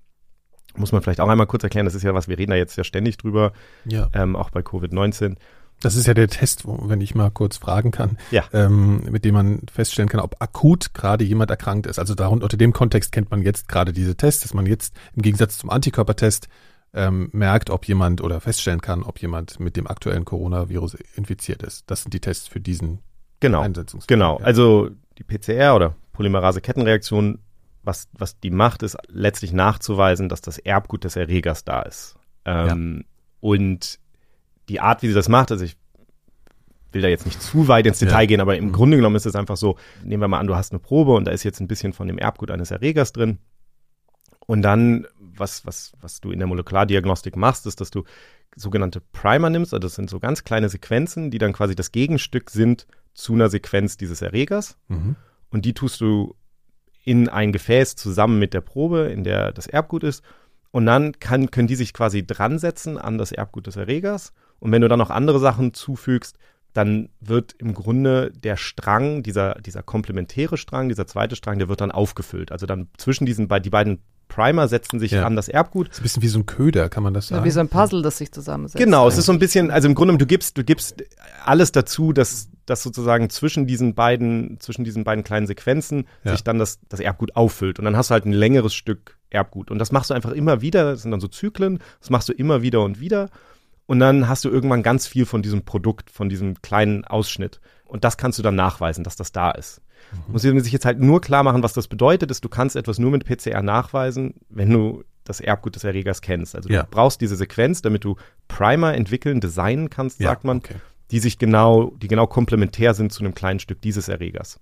Muss 0.77 0.93
man 0.93 1.03
vielleicht 1.03 1.21
auch 1.21 1.29
einmal 1.29 1.47
kurz 1.47 1.65
erklären, 1.65 1.87
das 1.87 1.95
ist 1.95 2.03
ja 2.03 2.15
was, 2.15 2.29
wir 2.29 2.39
reden 2.39 2.51
da 2.51 2.57
jetzt 2.57 2.77
ja 2.77 2.85
ständig 2.85 3.17
drüber, 3.17 3.53
ja. 3.85 4.09
ähm, 4.15 4.37
auch 4.37 4.51
bei 4.51 4.61
Covid-19. 4.61 5.37
Das 5.81 5.95
ist 5.95 6.07
ja 6.07 6.15
der 6.15 6.29
Test, 6.29 6.67
wo, 6.67 6.89
wenn 6.89 7.01
ich 7.01 7.15
mal 7.15 7.31
kurz 7.31 7.57
fragen 7.57 7.91
kann, 7.91 8.19
ja. 8.31 8.45
ähm, 8.53 9.03
mit 9.11 9.25
dem 9.25 9.35
man 9.35 9.63
feststellen 9.73 10.09
kann, 10.09 10.21
ob 10.21 10.41
akut 10.41 10.93
gerade 10.93 11.25
jemand 11.25 11.51
erkrankt 11.51 11.87
ist. 11.87 11.99
Also 11.99 12.15
darunter, 12.15 12.45
unter 12.45 12.57
dem 12.57 12.73
Kontext 12.73 13.13
kennt 13.13 13.31
man 13.31 13.43
jetzt 13.43 13.69
gerade 13.69 13.93
diese 13.93 14.17
Tests, 14.17 14.43
dass 14.43 14.55
man 14.55 14.67
jetzt 14.67 14.95
im 15.15 15.23
Gegensatz 15.23 15.59
zum 15.59 15.71
Antikörpertest 15.71 16.49
ähm, 16.95 17.29
merkt, 17.33 17.71
ob 17.71 17.87
jemand 17.87 18.21
oder 18.21 18.41
feststellen 18.41 18.81
kann, 18.81 19.03
ob 19.03 19.21
jemand 19.21 19.61
mit 19.61 19.77
dem 19.77 19.87
aktuellen 19.87 20.25
Coronavirus 20.25 20.97
infiziert 21.15 21.63
ist. 21.63 21.91
Das 21.91 22.03
sind 22.03 22.15
die 22.15 22.21
Tests 22.21 22.49
für 22.49 22.61
diesen 22.61 23.01
genau, 23.41 23.61
Einsetzungsfall. 23.61 24.17
Genau, 24.17 24.37
also 24.39 24.91
die 25.19 25.25
PCR 25.25 25.75
oder 25.75 25.95
Polymerase-Kettenreaktion, 26.13 27.39
was, 27.83 28.09
was 28.13 28.41
die 28.41 28.51
macht, 28.51 28.83
ist 28.83 28.97
letztlich 29.09 29.53
nachzuweisen, 29.53 30.29
dass 30.29 30.41
das 30.41 30.59
Erbgut 30.59 31.05
des 31.05 31.17
Erregers 31.17 31.65
da 31.65 31.83
ist. 31.83 32.17
Ähm, 32.45 32.99
ja. 32.99 33.07
Und 33.41 33.99
die 34.69 34.81
Art, 34.81 35.03
wie 35.03 35.09
sie 35.09 35.15
das 35.15 35.29
macht, 35.29 35.53
also 35.53 35.65
ich 35.65 35.77
will 36.93 37.03
da 37.03 37.09
jetzt 37.09 37.27
nicht 37.27 37.43
zu 37.43 37.69
weit 37.69 37.87
ins 37.87 37.99
Detail 37.99 38.23
ja. 38.23 38.27
gehen, 38.27 38.41
aber 38.41 38.57
im 38.57 38.67
mhm. 38.67 38.73
Grunde 38.73 38.97
genommen 38.97 39.17
ist 39.17 39.27
es 39.27 39.37
einfach 39.37 39.57
so, 39.57 39.77
nehmen 40.03 40.23
wir 40.23 40.29
mal 40.29 40.39
an, 40.39 40.47
du 40.47 40.57
hast 40.57 40.73
eine 40.73 40.79
Probe 40.79 41.13
und 41.13 41.27
da 41.27 41.33
ist 41.33 41.45
jetzt 41.45 41.61
ein 41.61 41.69
bisschen 41.69 41.93
von 41.93 42.09
dem 42.09 42.19
Erbgut 42.19 42.51
eines 42.51 42.71
Erregers 42.71 43.13
drin. 43.13 43.39
Und 44.47 44.63
dann 44.63 45.07
was, 45.39 45.67
was, 45.67 45.93
was 46.01 46.21
du 46.21 46.31
in 46.31 46.39
der 46.39 46.49
Molekulardiagnostik 46.49 47.37
machst, 47.37 47.67
ist, 47.67 47.81
dass 47.81 47.91
du 47.91 48.05
sogenannte 48.57 49.01
Primer 49.01 49.51
nimmst, 49.51 49.73
also 49.73 49.81
das 49.81 49.95
sind 49.95 50.11
so 50.11 50.19
ganz 50.21 50.45
kleine 50.45 50.69
Sequenzen, 50.69 51.31
die 51.31 51.39
dann 51.39 51.53
quasi 51.53 51.75
das 51.75 51.93
Gegenstück 51.93 52.51
sind 52.51 52.87
zu 53.15 53.35
einer 53.35 53.49
Sequenz 53.49 53.97
dieses 53.97 54.23
Erregers. 54.23 54.77
Mhm. 54.89 55.17
Und 55.51 55.65
die 55.65 55.75
tust 55.75 56.01
du 56.01 56.35
in 57.05 57.29
ein 57.29 57.53
Gefäß 57.53 57.97
zusammen 57.97 58.39
mit 58.39 58.55
der 58.55 58.61
Probe, 58.61 59.09
in 59.09 59.25
der 59.25 59.53
das 59.53 59.67
Erbgut 59.67 60.05
ist. 60.05 60.23
Und 60.71 60.87
dann 60.87 61.19
kann, 61.19 61.51
können 61.51 61.69
die 61.69 61.75
sich 61.75 61.95
quasi 61.95 62.27
dran 62.27 62.59
setzen 62.59 62.99
an 62.99 63.17
das 63.17 63.33
Erbgut 63.33 63.67
des 63.67 63.77
Erregers. 63.77 64.33
Und 64.59 64.73
wenn 64.73 64.83
du 64.83 64.89
dann 64.89 64.99
noch 64.99 65.11
andere 65.11 65.39
Sachen 65.39 65.73
zufügst, 65.73 66.37
dann 66.75 67.09
wird 67.21 67.55
im 67.59 67.73
Grunde 67.73 68.31
der 68.33 68.57
Strang, 68.57 69.23
dieser, 69.23 69.55
dieser 69.55 69.83
komplementäre 69.83 70.59
Strang, 70.59 70.89
dieser 70.89 71.07
zweite 71.07 71.35
Strang, 71.35 71.59
der 71.59 71.69
wird 71.69 71.81
dann 71.81 71.91
aufgefüllt. 71.91 72.53
Also 72.53 72.67
dann 72.67 72.89
zwischen 72.99 73.25
diesen 73.25 73.49
die 73.49 73.71
beiden 73.71 74.03
Primer 74.29 74.69
setzen 74.69 75.01
sich 75.01 75.13
ja. 75.13 75.25
an 75.25 75.37
das 75.37 75.49
Erbgut. 75.49 75.89
Das 75.89 75.97
ist 75.97 76.01
ein 76.01 76.03
bisschen 76.03 76.23
wie 76.23 76.29
so 76.29 76.39
ein 76.41 76.47
Köder, 76.47 76.89
kann 76.89 77.03
man 77.03 77.15
das 77.15 77.29
sagen? 77.29 77.41
Ja, 77.41 77.45
wie 77.45 77.51
so 77.51 77.61
ein 77.61 77.69
Puzzle, 77.69 78.03
das 78.03 78.19
sich 78.19 78.31
zusammensetzt. 78.31 78.83
Genau, 78.83 79.09
es 79.09 79.19
ist 79.19 79.27
so 79.27 79.33
ein 79.33 79.39
bisschen, 79.39 79.71
also 79.71 79.89
im 79.89 79.95
Grunde, 79.95 80.17
du 80.17 80.27
gibst, 80.27 80.57
du 80.57 80.65
gibst 80.65 81.03
alles 81.45 81.73
dazu, 81.73 82.13
dass, 82.13 82.49
dass 82.67 82.83
sozusagen 82.83 83.31
zwischen 83.31 83.67
diesen 83.67 83.95
beiden, 83.95 84.61
zwischen 84.61 84.85
diesen 84.85 85.05
beiden 85.05 85.25
kleinen 85.25 85.47
Sequenzen 85.47 86.07
ja. 86.25 86.33
sich 86.33 86.45
dann 86.45 86.59
das, 86.59 86.79
das 86.89 87.01
Erbgut 87.01 87.37
auffüllt. 87.37 87.79
Und 87.79 87.85
dann 87.87 87.97
hast 87.97 88.11
du 88.11 88.13
halt 88.13 88.27
ein 88.27 88.33
längeres 88.33 88.75
Stück 88.75 89.19
Erbgut. 89.31 89.71
Und 89.71 89.79
das 89.79 89.93
machst 89.93 90.11
du 90.11 90.15
einfach 90.15 90.33
immer 90.33 90.61
wieder, 90.61 90.93
das 90.93 91.03
sind 91.03 91.11
dann 91.11 91.21
so 91.21 91.29
Zyklen, 91.29 91.81
das 92.01 92.11
machst 92.11 92.29
du 92.29 92.33
immer 92.33 92.63
wieder 92.63 92.83
und 92.83 93.01
wieder. 93.01 93.31
Und 93.87 94.01
dann 94.01 94.29
hast 94.29 94.45
du 94.45 94.51
irgendwann 94.51 94.83
ganz 94.83 95.07
viel 95.07 95.25
von 95.25 95.43
diesem 95.43 95.65
Produkt, 95.65 96.11
von 96.11 96.29
diesem 96.29 96.61
kleinen 96.61 97.05
Ausschnitt. 97.05 97.61
Und 97.87 98.05
das 98.05 98.19
kannst 98.19 98.39
du 98.39 98.43
dann 98.43 98.55
nachweisen, 98.55 99.03
dass 99.03 99.17
das 99.17 99.33
da 99.33 99.51
ist. 99.51 99.81
Mhm. 100.13 100.33
Muss 100.33 100.45
man 100.45 100.61
sich 100.61 100.73
jetzt 100.73 100.85
halt 100.85 101.01
nur 101.01 101.21
klar 101.21 101.43
machen, 101.43 101.63
was 101.63 101.73
das 101.73 101.89
bedeutet, 101.89 102.31
ist, 102.31 102.45
du 102.45 102.49
kannst 102.49 102.77
etwas 102.77 102.99
nur 102.99 103.11
mit 103.11 103.25
PCR 103.25 103.63
nachweisen, 103.63 104.35
wenn 104.49 104.71
du 104.71 105.05
das 105.25 105.41
Erbgut 105.41 105.77
des 105.77 105.85
Erregers 105.85 106.23
kennst. 106.23 106.57
Also 106.57 106.69
ja. 106.69 106.83
du 106.83 106.89
brauchst 106.91 107.21
diese 107.21 107.37
Sequenz, 107.37 107.83
damit 107.83 108.05
du 108.05 108.17
Primer 108.49 108.95
entwickeln, 108.95 109.41
designen 109.41 109.91
kannst, 109.91 110.21
ja, 110.21 110.31
sagt 110.31 110.45
man, 110.45 110.59
okay. 110.59 110.77
die 111.11 111.21
sich 111.21 111.39
genau, 111.39 111.93
die 112.03 112.09
genau 112.09 112.27
komplementär 112.27 112.95
sind 112.95 113.13
zu 113.13 113.23
einem 113.23 113.35
kleinen 113.35 113.61
Stück 113.61 113.81
dieses 113.83 114.09
Erregers. 114.09 114.59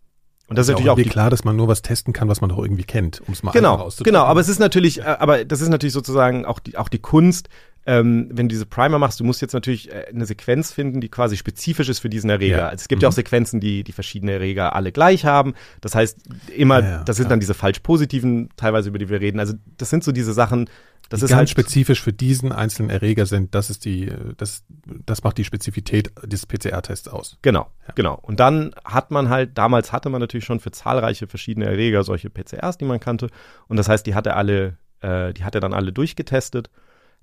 Und 0.49 0.57
das 0.57 0.67
ist, 0.67 0.69
ist 0.69 0.73
natürlich 0.75 0.91
auch, 0.91 1.11
auch 1.11 1.13
klar, 1.13 1.31
dass 1.31 1.45
man 1.45 1.57
nur 1.57 1.67
was 1.67 1.83
testen 1.83 2.13
kann, 2.13 2.29
was 2.29 2.41
man 2.41 2.51
doch 2.51 2.59
irgendwie 2.59 2.85
kennt, 2.85 3.21
um 3.27 3.33
es 3.33 3.43
mal 3.43 3.51
genau, 3.51 3.91
Genau, 4.05 4.25
aber 4.25 4.41
es 4.41 4.49
ist 4.49 4.61
natürlich, 4.61 5.01
äh, 5.01 5.05
aber 5.05 5.45
das 5.45 5.61
ist 5.61 5.69
natürlich 5.69 5.93
sozusagen 5.93 6.45
auch 6.47 6.61
die, 6.61 6.77
auch 6.77 6.89
die 6.89 7.01
Kunst, 7.01 7.49
ähm, 7.87 8.29
wenn 8.33 8.49
du 8.49 8.53
diese 8.53 8.67
Primer 8.67 8.99
machst, 8.99 9.21
du 9.21 9.25
musst 9.25 9.41
jetzt 9.41 9.53
natürlich 9.53 9.93
äh, 9.93 10.07
eine 10.09 10.27
Sequenz 10.27 10.73
finden, 10.73 11.01
die 11.01 11.09
quasi 11.09 11.37
spezifisch 11.37 11.89
ist 11.89 12.01
für 12.01 12.09
diesen 12.09 12.29
Erreger. 12.29 12.59
Ja. 12.59 12.69
Also 12.69 12.83
es 12.83 12.89
gibt 12.89 13.01
mhm. 13.01 13.05
ja 13.05 13.09
auch 13.09 13.13
Sequenzen, 13.13 13.61
die 13.61 13.85
die 13.85 13.93
verschiedene 13.93 14.33
Erreger 14.33 14.75
alle 14.75 14.91
gleich 14.91 15.25
haben. 15.25 15.55
Das 15.81 15.95
heißt, 15.95 16.19
immer, 16.57 16.81
ja, 16.81 16.89
ja, 16.89 17.05
das 17.05 17.17
sind 17.17 17.31
dann 17.31 17.39
diese 17.39 17.55
falsch 17.55 17.79
positiven, 17.81 18.49
teilweise 18.57 18.89
über 18.89 18.99
die 18.99 19.09
wir 19.09 19.21
reden. 19.21 19.39
Also 19.39 19.55
das 19.79 19.91
sind 19.91 20.03
so 20.03 20.11
diese 20.11 20.33
Sachen, 20.33 20.69
das 21.09 21.21
die 21.21 21.27
ist 21.27 21.31
ganz 21.31 21.39
halt 21.39 21.51
spezifisch 21.51 22.03
für 22.03 22.13
diesen 22.13 22.51
einzelnen 22.51 22.91
Erreger 22.91 23.27
sind. 23.27 23.55
Das 23.55 23.71
ist 23.71 23.85
die, 23.85 24.13
das, 24.37 24.65
das 24.85 25.23
macht 25.23 25.39
die 25.39 25.45
Spezifität 25.45 26.11
des 26.25 26.47
PCR-Tests 26.47 27.07
aus. 27.07 27.39
Genau, 27.43 27.71
genau. 27.95 28.19
Und 28.21 28.41
dann 28.41 28.75
hat 28.85 29.13
man 29.13 29.29
halt, 29.29 29.57
damals 29.57 29.93
hatte 29.93 30.09
man 30.09 30.21
natürlich 30.21 30.45
schon 30.45 30.59
für 30.59 30.73
zahlreiche 30.73 31.29
verschiedene 31.29 31.67
Erreger 31.67 32.03
solche 32.03 32.31
PCRs, 32.31 32.79
die 32.79 32.85
man 32.85 32.99
kannte. 32.99 33.29
Und 33.69 33.77
das 33.77 33.89
heißt, 33.89 34.05
die 34.05 34.17
hat 34.17 34.27
er 34.27 34.37
alle, 34.37 34.79
äh, 35.01 35.33
die 35.33 35.45
hat 35.45 35.55
er 35.55 35.61
dann 35.61 35.73
alle 35.73 35.93
durchgetestet. 35.93 36.69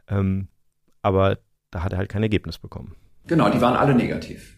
Ähm, 0.07 0.47
aber 1.01 1.39
da 1.71 1.83
hat 1.83 1.91
er 1.93 1.97
halt 1.97 2.09
kein 2.09 2.23
Ergebnis 2.23 2.57
bekommen. 2.57 2.95
Genau, 3.27 3.49
die 3.49 3.61
waren 3.61 3.75
alle 3.75 3.95
negativ. 3.95 4.57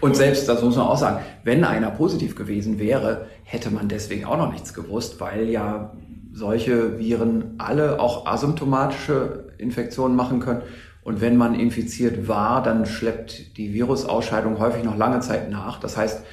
Und 0.00 0.14
selbst, 0.14 0.48
das 0.48 0.62
muss 0.62 0.76
man 0.76 0.86
auch 0.86 0.98
sagen, 0.98 1.24
wenn 1.42 1.64
einer 1.64 1.90
positiv 1.90 2.34
gewesen 2.34 2.78
wäre, 2.78 3.26
hätte 3.44 3.70
man 3.70 3.88
deswegen 3.88 4.24
auch 4.26 4.36
noch 4.36 4.52
nichts 4.52 4.74
gewusst, 4.74 5.20
weil 5.20 5.48
ja 5.48 5.96
solche 6.32 6.98
Viren 6.98 7.54
alle 7.58 7.98
auch 7.98 8.26
asymptomatische 8.26 9.54
Infektionen 9.56 10.16
machen 10.16 10.40
können. 10.40 10.62
Und 11.02 11.20
wenn 11.20 11.36
man 11.36 11.54
infiziert 11.54 12.28
war, 12.28 12.62
dann 12.62 12.84
schleppt 12.84 13.56
die 13.56 13.72
Virusausscheidung 13.72 14.58
häufig 14.58 14.84
noch 14.84 14.96
lange 14.96 15.20
Zeit 15.20 15.50
nach. 15.50 15.80
Das 15.80 15.96
heißt, 15.96 16.24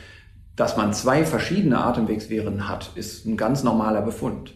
dass 0.56 0.78
man 0.78 0.93
zwei 0.93 1.26
verschiedene 1.26 1.78
Atemwegsviren 1.84 2.67
hat, 2.67 2.91
ist 2.95 3.26
ein 3.26 3.38
ganz 3.38 3.63
normaler 3.63 4.02
Befund. 4.02 4.56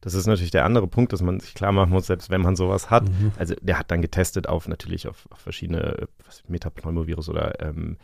Das 0.00 0.14
ist 0.14 0.26
natürlich 0.26 0.52
der 0.52 0.64
andere 0.64 0.86
Punkt, 0.86 1.12
dass 1.12 1.22
man 1.22 1.40
sich 1.40 1.54
klar 1.54 1.72
machen 1.72 1.90
muss, 1.90 2.06
selbst 2.06 2.30
wenn 2.30 2.40
man 2.40 2.54
sowas 2.54 2.90
hat. 2.90 3.04
Mhm. 3.04 3.32
Also 3.36 3.54
der 3.60 3.78
hat 3.78 3.90
dann 3.90 4.00
getestet 4.00 4.48
auf 4.48 4.68
natürlich 4.68 5.08
auf, 5.08 5.26
auf 5.30 5.38
verschiedene 5.38 6.08
was, 6.24 6.42
Metapneumovirus 6.48 7.28
oder 7.28 7.60
ähm, 7.60 7.96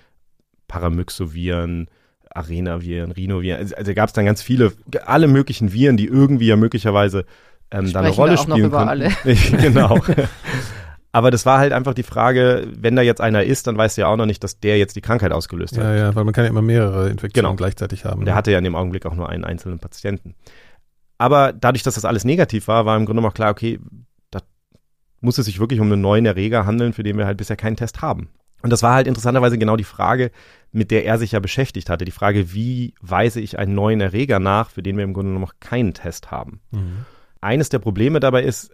Paramyxoviren, 0.67 1.89
Arenaviren, 2.31 3.13
Rhinoviren. 3.13 3.61
Also, 3.61 3.77
also 3.77 3.95
gab 3.95 4.09
es 4.09 4.13
dann 4.13 4.25
ganz 4.25 4.43
viele, 4.43 4.73
alle 5.05 5.29
möglichen 5.29 5.73
Viren, 5.73 5.97
die 5.97 6.07
irgendwie 6.07 6.49
ja 6.49 6.57
möglicherweise 6.57 7.27
ähm, 7.71 7.93
da 7.93 8.01
eine 8.01 8.11
Rolle 8.11 8.39
spielen 8.39 8.71
können. 8.71 9.15
genau. 9.61 10.01
Aber 11.13 11.31
das 11.31 11.47
war 11.47 11.59
halt 11.59 11.73
einfach 11.73 11.95
die 11.95 12.03
Frage, 12.03 12.67
wenn 12.77 12.97
da 12.97 13.03
jetzt 13.03 13.21
einer 13.21 13.45
ist, 13.45 13.69
dann 13.69 13.79
weißt 13.79 13.97
du 13.97 14.01
ja 14.01 14.09
auch 14.09 14.17
noch 14.17 14.27
nicht, 14.27 14.43
dass 14.43 14.59
der 14.59 14.79
jetzt 14.79 14.97
die 14.97 15.01
Krankheit 15.01 15.31
ausgelöst 15.31 15.79
hat. 15.79 15.85
Ja, 15.85 15.95
ja, 15.95 16.15
weil 16.17 16.25
man 16.25 16.35
kann 16.35 16.43
ja 16.45 16.51
immer 16.51 16.61
mehrere 16.61 17.09
Infektionen 17.09 17.51
genau. 17.51 17.55
gleichzeitig 17.55 18.05
haben. 18.05 18.25
Der 18.25 18.35
ne? 18.35 18.37
hatte 18.37 18.51
ja 18.51 18.59
in 18.59 18.65
dem 18.65 18.75
Augenblick 18.75 19.07
auch 19.07 19.15
nur 19.15 19.29
einen 19.29 19.45
einzelnen 19.45 19.79
Patienten. 19.79 20.35
Aber 21.19 21.53
dadurch, 21.53 21.83
dass 21.83 21.95
das 21.95 22.05
alles 22.05 22.25
negativ 22.25 22.69
war, 22.69 22.87
war 22.87 22.97
im 22.97 23.07
Grunde 23.07 23.23
auch 23.23 23.35
klar, 23.35 23.51
okay, 23.51 23.79
da 24.31 24.41
muss 25.21 25.39
es 25.39 25.47
sich 25.47 25.61
wirklich 25.61 25.81
um 25.81 25.91
einen 25.91 26.03
neuen 26.03 26.27
Erreger 26.27 26.67
handeln, 26.67 26.93
für 26.93 27.03
den 27.03 27.17
wir 27.19 27.27
halt 27.27 27.39
bisher 27.39 27.57
keinen 27.57 27.77
Test 27.77 28.03
haben. 28.03 28.29
Und 28.63 28.71
das 28.71 28.83
war 28.83 28.95
halt 28.95 29.07
interessanterweise 29.07 29.59
genau 29.59 29.77
die 29.77 29.85
Frage, 29.85 30.31
mit 30.73 30.91
der 30.91 31.05
er 31.05 31.19
sich 31.19 31.33
ja 31.33 31.41
beschäftigt 31.41 31.91
hatte. 31.91 32.07
Die 32.07 32.11
Frage, 32.11 32.55
wie 32.55 32.95
weise 33.01 33.41
ich 33.41 33.59
einen 33.59 33.75
neuen 33.75 34.01
Erreger 34.01 34.41
nach, 34.41 34.71
für 34.71 34.83
den 34.83 34.97
wir 34.97 35.05
im 35.05 35.13
Grunde 35.13 35.33
noch 35.33 35.55
keinen 35.61 35.93
Test 35.93 36.31
haben. 36.31 36.61
Mhm. 36.71 37.05
Eines 37.43 37.69
der 37.69 37.79
Probleme 37.79 38.21
dabei 38.21 38.43
ist, 38.43 38.73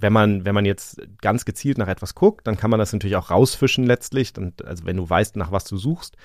wenn 0.00 0.12
man, 0.12 0.46
wenn 0.46 0.54
man 0.54 0.64
jetzt 0.64 1.02
ganz 1.20 1.44
gezielt 1.44 1.76
nach 1.76 1.88
etwas 1.88 2.14
guckt, 2.14 2.46
dann 2.46 2.56
kann 2.56 2.70
man 2.70 2.80
das 2.80 2.92
natürlich 2.92 3.16
auch 3.16 3.30
rausfischen 3.30 3.84
letztlich, 3.84 4.32
dann, 4.32 4.54
also 4.64 4.86
wenn 4.86 4.96
du 4.96 5.08
weißt, 5.08 5.36
nach 5.36 5.52
was 5.52 5.64
du 5.64 5.76
suchst. 5.76 6.16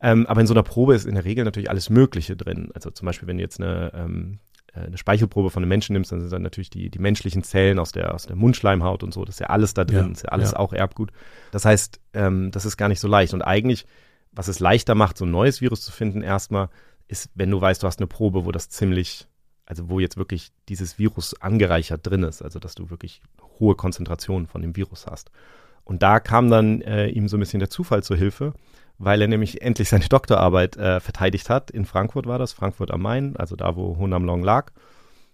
Ähm, 0.00 0.26
aber 0.26 0.42
in 0.42 0.46
so 0.46 0.54
einer 0.54 0.62
Probe 0.62 0.94
ist 0.94 1.06
in 1.06 1.14
der 1.14 1.24
Regel 1.24 1.44
natürlich 1.44 1.70
alles 1.70 1.88
Mögliche 1.88 2.36
drin. 2.36 2.70
Also 2.74 2.90
zum 2.90 3.06
Beispiel, 3.06 3.28
wenn 3.28 3.38
du 3.38 3.42
jetzt 3.42 3.60
eine, 3.60 3.92
ähm, 3.94 4.38
äh, 4.42 4.51
eine 4.72 4.96
Speichelprobe 4.96 5.50
von 5.50 5.62
einem 5.62 5.68
Menschen 5.68 5.92
nimmst, 5.92 6.12
dann 6.12 6.20
sind 6.20 6.32
dann 6.32 6.42
natürlich 6.42 6.70
die, 6.70 6.90
die 6.90 6.98
menschlichen 6.98 7.42
Zellen 7.42 7.78
aus 7.78 7.92
der, 7.92 8.14
aus 8.14 8.26
der 8.26 8.36
Mundschleimhaut 8.36 9.02
und 9.02 9.12
so, 9.12 9.24
das 9.24 9.36
ist 9.36 9.40
ja 9.40 9.48
alles 9.48 9.74
da 9.74 9.84
drin, 9.84 10.06
ja, 10.06 10.12
ist 10.12 10.22
ja 10.24 10.28
alles 10.30 10.52
ja. 10.52 10.58
auch 10.58 10.72
Erbgut. 10.72 11.10
Das 11.50 11.64
heißt, 11.64 12.00
ähm, 12.14 12.50
das 12.50 12.64
ist 12.64 12.76
gar 12.76 12.88
nicht 12.88 13.00
so 13.00 13.08
leicht. 13.08 13.34
Und 13.34 13.42
eigentlich, 13.42 13.86
was 14.32 14.48
es 14.48 14.60
leichter 14.60 14.94
macht, 14.94 15.18
so 15.18 15.26
ein 15.26 15.30
neues 15.30 15.60
Virus 15.60 15.82
zu 15.82 15.92
finden, 15.92 16.22
erstmal, 16.22 16.70
ist, 17.08 17.30
wenn 17.34 17.50
du 17.50 17.60
weißt, 17.60 17.82
du 17.82 17.86
hast 17.86 18.00
eine 18.00 18.06
Probe, 18.06 18.46
wo 18.46 18.52
das 18.52 18.70
ziemlich, 18.70 19.28
also 19.66 19.90
wo 19.90 20.00
jetzt 20.00 20.16
wirklich 20.16 20.52
dieses 20.68 20.98
Virus 20.98 21.34
angereichert 21.40 22.06
drin 22.06 22.22
ist, 22.22 22.40
also 22.40 22.58
dass 22.58 22.74
du 22.74 22.88
wirklich 22.88 23.20
hohe 23.60 23.74
Konzentrationen 23.74 24.46
von 24.46 24.62
dem 24.62 24.74
Virus 24.74 25.06
hast. 25.06 25.30
Und 25.84 26.02
da 26.02 26.20
kam 26.20 26.48
dann 26.50 26.80
äh, 26.80 27.08
ihm 27.08 27.28
so 27.28 27.36
ein 27.36 27.40
bisschen 27.40 27.60
der 27.60 27.70
Zufall 27.70 28.02
zur 28.02 28.16
Hilfe, 28.16 28.54
weil 29.04 29.20
er 29.20 29.28
nämlich 29.28 29.62
endlich 29.62 29.88
seine 29.88 30.04
Doktorarbeit 30.04 30.76
äh, 30.76 31.00
verteidigt 31.00 31.50
hat. 31.50 31.70
In 31.70 31.84
Frankfurt 31.84 32.26
war 32.26 32.38
das, 32.38 32.52
Frankfurt 32.52 32.92
am 32.92 33.02
Main, 33.02 33.36
also 33.36 33.56
da, 33.56 33.74
wo 33.74 33.96
Honam 33.98 34.24
Long 34.24 34.42
lag. 34.42 34.70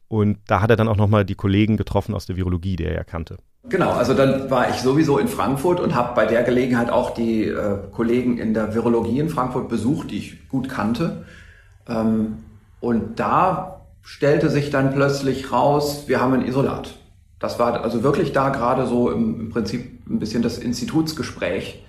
Und 0.09 0.39
da 0.47 0.63
hat 0.63 0.71
er 0.71 0.77
dann 0.77 0.89
auch 0.89 0.97
nochmal 0.97 1.27
die 1.27 1.35
Kollegen 1.35 1.77
getroffen 1.77 2.15
aus 2.15 2.25
der 2.25 2.37
Virologie, 2.37 2.77
die 2.77 2.85
er 2.85 2.95
ja 2.95 3.05
kannte. 3.05 3.37
Genau, 3.69 3.91
also 3.91 4.15
dann 4.15 4.51
war 4.51 4.71
ich 4.71 4.77
sowieso 4.77 5.19
in 5.19 5.29
Frankfurt 5.29 5.81
und 5.81 5.95
habe 5.95 6.15
bei 6.15 6.25
der 6.25 6.43
Gelegenheit 6.45 6.89
auch 6.89 7.13
die 7.13 7.45
äh, 7.45 7.77
Kollegen 7.93 8.39
in 8.39 8.55
der 8.55 8.75
Virologie 8.75 9.19
in 9.19 9.29
Frankfurt 9.29 9.69
besucht, 9.69 10.11
die 10.11 10.19
ich 10.19 10.49
gut 10.49 10.71
kannte. 10.71 11.27
Ähm, 11.87 12.39
und 12.81 13.21
da 13.21 13.83
stellte 14.01 14.49
sich 14.49 14.71
dann 14.71 14.95
plötzlich 14.95 15.53
raus, 15.53 16.05
wir 16.07 16.23
haben 16.23 16.33
ein 16.33 16.47
Isolat. 16.47 16.99
Das 17.39 17.59
war 17.59 17.85
also 17.85 18.03
wirklich 18.03 18.33
da 18.33 18.49
gerade 18.49 18.87
so 18.87 19.11
im, 19.11 19.39
im 19.41 19.51
Prinzip 19.51 20.09
ein 20.09 20.19
bisschen 20.19 20.43
das 20.43 20.57
Institutsgespräch. 20.57 21.85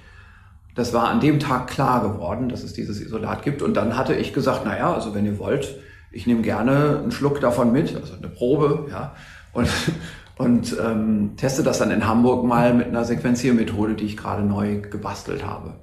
Das 0.76 0.94
war 0.94 1.10
an 1.10 1.20
dem 1.20 1.40
Tag 1.40 1.68
klar 1.68 2.02
geworden, 2.02 2.50
dass 2.50 2.64
es 2.64 2.74
dieses 2.74 3.02
Isolat 3.02 3.44
gibt. 3.44 3.62
Und 3.62 3.76
dann 3.76 3.98
hatte 3.98 4.16
ich 4.16 4.34
gesagt, 4.34 4.66
naja, 4.66 4.94
also 4.94 5.14
wenn 5.14 5.26
ihr 5.26 5.40
wollt, 5.40 5.76
ich 6.12 6.28
nehme 6.28 6.42
gerne 6.42 7.00
einen 7.00 7.12
Schluck 7.12 7.42
davon 7.42 7.72
mit, 7.72 7.96
also 7.96 8.14
eine 8.16 8.30
Probe, 8.30 8.88
ja, 8.90 9.16
und, 9.54 9.70
und 10.38 10.76
ähm, 10.84 11.34
teste 11.38 11.64
das 11.64 11.80
dann 11.80 11.92
in 11.92 12.08
Hamburg 12.08 12.46
mal 12.46 12.74
mit 12.74 12.88
einer 12.88 13.04
Sequenziermethode, 13.04 13.96
die 13.96 14.06
ich 14.06 14.18
gerade 14.18 14.44
neu 14.44 14.82
gebastelt 14.82 15.46
habe. 15.46 15.76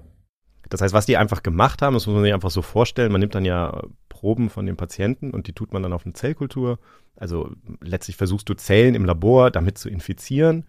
Das 0.69 0.81
heißt, 0.81 0.95
was 0.95 1.07
die 1.07 1.17
einfach 1.17 1.43
gemacht 1.43 1.83
haben, 1.83 1.95
das 1.95 2.07
muss 2.07 2.15
man 2.15 2.25
sich 2.25 2.35
einfach 2.35 2.51
so 2.51 2.63
vorstellen, 2.63 3.13
man 3.13 3.21
nimmt 3.21 3.35
dann 3.35 3.45
ja 3.45 3.83
Proben 4.09 4.51
von 4.51 4.67
den 4.67 4.77
Patienten 4.77 5.31
und 5.31 5.47
die 5.47 5.53
tut 5.53 5.73
man 5.73 5.83
dann 5.83 5.93
auf 5.93 6.05
eine 6.05 6.15
Zellkultur. 6.15 6.79
Also 7.15 7.51
letztlich 7.81 8.17
versuchst 8.17 8.49
du 8.49 8.55
Zellen 8.55 8.95
im 8.95 9.05
Labor 9.05 9.51
damit 9.51 9.79
zu 9.79 9.89
infizieren 9.89 10.65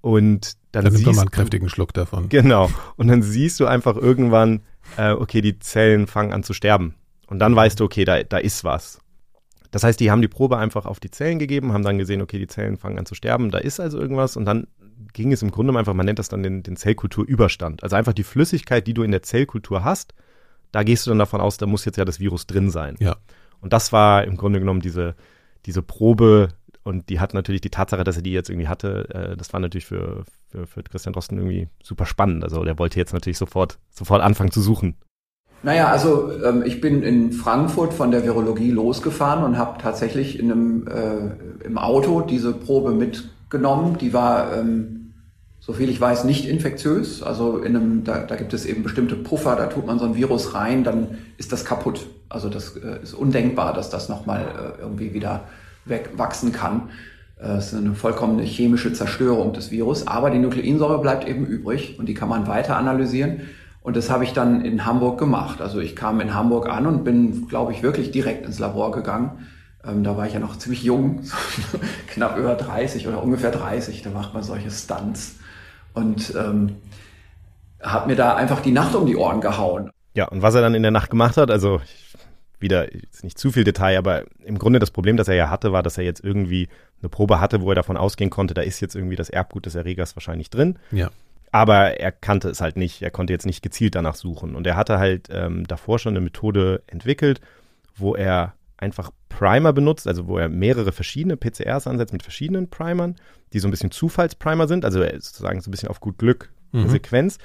und 0.00 0.54
dann, 0.72 0.84
dann 0.84 0.92
nimmt 0.92 1.06
man 1.06 1.14
mal 1.14 1.22
einen 1.22 1.30
kräftigen 1.30 1.68
Schluck 1.68 1.92
davon. 1.92 2.28
Genau. 2.28 2.70
Und 2.96 3.08
dann 3.08 3.22
siehst 3.22 3.60
du 3.60 3.66
einfach 3.66 3.96
irgendwann, 3.96 4.62
äh, 4.96 5.12
okay, 5.12 5.40
die 5.40 5.58
Zellen 5.58 6.06
fangen 6.06 6.32
an 6.32 6.42
zu 6.42 6.52
sterben. 6.52 6.94
Und 7.26 7.38
dann 7.38 7.54
weißt 7.54 7.80
du, 7.80 7.84
okay, 7.84 8.04
da, 8.04 8.22
da 8.22 8.38
ist 8.38 8.64
was. 8.64 9.00
Das 9.70 9.84
heißt, 9.84 10.00
die 10.00 10.10
haben 10.10 10.22
die 10.22 10.28
Probe 10.28 10.58
einfach 10.58 10.86
auf 10.86 11.00
die 11.00 11.10
Zellen 11.10 11.38
gegeben, 11.38 11.72
haben 11.72 11.84
dann 11.84 11.98
gesehen, 11.98 12.22
okay, 12.22 12.38
die 12.38 12.48
Zellen 12.48 12.76
fangen 12.76 12.98
an 12.98 13.06
zu 13.06 13.14
sterben, 13.14 13.50
da 13.50 13.58
ist 13.58 13.78
also 13.78 14.00
irgendwas 14.00 14.36
und 14.36 14.44
dann 14.44 14.66
ging 15.12 15.32
es 15.32 15.42
im 15.42 15.50
Grunde 15.50 15.76
einfach, 15.78 15.94
man 15.94 16.06
nennt 16.06 16.18
das 16.18 16.28
dann 16.28 16.42
den, 16.42 16.62
den 16.62 16.76
Zellkulturüberstand. 16.76 17.82
Also 17.82 17.96
einfach 17.96 18.12
die 18.12 18.24
Flüssigkeit, 18.24 18.86
die 18.86 18.94
du 18.94 19.02
in 19.02 19.12
der 19.12 19.22
Zellkultur 19.22 19.84
hast, 19.84 20.14
da 20.72 20.82
gehst 20.82 21.06
du 21.06 21.10
dann 21.10 21.18
davon 21.18 21.40
aus, 21.40 21.56
da 21.56 21.66
muss 21.66 21.84
jetzt 21.84 21.98
ja 21.98 22.04
das 22.04 22.20
Virus 22.20 22.46
drin 22.46 22.70
sein. 22.70 22.96
Ja. 23.00 23.16
Und 23.60 23.72
das 23.72 23.92
war 23.92 24.24
im 24.24 24.36
Grunde 24.36 24.58
genommen 24.58 24.80
diese, 24.80 25.14
diese 25.66 25.82
Probe 25.82 26.48
und 26.82 27.08
die 27.08 27.20
hat 27.20 27.34
natürlich 27.34 27.60
die 27.60 27.70
Tatsache, 27.70 28.04
dass 28.04 28.16
er 28.16 28.22
die 28.22 28.32
jetzt 28.32 28.48
irgendwie 28.48 28.68
hatte, 28.68 29.08
äh, 29.14 29.36
das 29.36 29.52
war 29.52 29.60
natürlich 29.60 29.86
für, 29.86 30.24
für, 30.50 30.66
für 30.66 30.82
Christian 30.82 31.12
Drosten 31.12 31.38
irgendwie 31.38 31.68
super 31.82 32.06
spannend. 32.06 32.42
Also 32.42 32.64
der 32.64 32.78
wollte 32.78 32.98
jetzt 32.98 33.12
natürlich 33.12 33.38
sofort, 33.38 33.78
sofort 33.90 34.22
anfangen 34.22 34.50
zu 34.50 34.62
suchen. 34.62 34.96
Naja, 35.62 35.88
also 35.88 36.32
ähm, 36.42 36.62
ich 36.64 36.80
bin 36.80 37.02
in 37.02 37.32
Frankfurt 37.32 37.92
von 37.92 38.10
der 38.10 38.24
Virologie 38.24 38.70
losgefahren 38.70 39.44
und 39.44 39.58
habe 39.58 39.80
tatsächlich 39.80 40.38
in 40.38 40.50
einem, 40.50 40.88
äh, 40.88 41.64
im 41.66 41.76
Auto 41.76 42.22
diese 42.22 42.54
Probe 42.54 42.92
mitgenommen. 42.92 43.98
Die 43.98 44.14
war, 44.14 44.56
ähm, 44.56 45.12
soviel 45.60 45.90
ich 45.90 46.00
weiß, 46.00 46.24
nicht 46.24 46.48
infektiös. 46.48 47.22
Also 47.22 47.58
in 47.58 47.76
einem, 47.76 48.04
da, 48.04 48.20
da 48.20 48.36
gibt 48.36 48.54
es 48.54 48.64
eben 48.64 48.82
bestimmte 48.82 49.16
Puffer, 49.16 49.54
da 49.54 49.66
tut 49.66 49.86
man 49.86 49.98
so 49.98 50.06
ein 50.06 50.14
Virus 50.14 50.54
rein, 50.54 50.82
dann 50.82 51.18
ist 51.36 51.52
das 51.52 51.66
kaputt. 51.66 52.06
Also 52.30 52.48
das 52.48 52.76
äh, 52.76 53.02
ist 53.02 53.12
undenkbar, 53.12 53.74
dass 53.74 53.90
das 53.90 54.08
nochmal 54.08 54.76
äh, 54.78 54.80
irgendwie 54.80 55.12
wieder 55.12 55.44
wegwachsen 55.90 56.52
kann. 56.52 56.90
Äh, 57.38 57.56
es 57.56 57.72
ist 57.72 57.78
eine 57.78 57.94
vollkommene 57.94 58.42
chemische 58.42 58.92
Zerstörung 58.92 59.52
des 59.52 59.70
Virus, 59.70 60.06
aber 60.06 60.30
die 60.30 60.38
Nukleinsäure 60.38 61.00
bleibt 61.00 61.26
eben 61.28 61.44
übrig 61.44 61.98
und 61.98 62.06
die 62.06 62.14
kann 62.14 62.28
man 62.28 62.46
weiter 62.46 62.76
analysieren. 62.76 63.42
Und 63.82 63.96
das 63.96 64.10
habe 64.10 64.24
ich 64.24 64.32
dann 64.32 64.64
in 64.64 64.84
Hamburg 64.84 65.18
gemacht. 65.18 65.60
Also 65.60 65.80
ich 65.80 65.96
kam 65.96 66.20
in 66.20 66.34
Hamburg 66.34 66.68
an 66.68 66.86
und 66.86 67.02
bin, 67.04 67.48
glaube 67.48 67.72
ich, 67.72 67.82
wirklich 67.82 68.10
direkt 68.10 68.44
ins 68.44 68.58
Labor 68.58 68.92
gegangen. 68.92 69.46
Ähm, 69.86 70.04
da 70.04 70.16
war 70.16 70.26
ich 70.26 70.34
ja 70.34 70.40
noch 70.40 70.56
ziemlich 70.56 70.82
jung, 70.82 71.22
knapp 72.08 72.36
über 72.36 72.54
30 72.54 73.08
oder 73.08 73.22
ungefähr 73.22 73.50
30. 73.50 74.02
Da 74.02 74.10
macht 74.10 74.34
man 74.34 74.42
solche 74.42 74.70
Stunts. 74.70 75.36
Und 75.94 76.34
ähm, 76.36 76.76
habe 77.82 78.08
mir 78.08 78.16
da 78.16 78.36
einfach 78.36 78.60
die 78.60 78.72
Nacht 78.72 78.94
um 78.94 79.06
die 79.06 79.16
Ohren 79.16 79.40
gehauen. 79.40 79.90
Ja, 80.14 80.28
und 80.28 80.42
was 80.42 80.54
er 80.54 80.60
dann 80.60 80.74
in 80.74 80.82
der 80.82 80.90
Nacht 80.90 81.10
gemacht 81.10 81.36
hat, 81.36 81.50
also 81.50 81.80
wieder 82.60 82.94
jetzt 82.94 83.24
nicht 83.24 83.38
zu 83.38 83.52
viel 83.52 83.64
Detail, 83.64 83.98
aber 83.98 84.24
im 84.44 84.58
Grunde 84.58 84.78
das 84.78 84.90
Problem, 84.90 85.16
das 85.16 85.28
er 85.28 85.34
ja 85.34 85.50
hatte, 85.50 85.72
war, 85.72 85.82
dass 85.82 85.98
er 85.98 86.04
jetzt 86.04 86.22
irgendwie 86.22 86.68
eine 87.00 87.08
Probe 87.08 87.40
hatte, 87.40 87.62
wo 87.62 87.70
er 87.70 87.74
davon 87.74 87.96
ausgehen 87.96 88.30
konnte, 88.30 88.54
da 88.54 88.62
ist 88.62 88.80
jetzt 88.80 88.94
irgendwie 88.94 89.16
das 89.16 89.30
Erbgut 89.30 89.66
des 89.66 89.74
Erregers 89.74 90.16
wahrscheinlich 90.16 90.50
drin. 90.50 90.78
Ja. 90.90 91.10
Aber 91.52 91.98
er 91.98 92.12
kannte 92.12 92.48
es 92.48 92.60
halt 92.60 92.76
nicht. 92.76 93.02
Er 93.02 93.10
konnte 93.10 93.32
jetzt 93.32 93.46
nicht 93.46 93.62
gezielt 93.62 93.96
danach 93.96 94.14
suchen. 94.14 94.54
Und 94.54 94.66
er 94.66 94.76
hatte 94.76 94.98
halt 94.98 95.28
ähm, 95.30 95.66
davor 95.66 95.98
schon 95.98 96.12
eine 96.12 96.20
Methode 96.20 96.82
entwickelt, 96.86 97.40
wo 97.96 98.14
er 98.14 98.54
einfach 98.76 99.10
Primer 99.28 99.72
benutzt, 99.72 100.06
also 100.06 100.26
wo 100.26 100.38
er 100.38 100.48
mehrere 100.48 100.92
verschiedene 100.92 101.36
PCRs 101.36 101.86
ansetzt 101.86 102.12
mit 102.12 102.22
verschiedenen 102.22 102.68
Primern, 102.68 103.16
die 103.52 103.58
so 103.58 103.68
ein 103.68 103.70
bisschen 103.70 103.90
Zufallsprimer 103.90 104.68
sind, 104.68 104.84
also 104.84 105.02
sozusagen 105.02 105.60
so 105.60 105.68
ein 105.68 105.72
bisschen 105.72 105.88
auf 105.88 106.00
gut 106.00 106.18
Glück 106.18 106.50
eine 106.72 106.84
mhm. 106.84 106.90
Sequenz 106.90 107.38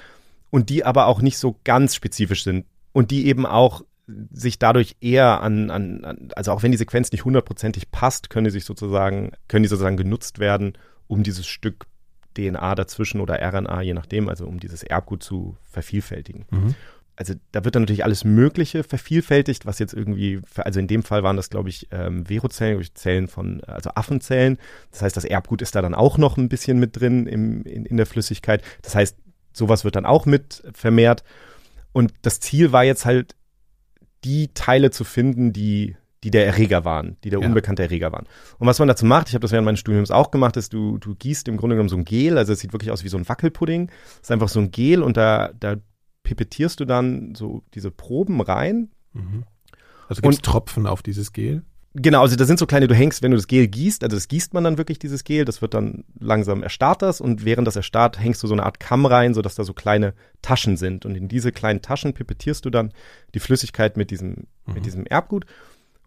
und 0.50 0.70
die 0.70 0.86
aber 0.86 1.08
auch 1.08 1.22
nicht 1.22 1.38
so 1.38 1.60
ganz 1.64 1.96
spezifisch 1.96 2.44
sind 2.44 2.66
und 2.94 3.12
die 3.12 3.28
eben 3.28 3.46
auch 3.46 3.84
sich 4.08 4.60
dadurch 4.60 4.98
eher 5.02 5.42
an, 5.42 5.72
an, 5.72 6.06
an 6.06 6.30
also 6.36 6.52
auch 6.52 6.64
wenn 6.64 6.72
die 6.72 6.78
Sequenz 6.78 7.12
nicht 7.12 7.26
hundertprozentig 7.26 7.92
passt, 7.92 8.30
können 8.30 8.46
die 8.46 8.52
sich 8.52 8.66
sozusagen, 8.66 9.32
können 9.48 9.64
die 9.64 9.70
sozusagen 9.70 9.98
genutzt 9.98 10.40
werden, 10.40 10.74
um 11.08 11.24
dieses 11.24 11.48
Stück 11.48 11.86
DNA 12.36 12.76
dazwischen 12.76 13.22
oder 13.22 13.42
RNA, 13.42 13.82
je 13.82 13.94
nachdem, 13.94 14.30
also 14.30 14.46
um 14.46 14.60
dieses 14.60 14.84
Erbgut 14.84 15.24
zu 15.24 15.58
vervielfältigen. 15.64 16.46
Mhm. 16.52 16.76
Also 17.18 17.34
da 17.54 17.64
wird 17.64 17.76
dann 17.76 17.84
natürlich 17.84 18.04
alles 18.04 18.26
Mögliche 18.26 18.84
vervielfältigt, 18.84 19.66
was 19.66 19.80
jetzt 19.80 19.94
irgendwie, 19.94 20.42
also 20.58 20.82
in 20.82 20.88
dem 20.88 21.02
Fall 21.02 21.24
waren 21.24 21.38
das, 21.38 21.50
glaube 21.50 21.70
ich, 21.70 21.88
ähm, 21.92 22.26
Verozellen, 22.26 22.86
Zellen 22.94 23.30
von, 23.30 23.64
also 23.64 23.92
Affenzellen. 23.96 24.58
Das 24.92 25.02
heißt, 25.02 25.16
das 25.16 25.24
Erbgut 25.24 25.62
ist 25.62 25.76
da 25.76 25.82
dann 25.82 25.96
auch 25.96 26.18
noch 26.18 26.36
ein 26.38 26.50
bisschen 26.50 26.78
mit 26.78 27.00
drin 27.00 27.26
im, 27.26 27.64
in, 27.64 27.86
in 27.86 27.98
der 27.98 28.06
Flüssigkeit. 28.06 28.62
Das 28.82 28.96
heißt, 28.96 29.18
sowas 29.54 29.86
wird 29.86 29.96
dann 29.96 30.06
auch 30.06 30.26
mit 30.26 30.64
vermehrt. 30.74 31.24
Und 31.94 32.14
das 32.22 32.42
Ziel 32.42 32.74
war 32.74 32.84
jetzt 32.84 33.06
halt, 33.06 33.36
die 34.26 34.50
Teile 34.54 34.92
zu 34.92 35.04
finden, 35.04 35.54
die 35.54 35.96
die 36.24 36.32
der 36.32 36.48
Erreger 36.48 36.84
waren, 36.86 37.18
die 37.24 37.30
der 37.30 37.40
ja. 37.40 37.46
unbekannte 37.46 37.84
Erreger 37.84 38.12
waren. 38.12 38.26
Und 38.58 38.66
was 38.66 38.80
man 38.80 38.88
dazu 38.88 39.06
macht, 39.06 39.28
ich 39.28 39.36
habe 39.36 39.44
das 39.44 39.52
während 39.52 39.66
meines 39.66 39.80
Studiums 39.80 40.10
auch 40.10 40.32
gemacht, 40.32 40.58
ist, 40.58 40.74
du, 40.74 40.98
du 40.98 41.14
gießt 41.14 41.48
im 41.48 41.56
Grunde 41.56 41.76
genommen 41.76 41.90
so 41.90 41.98
ein 41.98 42.04
Gel, 42.04 42.40
also 42.40 42.52
es 42.52 42.60
sieht 42.60 42.74
wirklich 42.74 42.90
aus 42.90 43.04
wie 43.04 43.10
so 43.10 43.18
ein 43.18 43.30
Wackelpudding. 43.30 43.92
Es 44.16 44.22
ist 44.24 44.32
einfach 44.32 44.50
so 44.50 44.60
ein 44.60 44.72
Gel 44.72 45.04
und 45.04 45.18
da, 45.18 45.52
da 45.60 45.76
pipettierst 46.24 46.80
du 46.80 46.86
dann 46.86 47.36
so 47.36 47.62
diese 47.76 47.92
Proben 47.92 48.42
rein. 48.42 48.90
Mhm. 49.14 49.44
Also 50.10 50.24
gibt 50.24 50.34
es 50.34 50.42
Tropfen 50.42 50.88
auf 50.88 51.04
dieses 51.04 51.32
Gel? 51.32 51.62
Genau, 51.98 52.22
also 52.22 52.36
da 52.36 52.44
sind 52.44 52.60
so 52.60 52.66
kleine, 52.66 52.88
du 52.88 52.96
hängst, 52.96 53.24
wenn 53.24 53.32
du 53.32 53.38
das 53.38 53.48
Gel 53.48 53.68
gießt, 53.68 54.04
also 54.04 54.18
das 54.18 54.28
gießt 54.28 54.54
man 54.54 54.66
dann 54.66 54.78
wirklich, 54.78 55.00
dieses 55.00 55.24
Gel, 55.24 55.46
das 55.46 55.62
wird 55.62 55.74
dann 55.74 56.04
langsam 56.20 56.62
erstarrt 56.62 57.02
das 57.02 57.22
und 57.22 57.46
während 57.46 57.68
das 57.68 57.78
erstarrt, 57.78 58.20
hängst 58.20 58.44
du 58.44 58.48
so 58.48 58.54
eine 58.54 58.64
Art 58.64 58.82
Kamm 58.82 59.06
rein, 59.06 59.34
sodass 59.34 59.56
da 59.56 59.64
so 59.64 59.74
kleine 59.74 60.14
Taschen 60.42 60.76
sind 60.76 61.06
und 61.06 61.16
in 61.16 61.30
diese 61.30 61.54
kleinen 61.54 61.82
Taschen 61.82 62.14
pipettierst 62.14 62.66
du 62.66 62.70
dann 62.70 62.92
die 63.34 63.40
Flüssigkeit 63.40 63.96
mit 63.96 64.12
diesem, 64.12 64.48
mhm. 64.66 64.74
mit 64.74 64.86
diesem 64.86 65.06
Erbgut 65.06 65.46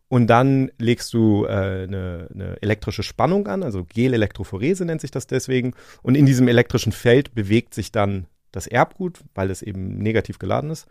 und 0.08 0.26
dann 0.26 0.70
legst 0.78 1.12
du 1.12 1.44
äh, 1.44 1.48
eine, 1.48 2.28
eine 2.32 2.62
elektrische 2.62 3.02
Spannung 3.02 3.46
an, 3.46 3.62
also 3.62 3.84
Gelelektrophorese 3.84 4.84
nennt 4.84 5.02
sich 5.02 5.10
das 5.10 5.26
deswegen. 5.26 5.74
Und 6.02 6.14
in 6.14 6.24
diesem 6.24 6.48
elektrischen 6.48 6.92
Feld 6.92 7.34
bewegt 7.34 7.74
sich 7.74 7.92
dann 7.92 8.26
das 8.50 8.66
Erbgut, 8.66 9.20
weil 9.34 9.50
es 9.50 9.60
eben 9.60 9.98
negativ 9.98 10.38
geladen 10.38 10.70
ist. 10.70 10.86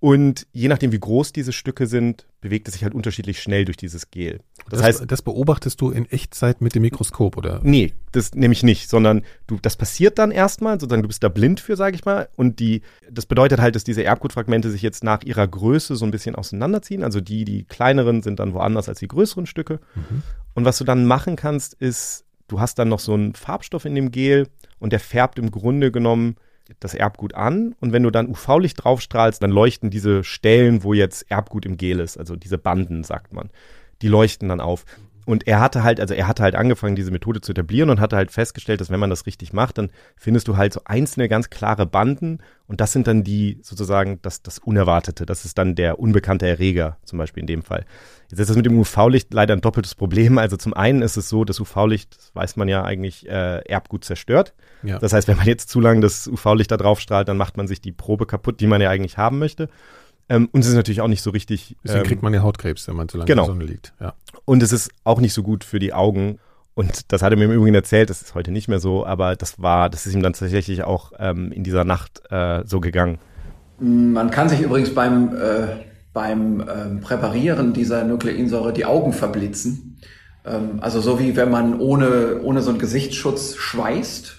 Und 0.00 0.46
je 0.52 0.68
nachdem, 0.68 0.92
wie 0.92 1.00
groß 1.00 1.32
diese 1.32 1.52
Stücke 1.52 1.88
sind, 1.88 2.28
bewegt 2.40 2.68
es 2.68 2.74
sich 2.74 2.84
halt 2.84 2.94
unterschiedlich 2.94 3.42
schnell 3.42 3.64
durch 3.64 3.76
dieses 3.76 4.12
Gel. 4.12 4.40
Das, 4.70 4.78
das, 4.78 4.82
heißt, 4.82 5.04
das 5.08 5.22
beobachtest 5.22 5.80
du 5.80 5.90
in 5.90 6.08
Echtzeit 6.08 6.60
mit 6.60 6.76
dem 6.76 6.82
Mikroskop, 6.82 7.36
oder? 7.36 7.60
Nee, 7.64 7.94
das 8.12 8.32
nämlich 8.34 8.62
nicht, 8.62 8.88
sondern 8.88 9.22
du, 9.48 9.58
das 9.60 9.76
passiert 9.76 10.18
dann 10.18 10.30
erstmal, 10.30 10.78
sozusagen 10.78 11.02
du 11.02 11.08
bist 11.08 11.24
da 11.24 11.28
blind 11.28 11.58
für, 11.58 11.74
sage 11.74 11.96
ich 11.96 12.04
mal. 12.04 12.28
Und 12.36 12.60
die, 12.60 12.82
das 13.10 13.26
bedeutet 13.26 13.60
halt, 13.60 13.74
dass 13.74 13.82
diese 13.82 14.04
Erbgutfragmente 14.04 14.70
sich 14.70 14.82
jetzt 14.82 15.02
nach 15.02 15.24
ihrer 15.24 15.48
Größe 15.48 15.96
so 15.96 16.04
ein 16.04 16.12
bisschen 16.12 16.36
auseinanderziehen. 16.36 17.02
Also 17.02 17.20
die, 17.20 17.44
die 17.44 17.64
kleineren 17.64 18.22
sind 18.22 18.38
dann 18.38 18.54
woanders 18.54 18.88
als 18.88 19.00
die 19.00 19.08
größeren 19.08 19.46
Stücke. 19.46 19.80
Mhm. 19.96 20.22
Und 20.54 20.64
was 20.64 20.78
du 20.78 20.84
dann 20.84 21.06
machen 21.06 21.34
kannst, 21.34 21.74
ist, 21.74 22.24
du 22.46 22.60
hast 22.60 22.78
dann 22.78 22.88
noch 22.88 23.00
so 23.00 23.14
einen 23.14 23.34
Farbstoff 23.34 23.84
in 23.84 23.96
dem 23.96 24.12
Gel 24.12 24.46
und 24.78 24.92
der 24.92 25.00
färbt 25.00 25.40
im 25.40 25.50
Grunde 25.50 25.90
genommen 25.90 26.36
das 26.80 26.94
Erbgut 26.94 27.34
an 27.34 27.74
und 27.80 27.92
wenn 27.92 28.02
du 28.02 28.10
dann 28.10 28.28
UV-Licht 28.28 28.84
draufstrahlst, 28.84 29.42
dann 29.42 29.50
leuchten 29.50 29.90
diese 29.90 30.24
Stellen, 30.24 30.82
wo 30.82 30.92
jetzt 30.92 31.30
Erbgut 31.30 31.66
im 31.66 31.76
Gel 31.76 32.00
ist, 32.00 32.18
also 32.18 32.36
diese 32.36 32.58
Banden, 32.58 33.04
sagt 33.04 33.32
man, 33.32 33.50
die 34.02 34.08
leuchten 34.08 34.48
dann 34.48 34.60
auf. 34.60 34.84
Und 35.28 35.46
er 35.46 35.60
hatte 35.60 35.82
halt, 35.82 36.00
also 36.00 36.14
er 36.14 36.26
hatte 36.26 36.42
halt 36.42 36.54
angefangen, 36.54 36.96
diese 36.96 37.10
Methode 37.10 37.42
zu 37.42 37.52
etablieren 37.52 37.90
und 37.90 38.00
hatte 38.00 38.16
halt 38.16 38.30
festgestellt, 38.30 38.80
dass 38.80 38.88
wenn 38.88 38.98
man 38.98 39.10
das 39.10 39.26
richtig 39.26 39.52
macht, 39.52 39.76
dann 39.76 39.90
findest 40.16 40.48
du 40.48 40.56
halt 40.56 40.72
so 40.72 40.80
einzelne 40.86 41.28
ganz 41.28 41.50
klare 41.50 41.84
Banden 41.84 42.38
und 42.66 42.80
das 42.80 42.92
sind 42.92 43.06
dann 43.06 43.24
die 43.24 43.58
sozusagen 43.60 44.20
das, 44.22 44.42
das 44.42 44.58
Unerwartete. 44.58 45.26
Das 45.26 45.44
ist 45.44 45.58
dann 45.58 45.74
der 45.74 45.98
unbekannte 46.00 46.46
Erreger, 46.46 46.96
zum 47.04 47.18
Beispiel 47.18 47.42
in 47.42 47.46
dem 47.46 47.62
Fall. 47.62 47.84
Jetzt 48.30 48.40
ist 48.40 48.48
das 48.48 48.56
mit 48.56 48.64
dem 48.64 48.78
UV-Licht 48.78 49.34
leider 49.34 49.52
ein 49.52 49.60
doppeltes 49.60 49.94
Problem. 49.94 50.38
Also 50.38 50.56
zum 50.56 50.72
einen 50.72 51.02
ist 51.02 51.18
es 51.18 51.28
so, 51.28 51.44
das 51.44 51.60
UV-Licht, 51.60 52.16
das 52.16 52.34
weiß 52.34 52.56
man 52.56 52.68
ja 52.68 52.82
eigentlich, 52.82 53.28
äh, 53.28 53.58
Erbgut 53.66 54.04
zerstört. 54.04 54.54
Ja. 54.82 54.98
Das 54.98 55.12
heißt, 55.12 55.28
wenn 55.28 55.36
man 55.36 55.46
jetzt 55.46 55.68
zu 55.68 55.78
lange 55.78 56.00
das 56.00 56.26
UV-Licht 56.26 56.70
da 56.70 56.78
drauf 56.78 57.00
strahlt, 57.00 57.28
dann 57.28 57.36
macht 57.36 57.58
man 57.58 57.68
sich 57.68 57.82
die 57.82 57.92
Probe 57.92 58.24
kaputt, 58.24 58.60
die 58.60 58.66
man 58.66 58.80
ja 58.80 58.88
eigentlich 58.88 59.18
haben 59.18 59.38
möchte. 59.38 59.68
Ähm, 60.28 60.48
und 60.52 60.60
es 60.60 60.68
ist 60.68 60.74
natürlich 60.74 61.00
auch 61.00 61.08
nicht 61.08 61.22
so 61.22 61.30
richtig. 61.30 61.76
Deswegen 61.82 62.00
ähm, 62.00 62.06
kriegt 62.06 62.22
man 62.22 62.34
ja 62.34 62.42
Hautkrebs, 62.42 62.86
wenn 62.88 62.96
man 62.96 63.08
zu 63.08 63.16
lange 63.16 63.26
genau. 63.26 63.44
in 63.44 63.46
der 63.46 63.54
Sonne 63.54 63.64
liegt. 63.64 63.92
Ja. 64.00 64.14
Und 64.44 64.62
es 64.62 64.72
ist 64.72 64.90
auch 65.04 65.20
nicht 65.20 65.32
so 65.32 65.42
gut 65.42 65.64
für 65.64 65.78
die 65.78 65.92
Augen. 65.92 66.38
Und 66.74 67.10
das 67.12 67.22
hat 67.22 67.32
er 67.32 67.36
mir 67.36 67.46
im 67.46 67.52
Übrigen 67.52 67.74
erzählt, 67.74 68.08
das 68.08 68.22
ist 68.22 68.34
heute 68.36 68.52
nicht 68.52 68.68
mehr 68.68 68.78
so, 68.78 69.04
aber 69.04 69.34
das 69.34 69.60
war, 69.60 69.90
das 69.90 70.06
ist 70.06 70.14
ihm 70.14 70.22
dann 70.22 70.34
tatsächlich 70.34 70.84
auch 70.84 71.12
ähm, 71.18 71.50
in 71.50 71.64
dieser 71.64 71.84
Nacht 71.84 72.22
äh, 72.30 72.62
so 72.64 72.78
gegangen. 72.78 73.18
Man 73.80 74.30
kann 74.30 74.48
sich 74.48 74.60
übrigens 74.60 74.94
beim, 74.94 75.34
äh, 75.34 75.68
beim 76.12 76.60
ähm, 76.60 77.00
Präparieren 77.00 77.72
dieser 77.72 78.04
Nukleinsäure 78.04 78.72
die 78.72 78.84
Augen 78.84 79.12
verblitzen. 79.12 79.98
Ähm, 80.44 80.78
also 80.80 81.00
so 81.00 81.18
wie 81.18 81.34
wenn 81.34 81.50
man 81.50 81.80
ohne, 81.80 82.40
ohne 82.42 82.62
so 82.62 82.70
einen 82.70 82.78
Gesichtsschutz 82.78 83.56
schweißt, 83.56 84.37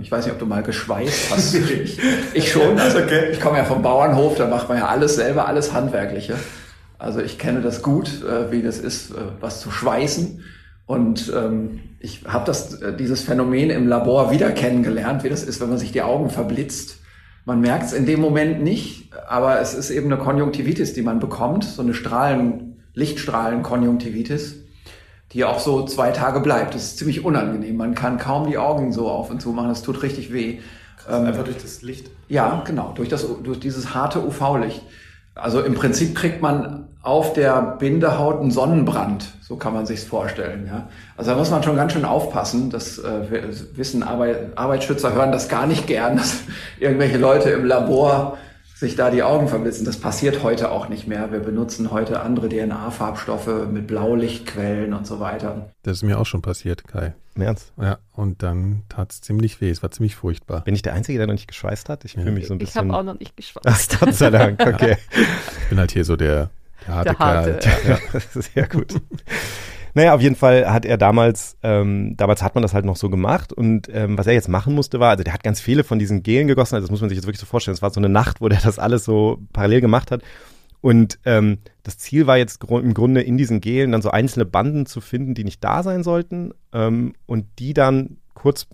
ich 0.00 0.10
weiß 0.10 0.24
nicht, 0.24 0.32
ob 0.32 0.38
du 0.38 0.46
mal 0.46 0.62
geschweißt 0.62 1.30
hast. 1.30 1.54
ich, 1.54 1.98
ich 2.34 2.52
schon. 2.52 2.78
Also 2.78 2.98
okay. 2.98 3.30
ich 3.32 3.40
komme 3.40 3.58
ja 3.58 3.64
vom 3.64 3.82
Bauernhof, 3.82 4.36
da 4.36 4.46
macht 4.46 4.68
man 4.68 4.78
ja 4.78 4.86
alles 4.88 5.14
selber, 5.14 5.46
alles 5.46 5.72
Handwerkliche. 5.72 6.34
Also 6.98 7.20
ich 7.20 7.38
kenne 7.38 7.60
das 7.60 7.82
gut, 7.82 8.22
äh, 8.24 8.50
wie 8.50 8.62
das 8.62 8.78
ist, 8.78 9.12
äh, 9.12 9.14
was 9.40 9.60
zu 9.60 9.70
schweißen. 9.70 10.44
Und 10.86 11.32
ähm, 11.34 11.80
ich 12.00 12.24
habe 12.26 12.44
das 12.44 12.82
äh, 12.82 12.94
dieses 12.96 13.22
Phänomen 13.22 13.70
im 13.70 13.86
Labor 13.86 14.32
wieder 14.32 14.50
kennengelernt, 14.50 15.22
wie 15.22 15.28
das 15.28 15.44
ist, 15.44 15.60
wenn 15.60 15.68
man 15.68 15.78
sich 15.78 15.92
die 15.92 16.02
Augen 16.02 16.30
verblitzt. 16.30 16.98
Man 17.44 17.60
merkt 17.60 17.86
es 17.86 17.92
in 17.92 18.06
dem 18.06 18.20
Moment 18.20 18.62
nicht, 18.62 19.10
aber 19.28 19.60
es 19.60 19.72
ist 19.72 19.90
eben 19.90 20.12
eine 20.12 20.20
Konjunktivitis, 20.20 20.92
die 20.92 21.02
man 21.02 21.20
bekommt, 21.20 21.64
so 21.64 21.80
eine 21.80 21.94
Strahlen, 21.94 22.82
Lichtstrahlenkonjunktivitis 22.94 24.59
die 25.32 25.44
auch 25.44 25.60
so 25.60 25.84
zwei 25.84 26.10
Tage 26.10 26.40
bleibt. 26.40 26.74
Das 26.74 26.82
ist 26.82 26.98
ziemlich 26.98 27.24
unangenehm. 27.24 27.76
Man 27.76 27.94
kann 27.94 28.18
kaum 28.18 28.48
die 28.48 28.58
Augen 28.58 28.92
so 28.92 29.08
auf 29.08 29.30
und 29.30 29.40
zu 29.40 29.50
machen. 29.50 29.68
Das 29.68 29.82
tut 29.82 30.02
richtig 30.02 30.32
weh. 30.32 30.58
Ähm, 31.08 31.26
einfach 31.26 31.44
durch 31.44 31.58
das 31.58 31.82
Licht? 31.82 32.10
Ja, 32.28 32.62
genau. 32.64 32.92
Durch, 32.94 33.08
das, 33.08 33.26
durch 33.42 33.60
dieses 33.60 33.94
harte 33.94 34.24
UV-Licht. 34.24 34.82
Also 35.34 35.62
im 35.62 35.74
Prinzip 35.74 36.14
kriegt 36.14 36.42
man 36.42 36.88
auf 37.02 37.32
der 37.32 37.76
Bindehaut 37.78 38.40
einen 38.40 38.50
Sonnenbrand. 38.50 39.32
So 39.40 39.56
kann 39.56 39.72
man 39.72 39.86
sich's 39.86 40.04
vorstellen. 40.04 40.66
Ja? 40.66 40.88
Also 41.16 41.30
da 41.30 41.36
muss 41.36 41.50
man 41.50 41.62
schon 41.62 41.76
ganz 41.76 41.92
schön 41.92 42.04
aufpassen. 42.04 42.68
Das 42.70 42.98
äh, 42.98 43.48
wissen 43.74 44.02
Arbeit, 44.02 44.58
Arbeitsschützer 44.58 45.14
hören 45.14 45.32
das 45.32 45.48
gar 45.48 45.66
nicht 45.66 45.86
gern, 45.86 46.16
dass 46.18 46.42
irgendwelche 46.78 47.18
Leute 47.18 47.50
im 47.50 47.64
Labor 47.64 48.36
sich 48.80 48.96
da 48.96 49.10
die 49.10 49.22
Augen 49.22 49.46
verblitzen. 49.46 49.84
Das 49.84 49.98
passiert 49.98 50.42
heute 50.42 50.70
auch 50.70 50.88
nicht 50.88 51.06
mehr. 51.06 51.30
Wir 51.30 51.40
benutzen 51.40 51.90
heute 51.90 52.20
andere 52.20 52.48
DNA-Farbstoffe 52.48 53.68
mit 53.70 53.86
Blaulichtquellen 53.86 54.94
und 54.94 55.06
so 55.06 55.20
weiter. 55.20 55.70
Das 55.82 55.98
ist 55.98 56.02
mir 56.02 56.18
auch 56.18 56.24
schon 56.24 56.40
passiert, 56.40 56.88
Kai. 56.88 57.14
Im 57.34 57.42
Ernst? 57.42 57.74
Ja, 57.78 57.98
und 58.14 58.42
dann 58.42 58.84
tat 58.88 59.12
es 59.12 59.20
ziemlich 59.20 59.60
weh. 59.60 59.68
Es 59.68 59.82
war 59.82 59.90
ziemlich 59.90 60.16
furchtbar. 60.16 60.62
Bin 60.62 60.74
ich 60.74 60.80
der 60.80 60.94
Einzige, 60.94 61.18
der 61.18 61.26
noch 61.26 61.34
nicht 61.34 61.46
geschweißt 61.46 61.90
hat? 61.90 62.06
Ich 62.06 62.14
fühle 62.14 62.32
mich 62.32 62.46
so 62.46 62.54
ein 62.54 62.58
bisschen. 62.58 62.86
Ich 62.86 62.88
habe 62.88 62.98
auch 62.98 63.04
noch 63.04 63.18
nicht 63.18 63.36
geschweißt. 63.36 63.66
Ach, 63.66 64.00
Gott 64.00 64.14
sei 64.14 64.30
Dank, 64.30 64.58
okay. 64.66 64.96
ich 65.60 65.68
bin 65.68 65.78
halt 65.78 65.92
hier 65.92 66.06
so 66.06 66.16
der, 66.16 66.48
der 66.86 66.94
harte, 66.94 67.10
der 67.10 67.18
harte 67.18 67.58
Kerl. 67.58 68.00
Ja, 68.14 68.20
sehr 68.40 68.66
gut. 68.66 68.94
Naja, 69.94 70.14
auf 70.14 70.20
jeden 70.20 70.36
Fall 70.36 70.70
hat 70.72 70.84
er 70.84 70.96
damals, 70.96 71.56
ähm, 71.62 72.16
damals 72.16 72.42
hat 72.42 72.54
man 72.54 72.62
das 72.62 72.74
halt 72.74 72.84
noch 72.84 72.96
so 72.96 73.10
gemacht 73.10 73.52
und 73.52 73.88
ähm, 73.92 74.16
was 74.16 74.26
er 74.26 74.34
jetzt 74.34 74.48
machen 74.48 74.74
musste 74.74 75.00
war, 75.00 75.10
also 75.10 75.24
der 75.24 75.34
hat 75.34 75.42
ganz 75.42 75.60
viele 75.60 75.84
von 75.84 75.98
diesen 75.98 76.22
Gelen 76.22 76.48
gegossen, 76.48 76.74
also 76.74 76.86
das 76.86 76.90
muss 76.90 77.00
man 77.00 77.08
sich 77.08 77.16
jetzt 77.16 77.26
wirklich 77.26 77.40
so 77.40 77.46
vorstellen, 77.46 77.74
es 77.74 77.82
war 77.82 77.90
so 77.90 78.00
eine 78.00 78.08
Nacht, 78.08 78.40
wo 78.40 78.48
der 78.48 78.60
das 78.60 78.78
alles 78.78 79.04
so 79.04 79.38
parallel 79.52 79.80
gemacht 79.80 80.10
hat 80.10 80.22
und 80.80 81.18
ähm, 81.24 81.58
das 81.82 81.98
Ziel 81.98 82.26
war 82.26 82.38
jetzt 82.38 82.62
im 82.62 82.94
Grunde 82.94 83.22
in 83.22 83.36
diesen 83.36 83.60
Gelen 83.60 83.92
dann 83.92 84.02
so 84.02 84.10
einzelne 84.10 84.46
Banden 84.46 84.86
zu 84.86 85.00
finden, 85.00 85.34
die 85.34 85.44
nicht 85.44 85.62
da 85.62 85.82
sein 85.82 86.02
sollten 86.02 86.52
ähm, 86.72 87.14
und 87.26 87.46
die 87.58 87.74
dann 87.74 88.16
kurz 88.34 88.66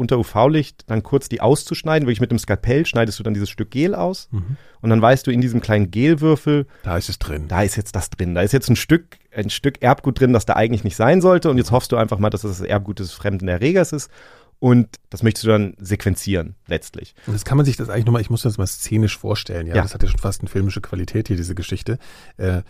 unter 0.00 0.18
UV-Licht 0.18 0.84
dann 0.88 1.02
kurz 1.02 1.28
die 1.28 1.40
auszuschneiden. 1.40 2.08
Wirklich 2.08 2.20
mit 2.20 2.30
dem 2.30 2.38
Skalpell 2.38 2.86
schneidest 2.86 3.18
du 3.18 3.22
dann 3.22 3.34
dieses 3.34 3.50
Stück 3.50 3.70
Gel 3.70 3.94
aus. 3.94 4.28
Mhm. 4.32 4.56
Und 4.80 4.90
dann 4.90 5.00
weißt 5.00 5.26
du 5.26 5.30
in 5.30 5.40
diesem 5.40 5.60
kleinen 5.60 5.90
Gelwürfel. 5.90 6.66
Da 6.82 6.96
ist 6.96 7.08
es 7.08 7.18
drin. 7.18 7.46
Da 7.46 7.62
ist 7.62 7.76
jetzt 7.76 7.94
das 7.94 8.10
drin. 8.10 8.34
Da 8.34 8.40
ist 8.40 8.52
jetzt 8.52 8.68
ein 8.68 8.76
Stück, 8.76 9.18
ein 9.32 9.50
Stück 9.50 9.82
Erbgut 9.82 10.18
drin, 10.18 10.32
das 10.32 10.46
da 10.46 10.54
eigentlich 10.54 10.84
nicht 10.84 10.96
sein 10.96 11.20
sollte. 11.20 11.50
Und 11.50 11.58
jetzt 11.58 11.70
hoffst 11.70 11.92
du 11.92 11.96
einfach 11.96 12.18
mal, 12.18 12.30
dass 12.30 12.42
das, 12.42 12.58
das 12.58 12.66
Erbgut 12.66 12.98
des 12.98 13.12
fremden 13.12 13.46
Erregers 13.46 13.92
ist. 13.92 14.10
Und 14.58 14.88
das 15.08 15.22
möchtest 15.22 15.46
du 15.46 15.48
dann 15.48 15.74
sequenzieren, 15.78 16.54
letztlich. 16.66 17.14
Und 17.26 17.32
das 17.32 17.46
kann 17.46 17.56
man 17.56 17.64
sich 17.64 17.78
das 17.78 17.88
eigentlich 17.88 18.04
nochmal, 18.04 18.20
ich 18.20 18.28
muss 18.28 18.42
das 18.42 18.58
mal 18.58 18.66
szenisch 18.66 19.16
vorstellen, 19.16 19.66
ja. 19.66 19.74
ja. 19.74 19.82
Das 19.82 19.94
hat 19.94 20.02
ja 20.02 20.08
schon 20.08 20.20
fast 20.20 20.42
eine 20.42 20.50
filmische 20.50 20.82
Qualität 20.82 21.28
hier, 21.28 21.36
diese 21.38 21.54
Geschichte. 21.54 21.98
Äh, 22.36 22.60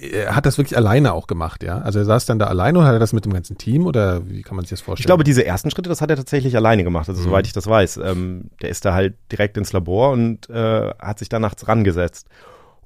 er 0.00 0.36
hat 0.36 0.46
das 0.46 0.58
wirklich 0.58 0.76
alleine 0.76 1.12
auch 1.12 1.26
gemacht, 1.26 1.62
ja? 1.62 1.78
Also 1.78 1.98
er 1.98 2.04
saß 2.04 2.26
dann 2.26 2.38
da 2.38 2.46
alleine 2.46 2.78
und 2.78 2.84
hat 2.84 2.92
er 2.92 2.98
das 2.98 3.12
mit 3.12 3.24
dem 3.24 3.32
ganzen 3.32 3.58
Team 3.58 3.86
oder 3.86 4.28
wie 4.28 4.42
kann 4.42 4.56
man 4.56 4.64
sich 4.64 4.70
das 4.70 4.80
vorstellen? 4.80 5.02
Ich 5.02 5.06
glaube, 5.06 5.24
diese 5.24 5.44
ersten 5.44 5.70
Schritte, 5.70 5.88
das 5.88 6.00
hat 6.00 6.10
er 6.10 6.16
tatsächlich 6.16 6.56
alleine 6.56 6.84
gemacht, 6.84 7.08
also 7.08 7.20
mhm. 7.20 7.24
soweit 7.24 7.46
ich 7.46 7.52
das 7.52 7.66
weiß. 7.66 7.98
Ähm, 7.98 8.50
der 8.62 8.70
ist 8.70 8.84
da 8.84 8.94
halt 8.94 9.14
direkt 9.32 9.56
ins 9.56 9.72
Labor 9.72 10.12
und 10.12 10.48
äh, 10.50 10.90
hat 10.98 11.18
sich 11.18 11.28
da 11.28 11.38
nachts 11.38 11.66
rangesetzt. 11.66 12.28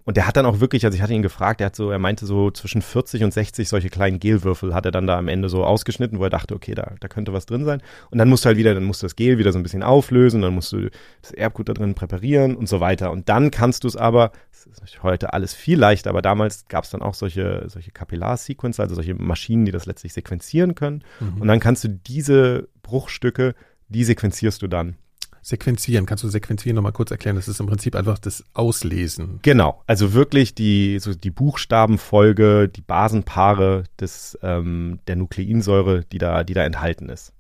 Und 0.05 0.17
der 0.17 0.27
hat 0.27 0.37
dann 0.37 0.47
auch 0.47 0.61
wirklich, 0.61 0.85
also 0.85 0.97
ich 0.97 1.03
hatte 1.03 1.15
ihn 1.15 1.23
gefragt, 1.23 1.61
er 1.61 1.67
hat 1.67 1.77
so, 1.77 1.91
er 1.91 1.99
meinte 1.99 2.27
so 2.27 2.51
zwischen 2.51 2.83
40 2.83 3.23
und 3.25 3.33
60 3.33 3.69
solche 3.69 3.89
kleinen 3.89 4.19
Gelwürfel 4.19 4.75
hat 4.75 4.85
er 4.85 4.91
dann 4.91 5.07
da 5.07 5.17
am 5.17 5.29
Ende 5.29 5.49
so 5.49 5.65
ausgeschnitten, 5.65 6.19
wo 6.19 6.25
er 6.25 6.31
dachte, 6.31 6.55
okay, 6.55 6.75
da, 6.75 6.95
da 6.99 7.09
könnte 7.09 7.33
was 7.33 7.47
drin 7.47 7.65
sein. 7.65 7.83
Und 8.11 8.19
dann 8.19 8.29
musst 8.29 8.45
du 8.45 8.49
halt 8.49 8.59
wieder, 8.59 8.75
dann 8.75 8.85
musst 8.85 9.03
du 9.03 9.07
das 9.07 9.17
Gel 9.17 9.39
wieder 9.39 9.53
so 9.53 9.59
ein 9.59 9.63
bisschen 9.63 9.83
auflösen, 9.83 10.43
dann 10.43 10.55
musst 10.55 10.73
du 10.73 10.91
das 11.21 11.33
Erbgut 11.33 11.69
da 11.69 11.75
drin 11.75 11.95
präparieren 11.95 12.57
und 12.57 12.69
so 12.69 12.81
weiter. 12.81 13.13
Und 13.13 13.29
dann 13.29 13.51
kannst 13.51 13.85
du 13.85 13.89
es 13.89 13.97
aber, 13.97 14.33
das 14.51 14.67
ist 14.67 15.03
heute 15.03 15.33
alles 15.33 15.55
viel 15.55 15.79
leichter, 15.79 16.11
aber 16.11 16.23
damals 16.23 16.67
gab 16.69 16.85
es 16.85 16.91
dann 16.91 17.03
auch 17.03 17.15
solche, 17.15 17.65
solche 17.69 17.93
Kapillarsequencer, 17.93 18.83
also 18.83 18.97
solche 18.97 19.15
Maschinen, 19.15 19.65
die 19.65 19.73
das 19.73 19.87
letztlich 19.87 20.13
sequenzieren 20.13 20.75
können. 20.75 21.05
Mhm. 21.21 21.43
Und 21.43 21.49
dann 21.49 21.61
kannst 21.61 21.85
du 21.85 21.89
diese 21.89 22.69
Bruchstücke, 22.83 23.55
die 23.89 24.05
sequenzierst 24.05 24.63
du 24.63 24.67
dann. 24.67 24.97
Sequenzieren, 25.45 26.07
kannst 26.07 26.23
du 26.23 26.29
sequenzieren 26.29 26.77
nochmal 26.77 26.93
kurz 26.93 27.11
erklären? 27.11 27.35
Das 27.35 27.49
ist 27.49 27.59
im 27.59 27.67
Prinzip 27.67 27.97
einfach 27.97 28.19
das 28.19 28.45
Auslesen. 28.55 29.41
Genau, 29.43 29.83
also 29.89 30.15
wirklich 30.15 30.55
die, 30.55 31.01
so 31.01 31.15
die 31.15 31.31
Buchstabenfolge, 31.31 32.69
die 32.69 32.81
Basenpaare 32.81 33.83
des, 33.99 34.39
ähm, 34.43 35.01
der 35.09 35.17
Nukleinsäure, 35.17 36.05
die 36.05 36.19
da, 36.19 36.45
die 36.45 36.55
da 36.55 36.63
enthalten 36.65 37.09
ist. 37.09 37.33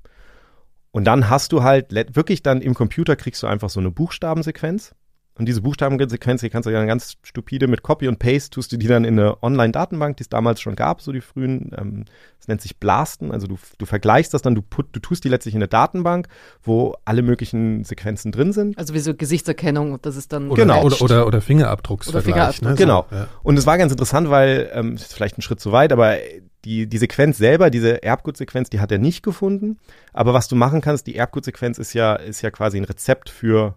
Und 0.91 1.05
dann 1.05 1.31
hast 1.31 1.53
du 1.53 1.63
halt 1.63 1.95
wirklich 2.15 2.43
dann 2.43 2.61
im 2.61 2.75
Computer 2.75 3.15
kriegst 3.17 3.43
du 3.43 3.47
einfach 3.47 3.71
so 3.71 3.81
eine 3.81 3.91
Buchstabensequenz 3.91 4.95
und 5.43 5.47
diese 5.47 5.61
Buchstabensequenz, 5.61 6.41
die 6.41 6.51
kannst 6.51 6.69
du 6.69 6.71
ja 6.71 6.85
ganz 6.85 7.17
stupide 7.25 7.67
mit 7.67 7.83
Copy 7.83 8.07
und 8.07 8.21
Paste, 8.21 8.51
tust 8.51 8.71
du 8.71 8.77
die 8.77 8.87
dann 8.87 9.05
in 9.05 9.19
eine 9.19 9.43
Online-Datenbank, 9.43 10.17
die 10.17 10.23
es 10.23 10.29
damals 10.29 10.61
schon 10.61 10.77
gab, 10.77 11.01
so 11.01 11.11
die 11.11 11.21
frühen, 11.21 11.73
ähm, 11.77 12.05
das 12.39 12.47
nennt 12.47 12.61
sich 12.61 12.77
Blasten, 12.77 13.33
also 13.33 13.49
du, 13.49 13.59
du 13.77 13.85
vergleichst 13.85 14.33
das 14.35 14.43
dann, 14.43 14.55
du, 14.55 14.63
put, 14.63 14.87
du 14.93 15.01
tust 15.01 15.25
die 15.25 15.29
letztlich 15.29 15.57
in 15.57 15.59
eine 15.59 15.67
Datenbank, 15.67 16.29
wo 16.63 16.95
alle 17.05 17.23
möglichen 17.23 17.83
Sequenzen 17.83 18.31
drin 18.31 18.53
sind. 18.53 18.79
Also 18.79 18.95
wie 18.95 19.01
so 19.01 19.17
Gesichtserkennung, 19.17 19.99
das 20.01 20.15
ist 20.15 20.33
dann 20.33 20.49
Oder, 20.49 20.63
genau. 20.63 20.85
oder, 20.85 21.03
oder, 21.03 21.27
oder 21.27 21.41
Fingerabdrucksvergleich. 21.41 22.25
Oder 22.25 22.35
Fingerabdruck. 22.35 22.71
Ne? 22.71 22.77
Genau. 22.77 23.07
Ja. 23.11 23.27
Und 23.43 23.59
es 23.59 23.67
war 23.67 23.79
ganz 23.79 23.91
interessant, 23.91 24.31
weil, 24.31 24.71
ähm, 24.73 24.95
ist 24.95 25.13
vielleicht 25.13 25.39
ein 25.39 25.43
Schritt 25.43 25.59
zu 25.59 25.73
weit, 25.73 25.93
aber 25.93 26.19
die, 26.65 26.87
die 26.87 26.99
Sequenz 26.99 27.39
selber, 27.39 27.69
diese 27.69 28.05
Erbgutsequenz, 28.05 28.71
die 28.71 28.79
hat 28.79 28.93
er 28.93 28.99
nicht 28.99 29.25
gefunden. 29.25 29.79
Aber 30.13 30.35
was 30.35 30.47
du 30.47 30.55
machen 30.55 30.81
kannst, 30.83 31.09
die 31.09 31.17
Erbgutsequenz 31.17 31.79
ist 31.79 31.95
ja, 31.95 32.15
ist 32.15 32.43
ja 32.43 32.53
quasi 32.53 32.77
ein 32.77 32.85
Rezept 32.85 33.29
für 33.29 33.75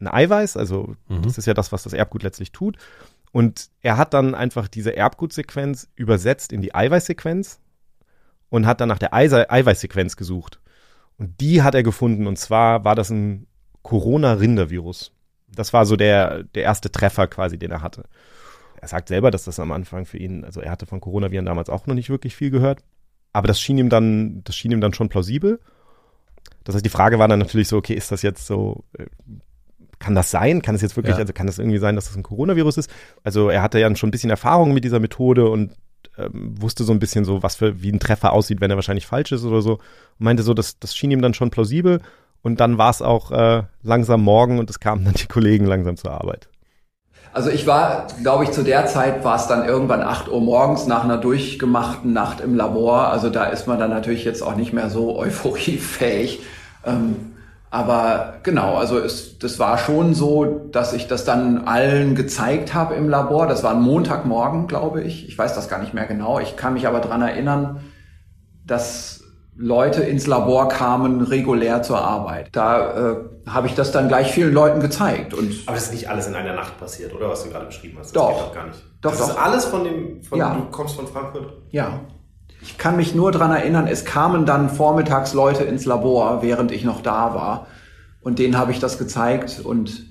ein 0.00 0.08
Eiweiß, 0.08 0.56
also 0.56 0.94
mhm. 1.08 1.22
das 1.22 1.38
ist 1.38 1.46
ja 1.46 1.54
das, 1.54 1.72
was 1.72 1.82
das 1.82 1.92
Erbgut 1.92 2.22
letztlich 2.22 2.52
tut. 2.52 2.76
Und 3.32 3.68
er 3.82 3.96
hat 3.96 4.14
dann 4.14 4.34
einfach 4.34 4.68
diese 4.68 4.96
Erbgutsequenz 4.96 5.88
übersetzt 5.94 6.52
in 6.52 6.62
die 6.62 6.74
Eiweißsequenz 6.74 7.60
und 8.48 8.66
hat 8.66 8.80
dann 8.80 8.88
nach 8.88 8.98
der 8.98 9.12
Eiweißsequenz 9.12 10.16
gesucht. 10.16 10.60
Und 11.18 11.40
die 11.40 11.62
hat 11.62 11.74
er 11.74 11.82
gefunden. 11.82 12.26
Und 12.26 12.38
zwar 12.38 12.84
war 12.84 12.94
das 12.94 13.10
ein 13.10 13.46
Corona-Rindervirus. 13.82 15.12
Das 15.48 15.72
war 15.72 15.86
so 15.86 15.96
der, 15.96 16.44
der 16.44 16.62
erste 16.62 16.90
Treffer 16.90 17.26
quasi, 17.26 17.58
den 17.58 17.70
er 17.70 17.82
hatte. 17.82 18.04
Er 18.80 18.88
sagt 18.88 19.08
selber, 19.08 19.30
dass 19.30 19.44
das 19.44 19.58
am 19.58 19.72
Anfang 19.72 20.04
für 20.06 20.18
ihn, 20.18 20.44
also 20.44 20.60
er 20.60 20.70
hatte 20.70 20.86
von 20.86 21.00
Coronaviren 21.00 21.46
damals 21.46 21.70
auch 21.70 21.86
noch 21.86 21.94
nicht 21.94 22.10
wirklich 22.10 22.36
viel 22.36 22.50
gehört. 22.50 22.84
Aber 23.32 23.48
das 23.48 23.60
schien 23.60 23.78
ihm 23.78 23.88
dann, 23.88 24.42
das 24.44 24.56
schien 24.56 24.72
ihm 24.72 24.80
dann 24.80 24.94
schon 24.94 25.08
plausibel. 25.08 25.60
Das 26.64 26.74
heißt, 26.74 26.84
die 26.84 26.90
Frage 26.90 27.18
war 27.18 27.28
dann 27.28 27.38
natürlich 27.38 27.68
so, 27.68 27.76
okay, 27.76 27.94
ist 27.94 28.12
das 28.12 28.22
jetzt 28.22 28.46
so, 28.46 28.84
äh, 28.98 29.06
kann 29.98 30.14
das 30.14 30.30
sein? 30.30 30.62
Kann 30.62 30.74
es 30.74 30.82
jetzt 30.82 30.96
wirklich, 30.96 31.16
ja. 31.16 31.20
also 31.20 31.32
kann 31.32 31.46
das 31.46 31.58
irgendwie 31.58 31.78
sein, 31.78 31.96
dass 31.96 32.06
das 32.06 32.16
ein 32.16 32.22
Coronavirus 32.22 32.78
ist? 32.78 32.90
Also 33.24 33.48
er 33.48 33.62
hatte 33.62 33.78
ja 33.78 33.94
schon 33.96 34.08
ein 34.08 34.10
bisschen 34.12 34.30
Erfahrung 34.30 34.74
mit 34.74 34.84
dieser 34.84 35.00
Methode 35.00 35.48
und 35.48 35.72
ähm, 36.18 36.54
wusste 36.60 36.84
so 36.84 36.92
ein 36.92 36.98
bisschen 36.98 37.24
so, 37.24 37.42
was 37.42 37.56
für, 37.56 37.82
wie 37.82 37.92
ein 37.92 38.00
Treffer 38.00 38.32
aussieht, 38.32 38.60
wenn 38.60 38.70
er 38.70 38.76
wahrscheinlich 38.76 39.06
falsch 39.06 39.32
ist 39.32 39.44
oder 39.44 39.62
so. 39.62 39.72
Und 39.74 39.80
meinte 40.18 40.42
so, 40.42 40.54
das, 40.54 40.78
das 40.78 40.94
schien 40.94 41.10
ihm 41.10 41.22
dann 41.22 41.34
schon 41.34 41.50
plausibel. 41.50 42.00
Und 42.42 42.60
dann 42.60 42.78
war 42.78 42.90
es 42.90 43.02
auch 43.02 43.32
äh, 43.32 43.64
langsam 43.82 44.22
morgen 44.22 44.58
und 44.58 44.70
es 44.70 44.80
kamen 44.80 45.04
dann 45.04 45.14
die 45.14 45.26
Kollegen 45.26 45.66
langsam 45.66 45.96
zur 45.96 46.12
Arbeit. 46.12 46.48
Also 47.32 47.50
ich 47.50 47.66
war, 47.66 48.06
glaube 48.22 48.44
ich, 48.44 48.52
zu 48.52 48.62
der 48.62 48.86
Zeit 48.86 49.22
war 49.24 49.36
es 49.36 49.46
dann 49.46 49.66
irgendwann 49.66 50.00
8 50.00 50.28
Uhr 50.28 50.40
morgens 50.40 50.86
nach 50.86 51.04
einer 51.04 51.18
durchgemachten 51.18 52.12
Nacht 52.12 52.40
im 52.40 52.54
Labor. 52.54 53.08
Also 53.08 53.28
da 53.28 53.44
ist 53.44 53.66
man 53.66 53.78
dann 53.78 53.90
natürlich 53.90 54.24
jetzt 54.24 54.42
auch 54.42 54.56
nicht 54.56 54.72
mehr 54.72 54.88
so 54.88 55.18
euphoriefähig. 55.18 56.40
Ähm, 56.84 57.35
aber 57.70 58.34
genau, 58.42 58.76
also 58.76 58.98
es, 58.98 59.38
das 59.38 59.58
war 59.58 59.76
schon 59.78 60.14
so, 60.14 60.68
dass 60.70 60.92
ich 60.92 61.08
das 61.08 61.24
dann 61.24 61.66
allen 61.66 62.14
gezeigt 62.14 62.74
habe 62.74 62.94
im 62.94 63.08
Labor. 63.08 63.46
Das 63.46 63.62
war 63.64 63.72
ein 63.72 63.82
Montagmorgen, 63.82 64.66
glaube 64.66 65.02
ich. 65.02 65.28
Ich 65.28 65.36
weiß 65.36 65.54
das 65.54 65.68
gar 65.68 65.80
nicht 65.80 65.92
mehr 65.92 66.06
genau. 66.06 66.38
Ich 66.38 66.56
kann 66.56 66.74
mich 66.74 66.86
aber 66.86 67.00
dran 67.00 67.22
erinnern, 67.22 67.80
dass 68.64 69.24
Leute 69.56 70.02
ins 70.02 70.26
Labor 70.26 70.68
kamen 70.68 71.22
regulär 71.22 71.82
zur 71.82 71.98
Arbeit. 71.98 72.50
Da 72.52 73.12
äh, 73.12 73.16
habe 73.46 73.66
ich 73.66 73.74
das 73.74 73.90
dann 73.90 74.08
gleich 74.08 74.30
vielen 74.30 74.52
Leuten 74.52 74.80
gezeigt. 74.80 75.34
Und 75.34 75.50
Aber 75.66 75.74
das 75.74 75.86
ist 75.86 75.92
nicht 75.92 76.08
alles 76.08 76.26
in 76.26 76.34
einer 76.34 76.54
Nacht 76.54 76.78
passiert, 76.78 77.14
oder? 77.14 77.30
Was 77.30 77.44
du 77.44 77.50
gerade 77.50 77.66
beschrieben 77.66 77.96
hast. 77.98 78.14
Das 78.14 78.22
doch. 78.22 78.28
Geht 78.28 78.46
doch 78.46 78.54
gar 78.54 78.66
nicht. 78.66 78.82
Doch, 79.00 79.10
das 79.10 79.20
doch. 79.20 79.28
ist 79.30 79.36
alles 79.38 79.64
von 79.64 79.84
dem, 79.84 80.22
von 80.22 80.38
ja. 80.38 80.54
du 80.54 80.70
kommst 80.70 80.94
von 80.94 81.06
Frankfurt? 81.06 81.52
Ja. 81.70 82.00
Ich 82.66 82.78
kann 82.78 82.96
mich 82.96 83.14
nur 83.14 83.30
dran 83.30 83.52
erinnern, 83.52 83.86
es 83.86 84.04
kamen 84.04 84.44
dann 84.44 84.68
vormittags 84.68 85.34
Leute 85.34 85.62
ins 85.62 85.84
Labor, 85.84 86.42
während 86.42 86.72
ich 86.72 86.84
noch 86.84 87.00
da 87.00 87.32
war. 87.32 87.68
Und 88.20 88.40
denen 88.40 88.58
habe 88.58 88.72
ich 88.72 88.80
das 88.80 88.98
gezeigt 88.98 89.60
und 89.64 90.04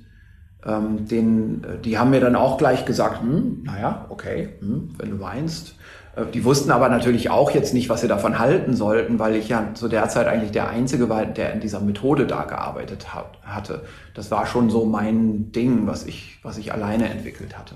ähm, 0.66 1.06
den, 1.06 1.66
die 1.84 1.98
haben 1.98 2.12
mir 2.12 2.22
dann 2.22 2.38
auch 2.38 2.58
gleich 2.58 2.86
gesagt, 2.86 3.22
hm, 3.22 3.64
naja, 3.64 4.06
okay, 4.08 4.54
hm, 4.60 4.96
wenn 4.98 5.10
du 5.12 5.20
weinst. 5.20 5.76
Äh, 6.16 6.28
die 6.34 6.46
wussten 6.46 6.72
aber 6.72 6.88
natürlich 6.88 7.30
auch 7.30 7.52
jetzt 7.52 7.74
nicht, 7.74 7.90
was 7.90 8.00
sie 8.00 8.08
davon 8.08 8.40
halten 8.40 8.74
sollten, 8.74 9.20
weil 9.20 9.36
ich 9.36 9.50
ja 9.50 9.74
zu 9.74 9.90
der 9.90 10.08
Zeit 10.08 10.28
eigentlich 10.28 10.52
der 10.52 10.70
Einzige 10.70 11.10
war, 11.10 11.26
der 11.26 11.52
in 11.52 11.60
dieser 11.60 11.82
Methode 11.82 12.26
da 12.26 12.46
gearbeitet 12.46 13.14
hat, 13.14 13.38
hatte. 13.44 13.82
Das 14.14 14.32
war 14.32 14.46
schon 14.46 14.70
so 14.70 14.86
mein 14.86 15.52
Ding, 15.52 15.88
was 15.88 16.06
ich, 16.06 16.40
was 16.42 16.58
ich 16.58 16.72
alleine 16.72 17.10
entwickelt 17.10 17.58
hatte. 17.58 17.76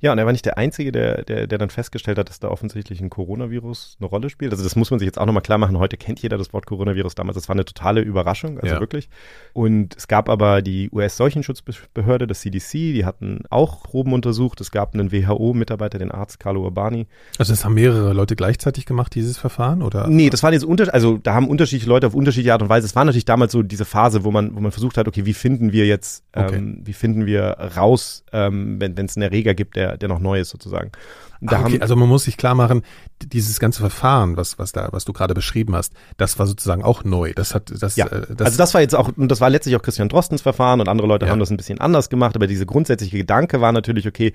Ja, 0.00 0.12
und 0.12 0.18
er 0.18 0.26
war 0.26 0.32
nicht 0.32 0.44
der 0.44 0.58
Einzige, 0.58 0.92
der, 0.92 1.22
der, 1.24 1.46
der 1.46 1.58
dann 1.58 1.70
festgestellt 1.70 2.18
hat, 2.18 2.28
dass 2.28 2.38
da 2.38 2.48
offensichtlich 2.48 3.00
ein 3.00 3.10
Coronavirus 3.10 3.96
eine 3.98 4.08
Rolle 4.08 4.28
spielt. 4.28 4.52
Also 4.52 4.62
das 4.62 4.76
muss 4.76 4.90
man 4.90 4.98
sich 4.98 5.06
jetzt 5.06 5.18
auch 5.18 5.26
nochmal 5.26 5.42
klar 5.42 5.56
machen. 5.58 5.78
Heute 5.78 5.96
kennt 5.96 6.20
jeder 6.20 6.36
das 6.36 6.52
Wort 6.52 6.66
Coronavirus 6.66 7.14
damals. 7.14 7.36
Das 7.36 7.48
war 7.48 7.54
eine 7.54 7.64
totale 7.64 8.00
Überraschung, 8.02 8.58
also 8.58 8.74
ja. 8.74 8.80
wirklich. 8.80 9.08
Und 9.52 9.96
es 9.96 10.06
gab 10.08 10.28
aber 10.28 10.62
die 10.62 10.90
US-Seuchenschutzbehörde, 10.92 12.26
das 12.26 12.40
CDC, 12.40 12.72
die 12.72 13.04
hatten 13.04 13.44
auch 13.50 13.82
Proben 13.82 14.12
untersucht. 14.12 14.60
Es 14.60 14.70
gab 14.70 14.94
einen 14.94 15.12
WHO-Mitarbeiter, 15.12 15.98
den 15.98 16.10
Arzt 16.10 16.38
Carlo 16.38 16.62
Urbani. 16.62 17.06
Also 17.38 17.52
das 17.52 17.64
haben 17.64 17.74
mehrere 17.74 18.12
Leute 18.12 18.36
gleichzeitig 18.36 18.86
gemacht, 18.86 19.14
dieses 19.14 19.38
Verfahren, 19.38 19.82
oder? 19.82 20.06
Nee, 20.08 20.28
das 20.28 20.42
waren 20.42 20.52
jetzt 20.52 20.64
unter, 20.64 20.92
also 20.92 21.18
da 21.18 21.34
haben 21.34 21.48
unterschiedliche 21.48 21.88
Leute 21.88 22.06
auf 22.06 22.14
unterschiedliche 22.14 22.52
Art 22.52 22.62
und 22.62 22.68
Weise. 22.68 22.86
Es 22.86 22.96
war 22.96 23.04
natürlich 23.04 23.24
damals 23.24 23.52
so 23.52 23.62
diese 23.62 23.84
Phase, 23.84 24.24
wo 24.24 24.30
man, 24.30 24.54
wo 24.54 24.60
man 24.60 24.72
versucht 24.72 24.98
hat, 24.98 25.08
okay, 25.08 25.24
wie 25.24 25.34
finden 25.34 25.72
wir 25.72 25.86
jetzt, 25.86 26.24
okay. 26.34 26.56
ähm, 26.56 26.80
wie 26.84 26.92
finden 26.92 27.26
wir 27.26 27.56
raus, 27.76 28.24
ähm, 28.32 28.80
wenn 28.80 28.98
es 28.98 29.16
einen 29.16 29.22
Erreger 29.22 29.54
gibt, 29.54 29.76
der 29.76 29.83
der, 29.96 30.08
noch 30.08 30.20
neu 30.20 30.40
ist 30.40 30.50
sozusagen. 30.50 30.92
Ah, 31.46 31.60
okay, 31.60 31.80
also 31.80 31.94
man 31.96 32.08
muss 32.08 32.24
sich 32.24 32.36
klar 32.36 32.54
machen, 32.54 32.82
dieses 33.22 33.60
ganze 33.60 33.80
Verfahren, 33.80 34.36
was, 34.36 34.58
was 34.58 34.72
da, 34.72 34.88
was 34.92 35.04
du 35.04 35.12
gerade 35.12 35.34
beschrieben 35.34 35.74
hast, 35.74 35.92
das 36.16 36.38
war 36.38 36.46
sozusagen 36.46 36.82
auch 36.82 37.04
neu. 37.04 37.32
Das 37.34 37.54
hat, 37.54 37.72
das, 37.78 37.96
ja. 37.96 38.06
Äh, 38.06 38.26
das 38.34 38.46
also 38.46 38.58
das 38.58 38.74
war 38.74 38.80
jetzt 38.80 38.94
auch, 38.94 39.10
und 39.16 39.28
das 39.28 39.40
war 39.40 39.50
letztlich 39.50 39.76
auch 39.76 39.82
Christian 39.82 40.08
Drostens 40.08 40.42
Verfahren 40.42 40.80
und 40.80 40.88
andere 40.88 41.06
Leute 41.06 41.26
ja. 41.26 41.32
haben 41.32 41.40
das 41.40 41.50
ein 41.50 41.56
bisschen 41.56 41.80
anders 41.80 42.08
gemacht, 42.08 42.34
aber 42.36 42.46
diese 42.46 42.66
grundsätzliche 42.66 43.18
Gedanke 43.18 43.60
war 43.60 43.72
natürlich, 43.72 44.08
okay, 44.08 44.32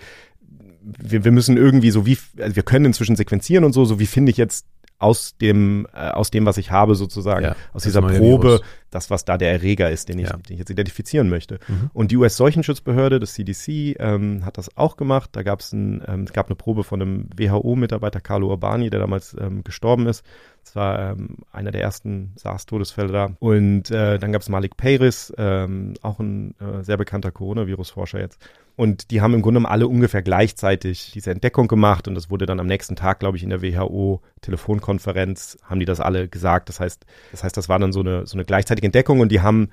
wir, 0.82 1.24
wir 1.24 1.32
müssen 1.32 1.58
irgendwie 1.58 1.92
so 1.92 2.06
wie, 2.06 2.18
also 2.40 2.56
wir 2.56 2.64
können 2.64 2.86
inzwischen 2.86 3.16
sequenzieren 3.16 3.64
und 3.64 3.74
so, 3.74 3.86
so 3.86 4.00
wie 4.00 4.06
finde 4.06 4.32
ich 4.32 4.38
jetzt 4.38 4.66
aus 5.00 5.38
dem, 5.38 5.88
äh, 5.94 6.10
aus 6.10 6.30
dem, 6.30 6.46
was 6.46 6.58
ich 6.58 6.72
habe, 6.72 6.96
sozusagen, 6.96 7.46
ja, 7.46 7.56
aus 7.74 7.84
dieser 7.84 8.02
Probe, 8.02 8.48
Virus. 8.48 8.62
das, 8.92 9.10
was 9.10 9.24
da 9.24 9.38
der 9.38 9.52
Erreger 9.52 9.90
ist, 9.90 10.10
den 10.10 10.20
ich, 10.20 10.28
ja. 10.28 10.36
den 10.36 10.54
ich 10.54 10.60
jetzt 10.60 10.70
identifizieren 10.70 11.30
möchte. 11.30 11.60
Mhm. 11.68 11.90
Und 11.94 12.12
die 12.12 12.18
US-Seuchenschutzbehörde, 12.18 13.20
das 13.20 13.34
CDC, 13.34 13.96
ähm, 13.98 14.46
hat 14.46 14.58
das 14.58 14.76
auch 14.78 14.98
gemacht. 14.98 15.30
Da 15.34 15.44
gab 15.44 15.62
es 15.62 15.72
ein, 15.72 16.04
ähm, 16.06 16.24
es 16.24 16.34
gab 16.34 16.48
eine 16.48 16.56
Probe 16.56 16.84
von 16.84 17.02
einem 17.02 17.30
WHO-Mitarbeiter, 17.36 18.20
Carlo 18.20 18.50
Urbani, 18.50 18.90
der 18.90 19.00
damals 19.00 19.36
ähm, 19.40 19.64
gestorben 19.64 20.06
ist. 20.08 20.26
Das 20.66 20.76
war 20.76 21.12
ähm, 21.12 21.38
einer 21.52 21.72
der 21.72 21.82
ersten 21.82 22.34
SARS-Todesfälle 22.36 23.12
da. 23.12 23.30
Und 23.40 23.90
äh, 23.92 24.20
dann 24.20 24.34
gab 24.34 24.42
es 24.42 24.50
Malik 24.50 24.76
Peiris, 24.76 25.34
ähm, 25.38 25.94
auch 26.02 26.20
ein 26.20 26.56
äh, 26.60 26.84
sehr 26.84 26.98
bekannter 26.98 27.32
Coronavirus-Forscher 27.32 28.20
jetzt. 28.20 28.40
Und 28.80 29.12
die 29.12 29.20
haben 29.20 29.34
im 29.34 29.42
Grunde 29.42 29.60
genommen 29.60 29.74
alle 29.74 29.90
ungefähr 29.90 30.22
gleichzeitig 30.22 31.12
diese 31.12 31.32
Entdeckung 31.32 31.68
gemacht 31.68 32.08
und 32.08 32.16
das 32.16 32.30
wurde 32.30 32.46
dann 32.46 32.62
am 32.62 32.66
nächsten 32.66 32.96
Tag, 32.96 33.20
glaube 33.20 33.36
ich, 33.36 33.44
in 33.44 33.50
der 33.50 33.62
WHO-Telefonkonferenz, 33.62 35.58
haben 35.64 35.82
die 35.82 35.86
das 35.86 36.00
alle 36.00 36.30
gesagt. 36.30 36.70
Das 36.70 36.80
heißt, 36.80 37.06
das 37.32 37.44
heißt, 37.44 37.58
das 37.58 37.68
war 37.68 37.78
dann 37.78 37.92
so 37.92 38.00
eine, 38.00 38.26
so 38.26 38.38
eine 38.38 38.46
gleichzeitige 38.46 38.86
Entdeckung 38.86 39.20
und 39.20 39.34
die 39.34 39.42
haben 39.42 39.72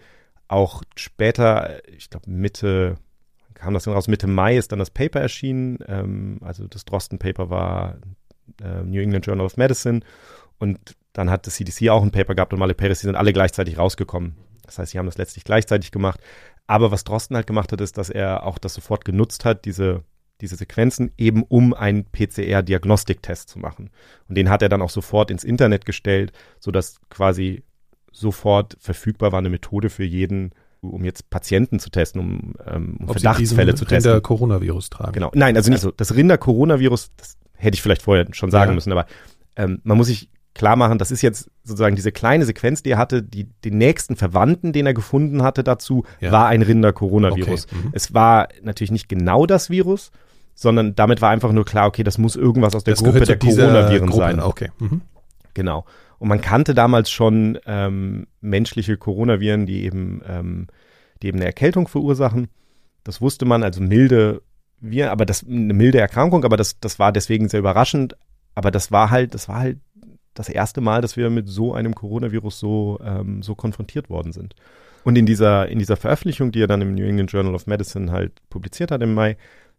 auch 0.48 0.82
später, 0.96 1.80
ich 1.96 2.10
glaube 2.10 2.28
Mitte, 2.28 2.96
kam 3.54 3.74
das 3.74 3.84
dann 3.84 3.94
raus, 3.94 4.08
Mitte 4.08 4.26
Mai 4.26 4.56
ist 4.56 4.72
dann 4.72 4.80
das 4.80 4.90
Paper 4.90 5.20
erschienen. 5.20 5.78
Ähm, 5.86 6.40
also 6.42 6.66
das 6.66 6.84
Drosten-Paper 6.84 7.48
war 7.48 7.98
äh, 8.60 8.82
New 8.82 9.00
England 9.00 9.24
Journal 9.24 9.46
of 9.46 9.56
Medicine 9.56 10.00
und 10.58 10.96
dann 11.12 11.30
hat 11.30 11.46
das 11.46 11.54
CDC 11.54 11.90
auch 11.90 12.02
ein 12.02 12.10
Paper 12.10 12.34
gehabt 12.34 12.52
und 12.52 12.58
Male 12.58 12.74
Paris, 12.74 13.02
die 13.02 13.06
sind 13.06 13.14
alle 13.14 13.32
gleichzeitig 13.32 13.78
rausgekommen. 13.78 14.34
Das 14.64 14.80
heißt, 14.80 14.90
sie 14.90 14.98
haben 14.98 15.06
das 15.06 15.16
letztlich 15.16 15.44
gleichzeitig 15.44 15.92
gemacht. 15.92 16.18
Aber 16.66 16.90
was 16.90 17.04
Drosten 17.04 17.36
halt 17.36 17.46
gemacht 17.46 17.72
hat, 17.72 17.80
ist, 17.80 17.98
dass 17.98 18.10
er 18.10 18.44
auch 18.44 18.58
das 18.58 18.74
sofort 18.74 19.04
genutzt 19.04 19.44
hat, 19.44 19.64
diese, 19.64 20.02
diese 20.40 20.56
Sequenzen, 20.56 21.12
eben 21.16 21.42
um 21.42 21.74
einen 21.74 22.04
PCR-Diagnostiktest 22.04 23.48
zu 23.48 23.58
machen. 23.58 23.90
Und 24.28 24.36
den 24.36 24.50
hat 24.50 24.62
er 24.62 24.68
dann 24.68 24.82
auch 24.82 24.90
sofort 24.90 25.30
ins 25.30 25.44
Internet 25.44 25.86
gestellt, 25.86 26.32
sodass 26.58 27.00
quasi 27.08 27.62
sofort 28.12 28.76
verfügbar 28.80 29.32
war 29.32 29.38
eine 29.38 29.50
Methode 29.50 29.90
für 29.90 30.04
jeden, 30.04 30.52
um 30.80 31.04
jetzt 31.04 31.30
Patienten 31.30 31.78
zu 31.78 31.90
testen, 31.90 32.20
um, 32.20 32.54
ähm, 32.66 32.96
um 33.00 33.08
Verdachtsfälle 33.08 33.74
zu 33.74 33.84
testen. 33.84 34.12
Rinder 34.12 34.20
Coronavirus 34.20 34.90
tragen. 34.90 35.12
Genau. 35.12 35.30
Nein, 35.34 35.56
also 35.56 35.70
nicht 35.70 35.80
so. 35.80 35.90
Das 35.90 36.14
Rinder 36.14 36.38
Coronavirus, 36.38 37.10
das 37.16 37.36
hätte 37.54 37.74
ich 37.74 37.82
vielleicht 37.82 38.02
vorher 38.02 38.26
schon 38.32 38.50
sagen 38.50 38.70
ja. 38.70 38.74
müssen, 38.74 38.92
aber 38.92 39.06
ähm, 39.56 39.80
man 39.84 39.96
muss 39.96 40.08
sich 40.08 40.30
klar 40.56 40.76
machen, 40.76 40.98
das 40.98 41.10
ist 41.10 41.22
jetzt 41.22 41.50
sozusagen 41.62 41.94
diese 41.94 42.10
kleine 42.10 42.44
Sequenz, 42.44 42.82
die 42.82 42.90
er 42.90 42.98
hatte, 42.98 43.22
die, 43.22 43.44
den 43.44 43.78
nächsten 43.78 44.16
Verwandten, 44.16 44.72
den 44.72 44.86
er 44.86 44.94
gefunden 44.94 45.42
hatte 45.42 45.62
dazu, 45.62 46.04
ja. 46.20 46.32
war 46.32 46.48
ein 46.48 46.62
Rinder-Coronavirus. 46.62 47.66
Okay. 47.66 47.76
Mhm. 47.76 47.90
Es 47.92 48.14
war 48.14 48.48
natürlich 48.62 48.90
nicht 48.90 49.08
genau 49.08 49.46
das 49.46 49.70
Virus, 49.70 50.10
sondern 50.54 50.94
damit 50.94 51.22
war 51.22 51.30
einfach 51.30 51.52
nur 51.52 51.64
klar, 51.64 51.86
okay, 51.86 52.02
das 52.02 52.18
muss 52.18 52.34
irgendwas 52.34 52.74
aus 52.74 52.84
der 52.84 52.94
das 52.94 53.04
Gruppe 53.04 53.20
der 53.20 53.38
Coronaviren 53.38 54.08
Gruppe. 54.08 54.16
sein. 54.16 54.40
Okay. 54.40 54.70
Mhm. 54.78 55.02
Genau. 55.54 55.84
Und 56.18 56.28
man 56.28 56.40
kannte 56.40 56.74
damals 56.74 57.10
schon 57.10 57.58
ähm, 57.66 58.26
menschliche 58.40 58.96
Coronaviren, 58.96 59.66
die 59.66 59.84
eben, 59.84 60.22
ähm, 60.26 60.66
die 61.22 61.28
eben 61.28 61.38
eine 61.38 61.46
Erkältung 61.46 61.88
verursachen. 61.88 62.48
Das 63.04 63.20
wusste 63.20 63.44
man, 63.44 63.62
also 63.62 63.80
milde 63.80 64.42
Viren, 64.80 65.10
aber 65.10 65.26
das 65.26 65.44
eine 65.46 65.74
milde 65.74 66.00
Erkrankung, 66.00 66.44
aber 66.44 66.56
das, 66.56 66.80
das 66.80 66.98
war 66.98 67.12
deswegen 67.12 67.48
sehr 67.48 67.60
überraschend. 67.60 68.16
Aber 68.54 68.70
das 68.70 68.90
war 68.90 69.10
halt, 69.10 69.34
das 69.34 69.48
war 69.48 69.60
halt 69.60 69.78
das 70.38 70.48
erste 70.48 70.80
Mal, 70.80 71.00
dass 71.00 71.16
wir 71.16 71.30
mit 71.30 71.48
so 71.48 71.74
einem 71.74 71.94
Coronavirus 71.94 72.58
so, 72.58 73.00
ähm, 73.02 73.42
so 73.42 73.54
konfrontiert 73.54 74.10
worden 74.10 74.32
sind. 74.32 74.54
Und 75.04 75.16
in 75.16 75.26
dieser, 75.26 75.68
in 75.68 75.78
dieser 75.78 75.96
Veröffentlichung, 75.96 76.52
die 76.52 76.60
er 76.60 76.66
dann 76.66 76.82
im 76.82 76.94
New 76.94 77.04
England 77.04 77.30
Journal 77.30 77.54
of 77.54 77.66
Medicine 77.66 78.10
halt 78.10 78.32
publiziert 78.50 78.90
hat 78.90 79.02
im 79.02 79.14
Mai, 79.14 79.36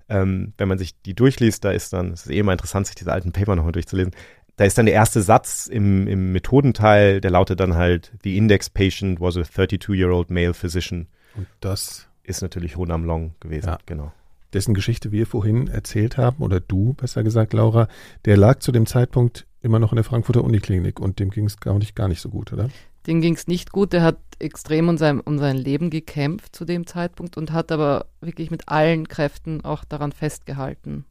ähm, 0.09 0.53
wenn 0.57 0.67
man 0.67 0.77
sich 0.77 1.01
die 1.01 1.13
durchliest, 1.13 1.65
da 1.65 1.71
ist 1.71 1.93
dann, 1.93 2.13
es 2.13 2.25
ist 2.25 2.31
eh 2.31 2.39
immer 2.39 2.53
interessant, 2.53 2.87
sich 2.87 2.95
diese 2.95 3.11
alten 3.11 3.33
Paper 3.33 3.55
nochmal 3.55 3.73
durchzulesen, 3.73 4.13
da 4.55 4.65
ist 4.65 4.77
dann 4.77 4.85
der 4.85 4.95
erste 4.95 5.21
Satz 5.21 5.67
im, 5.67 6.07
im 6.07 6.31
Methodenteil, 6.31 7.21
der 7.21 7.31
lautet 7.31 7.59
dann 7.59 7.75
halt, 7.75 8.13
the 8.23 8.37
index 8.37 8.69
patient 8.69 9.19
was 9.19 9.37
a 9.37 9.41
32-year-old 9.41 10.31
male 10.31 10.53
physician. 10.53 11.07
Und 11.35 11.47
das 11.59 12.07
ist 12.23 12.41
natürlich 12.41 12.75
Honam 12.75 13.03
Long 13.05 13.35
gewesen, 13.39 13.67
ja. 13.67 13.77
genau. 13.85 14.11
Dessen 14.53 14.73
Geschichte 14.73 15.11
wir 15.11 15.27
vorhin 15.27 15.67
erzählt 15.67 16.17
haben, 16.17 16.43
oder 16.43 16.59
du 16.59 16.93
besser 16.93 17.23
gesagt, 17.23 17.53
Laura, 17.53 17.87
der 18.25 18.37
lag 18.37 18.59
zu 18.59 18.71
dem 18.71 18.85
Zeitpunkt 18.85 19.45
immer 19.61 19.79
noch 19.79 19.91
in 19.91 19.97
der 19.97 20.05
Frankfurter 20.05 20.43
Uniklinik 20.43 20.99
und 20.99 21.19
dem 21.19 21.29
ging 21.29 21.45
es 21.45 21.59
gar 21.59 21.77
nicht, 21.77 21.95
gar 21.95 22.07
nicht 22.07 22.21
so 22.21 22.29
gut, 22.29 22.53
oder? 22.53 22.69
Dem 23.07 23.21
ging 23.21 23.35
es 23.35 23.47
nicht 23.47 23.71
gut. 23.71 23.93
Der 23.93 24.03
hat 24.03 24.19
extrem 24.39 24.89
um 24.89 24.97
sein, 24.97 25.19
um 25.19 25.39
sein 25.39 25.55
Leben 25.55 25.89
gekämpft 25.89 26.55
zu 26.55 26.65
dem 26.65 26.85
Zeitpunkt 26.85 27.37
und 27.37 27.51
hat 27.51 27.71
aber 27.71 28.07
wirklich 28.21 28.51
mit 28.51 28.67
allen 28.67 29.07
Kräften 29.07 29.63
auch 29.63 29.83
daran 29.85 30.11
festgehalten. 30.11 31.05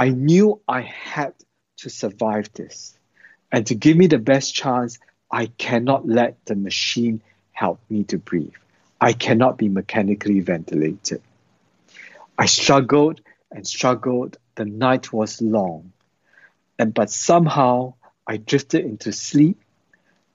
I 0.00 0.10
knew 0.10 0.60
I 0.68 0.82
had 0.82 1.34
to 1.82 1.88
survive 1.88 2.50
this. 2.54 2.96
And 3.50 3.68
to 3.68 3.74
give 3.74 3.96
me 3.96 4.08
the 4.08 4.18
best 4.18 4.54
chance, 4.54 4.98
I 5.30 5.46
cannot 5.58 6.06
let 6.06 6.36
the 6.46 6.54
machine 6.54 7.20
help 7.52 7.78
me 7.88 8.04
to 8.06 8.18
breathe. 8.18 8.54
I 9.00 9.12
cannot 9.12 9.58
be 9.58 9.68
mechanically 9.68 10.40
ventilated. 10.40 11.20
I 12.42 12.46
struggled 12.46 13.20
and 13.52 13.64
struggled. 13.64 14.36
The 14.56 14.64
night 14.64 15.12
was 15.12 15.40
long. 15.40 15.92
And 16.76 16.92
but 16.92 17.08
somehow 17.08 17.94
I 18.26 18.36
drifted 18.36 18.84
into 18.84 19.12
sleep 19.12 19.60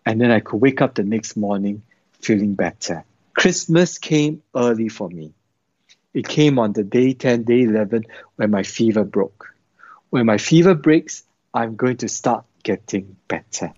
and 0.05 0.21
then 0.21 0.31
I 0.31 0.39
could 0.39 0.61
wake 0.61 0.81
up 0.81 0.95
the 0.95 1.03
next 1.03 1.35
morning 1.35 1.81
feeling 2.21 2.53
better. 2.53 3.03
Christmas 3.33 3.97
came 3.97 4.41
early 4.55 4.87
for 4.87 5.09
me. 5.09 5.33
It 6.13 6.29
came 6.29 6.59
on 6.59 6.71
the 6.71 6.85
day 6.85 7.11
10, 7.11 7.43
day 7.43 7.63
11 7.63 8.05
when 8.37 8.51
my 8.51 8.63
fever 8.63 9.03
broke. 9.03 9.53
When 10.09 10.25
my 10.25 10.37
fever 10.37 10.75
breaks, 10.75 11.25
I'm 11.53 11.75
going 11.75 11.97
to 11.97 12.07
start 12.07 12.45
getting 12.63 13.17
better. 13.27 13.73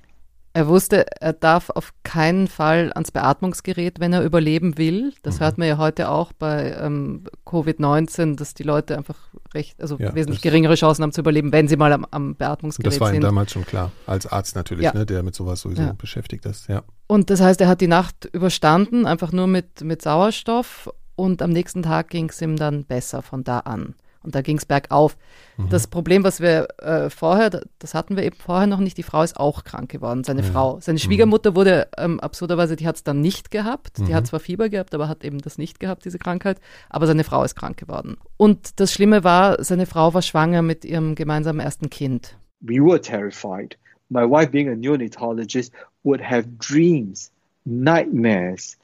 Er 0.60 0.68
wusste, 0.68 1.06
er 1.22 1.32
darf 1.32 1.70
auf 1.70 1.94
keinen 2.04 2.50
Fall 2.50 2.92
ans 2.94 3.12
Beatmungsgerät, 3.12 4.02
wenn 4.02 4.12
er 4.12 4.26
überleben 4.26 4.78
will. 4.78 5.14
Das 5.24 5.40
mhm. 5.40 5.44
hört 5.46 5.58
man 5.58 5.70
ja 5.70 5.78
heute 5.78 6.10
auch 6.10 6.34
bei 6.34 6.76
ähm, 6.78 7.24
Covid-19, 7.46 8.36
dass 8.36 8.56
die 8.56 8.64
Leute 8.64 8.98
einfach 8.98 9.16
recht, 9.54 9.82
also 9.82 9.96
ja, 9.98 10.14
wesentlich 10.14 10.42
geringere 10.42 10.76
Chancen 10.76 11.04
haben 11.04 11.14
zu 11.14 11.22
überleben, 11.22 11.54
wenn 11.54 11.70
sie 11.70 11.78
mal 11.78 11.94
am, 11.94 12.06
am 12.12 12.36
Beatmungsgerät 12.36 12.92
sind. 12.92 13.02
Das 13.02 13.08
war 13.08 13.14
ihm 13.14 13.22
damals 13.22 13.54
schon 13.54 13.66
klar, 13.66 13.94
als 14.06 14.28
Arzt 14.28 14.58
natürlich, 14.58 14.84
ja. 14.84 14.94
ne, 14.94 15.06
der 15.06 15.24
mit 15.24 15.34
sowas 15.34 15.62
sowieso 15.62 15.82
ja. 15.84 15.94
beschäftigt 15.94 16.46
ist, 16.46 16.68
ja. 16.68 16.84
Und 17.08 17.30
das 17.30 17.40
heißt, 17.40 17.62
er 17.62 17.70
hat 17.70 17.80
die 17.80 17.88
Nacht 17.88 18.26
überstanden, 18.34 19.06
einfach 19.06 19.32
nur 19.32 19.48
mit, 19.48 19.82
mit 19.82 20.02
Sauerstoff 20.02 20.90
und 21.16 21.42
am 21.42 21.52
nächsten 21.52 21.84
Tag 21.84 22.10
ging 22.10 22.28
es 22.28 22.42
ihm 22.42 22.58
dann 22.58 22.84
besser 22.84 23.22
von 23.22 23.46
da 23.46 23.60
an. 23.60 23.96
Und 24.22 24.36
da 24.36 24.42
ging 24.42 24.58
es 24.58 24.66
bergauf. 24.66 25.18
Mhm. 25.58 25.70
Das 25.70 25.88
Problem, 25.88 26.24
was 26.24 26.42
wir 26.42 26.68
äh, 26.80 27.10
vorher, 27.10 27.62
das 27.80 27.94
hatten 27.94 28.18
wir 28.18 28.24
eben 28.24 28.36
vorher 28.36 28.68
noch 28.68 28.80
nicht, 28.80 28.98
die 28.98 29.04
Frau 29.04 29.24
ist 29.24 29.38
auch 29.38 29.64
krank 29.64 29.90
geworden, 29.90 30.24
seine 30.24 30.42
ja. 30.42 30.48
Frau. 30.48 30.80
Seine 30.82 30.98
mhm. 30.98 31.04
Schwiegermutter 31.04 31.56
wurde 31.56 31.88
ähm, 31.98 32.20
absurderweise, 32.20 32.76
die 32.76 32.88
hat 32.88 32.98
es 32.98 33.04
dann 33.04 33.22
nicht 33.22 33.50
gehabt. 33.50 33.98
Die 33.98 34.04
mhm. 34.04 34.14
hat 34.14 34.28
zwar 34.28 34.40
Fieber 34.40 34.70
gehabt, 34.70 34.94
aber 34.94 35.08
hat 35.08 35.24
eben 35.24 35.40
das 35.40 35.58
nicht 35.58 35.80
gehabt, 35.80 36.04
diese 36.06 36.20
Krankheit. 36.20 36.60
Aber 36.90 37.08
seine 37.08 37.24
Frau 37.24 37.44
ist 37.44 37.56
krank 37.56 37.78
geworden. 37.78 38.18
Und 38.38 38.80
das 38.80 38.94
Schlimme 38.94 39.24
war, 39.24 39.64
seine 39.64 39.86
Frau 39.86 40.14
war 40.14 40.22
schwanger 40.22 40.62
mit 40.62 40.84
ihrem 40.84 41.16
gemeinsamen 41.16 41.62
ersten 41.62 41.90
Kind. 41.90 42.38
We 42.62 42.82
were 42.82 43.00
terrified. 43.00 43.78
My 44.10 44.24
wife, 44.24 44.52
being 44.52 44.68
a 44.70 44.76
neonatologist, 44.76 45.72
would 46.04 46.22
have 46.22 46.46
dreams, 46.58 47.32
nightmares, 47.64 48.78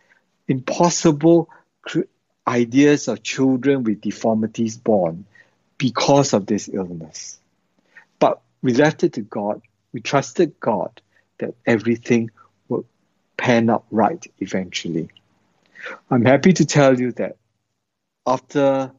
impossible 0.48 1.48
ideas 2.48 3.08
of 3.08 3.24
children 3.24 3.84
with 3.84 4.02
deformities 4.02 4.78
born 4.78 5.26
because 5.78 6.34
of 6.34 6.46
this 6.46 6.70
illness. 6.72 7.40
But 8.20 8.42
we 8.62 8.74
left 8.74 9.04
it 9.04 9.14
to 9.14 9.22
God. 9.22 9.62
We 9.94 10.02
trusted 10.02 10.60
God 10.60 11.02
that 11.40 11.56
everything 11.66 12.32
would 12.68 12.86
pan 13.38 13.70
out 13.70 13.86
right 13.92 14.26
eventually. 14.40 15.10
I'm 16.10 16.26
happy 16.26 16.54
to 16.54 16.66
tell 16.66 17.00
you 17.00 17.12
that 17.14 17.38
after 18.26 18.92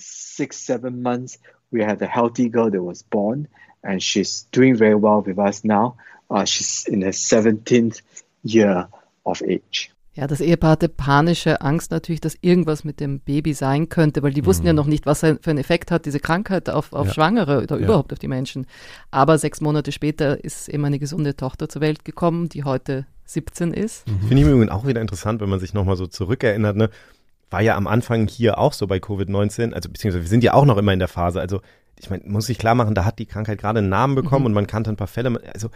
six, 0.00 0.56
seven 0.56 1.02
months, 1.02 1.38
we 1.70 1.82
had 1.82 2.00
a 2.02 2.06
healthy 2.06 2.48
girl 2.48 2.70
that 2.70 2.82
was 2.82 3.02
born, 3.02 3.48
and 3.82 4.02
she's 4.02 4.42
doing 4.52 4.76
very 4.76 4.94
well 4.94 5.20
with 5.20 5.38
us 5.38 5.64
now. 5.64 5.96
Uh, 6.30 6.44
she's 6.44 6.86
in 6.88 7.02
her 7.02 7.10
17th 7.10 8.00
year 8.42 8.88
of 9.26 9.42
age. 9.42 9.90
Ja, 10.16 10.28
das 10.28 10.40
Ehepaar 10.40 10.72
hatte 10.72 10.88
panische 10.88 11.60
Angst 11.60 11.90
natürlich, 11.90 12.20
dass 12.20 12.36
irgendwas 12.40 12.84
mit 12.84 13.00
dem 13.00 13.18
Baby 13.18 13.52
sein 13.52 13.88
könnte, 13.88 14.22
weil 14.22 14.32
die 14.32 14.42
mhm. 14.42 14.46
wussten 14.46 14.66
ja 14.66 14.72
noch 14.72 14.86
nicht, 14.86 15.06
was 15.06 15.20
für 15.20 15.38
einen 15.44 15.58
Effekt 15.58 15.90
hat 15.90 16.06
diese 16.06 16.20
Krankheit 16.20 16.70
auf, 16.70 16.92
auf 16.92 17.08
ja. 17.08 17.14
Schwangere 17.14 17.62
oder 17.62 17.76
ja. 17.76 17.84
überhaupt 17.84 18.12
auf 18.12 18.20
die 18.20 18.28
Menschen. 18.28 18.66
Aber 19.10 19.38
sechs 19.38 19.60
Monate 19.60 19.90
später 19.90 20.42
ist 20.44 20.68
eben 20.68 20.84
eine 20.84 21.00
gesunde 21.00 21.36
Tochter 21.36 21.68
zur 21.68 21.82
Welt 21.82 22.04
gekommen, 22.04 22.48
die 22.48 22.62
heute 22.62 23.06
17 23.24 23.72
ist. 23.72 24.06
Mhm. 24.06 24.20
Finde 24.20 24.36
ich 24.36 24.48
übrigens 24.48 24.70
auch 24.70 24.86
wieder 24.86 25.00
interessant, 25.00 25.40
wenn 25.40 25.48
man 25.48 25.58
sich 25.58 25.74
nochmal 25.74 25.96
so 25.96 26.06
zurückerinnert, 26.06 26.76
ne? 26.76 26.90
War 27.50 27.60
ja 27.60 27.76
am 27.76 27.86
Anfang 27.86 28.26
hier 28.26 28.58
auch 28.58 28.72
so 28.72 28.86
bei 28.86 28.96
Covid-19, 28.96 29.72
also 29.74 29.88
beziehungsweise 29.88 30.24
wir 30.24 30.28
sind 30.28 30.42
ja 30.42 30.54
auch 30.54 30.64
noch 30.64 30.76
immer 30.76 30.92
in 30.92 30.98
der 30.98 31.08
Phase, 31.08 31.40
also 31.40 31.60
ich 32.00 32.10
meine, 32.10 32.24
muss 32.26 32.48
ich 32.48 32.58
klar 32.58 32.74
machen, 32.74 32.94
da 32.94 33.04
hat 33.04 33.18
die 33.18 33.26
Krankheit 33.26 33.58
gerade 33.58 33.78
einen 33.78 33.88
Namen 33.88 34.14
bekommen 34.14 34.42
mhm. 34.42 34.46
und 34.46 34.52
man 34.54 34.66
kannte 34.66 34.90
ein 34.90 34.96
paar 34.96 35.06
Fälle, 35.06 35.40
also 35.52 35.68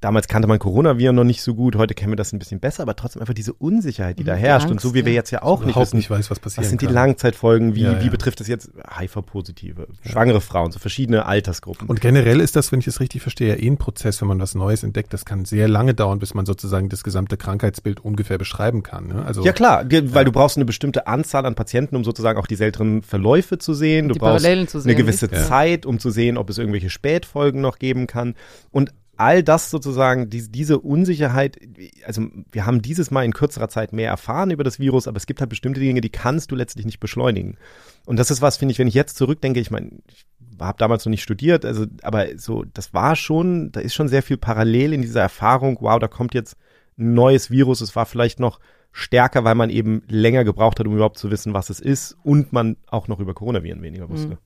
damals 0.00 0.28
kannte 0.28 0.46
man 0.46 0.58
Coronaviren 0.58 1.16
noch 1.16 1.24
nicht 1.24 1.42
so 1.42 1.54
gut, 1.54 1.76
heute 1.76 1.94
kennen 1.94 2.12
wir 2.12 2.16
das 2.16 2.32
ein 2.32 2.38
bisschen 2.38 2.60
besser, 2.60 2.82
aber 2.82 2.96
trotzdem 2.96 3.22
einfach 3.22 3.34
diese 3.34 3.52
Unsicherheit, 3.54 4.18
die 4.18 4.24
da 4.24 4.34
herrscht. 4.34 4.64
Angst, 4.66 4.72
und 4.72 4.80
so 4.80 4.94
wie 4.94 5.04
wir 5.04 5.12
jetzt 5.12 5.30
ja 5.30 5.42
auch 5.42 5.64
nicht 5.64 5.76
wissen, 5.76 5.96
nicht 5.96 6.10
weiß, 6.10 6.30
was 6.30 6.38
passiert. 6.38 6.64
Was 6.64 6.68
sind 6.68 6.82
die 6.82 6.86
Langzeitfolgen? 6.86 7.74
Wie, 7.74 7.82
ja, 7.82 7.92
ja. 7.92 8.04
wie 8.04 8.10
betrifft 8.10 8.40
das 8.40 8.48
jetzt 8.48 8.70
HIV-Positive, 8.98 9.88
schwangere 10.04 10.40
Frauen, 10.40 10.70
so 10.72 10.78
verschiedene 10.78 11.26
Altersgruppen? 11.26 11.88
Und 11.88 12.00
generell 12.00 12.40
ist 12.40 12.56
das, 12.56 12.72
wenn 12.72 12.80
ich 12.80 12.86
es 12.86 13.00
richtig 13.00 13.22
verstehe, 13.22 13.56
eh 13.56 13.66
ein 13.66 13.78
Prozess, 13.78 14.20
wenn 14.20 14.28
man 14.28 14.40
was 14.40 14.54
Neues 14.54 14.82
entdeckt. 14.82 15.12
Das 15.12 15.24
kann 15.24 15.44
sehr 15.44 15.68
lange 15.68 15.94
dauern, 15.94 16.18
bis 16.18 16.34
man 16.34 16.46
sozusagen 16.46 16.88
das 16.88 17.02
gesamte 17.02 17.36
Krankheitsbild 17.36 18.00
ungefähr 18.00 18.38
beschreiben 18.38 18.82
kann. 18.82 19.08
Ne? 19.08 19.24
Also, 19.24 19.44
ja 19.44 19.52
klar, 19.52 19.84
weil 19.90 20.24
du 20.24 20.32
brauchst 20.32 20.56
eine 20.56 20.66
bestimmte 20.66 21.06
Anzahl 21.06 21.46
an 21.46 21.54
Patienten, 21.54 21.96
um 21.96 22.04
sozusagen 22.04 22.38
auch 22.38 22.46
die 22.46 22.56
seltenen 22.56 23.02
Verläufe 23.02 23.58
zu 23.58 23.72
sehen. 23.72 24.08
Du 24.08 24.14
brauchst 24.16 24.44
eine 24.44 24.94
gewisse 24.94 25.30
Zeit, 25.30 25.86
um 25.86 25.98
zu 25.98 26.10
sehen, 26.10 26.36
ob 26.36 26.50
es 26.50 26.58
irgendwelche 26.58 26.90
Spätfolgen 26.90 27.60
noch 27.60 27.78
geben 27.78 28.06
kann. 28.06 28.34
Und 28.70 28.92
all 29.16 29.42
das 29.42 29.70
sozusagen, 29.70 30.30
die, 30.30 30.50
diese 30.50 30.78
Unsicherheit, 30.78 31.58
also 32.04 32.26
wir 32.50 32.66
haben 32.66 32.82
dieses 32.82 33.10
Mal 33.10 33.24
in 33.24 33.32
kürzerer 33.32 33.68
Zeit 33.68 33.92
mehr 33.92 34.10
erfahren 34.10 34.50
über 34.50 34.64
das 34.64 34.78
Virus, 34.78 35.08
aber 35.08 35.16
es 35.16 35.26
gibt 35.26 35.40
halt 35.40 35.50
bestimmte 35.50 35.80
Dinge, 35.80 36.00
die 36.00 36.10
kannst 36.10 36.50
du 36.50 36.56
letztlich 36.56 36.86
nicht 36.86 37.00
beschleunigen. 37.00 37.56
Und 38.04 38.18
das 38.18 38.30
ist 38.30 38.42
was, 38.42 38.56
finde 38.56 38.72
ich, 38.72 38.78
wenn 38.78 38.88
ich 38.88 38.94
jetzt 38.94 39.16
zurückdenke, 39.16 39.60
ich 39.60 39.70
meine, 39.70 39.90
ich 40.08 40.26
habe 40.60 40.78
damals 40.78 41.04
noch 41.04 41.10
nicht 41.10 41.22
studiert, 41.22 41.64
also, 41.64 41.86
aber 42.02 42.38
so, 42.38 42.64
das 42.64 42.94
war 42.94 43.16
schon, 43.16 43.72
da 43.72 43.80
ist 43.80 43.94
schon 43.94 44.08
sehr 44.08 44.22
viel 44.22 44.36
parallel 44.36 44.92
in 44.92 45.02
dieser 45.02 45.20
Erfahrung, 45.20 45.78
wow, 45.80 45.98
da 45.98 46.08
kommt 46.08 46.34
jetzt 46.34 46.56
ein 46.98 47.14
neues 47.14 47.50
Virus, 47.50 47.80
es 47.80 47.96
war 47.96 48.06
vielleicht 48.06 48.40
noch 48.40 48.60
stärker, 48.92 49.44
weil 49.44 49.54
man 49.54 49.68
eben 49.68 50.02
länger 50.08 50.44
gebraucht 50.44 50.80
hat, 50.80 50.86
um 50.86 50.94
überhaupt 50.94 51.18
zu 51.18 51.30
wissen, 51.30 51.52
was 51.52 51.68
es 51.68 51.80
ist 51.80 52.16
und 52.22 52.52
man 52.52 52.76
auch 52.86 53.08
noch 53.08 53.20
über 53.20 53.34
Coronaviren 53.34 53.82
weniger 53.82 54.08
wusste. 54.08 54.28
Mhm. 54.28 54.38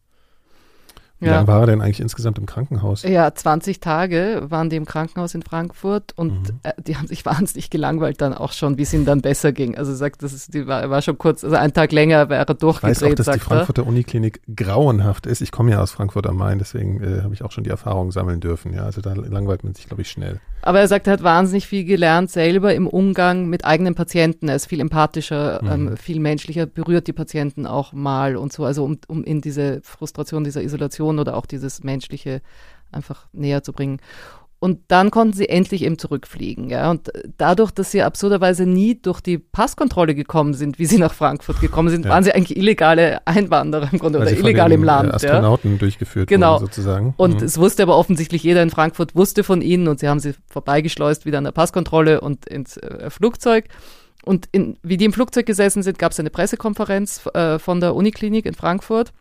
Wie 1.21 1.27
ja. 1.27 1.37
lange 1.37 1.49
war 1.49 1.61
er 1.61 1.67
denn 1.67 1.83
eigentlich 1.83 2.01
insgesamt 2.01 2.39
im 2.39 2.47
Krankenhaus? 2.47 3.03
Ja, 3.03 3.33
20 3.35 3.81
Tage 3.81 4.47
waren 4.49 4.71
die 4.71 4.77
im 4.77 4.87
Krankenhaus 4.87 5.35
in 5.35 5.43
Frankfurt 5.43 6.13
und 6.17 6.33
mhm. 6.33 6.61
äh, 6.63 6.73
die 6.83 6.97
haben 6.97 7.07
sich 7.07 7.27
wahnsinnig 7.27 7.69
gelangweilt 7.69 8.21
dann 8.23 8.33
auch 8.33 8.53
schon, 8.53 8.79
wie 8.79 8.83
es 8.83 8.95
ihm 8.95 9.05
dann 9.05 9.21
besser 9.21 9.53
ging. 9.53 9.77
Also 9.77 9.93
er 9.93 9.97
sagt, 9.97 10.23
das 10.23 10.33
ist, 10.33 10.55
die 10.55 10.67
war, 10.67 10.89
war 10.89 11.03
schon 11.03 11.19
kurz, 11.19 11.45
also 11.45 11.57
einen 11.57 11.75
Tag 11.75 11.93
länger 11.93 12.31
wäre 12.31 12.47
er 12.47 12.55
durchgedreht. 12.55 12.97
Ich 12.97 13.03
weiß 13.03 13.11
auch, 13.11 13.15
dass 13.15 13.35
die 13.35 13.39
Frankfurter 13.39 13.87
Uniklinik 13.87 14.41
grauenhaft 14.57 15.27
ist. 15.27 15.43
Ich 15.43 15.53
komme 15.53 15.73
ja 15.73 15.83
aus 15.83 15.91
Frankfurt 15.91 16.27
am 16.27 16.37
Main, 16.37 16.59
deswegen 16.59 17.03
äh, 17.03 17.23
habe 17.23 17.35
ich 17.35 17.43
auch 17.43 17.53
schon 17.53 17.65
die 17.65 17.71
Erfahrung 17.71 18.13
sammeln 18.13 18.41
dürfen. 18.41 18.73
Ja, 18.73 18.85
also 18.85 19.03
da 19.03 19.13
langweilt 19.13 19.63
man 19.63 19.75
sich, 19.75 19.87
glaube 19.87 20.03
ich, 20.03 20.11
schnell. 20.11 20.41
Aber 20.63 20.81
er 20.81 20.89
sagt, 20.89 21.07
er 21.07 21.15
hat 21.15 21.23
wahnsinnig 21.23 21.67
viel 21.67 21.85
gelernt 21.85 22.31
selber 22.31 22.75
im 22.75 22.87
Umgang 22.87 23.47
mit 23.47 23.65
eigenen 23.65 23.95
Patienten. 23.95 24.49
Er 24.49 24.57
ist 24.57 24.67
viel 24.67 24.81
empathischer, 24.81 25.61
mhm. 25.63 25.71
ähm, 25.89 25.97
viel 25.97 26.21
menschlicher, 26.21 26.67
berührt 26.67 27.07
die 27.07 27.13
Patienten 27.13 27.67
auch 27.67 27.93
mal 27.93 28.37
und 28.37 28.53
so, 28.53 28.65
also 28.65 28.85
um, 28.85 28.99
um 29.09 29.25
in 29.25 29.41
diese 29.41 29.81
Frustration, 29.83 30.45
dieser 30.45 30.63
Isolation 30.63 31.10
oder 31.19 31.37
auch 31.37 31.47
dieses 31.47 31.83
menschliche 31.83 32.43
einfach 32.93 33.27
näher 33.33 33.63
zu 33.63 33.73
bringen. 33.73 34.01
Und 34.63 34.81
dann 34.89 35.11
konnten 35.11 35.33
sie 35.33 35.49
endlich 35.49 35.83
eben 35.85 35.97
zurückfliegen. 35.97 36.69
Ja? 36.69 36.91
Und 36.91 37.11
dadurch, 37.39 37.71
dass 37.71 37.93
sie 37.93 38.03
absurderweise 38.03 38.67
nie 38.67 38.95
durch 38.95 39.23
die 39.23 39.39
Passkontrolle 39.39 40.15
gekommen 40.15 40.53
sind, 40.53 40.79
wie 40.79 40.85
sie 40.85 40.99
nach 40.99 41.15
Frankfurt 41.15 41.63
gekommen 41.63 41.89
sind, 41.89 42.05
ja. 42.05 42.11
waren 42.11 42.25
sie 42.25 42.35
eigentlich 42.35 42.59
illegale 42.59 43.27
Einwanderer 43.27 43.89
im 43.91 43.99
Grunde 43.99 44.19
Weil 44.19 44.29
oder 44.29 44.37
illegal 44.37 44.71
im 44.71 44.85
Land. 44.85 45.15
Astronauten 45.15 45.73
ja? 45.73 45.79
durchgeführt 45.79 46.29
genau. 46.29 46.57
wurden 46.57 46.67
sozusagen. 46.67 47.15
Und 47.17 47.41
mhm. 47.41 47.47
es 47.47 47.57
wusste 47.57 47.83
aber 47.83 47.97
offensichtlich 47.97 48.43
jeder 48.43 48.63
in 48.63 48.69
Frankfurt, 48.69 49.17
wusste 49.17 49.45
von 49.45 49.63
ihnen 49.63 49.89
und 49.89 49.99
sie 49.99 50.09
haben 50.09 50.21
sie 50.21 50.35
vorbeigeschleust 50.49 51.25
wieder 51.25 51.39
an 51.39 51.45
der 51.45 51.53
Passkontrolle 51.53 52.21
und 52.21 52.45
ins 52.45 52.77
äh, 52.77 53.09
Flugzeug. 53.09 53.65
Und 54.27 54.47
in, 54.53 54.77
wie 54.83 54.99
die 54.99 55.07
im 55.07 55.15
Flugzeug 55.15 55.47
gesessen 55.47 55.83
sind, 55.83 55.99
gab 55.99 56.13
es 56.13 56.21
eine 56.21 56.29
Pressekonferenz 56.29 57.27
äh, 57.33 57.59
von 57.59 57.81
der 57.81 57.95
Uniklinik 57.95 58.45
in 58.45 58.53
Frankfurt. 58.53 59.15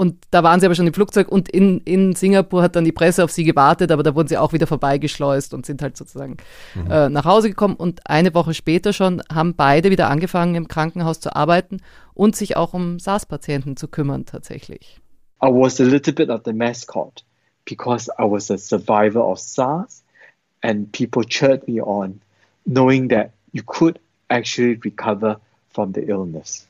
Und 0.00 0.14
da 0.30 0.44
waren 0.44 0.60
sie 0.60 0.66
aber 0.66 0.76
schon 0.76 0.86
im 0.86 0.94
Flugzeug 0.94 1.26
und 1.26 1.48
in, 1.48 1.80
in 1.80 2.14
Singapur 2.14 2.62
hat 2.62 2.76
dann 2.76 2.84
die 2.84 2.92
Presse 2.92 3.24
auf 3.24 3.32
sie 3.32 3.42
gewartet, 3.42 3.90
aber 3.90 4.04
da 4.04 4.14
wurden 4.14 4.28
sie 4.28 4.38
auch 4.38 4.52
wieder 4.52 4.68
vorbeigeschleust 4.68 5.52
und 5.54 5.66
sind 5.66 5.82
halt 5.82 5.96
sozusagen 5.96 6.36
mhm. 6.76 6.88
äh, 6.88 7.08
nach 7.08 7.24
Hause 7.24 7.48
gekommen. 7.48 7.74
Und 7.74 8.08
eine 8.08 8.32
Woche 8.32 8.54
später 8.54 8.92
schon 8.92 9.20
haben 9.28 9.56
beide 9.56 9.90
wieder 9.90 10.08
angefangen, 10.08 10.54
im 10.54 10.68
Krankenhaus 10.68 11.18
zu 11.18 11.34
arbeiten 11.34 11.78
und 12.14 12.36
sich 12.36 12.56
auch 12.56 12.74
um 12.74 13.00
SARS-Patienten 13.00 13.76
zu 13.76 13.88
kümmern 13.88 14.24
tatsächlich. 14.24 15.00
I 15.42 15.48
was 15.48 15.80
a 15.80 15.84
little 15.84 16.12
bit 16.12 16.30
of 16.30 16.42
the 16.44 16.52
mascot 16.52 17.24
because 17.64 18.08
I 18.20 18.22
was 18.22 18.52
a 18.52 18.56
survivor 18.56 19.24
of 19.24 19.40
SARS 19.40 20.04
and 20.62 20.92
people 20.92 21.24
cheered 21.24 21.66
me 21.66 21.82
on, 21.82 22.20
knowing 22.64 23.08
that 23.08 23.32
you 23.50 23.64
could 23.66 23.98
actually 24.30 24.78
recover 24.84 25.40
from 25.70 25.92
the 25.92 26.02
illness. 26.02 26.68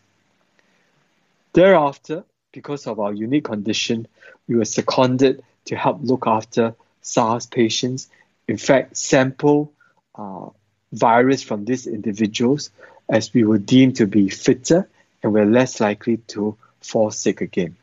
Thereafter, 1.52 2.24
because 2.58 2.90
of 2.90 2.98
our 2.98 3.12
unique 3.12 3.44
condition, 3.44 4.06
we 4.48 4.56
were 4.56 4.64
seconded 4.64 5.42
to 5.66 5.76
help 5.76 5.98
look 6.02 6.26
after 6.26 6.74
SARS 7.00 7.46
patients. 7.46 8.10
In 8.48 8.58
fact, 8.58 8.96
sample 8.96 9.70
uh, 10.14 10.50
virus 10.92 11.44
from 11.44 11.64
these 11.64 11.86
individuals 11.86 12.70
as 13.08 13.32
we 13.34 13.44
were 13.44 13.58
deemed 13.58 13.96
to 13.96 14.06
be 14.06 14.28
fitter 14.28 14.88
and 15.22 15.32
were 15.32 15.46
less 15.46 15.80
likely 15.80 16.16
to 16.34 16.56
fall 16.80 17.10
sick 17.10 17.40
again. 17.40 17.76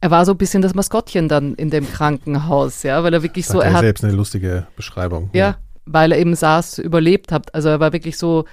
Er 0.00 0.10
war 0.10 0.24
so 0.24 0.32
ein 0.32 0.38
bisschen 0.38 0.62
das 0.62 0.74
Maskottchen 0.74 1.28
dann 1.28 1.54
in 1.54 1.70
dem 1.70 1.86
Krankenhaus, 1.88 2.82
ja, 2.82 3.02
weil 3.04 3.14
er 3.14 3.22
wirklich 3.22 3.46
so. 3.46 3.60
Er, 3.60 3.66
er 3.66 3.72
hat 3.74 3.80
selbst 3.82 4.04
eine 4.04 4.12
lustige 4.12 4.66
Beschreibung. 4.76 5.30
Ja, 5.32 5.38
ja, 5.38 5.56
weil 5.86 6.12
er 6.12 6.18
eben 6.18 6.34
SARS 6.34 6.78
überlebt 6.78 7.30
hat. 7.30 7.54
Also 7.54 7.68
er 7.68 7.78
war 7.78 7.92
wirklich 7.92 8.18
so, 8.18 8.44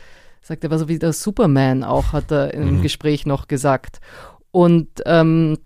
sagt 0.42 0.64
er 0.64 0.70
war 0.70 0.78
so 0.78 0.88
wie 0.88 1.00
der 1.00 1.14
Superman 1.14 1.84
auch, 1.84 2.14
hat 2.14 2.32
er 2.32 2.54
im 2.54 2.78
mhm. 2.78 2.82
Gespräch 2.84 3.26
noch 3.26 3.48
gesagt. 3.48 4.00
Und 4.52 4.88
ähm, 5.06 5.58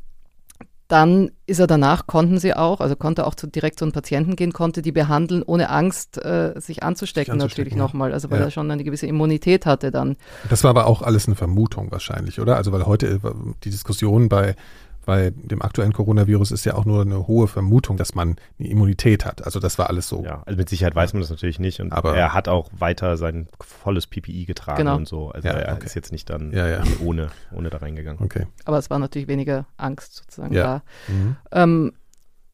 dann 0.88 1.32
ist 1.48 1.60
er 1.60 1.66
danach, 1.66 2.06
konnten 2.06 2.38
sie 2.38 2.54
auch, 2.54 2.80
also 2.80 2.96
konnte 2.96 3.26
auch 3.26 3.34
zu, 3.34 3.48
direkt 3.48 3.80
zu 3.80 3.86
einem 3.86 3.94
Patienten 3.94 4.36
gehen, 4.36 4.54
konnte 4.54 4.82
die 4.82 4.92
behandeln, 4.92 5.42
ohne 5.42 5.70
Angst, 5.70 6.24
äh, 6.24 6.54
sich 6.58 6.84
anzustecken, 6.84 7.38
natürlich 7.38 7.76
nochmal. 7.76 8.14
Also 8.14 8.30
weil 8.30 8.40
ja. 8.40 8.46
er 8.46 8.52
schon 8.52 8.70
eine 8.70 8.84
gewisse 8.84 9.08
Immunität 9.08 9.66
hatte 9.66 9.90
dann. 9.90 10.18
Das 10.50 10.64
war 10.64 10.70
aber 10.70 10.86
auch 10.86 11.02
alles 11.02 11.26
eine 11.26 11.36
Vermutung 11.36 11.92
wahrscheinlich, 11.92 12.40
oder? 12.40 12.58
Also 12.58 12.72
weil 12.72 12.86
heute 12.86 13.08
äh, 13.08 13.20
die 13.64 13.72
Diskussion 13.72 14.30
bei 14.30 14.56
Bei 15.06 15.32
dem 15.32 15.62
aktuellen 15.62 15.93
Coronavirus 15.93 16.51
ist 16.51 16.66
ja 16.66 16.76
auch 16.76 16.86
nur 16.86 17.01
eine 17.01 17.28
hohe 17.28 17.47
Vermutung, 17.47 17.97
dass 17.97 18.16
man 18.16 18.36
eine 18.60 18.70
Immunität 18.70 19.26
hat. 19.26 19.43
Also 19.45 19.60
das 19.60 19.78
war 19.78 19.89
alles 19.89 20.08
so. 20.08 20.24
Ja, 20.24 20.43
also 20.45 20.58
mit 20.58 20.70
Sicherheit 20.70 20.95
weiß 20.95 21.14
man 21.14 21.22
das 21.22 21.30
natürlich 21.30 21.60
nicht. 21.60 21.80
Und 21.82 21.91
Aber 21.91 22.16
er 22.16 22.34
hat 22.34 22.47
auch 22.47 22.70
weiter 22.78 23.18
sein 23.18 23.47
volles 23.60 24.08
PPI 24.08 24.45
getragen 24.45 24.78
genau. 24.78 24.95
und 24.95 25.08
so. 25.08 25.32
Also 25.32 25.47
ja, 25.47 25.54
er 25.56 25.76
okay. 25.76 25.86
ist 25.86 25.95
jetzt 25.95 26.12
nicht 26.12 26.30
dann 26.30 26.51
ja, 26.51 26.68
ja. 26.68 26.84
ohne, 27.04 27.30
ohne 27.51 27.70
da 27.70 27.78
reingegangen. 27.78 28.24
Okay. 28.24 28.47
Aber 28.66 28.78
es 28.78 28.89
war 28.89 28.99
natürlich 28.99 29.28
weniger 29.28 29.66
Angst 29.78 30.16
sozusagen 30.16 30.54
da. 30.54 30.84
Mhm. 31.08 31.36
Ähm, 31.51 31.93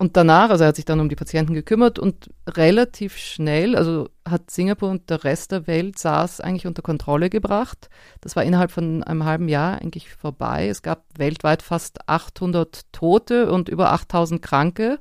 und 0.02 0.16
danach, 0.16 0.50
also 0.50 0.64
er 0.64 0.70
hat 0.70 0.78
sich 0.78 0.86
dann 0.86 1.02
um 1.02 1.10
die 1.10 1.18
Patienten 1.18 1.54
gekümmert 1.54 2.00
und 2.00 2.30
relativ 2.48 3.18
schnell, 3.18 3.76
also 3.76 4.08
hat 4.28 4.50
Singapur 4.50 4.90
und 4.90 5.10
der 5.10 5.26
Rest 5.26 5.52
der 5.52 5.68
Welt 5.68 6.00
SARS 6.00 6.40
eigentlich 6.40 6.68
unter 6.68 6.82
Kontrolle 6.82 7.30
gebracht. 7.30 7.90
Das 8.22 8.38
war 8.38 8.46
innerhalb 8.46 8.72
von 8.72 9.04
einem 9.04 9.26
halben 9.26 9.50
Jahr 9.50 9.82
eigentlich 9.82 10.10
vorbei. 10.10 10.70
Es 10.70 10.84
gab 10.84 11.04
weltweit 11.18 11.62
fast 11.62 12.08
800 12.08 12.86
Tote 12.94 13.52
und 13.52 13.68
über 13.68 13.92
8000 13.92 14.42
Kranke. 14.42 15.00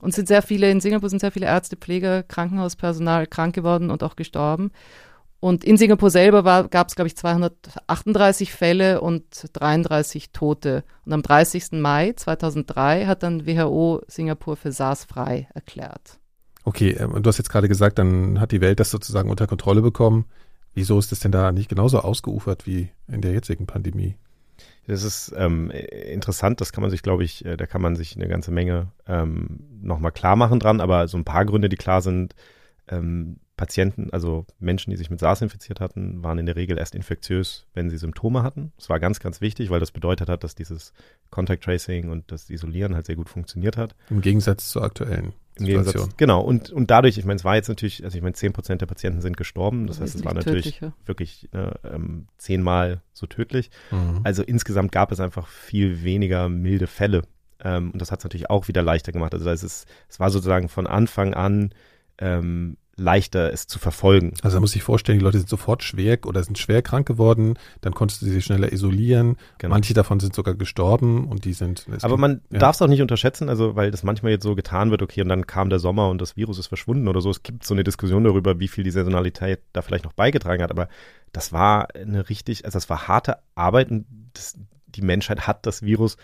Und 0.00 0.12
sind 0.12 0.26
sehr 0.26 0.42
viele, 0.42 0.68
in 0.68 0.80
Singapur 0.80 1.08
sind 1.08 1.20
sehr 1.20 1.32
viele 1.32 1.46
Ärzte, 1.46 1.76
Pfleger, 1.76 2.24
Krankenhauspersonal 2.24 3.28
krank 3.28 3.54
geworden 3.54 3.88
und 3.90 4.02
auch 4.02 4.16
gestorben. 4.16 4.72
Und 5.44 5.62
in 5.62 5.76
Singapur 5.76 6.08
selber 6.08 6.68
gab 6.70 6.88
es, 6.88 6.94
glaube 6.94 7.08
ich, 7.08 7.18
238 7.18 8.50
Fälle 8.50 9.02
und 9.02 9.24
33 9.52 10.30
Tote. 10.30 10.84
Und 11.04 11.12
am 11.12 11.20
30. 11.20 11.72
Mai 11.72 12.14
2003 12.16 13.04
hat 13.04 13.22
dann 13.22 13.46
WHO 13.46 14.00
Singapur 14.08 14.56
für 14.56 14.72
SARS-frei 14.72 15.46
erklärt. 15.52 16.18
Okay, 16.64 16.92
ähm, 16.92 17.22
du 17.22 17.28
hast 17.28 17.36
jetzt 17.36 17.50
gerade 17.50 17.68
gesagt, 17.68 17.98
dann 17.98 18.40
hat 18.40 18.52
die 18.52 18.62
Welt 18.62 18.80
das 18.80 18.90
sozusagen 18.90 19.28
unter 19.28 19.46
Kontrolle 19.46 19.82
bekommen. 19.82 20.24
Wieso 20.72 20.98
ist 20.98 21.12
es 21.12 21.20
denn 21.20 21.32
da 21.32 21.52
nicht 21.52 21.68
genauso 21.68 21.98
ausgeufert 21.98 22.66
wie 22.66 22.88
in 23.06 23.20
der 23.20 23.32
jetzigen 23.32 23.66
Pandemie? 23.66 24.16
Das 24.86 25.02
ist 25.02 25.34
ähm, 25.36 25.70
interessant, 25.70 26.62
das 26.62 26.72
kann 26.72 26.80
man 26.80 26.90
sich, 26.90 27.02
glaube 27.02 27.22
ich, 27.22 27.44
äh, 27.44 27.58
da 27.58 27.66
kann 27.66 27.82
man 27.82 27.96
sich 27.96 28.16
eine 28.16 28.28
ganze 28.28 28.50
Menge 28.50 28.92
ähm, 29.06 29.60
nochmal 29.82 30.12
klar 30.12 30.36
machen 30.36 30.58
dran, 30.58 30.80
aber 30.80 31.06
so 31.06 31.18
ein 31.18 31.24
paar 31.24 31.44
Gründe, 31.44 31.68
die 31.68 31.76
klar 31.76 32.00
sind, 32.00 32.34
ähm, 32.88 33.36
Patienten, 33.56 34.08
also 34.10 34.46
Menschen, 34.58 34.90
die 34.90 34.96
sich 34.96 35.10
mit 35.10 35.20
SARS 35.20 35.40
infiziert 35.40 35.80
hatten, 35.80 36.24
waren 36.24 36.38
in 36.38 36.46
der 36.46 36.56
Regel 36.56 36.76
erst 36.76 36.94
infektiös, 36.94 37.66
wenn 37.72 37.88
sie 37.88 37.98
Symptome 37.98 38.42
hatten. 38.42 38.72
Das 38.76 38.88
war 38.88 38.98
ganz, 38.98 39.20
ganz 39.20 39.40
wichtig, 39.40 39.70
weil 39.70 39.78
das 39.78 39.92
bedeutet 39.92 40.28
hat, 40.28 40.42
dass 40.42 40.56
dieses 40.56 40.92
Contact 41.30 41.62
Tracing 41.62 42.10
und 42.10 42.32
das 42.32 42.50
Isolieren 42.50 42.96
halt 42.96 43.06
sehr 43.06 43.14
gut 43.14 43.28
funktioniert 43.28 43.76
hat. 43.76 43.94
Im 44.10 44.22
Gegensatz 44.22 44.70
zur 44.70 44.82
aktuellen 44.82 45.34
Im 45.56 45.66
Situation. 45.66 45.92
Gegensatz, 45.92 46.16
genau. 46.16 46.40
Und, 46.40 46.70
und 46.70 46.90
dadurch, 46.90 47.16
ich 47.16 47.24
meine, 47.24 47.36
es 47.36 47.44
war 47.44 47.54
jetzt 47.54 47.68
natürlich, 47.68 48.02
also 48.02 48.16
ich 48.16 48.22
meine, 48.22 48.34
zehn 48.34 48.52
Prozent 48.52 48.80
der 48.80 48.86
Patienten 48.86 49.20
sind 49.20 49.36
gestorben. 49.36 49.86
Das, 49.86 49.98
das 49.98 50.08
heißt, 50.08 50.16
es 50.16 50.24
war 50.24 50.34
natürlich 50.34 50.78
tödlich, 50.78 50.92
wirklich 51.06 51.48
ne, 51.52 51.78
ähm, 51.84 52.26
zehnmal 52.38 53.02
so 53.12 53.26
tödlich. 53.26 53.70
Mhm. 53.92 54.20
Also 54.24 54.42
insgesamt 54.42 54.90
gab 54.90 55.12
es 55.12 55.20
einfach 55.20 55.46
viel 55.46 56.02
weniger 56.02 56.48
milde 56.48 56.88
Fälle. 56.88 57.22
Ähm, 57.62 57.92
und 57.92 58.02
das 58.02 58.10
hat 58.10 58.18
es 58.18 58.24
natürlich 58.24 58.50
auch 58.50 58.66
wieder 58.66 58.82
leichter 58.82 59.12
gemacht. 59.12 59.32
Also 59.32 59.48
es, 59.48 59.62
ist, 59.62 59.86
es 60.08 60.18
war 60.18 60.30
sozusagen 60.30 60.68
von 60.68 60.88
Anfang 60.88 61.34
an 61.34 61.70
ähm, 62.18 62.76
leichter 62.96 63.52
es 63.52 63.66
zu 63.66 63.78
verfolgen. 63.78 64.34
Also 64.42 64.56
da 64.56 64.60
muss 64.60 64.74
ich 64.76 64.82
vorstellen, 64.82 65.18
die 65.18 65.24
Leute 65.24 65.38
sind 65.38 65.48
sofort 65.48 65.82
schwer 65.82 66.18
oder 66.26 66.42
sind 66.42 66.58
schwer 66.58 66.82
krank 66.82 67.06
geworden, 67.06 67.54
dann 67.80 67.94
konntest 67.94 68.22
du 68.22 68.26
sie 68.26 68.42
schneller 68.42 68.72
isolieren. 68.72 69.36
Genau. 69.58 69.74
Manche 69.74 69.94
davon 69.94 70.20
sind 70.20 70.34
sogar 70.34 70.54
gestorben 70.54 71.26
und 71.28 71.44
die 71.44 71.52
sind. 71.52 71.86
Aber 72.02 72.16
man 72.16 72.40
ja. 72.50 72.58
darf 72.58 72.76
es 72.76 72.82
auch 72.82 72.86
nicht 72.86 73.02
unterschätzen, 73.02 73.48
also 73.48 73.76
weil 73.76 73.90
das 73.90 74.02
manchmal 74.02 74.32
jetzt 74.32 74.44
so 74.44 74.54
getan 74.54 74.90
wird, 74.90 75.02
okay, 75.02 75.22
und 75.22 75.28
dann 75.28 75.46
kam 75.46 75.70
der 75.70 75.78
Sommer 75.78 76.08
und 76.08 76.20
das 76.20 76.36
Virus 76.36 76.58
ist 76.58 76.68
verschwunden 76.68 77.08
oder 77.08 77.20
so. 77.20 77.30
Es 77.30 77.42
gibt 77.42 77.64
so 77.64 77.74
eine 77.74 77.84
Diskussion 77.84 78.24
darüber, 78.24 78.60
wie 78.60 78.68
viel 78.68 78.84
die 78.84 78.90
Saisonalität 78.90 79.60
da 79.72 79.82
vielleicht 79.82 80.04
noch 80.04 80.12
beigetragen 80.12 80.62
hat, 80.62 80.70
aber 80.70 80.88
das 81.32 81.52
war 81.52 81.88
eine 81.94 82.28
richtig, 82.28 82.64
also 82.64 82.76
das 82.76 82.88
war 82.88 83.08
harte 83.08 83.38
Arbeit 83.54 83.90
und 83.90 84.06
das, 84.34 84.56
die 84.86 85.02
Menschheit 85.02 85.46
hat 85.46 85.66
das 85.66 85.82
Virus 85.82 86.16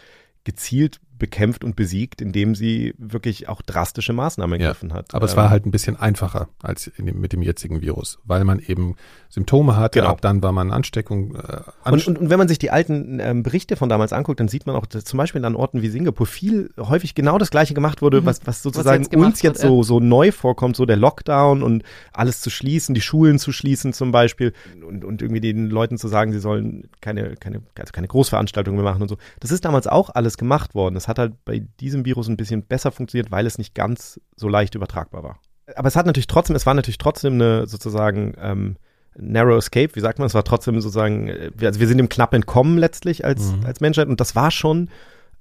gezielt 0.44 1.00
bekämpft 1.20 1.62
und 1.62 1.76
besiegt, 1.76 2.20
indem 2.20 2.56
sie 2.56 2.94
wirklich 2.98 3.48
auch 3.48 3.62
drastische 3.62 4.12
Maßnahmen 4.12 4.60
ergriffen 4.60 4.88
ja, 4.88 4.96
hat. 4.96 5.14
Aber 5.14 5.26
ähm, 5.26 5.28
es 5.28 5.36
war 5.36 5.44
ähm, 5.44 5.50
halt 5.50 5.66
ein 5.66 5.70
bisschen 5.70 5.96
einfacher 5.96 6.48
als 6.60 6.90
dem, 6.98 7.20
mit 7.20 7.32
dem 7.32 7.42
jetzigen 7.42 7.80
Virus, 7.80 8.18
weil 8.24 8.42
man 8.42 8.58
eben 8.58 8.96
Symptome 9.28 9.76
hatte, 9.76 10.00
genau. 10.00 10.10
ab 10.10 10.20
dann 10.20 10.42
war 10.42 10.50
man 10.50 10.72
Ansteckung. 10.72 11.36
Äh, 11.36 11.60
Anst 11.84 12.08
und, 12.08 12.16
und, 12.16 12.22
und, 12.24 12.30
wenn 12.30 12.38
man 12.38 12.48
sich 12.48 12.58
die 12.58 12.72
alten 12.72 13.20
ähm, 13.20 13.44
Berichte 13.44 13.76
von 13.76 13.88
damals 13.88 14.12
anguckt, 14.12 14.40
dann 14.40 14.48
sieht 14.48 14.66
man 14.66 14.74
auch, 14.74 14.86
dass 14.86 15.04
zum 15.04 15.18
Beispiel 15.18 15.44
an 15.44 15.54
Orten 15.54 15.82
wie 15.82 15.88
Singapur 15.88 16.26
viel 16.26 16.70
häufig 16.78 17.14
genau 17.14 17.38
das 17.38 17.50
Gleiche 17.50 17.74
gemacht 17.74 18.02
wurde, 18.02 18.22
mhm. 18.22 18.26
was, 18.26 18.40
was 18.46 18.62
sozusagen 18.62 19.04
was 19.04 19.12
jetzt 19.12 19.22
uns 19.22 19.42
jetzt 19.42 19.62
wird, 19.62 19.70
so, 19.70 19.76
ja. 19.78 19.84
so 19.84 20.00
neu 20.00 20.32
vorkommt, 20.32 20.74
so 20.74 20.86
der 20.86 20.96
Lockdown 20.96 21.62
und 21.62 21.84
alles 22.12 22.40
zu 22.40 22.50
schließen, 22.50 22.94
die 22.94 23.00
Schulen 23.00 23.38
zu 23.38 23.52
schließen 23.52 23.92
zum 23.92 24.10
Beispiel 24.10 24.52
und, 24.86 25.04
und 25.04 25.22
irgendwie 25.22 25.40
den 25.40 25.70
Leuten 25.70 25.98
zu 25.98 26.08
sagen, 26.08 26.32
sie 26.32 26.40
sollen 26.40 26.88
keine, 27.00 27.36
keine, 27.36 27.62
also 27.78 27.92
keine 27.92 28.08
Großveranstaltungen 28.08 28.82
mehr 28.82 28.90
machen 28.90 29.02
und 29.02 29.08
so. 29.08 29.16
Das 29.38 29.52
ist 29.52 29.64
damals 29.64 29.86
auch 29.86 30.10
alles 30.10 30.38
gemacht 30.38 30.74
worden. 30.74 30.94
Das 30.94 31.06
hat 31.10 31.18
halt 31.18 31.44
bei 31.44 31.62
diesem 31.80 32.06
Virus 32.06 32.28
ein 32.28 32.38
bisschen 32.38 32.62
besser 32.62 32.90
funktioniert, 32.90 33.30
weil 33.30 33.46
es 33.46 33.58
nicht 33.58 33.74
ganz 33.74 34.18
so 34.36 34.48
leicht 34.48 34.74
übertragbar 34.74 35.22
war. 35.22 35.40
Aber 35.76 35.88
es 35.88 35.96
hat 35.96 36.06
natürlich 36.06 36.26
trotzdem, 36.26 36.56
es 36.56 36.66
war 36.66 36.74
natürlich 36.74 36.98
trotzdem 36.98 37.34
eine 37.34 37.66
sozusagen 37.66 38.34
ähm, 38.40 38.76
Narrow 39.16 39.58
Escape, 39.58 39.94
wie 39.94 40.00
sagt 40.00 40.18
man, 40.18 40.26
es 40.26 40.34
war 40.34 40.44
trotzdem 40.44 40.80
sozusagen, 40.80 41.28
äh, 41.28 41.50
also 41.62 41.80
wir 41.80 41.86
sind 41.86 41.98
dem 41.98 42.08
knapp 42.08 42.32
entkommen 42.32 42.78
letztlich 42.78 43.24
als, 43.24 43.52
mhm. 43.52 43.66
als 43.66 43.80
Menschheit 43.80 44.08
und 44.08 44.20
das 44.20 44.34
war 44.34 44.50
schon 44.50 44.88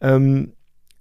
ähm, 0.02 0.54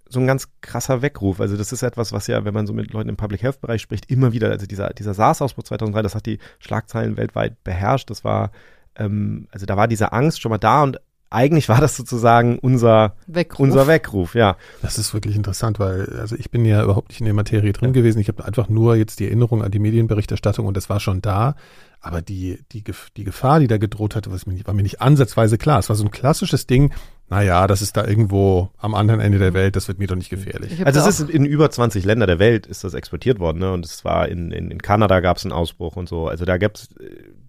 so 0.09 0.21
ein 0.21 0.27
ganz 0.27 0.49
krasser 0.61 1.03
Weckruf. 1.03 1.41
Also 1.41 1.57
das 1.57 1.73
ist 1.73 1.83
etwas, 1.83 2.13
was 2.13 2.27
ja, 2.27 2.45
wenn 2.45 2.55
man 2.55 2.67
so 2.67 2.73
mit 2.73 2.93
Leuten 2.93 3.09
im 3.09 3.17
Public 3.17 3.43
Health 3.43 3.61
Bereich 3.61 3.83
spricht, 3.83 4.11
immer 4.11 4.33
wieder, 4.33 4.51
also 4.51 4.67
dieser, 4.67 4.91
dieser 4.91 5.15
SARS-Ausbruch 5.15 5.65
2003, 5.65 6.03
das 6.03 6.15
hat 6.15 6.27
die 6.27 6.39
Schlagzeilen 6.59 7.17
weltweit 7.17 7.63
beherrscht. 7.63 8.09
Das 8.11 8.25
war, 8.25 8.51
ähm, 8.97 9.49
also 9.51 9.67
da 9.67 9.77
war 9.77 9.89
diese 9.89 10.13
Angst 10.13 10.41
schon 10.41 10.51
mal 10.51 10.59
da 10.59 10.83
und 10.83 10.99
eigentlich 11.31 11.69
war 11.69 11.81
das 11.81 11.97
sozusagen 11.97 12.59
unser 12.59 13.15
Weckruf. 13.27 13.61
unser 13.61 13.87
Weckruf, 13.87 14.35
ja. 14.35 14.57
Das 14.83 14.99
ist 14.99 15.13
wirklich 15.13 15.37
interessant, 15.37 15.79
weil 15.79 16.19
also 16.19 16.37
ich 16.37 16.51
bin 16.51 16.65
ja 16.65 16.83
überhaupt 16.83 17.11
nicht 17.11 17.21
in 17.21 17.27
der 17.27 17.35
Materie 17.35 17.73
drin 17.73 17.91
ja. 17.91 17.95
gewesen. 17.95 18.19
Ich 18.19 18.29
habe 18.29 18.45
einfach 18.45 18.69
nur 18.69 18.97
jetzt 18.97 19.21
die 19.21 19.27
Erinnerung 19.27 19.63
an 19.63 19.71
die 19.71 19.79
Medienberichterstattung 19.79 20.67
und 20.67 20.77
das 20.77 20.89
war 20.89 21.01
schon 21.01 21.21
da. 21.21 21.55
Aber 22.01 22.23
die, 22.23 22.61
die, 22.71 22.85
die 23.17 23.25
Gefahr, 23.25 23.59
die 23.59 23.67
da 23.67 23.77
gedroht 23.77 24.15
hatte, 24.15 24.31
was 24.31 24.47
mir, 24.47 24.65
war 24.67 24.73
mir 24.73 24.85
nicht 24.85 25.03
ansatzweise 25.03 25.59
klar. 25.59 25.81
Es 25.81 25.89
war 25.89 25.97
so 25.97 26.05
ein 26.05 26.13
klassisches 26.13 26.67
Ding, 26.67 26.93
naja, 27.29 27.67
das 27.67 27.83
ist 27.83 27.97
da 27.97 28.07
irgendwo 28.07 28.71
am 28.79 28.95
anderen 28.95 29.21
Ende 29.21 29.39
der 29.39 29.53
Welt, 29.53 29.77
das 29.77 29.89
wird 29.89 29.99
mir 29.99 30.07
doch 30.07 30.17
nicht 30.17 30.31
gefährlich. 30.31 30.87
Also 30.87 31.01
es 31.01 31.21
ist 31.21 31.29
in 31.29 31.45
über 31.45 31.71
20 31.71 32.05
Länder 32.05 32.27
der 32.27 32.39
Welt 32.39 32.67
ist 32.67 32.85
das 32.85 32.95
exportiert 32.95 33.39
worden, 33.39 33.59
ne? 33.59 33.73
Und 33.73 33.85
es 33.85 34.05
war 34.05 34.29
in, 34.29 34.51
in, 34.51 34.71
in 34.71 34.81
Kanada 34.81 35.21
gab 35.21 35.37
es 35.37 35.45
einen 35.45 35.53
Ausbruch 35.53 35.97
und 35.97 36.09
so. 36.09 36.29
Also 36.29 36.47
da 36.47 36.57
gab's, 36.57 36.89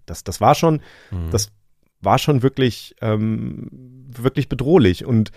das, 0.04 0.22
das 0.24 0.40
war 0.40 0.54
schon, 0.54 0.82
mhm. 1.10 1.30
das 1.30 1.50
war 2.00 2.18
schon 2.18 2.42
wirklich, 2.42 2.94
ähm, 3.00 3.68
wirklich 4.14 4.48
bedrohlich. 4.48 5.04
Und 5.04 5.32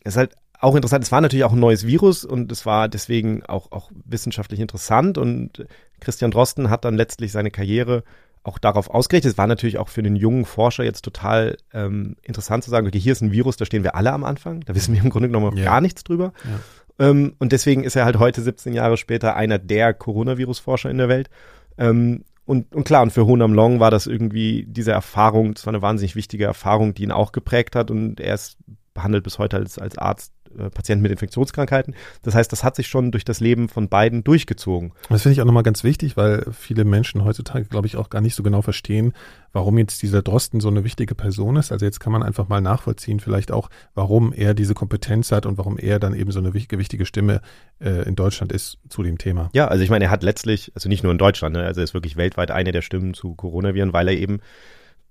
es 0.00 0.14
ist 0.14 0.18
halt 0.18 0.34
auch 0.60 0.74
interessant, 0.74 1.04
es 1.04 1.12
war 1.12 1.20
natürlich 1.20 1.44
auch 1.44 1.52
ein 1.52 1.60
neues 1.60 1.86
Virus 1.86 2.24
und 2.24 2.52
es 2.52 2.66
war 2.66 2.88
deswegen 2.88 3.44
auch, 3.46 3.72
auch 3.72 3.90
wissenschaftlich 4.04 4.60
interessant. 4.60 5.18
Und 5.18 5.66
Christian 6.00 6.30
Drosten 6.30 6.70
hat 6.70 6.84
dann 6.84 6.96
letztlich 6.96 7.32
seine 7.32 7.50
Karriere 7.50 8.04
auch 8.42 8.58
darauf 8.58 8.90
ausgerichtet. 8.90 9.32
Es 9.32 9.38
war 9.38 9.46
natürlich 9.46 9.78
auch 9.78 9.88
für 9.88 10.02
den 10.02 10.16
jungen 10.16 10.44
Forscher 10.44 10.84
jetzt 10.84 11.02
total 11.02 11.56
ähm, 11.72 12.16
interessant 12.22 12.64
zu 12.64 12.70
sagen, 12.70 12.86
okay, 12.86 12.98
hier 12.98 13.12
ist 13.12 13.20
ein 13.20 13.32
Virus, 13.32 13.56
da 13.56 13.64
stehen 13.64 13.84
wir 13.84 13.94
alle 13.94 14.12
am 14.12 14.24
Anfang, 14.24 14.60
da 14.60 14.74
wissen 14.74 14.94
wir 14.94 15.02
im 15.02 15.10
Grunde 15.10 15.28
genommen 15.28 15.56
ja. 15.56 15.64
gar 15.64 15.80
nichts 15.80 16.04
drüber. 16.04 16.32
Ja. 16.44 17.08
Ähm, 17.08 17.34
und 17.38 17.52
deswegen 17.52 17.84
ist 17.84 17.96
er 17.96 18.04
halt 18.04 18.18
heute, 18.18 18.40
17 18.40 18.72
Jahre 18.72 18.96
später, 18.96 19.36
einer 19.36 19.58
der 19.58 19.92
Coronavirus-Forscher 19.94 20.90
in 20.90 20.98
der 20.98 21.08
Welt. 21.08 21.30
Ähm, 21.78 22.24
und, 22.50 22.74
und 22.74 22.82
klar, 22.82 23.02
und 23.02 23.12
für 23.12 23.26
Honam 23.26 23.54
Long 23.54 23.78
war 23.78 23.92
das 23.92 24.08
irgendwie 24.08 24.66
diese 24.66 24.90
Erfahrung, 24.90 25.54
das 25.54 25.66
war 25.66 25.72
eine 25.72 25.82
wahnsinnig 25.82 26.16
wichtige 26.16 26.46
Erfahrung, 26.46 26.94
die 26.94 27.04
ihn 27.04 27.12
auch 27.12 27.30
geprägt 27.30 27.76
hat. 27.76 27.92
Und 27.92 28.18
er 28.18 28.34
ist 28.34 28.58
behandelt 28.92 29.22
bis 29.22 29.38
heute 29.38 29.56
als, 29.56 29.78
als 29.78 29.96
Arzt 29.96 30.32
äh, 30.58 30.70
Patienten 30.70 31.02
mit 31.02 31.12
Infektionskrankheiten. 31.12 31.94
Das 32.22 32.34
heißt, 32.34 32.50
das 32.50 32.64
hat 32.64 32.76
sich 32.76 32.88
schon 32.88 33.12
durch 33.12 33.24
das 33.24 33.40
Leben 33.40 33.68
von 33.68 33.88
beiden 33.88 34.24
durchgezogen. 34.24 34.92
Das 35.08 35.22
finde 35.22 35.34
ich 35.34 35.40
auch 35.40 35.46
nochmal 35.46 35.62
ganz 35.62 35.84
wichtig, 35.84 36.16
weil 36.16 36.46
viele 36.52 36.84
Menschen 36.84 37.24
heutzutage, 37.24 37.66
glaube 37.66 37.86
ich, 37.86 37.96
auch 37.96 38.10
gar 38.10 38.20
nicht 38.20 38.34
so 38.34 38.42
genau 38.42 38.62
verstehen, 38.62 39.12
warum 39.52 39.78
jetzt 39.78 40.02
dieser 40.02 40.22
Drosten 40.22 40.60
so 40.60 40.68
eine 40.68 40.84
wichtige 40.84 41.14
Person 41.14 41.56
ist. 41.56 41.72
Also 41.72 41.84
jetzt 41.84 42.00
kann 42.00 42.12
man 42.12 42.22
einfach 42.22 42.48
mal 42.48 42.60
nachvollziehen, 42.60 43.20
vielleicht 43.20 43.52
auch, 43.52 43.70
warum 43.94 44.32
er 44.32 44.54
diese 44.54 44.74
Kompetenz 44.74 45.32
hat 45.32 45.46
und 45.46 45.58
warum 45.58 45.78
er 45.78 45.98
dann 45.98 46.14
eben 46.14 46.30
so 46.30 46.38
eine 46.38 46.54
wichtige 46.54 47.06
Stimme 47.06 47.40
äh, 47.80 48.06
in 48.08 48.16
Deutschland 48.16 48.52
ist 48.52 48.78
zu 48.88 49.02
dem 49.02 49.18
Thema. 49.18 49.50
Ja, 49.52 49.68
also 49.68 49.82
ich 49.84 49.90
meine, 49.90 50.06
er 50.06 50.10
hat 50.10 50.22
letztlich, 50.22 50.72
also 50.74 50.88
nicht 50.88 51.02
nur 51.02 51.12
in 51.12 51.18
Deutschland, 51.18 51.54
ne, 51.54 51.64
also 51.64 51.80
er 51.80 51.84
ist 51.84 51.94
wirklich 51.94 52.16
weltweit 52.16 52.50
eine 52.50 52.72
der 52.72 52.82
Stimmen 52.82 53.14
zu 53.14 53.34
Coronaviren, 53.34 53.92
weil 53.92 54.08
er 54.08 54.14
eben 54.14 54.40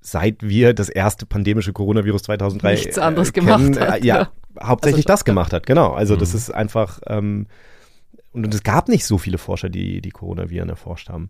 seit 0.02 0.42
wir 0.42 0.74
das 0.74 0.90
erste 0.90 1.26
pandemische 1.26 1.74
Coronavirus 1.74 2.24
2003 2.24 2.72
nichts 2.72 2.98
anderes 2.98 3.30
äh, 3.30 3.34
kennen, 3.34 3.48
gemacht 3.48 3.80
hat. 3.80 4.02
Äh, 4.02 4.06
ja, 4.06 4.30
hauptsächlich 4.62 5.06
also, 5.06 5.14
das 5.14 5.26
gemacht 5.26 5.54
hat, 5.54 5.66
genau. 5.66 5.94
Also 5.94 6.16
mhm. 6.16 6.20
das 6.20 6.34
ist 6.34 6.52
einfach 6.52 7.00
ähm, 7.08 7.48
und, 8.32 8.46
und 8.46 8.54
es 8.54 8.64
gab 8.64 8.90
nicht 8.90 9.06
so 9.06 9.18
viele 9.18 9.38
Forscher, 9.38 9.70
die 9.70 10.02
die 10.02 10.12
Coronaviren 10.12 10.70
erforscht 10.70 11.10
haben. 11.10 11.30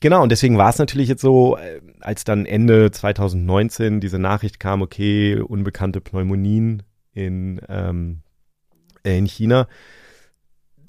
Genau, 0.00 0.22
und 0.22 0.30
deswegen 0.30 0.58
war 0.58 0.68
es 0.68 0.78
natürlich 0.78 1.08
jetzt 1.08 1.22
so, 1.22 1.56
äh, 1.56 1.80
als 2.00 2.24
dann 2.24 2.46
Ende 2.46 2.90
2019 2.90 4.00
diese 4.00 4.18
Nachricht 4.18 4.60
kam, 4.60 4.82
okay, 4.82 5.38
unbekannte 5.38 6.00
Pneumonien 6.00 6.82
in, 7.12 7.60
ähm, 7.68 8.22
in 9.02 9.26
China, 9.26 9.66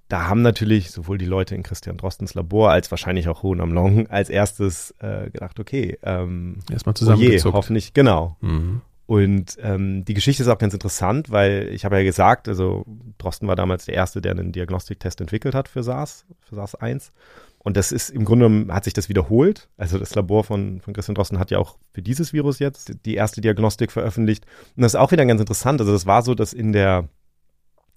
da 0.08 0.28
haben 0.28 0.41
natürlich 0.41 0.91
sowohl 0.91 1.18
die 1.18 1.26
Leute 1.26 1.56
in 1.56 1.64
Christian 1.64 1.97
Drostens 1.97 2.34
Labor 2.34 2.72
als 2.72 2.91
wahrscheinlich 2.91 3.28
auch 3.28 3.43
Hohen 3.43 3.62
am 3.62 3.74
Long 3.74 4.08
als 4.08 4.30
erstes 4.30 4.93
äh, 4.99 5.30
gedacht, 5.32 5.60
okay, 5.60 5.97
ähm, 6.03 6.60
erstmal 6.72 6.95
zusammengezuckt. 6.95 7.45
Oh 7.45 7.49
je, 7.49 7.53
hoffentlich, 7.53 7.93
genau. 7.93 8.38
Mhm. 8.41 8.82
Und 9.08 9.58
ähm, 9.62 10.03
die 10.03 10.16
Geschichte 10.16 10.41
ist 10.41 10.49
auch 10.49 10.58
ganz 10.58 10.74
interessant, 10.74 11.30
weil 11.30 11.70
ich 11.72 11.86
habe 11.86 11.97
ja 11.97 12.03
gesagt, 12.03 12.47
also 12.47 12.86
Drosten 13.20 13.47
war 13.47 13.56
damals 13.56 13.86
der 13.86 13.93
Erste, 13.93 14.20
der 14.20 14.32
einen 14.32 14.51
Diagnostiktest 14.51 15.22
entwickelt 15.22 15.53
hat 15.53 15.68
für 15.68 15.84
SARS, 15.84 16.26
für 16.41 16.56
SARS-1. 16.56 17.12
Und 17.60 17.78
das 17.78 17.91
ist 17.91 18.12
im 18.12 18.26
Grunde 18.26 18.72
hat 18.74 18.84
sich 18.84 18.93
das 18.93 19.10
wiederholt. 19.10 19.70
Also 19.78 19.97
das 19.97 20.14
Labor 20.14 20.43
von, 20.43 20.82
von 20.82 20.93
Christian 20.93 21.16
Drosten 21.16 21.39
hat 21.39 21.49
ja 21.49 21.58
auch 21.58 21.78
für 21.93 22.01
dieses 22.01 22.32
Virus 22.32 22.60
jetzt 22.60 22.93
die 23.06 23.16
erste 23.16 23.41
Diagnostik 23.41 23.91
veröffentlicht. 23.91 24.45
Und 24.76 24.84
das 24.84 24.93
ist 24.93 24.99
auch 24.99 25.12
wieder 25.12 25.26
ganz 25.26 25.41
interessant. 25.41 25.82
Also 25.82 25.91
das 25.91 26.06
war 26.06 26.22
so, 26.22 26.36
dass 26.36 26.53
in 26.53 26.74
der, 26.74 27.10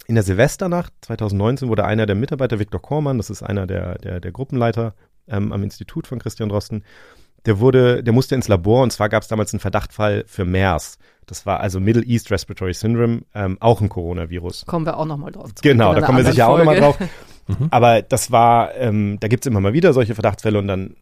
in 0.08 0.14
der 0.14 0.24
Silvesternacht 0.24 0.92
2019 1.02 1.68
wurde 1.68 1.84
einer 1.84 2.06
der 2.06 2.16
Mitarbeiter, 2.16 2.58
Viktor 2.58 2.80
Kormann, 2.80 3.18
das 3.18 3.28
ist 3.30 3.42
einer 3.42 3.66
der, 3.66 3.98
der, 3.98 4.20
der 4.20 4.32
Gruppenleiter 4.32 4.94
ähm, 5.28 5.52
am 5.52 5.62
Institut 5.62 6.06
von 6.06 6.18
Christian 6.18 6.48
Drosten, 6.48 6.82
der 7.44 7.60
wurde, 7.60 8.02
der 8.02 8.14
musste 8.14 8.34
ins 8.34 8.48
Labor 8.48 8.82
und 8.82 8.90
zwar 8.90 9.10
gab 9.10 9.22
es 9.22 9.28
damals 9.28 9.52
einen 9.52 9.60
Verdachtfall 9.60 10.24
für 10.26 10.46
MERS. 10.46 10.98
Das 11.26 11.44
war 11.44 11.60
also 11.60 11.78
Middle 11.78 12.02
East 12.02 12.30
Respiratory 12.30 12.72
Syndrome, 12.72 13.22
ähm, 13.34 13.58
auch 13.60 13.82
ein 13.82 13.90
Coronavirus. 13.90 14.64
Kommen 14.64 14.86
wir 14.86 14.96
auch 14.96 15.04
nochmal 15.04 15.30
drauf. 15.30 15.50
Genau, 15.60 15.94
da 15.94 16.00
kommen 16.00 16.18
wir 16.18 16.24
sicher 16.24 16.48
auch 16.48 16.58
nochmal 16.58 16.80
drauf. 16.80 16.98
Mhm. 17.48 17.68
Aber 17.70 18.02
das 18.02 18.30
war, 18.30 18.74
ähm, 18.74 19.16
da 19.20 19.28
gibt 19.28 19.46
es 19.46 19.50
immer 19.50 19.62
mal 19.62 19.72
wieder 19.72 19.94
solche 19.94 20.14
Verdachtsfälle 20.14 20.58
und 20.58 20.68
dann, 20.68 20.96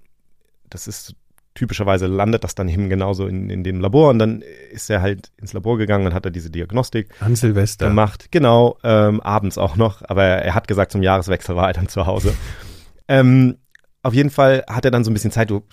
das 0.71 0.87
ist 0.87 1.17
typischerweise 1.57 2.07
landet 2.07 2.45
das 2.45 2.55
dann 2.55 2.69
eben 2.69 2.89
genauso 2.89 3.27
in, 3.27 3.51
in 3.51 3.65
dem 3.65 3.81
Labor 3.81 4.11
und 4.11 4.21
dann 4.21 4.43
ist 4.71 4.89
er 4.89 5.03
halt 5.03 5.33
ins 5.39 5.53
Labor 5.53 5.79
gegangen 5.79 6.07
und 6.07 6.15
hat 6.15 6.25
er 6.25 6.31
diese 6.31 6.51
Diagnostik 6.51 7.09
An 7.19 7.35
Silvester. 7.35 7.89
gemacht. 7.89 8.29
Genau, 8.31 8.79
ähm, 8.85 9.21
abends 9.21 9.59
auch 9.59 9.75
noch, 9.77 10.03
aber 10.09 10.23
er 10.23 10.55
hat 10.55 10.69
gesagt, 10.69 10.93
zum 10.93 11.03
Jahreswechsel 11.03 11.57
war 11.57 11.67
er 11.67 11.73
dann 11.73 11.89
zu 11.89 12.07
Hause. 12.07 12.35
ähm, 13.09 13.57
auf 14.03 14.15
jeden 14.15 14.31
Fall 14.31 14.65
hat 14.69 14.85
er 14.85 14.93
dann 14.93 15.03
so 15.03 15.11
ein 15.11 15.15
bisschen 15.15 15.33
Zeit, 15.33 15.51
du, 15.51 15.65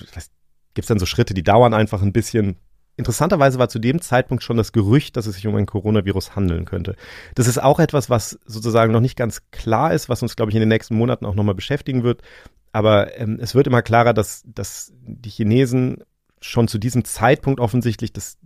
gibt 0.74 0.86
es 0.86 0.88
dann 0.88 1.00
so 1.00 1.06
Schritte, 1.06 1.34
die 1.34 1.44
dauern 1.44 1.74
einfach 1.74 2.02
ein 2.02 2.14
bisschen. 2.14 2.58
Interessanterweise 2.96 3.58
war 3.58 3.70
zu 3.70 3.80
dem 3.80 4.02
Zeitpunkt 4.02 4.44
schon 4.44 4.56
das 4.58 4.72
Gerücht, 4.72 5.18
dass 5.18 5.26
es 5.26 5.36
sich 5.36 5.48
um 5.48 5.56
ein 5.56 5.66
Coronavirus 5.66 6.36
handeln 6.36 6.66
könnte. 6.66 6.96
Das 7.34 7.48
ist 7.48 7.62
auch 7.62 7.80
etwas, 7.80 8.12
was 8.12 8.40
sozusagen 8.46 8.92
noch 8.92 9.00
nicht 9.00 9.18
ganz 9.18 9.42
klar 9.50 9.94
ist, 9.94 10.10
was 10.10 10.22
uns, 10.22 10.36
glaube 10.36 10.52
ich, 10.52 10.56
in 10.56 10.60
den 10.60 10.70
nächsten 10.70 10.96
Monaten 10.96 11.26
auch 11.26 11.34
nochmal 11.34 11.56
beschäftigen 11.56 12.04
wird. 12.04 12.22
Aber 12.74 13.18
ähm, 13.18 13.38
es 13.40 13.56
wird 13.56 13.68
immer 13.68 13.82
klarer, 13.82 14.14
dass, 14.14 14.44
dass 14.46 14.92
die 15.06 15.30
Chinesen 15.30 16.04
schon 16.42 16.68
zu 16.68 16.78
diesem 16.78 17.06
Zeitpunkt 17.06 17.62
offensichtlich 17.62 18.12
das 18.12 18.38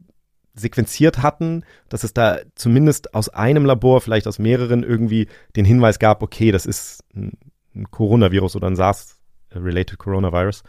sequenziert 0.54 1.22
hatten, 1.22 1.64
dass 1.90 2.04
es 2.04 2.14
da 2.14 2.40
zumindest 2.56 3.14
aus 3.14 3.30
einem 3.30 3.66
Labor, 3.66 4.02
vielleicht 4.02 4.28
aus 4.28 4.40
mehreren, 4.40 4.84
irgendwie 4.84 5.28
den 5.56 5.66
Hinweis 5.66 6.00
gab, 6.00 6.22
okay, 6.24 6.52
das 6.52 6.66
ist 6.66 7.04
ein, 7.16 7.38
ein 7.76 7.90
Coronavirus 7.92 8.56
oder 8.56 8.68
ein 8.68 8.76
SARS-related 8.76 9.98
Coronavirus. 9.98 10.64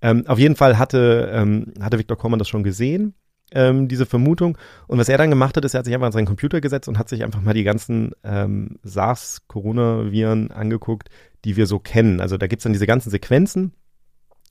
Ähm, 0.00 0.26
auf 0.26 0.38
jeden 0.38 0.56
Fall 0.56 0.78
hatte, 0.78 1.30
ähm, 1.32 1.74
hatte 1.80 1.98
Viktor 1.98 2.16
Kormann 2.16 2.38
das 2.38 2.48
schon 2.48 2.62
gesehen, 2.62 3.14
ähm, 3.52 3.88
diese 3.88 4.06
Vermutung. 4.06 4.58
Und 4.86 4.98
was 4.98 5.08
er 5.08 5.18
dann 5.18 5.30
gemacht 5.30 5.56
hat, 5.56 5.64
ist, 5.64 5.74
er 5.74 5.78
hat 5.78 5.86
sich 5.86 5.94
einfach 5.94 6.06
an 6.06 6.12
seinen 6.12 6.26
Computer 6.26 6.60
gesetzt 6.60 6.88
und 6.88 6.98
hat 6.98 7.08
sich 7.08 7.24
einfach 7.24 7.42
mal 7.42 7.54
die 7.54 7.64
ganzen 7.64 8.12
ähm, 8.22 8.78
SARS-Coronaviren 8.84 10.50
angeguckt, 10.50 11.08
die 11.46 11.56
wir 11.56 11.66
so 11.66 11.78
kennen. 11.78 12.20
Also 12.20 12.36
da 12.36 12.48
gibt 12.48 12.60
es 12.60 12.64
dann 12.64 12.72
diese 12.72 12.88
ganzen 12.88 13.10
Sequenzen. 13.10 13.72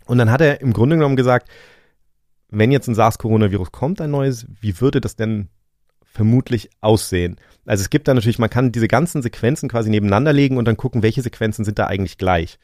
Und 0.05 0.17
dann 0.17 0.31
hat 0.31 0.41
er 0.41 0.61
im 0.61 0.71
Grunde 0.71 0.95
genommen 0.95 1.17
gesagt, 1.17 1.49
wenn 2.49 2.71
jetzt 2.71 2.87
ein 2.87 2.95
SARS-Coronavirus 2.95 3.71
kommt, 3.71 3.99
ein 3.99 4.11
neues, 4.11 4.47
wie 4.61 4.79
würde 4.79 5.01
das 5.01 5.15
denn 5.15 5.49
vermutlich 6.03 6.69
aussehen? 6.79 7.35
Also 7.65 7.81
es 7.81 7.89
gibt 7.89 8.07
da 8.07 8.13
natürlich, 8.13 8.39
man 8.39 8.49
kann 8.49 8.71
diese 8.71 8.87
ganzen 8.87 9.21
Sequenzen 9.21 9.67
quasi 9.67 9.89
nebeneinander 9.89 10.31
legen 10.31 10.57
und 10.57 10.65
dann 10.65 10.77
gucken, 10.77 11.03
welche 11.03 11.21
Sequenzen 11.21 11.65
sind 11.65 11.79
da 11.79 11.87
eigentlich 11.87 12.17
gleich. 12.17 12.59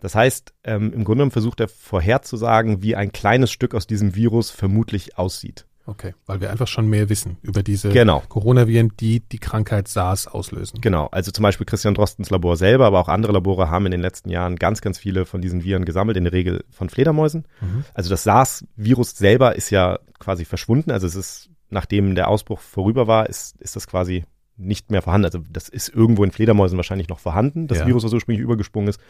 Das 0.00 0.14
heißt, 0.14 0.54
ähm, 0.64 0.86
im 0.86 1.04
Grunde 1.04 1.16
genommen 1.16 1.30
versucht 1.30 1.60
er 1.60 1.68
vorherzusagen, 1.68 2.82
wie 2.82 2.96
ein 2.96 3.12
kleines 3.12 3.52
Stück 3.52 3.74
aus 3.74 3.86
diesem 3.86 4.14
Virus 4.14 4.50
vermutlich 4.50 5.18
aussieht. 5.18 5.66
Okay, 5.90 6.14
weil 6.26 6.40
wir 6.40 6.50
einfach 6.50 6.68
schon 6.68 6.88
mehr 6.88 7.08
wissen 7.08 7.36
über 7.42 7.64
diese 7.64 7.88
genau. 7.88 8.22
Coronaviren, 8.28 8.92
die 9.00 9.18
die 9.18 9.40
Krankheit 9.40 9.88
SARS 9.88 10.28
auslösen. 10.28 10.80
Genau, 10.80 11.08
also 11.08 11.32
zum 11.32 11.42
Beispiel 11.42 11.66
Christian 11.66 11.94
Drostens 11.94 12.30
Labor 12.30 12.56
selber, 12.56 12.86
aber 12.86 13.00
auch 13.00 13.08
andere 13.08 13.32
Labore 13.32 13.70
haben 13.70 13.86
in 13.86 13.90
den 13.90 14.00
letzten 14.00 14.30
Jahren 14.30 14.54
ganz, 14.54 14.82
ganz 14.82 15.00
viele 15.00 15.26
von 15.26 15.40
diesen 15.40 15.64
Viren 15.64 15.84
gesammelt, 15.84 16.16
in 16.16 16.22
der 16.22 16.32
Regel 16.32 16.62
von 16.70 16.90
Fledermäusen. 16.90 17.44
Mhm. 17.60 17.84
Also 17.92 18.08
das 18.08 18.22
SARS-Virus 18.22 19.16
selber 19.16 19.56
ist 19.56 19.70
ja 19.70 19.98
quasi 20.20 20.44
verschwunden, 20.44 20.92
also 20.92 21.08
es 21.08 21.16
ist, 21.16 21.50
nachdem 21.70 22.14
der 22.14 22.28
Ausbruch 22.28 22.60
vorüber 22.60 23.08
war, 23.08 23.28
ist, 23.28 23.60
ist 23.60 23.74
das 23.74 23.88
quasi 23.88 24.24
nicht 24.56 24.92
mehr 24.92 25.02
vorhanden. 25.02 25.24
Also 25.24 25.40
das 25.50 25.68
ist 25.68 25.88
irgendwo 25.88 26.22
in 26.22 26.30
Fledermäusen 26.30 26.76
wahrscheinlich 26.76 27.08
noch 27.08 27.18
vorhanden, 27.18 27.66
das 27.66 27.78
ja. 27.78 27.86
Virus, 27.88 28.04
was 28.04 28.12
ursprünglich 28.12 28.44
übergesprungen 28.44 28.90
ist 28.90 29.00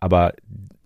aber 0.00 0.32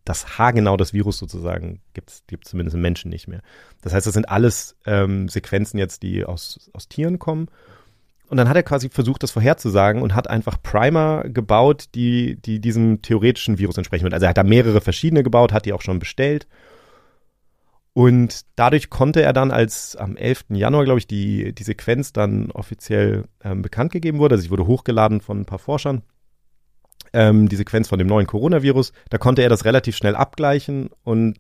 das 0.04 0.38
haargenau 0.38 0.76
das 0.76 0.92
Virus 0.92 1.18
sozusagen 1.18 1.80
gibt 1.94 2.10
es 2.10 2.22
zumindest 2.44 2.74
im 2.74 2.82
Menschen 2.82 3.10
nicht 3.10 3.26
mehr. 3.26 3.40
Das 3.82 3.94
heißt, 3.94 4.06
das 4.06 4.14
sind 4.14 4.28
alles 4.28 4.76
ähm, 4.86 5.28
Sequenzen 5.28 5.78
jetzt, 5.78 6.02
die 6.02 6.24
aus, 6.24 6.70
aus 6.74 6.88
Tieren 6.88 7.18
kommen. 7.18 7.48
Und 8.28 8.36
dann 8.38 8.48
hat 8.48 8.56
er 8.56 8.62
quasi 8.62 8.88
versucht, 8.88 9.22
das 9.22 9.30
vorherzusagen 9.30 10.02
und 10.02 10.14
hat 10.14 10.28
einfach 10.28 10.62
Primer 10.62 11.24
gebaut, 11.24 11.86
die, 11.94 12.36
die 12.36 12.60
diesem 12.60 13.02
theoretischen 13.02 13.58
Virus 13.58 13.76
entsprechen. 13.76 14.12
Also 14.12 14.24
er 14.24 14.30
hat 14.30 14.38
da 14.38 14.42
mehrere 14.42 14.80
verschiedene 14.80 15.22
gebaut, 15.22 15.52
hat 15.52 15.66
die 15.66 15.72
auch 15.72 15.82
schon 15.82 15.98
bestellt. 15.98 16.46
Und 17.92 18.40
dadurch 18.56 18.90
konnte 18.90 19.22
er 19.22 19.32
dann, 19.32 19.52
als 19.52 19.94
am 19.94 20.16
11. 20.16 20.46
Januar, 20.50 20.84
glaube 20.84 20.98
ich, 20.98 21.06
die, 21.06 21.54
die 21.54 21.62
Sequenz 21.62 22.12
dann 22.12 22.50
offiziell 22.50 23.24
ähm, 23.42 23.62
bekannt 23.62 23.92
gegeben 23.92 24.18
wurde, 24.18 24.34
also 24.34 24.42
sie 24.42 24.50
wurde 24.50 24.66
hochgeladen 24.66 25.20
von 25.20 25.40
ein 25.40 25.46
paar 25.46 25.60
Forschern, 25.60 26.02
ähm, 27.14 27.48
die 27.48 27.56
Sequenz 27.56 27.88
von 27.88 27.98
dem 27.98 28.08
neuen 28.08 28.26
Coronavirus. 28.26 28.92
Da 29.08 29.16
konnte 29.16 29.42
er 29.42 29.48
das 29.48 29.64
relativ 29.64 29.96
schnell 29.96 30.16
abgleichen 30.16 30.90
und 31.02 31.38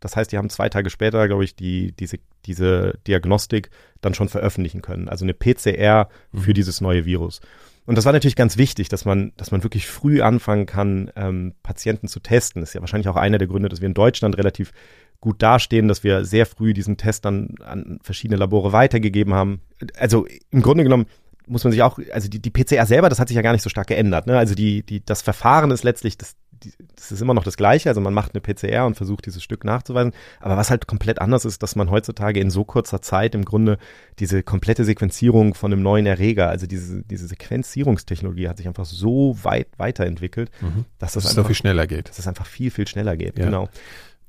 das 0.00 0.14
heißt, 0.16 0.30
die 0.30 0.38
haben 0.38 0.48
zwei 0.48 0.68
Tage 0.68 0.90
später, 0.90 1.26
glaube 1.26 1.44
ich, 1.44 1.56
die, 1.56 1.92
diese, 1.92 2.18
diese 2.46 2.98
Diagnostik 3.06 3.70
dann 4.00 4.14
schon 4.14 4.28
veröffentlichen 4.28 4.80
können. 4.80 5.08
Also 5.08 5.24
eine 5.24 5.34
PCR 5.34 6.08
mhm. 6.30 6.38
für 6.38 6.54
dieses 6.54 6.80
neue 6.80 7.04
Virus. 7.04 7.40
Und 7.84 7.96
das 7.96 8.04
war 8.04 8.12
natürlich 8.12 8.36
ganz 8.36 8.58
wichtig, 8.58 8.88
dass 8.88 9.04
man, 9.04 9.32
dass 9.36 9.50
man 9.50 9.62
wirklich 9.62 9.88
früh 9.88 10.20
anfangen 10.20 10.66
kann, 10.66 11.10
ähm, 11.16 11.54
Patienten 11.62 12.06
zu 12.06 12.20
testen. 12.20 12.60
Das 12.60 12.70
ist 12.70 12.74
ja 12.74 12.80
wahrscheinlich 12.80 13.08
auch 13.08 13.16
einer 13.16 13.38
der 13.38 13.48
Gründe, 13.48 13.68
dass 13.68 13.80
wir 13.80 13.88
in 13.88 13.94
Deutschland 13.94 14.36
relativ 14.36 14.72
gut 15.20 15.42
dastehen, 15.42 15.88
dass 15.88 16.04
wir 16.04 16.24
sehr 16.24 16.46
früh 16.46 16.74
diesen 16.74 16.96
Test 16.96 17.24
dann 17.24 17.56
an 17.64 17.98
verschiedene 18.02 18.38
Labore 18.38 18.72
weitergegeben 18.72 19.34
haben. 19.34 19.62
Also 19.96 20.26
im 20.50 20.62
Grunde 20.62 20.84
genommen 20.84 21.06
muss 21.48 21.64
man 21.64 21.72
sich 21.72 21.82
auch, 21.82 21.98
also 22.12 22.28
die, 22.28 22.40
die 22.40 22.50
PCR 22.50 22.86
selber, 22.86 23.08
das 23.08 23.18
hat 23.18 23.28
sich 23.28 23.36
ja 23.36 23.42
gar 23.42 23.52
nicht 23.52 23.62
so 23.62 23.70
stark 23.70 23.86
geändert. 23.86 24.26
Ne? 24.26 24.36
Also 24.38 24.54
die, 24.54 24.82
die, 24.82 25.04
das 25.04 25.22
Verfahren 25.22 25.70
ist 25.70 25.84
letztlich, 25.84 26.18
das, 26.18 26.36
die, 26.62 26.72
das 26.94 27.12
ist 27.12 27.20
immer 27.20 27.34
noch 27.34 27.44
das 27.44 27.56
Gleiche. 27.56 27.88
Also 27.88 28.00
man 28.00 28.14
macht 28.14 28.34
eine 28.34 28.40
PCR 28.40 28.86
und 28.86 28.96
versucht 28.96 29.26
dieses 29.26 29.42
Stück 29.42 29.64
nachzuweisen. 29.64 30.12
Aber 30.40 30.56
was 30.56 30.70
halt 30.70 30.86
komplett 30.86 31.20
anders 31.20 31.44
ist, 31.44 31.62
dass 31.62 31.76
man 31.76 31.90
heutzutage 31.90 32.40
in 32.40 32.50
so 32.50 32.64
kurzer 32.64 33.02
Zeit 33.02 33.34
im 33.34 33.44
Grunde 33.44 33.78
diese 34.18 34.42
komplette 34.42 34.84
Sequenzierung 34.84 35.54
von 35.54 35.72
einem 35.72 35.82
neuen 35.82 36.06
Erreger, 36.06 36.48
also 36.48 36.66
diese, 36.66 37.02
diese 37.04 37.26
Sequenzierungstechnologie 37.26 38.48
hat 38.48 38.56
sich 38.56 38.66
einfach 38.66 38.84
so 38.84 39.36
weit 39.42 39.68
weiterentwickelt, 39.76 40.50
mhm. 40.60 40.84
dass 40.98 41.12
das, 41.12 41.24
das 41.24 41.32
einfach, 41.32 41.44
so 41.44 41.46
viel 41.48 41.56
schneller 41.56 41.86
geht. 41.86 42.08
Dass 42.08 42.18
es 42.18 42.26
einfach 42.26 42.46
viel, 42.46 42.70
viel 42.70 42.86
schneller 42.86 43.16
geht. 43.16 43.38
Ja. 43.38 43.44
Genau. 43.44 43.68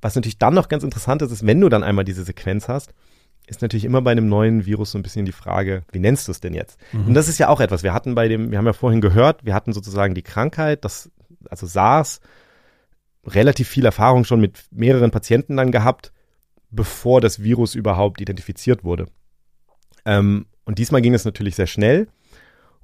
Was 0.01 0.15
natürlich 0.15 0.38
dann 0.38 0.53
noch 0.53 0.70
ganz 0.70 0.84
interessant 0.84 1.22
ist, 1.22 1.32
ist, 1.32 1.45
wenn 1.45 1.59
du 1.59 1.70
dann 1.70 1.84
einmal 1.84 2.05
diese 2.05 2.24
Sequenz 2.24 2.67
hast, 2.67 2.93
ist 3.49 3.61
natürlich 3.61 3.85
immer 3.85 4.01
bei 4.01 4.11
einem 4.11 4.29
neuen 4.29 4.65
Virus 4.65 4.91
so 4.91 4.99
ein 4.99 5.03
bisschen 5.03 5.25
die 5.25 5.31
Frage, 5.31 5.83
wie 5.91 5.99
nennst 5.99 6.27
du 6.27 6.31
es 6.31 6.39
denn 6.39 6.53
jetzt? 6.53 6.79
Mhm. 6.91 7.07
Und 7.07 7.13
das 7.15 7.27
ist 7.27 7.39
ja 7.39 7.49
auch 7.49 7.59
etwas. 7.59 7.83
Wir 7.83 7.93
hatten 7.93 8.15
bei 8.15 8.27
dem, 8.27 8.51
wir 8.51 8.57
haben 8.57 8.65
ja 8.65 8.73
vorhin 8.73 9.01
gehört, 9.01 9.43
wir 9.45 9.53
hatten 9.53 9.73
sozusagen 9.73 10.13
die 10.13 10.21
Krankheit, 10.21 10.85
das, 10.85 11.11
also 11.49 11.65
SARS, 11.65 12.21
relativ 13.25 13.67
viel 13.67 13.85
Erfahrung 13.85 14.23
schon 14.23 14.39
mit 14.39 14.65
mehreren 14.71 15.11
Patienten 15.11 15.57
dann 15.57 15.71
gehabt, 15.71 16.11
bevor 16.69 17.21
das 17.21 17.41
Virus 17.41 17.75
überhaupt 17.75 18.21
identifiziert 18.21 18.83
wurde. 18.83 19.07
Ähm, 20.05 20.45
und 20.65 20.77
diesmal 20.77 21.01
ging 21.01 21.13
es 21.13 21.25
natürlich 21.25 21.55
sehr 21.55 21.67
schnell. 21.67 22.07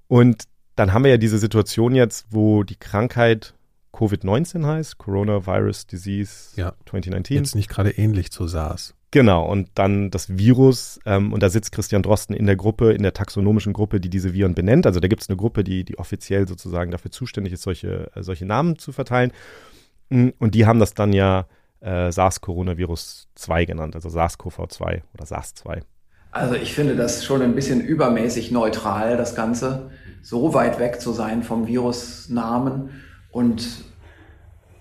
Und 0.07 0.43
dann 0.76 0.93
haben 0.93 1.03
wir 1.03 1.11
ja 1.11 1.18
diese 1.18 1.38
Situation 1.38 1.95
jetzt, 1.95 2.26
wo 2.32 2.63
die 2.63 2.76
Krankheit 2.76 3.53
Covid-19 3.93 4.66
heißt, 4.66 4.97
Coronavirus 4.97 5.88
Disease 5.88 6.49
ja. 6.55 6.74
2019. 6.89 7.38
Jetzt 7.38 7.55
nicht 7.55 7.70
gerade 7.70 7.91
ähnlich 7.91 8.32
zu 8.32 8.47
SARS. 8.47 8.95
Genau, 9.16 9.45
und 9.49 9.70
dann 9.76 10.11
das 10.11 10.38
Virus, 10.38 10.99
ähm, 11.05 11.32
und 11.32 11.41
da 11.41 11.47
sitzt 11.47 11.72
Christian 11.72 12.03
Drosten 12.03 12.36
in 12.36 12.47
der 12.47 12.57
Gruppe, 12.57 12.91
in 12.91 13.01
der 13.01 13.13
taxonomischen 13.13 13.72
Gruppe, 13.72 14.01
die 14.01 14.09
diese 14.09 14.34
Viren 14.34 14.55
benennt. 14.55 14.86
Also 14.86 14.99
da 14.99 15.07
gibt 15.07 15.22
es 15.22 15.30
eine 15.30 15.38
Gruppe, 15.38 15.63
die, 15.63 15.86
die 15.86 15.97
offiziell 15.97 16.45
sozusagen 16.49 16.91
dafür 16.91 17.11
zuständig 17.11 17.53
ist, 17.53 17.61
solche, 17.61 18.11
äh, 18.13 18.24
solche 18.24 18.45
Namen 18.45 18.78
zu 18.78 18.91
verteilen. 18.91 19.32
Mm, 20.09 20.32
und 20.38 20.53
die 20.53 20.66
haben 20.66 20.82
das 20.82 20.95
dann 20.95 21.13
ja 21.13 21.45
äh, 21.80 22.11
SARS-Coronavirus 22.11 23.30
2 23.36 23.63
genannt, 23.63 23.95
also 23.95 24.09
SARS-CoV-2 24.09 25.03
oder 25.13 25.26
SARS-2. 25.26 25.84
Also 26.32 26.55
ich 26.55 26.74
finde 26.74 26.97
das 26.97 27.24
schon 27.24 27.41
ein 27.41 27.55
bisschen 27.55 27.80
übermäßig 27.80 28.51
neutral, 28.51 29.16
das 29.16 29.34
Ganze, 29.34 29.91
so 30.24 30.53
weit 30.53 30.78
weg 30.78 30.99
zu 30.99 31.13
sein 31.13 31.41
vom 31.41 31.68
Virusnamen. 31.68 32.89
Und 33.32 33.86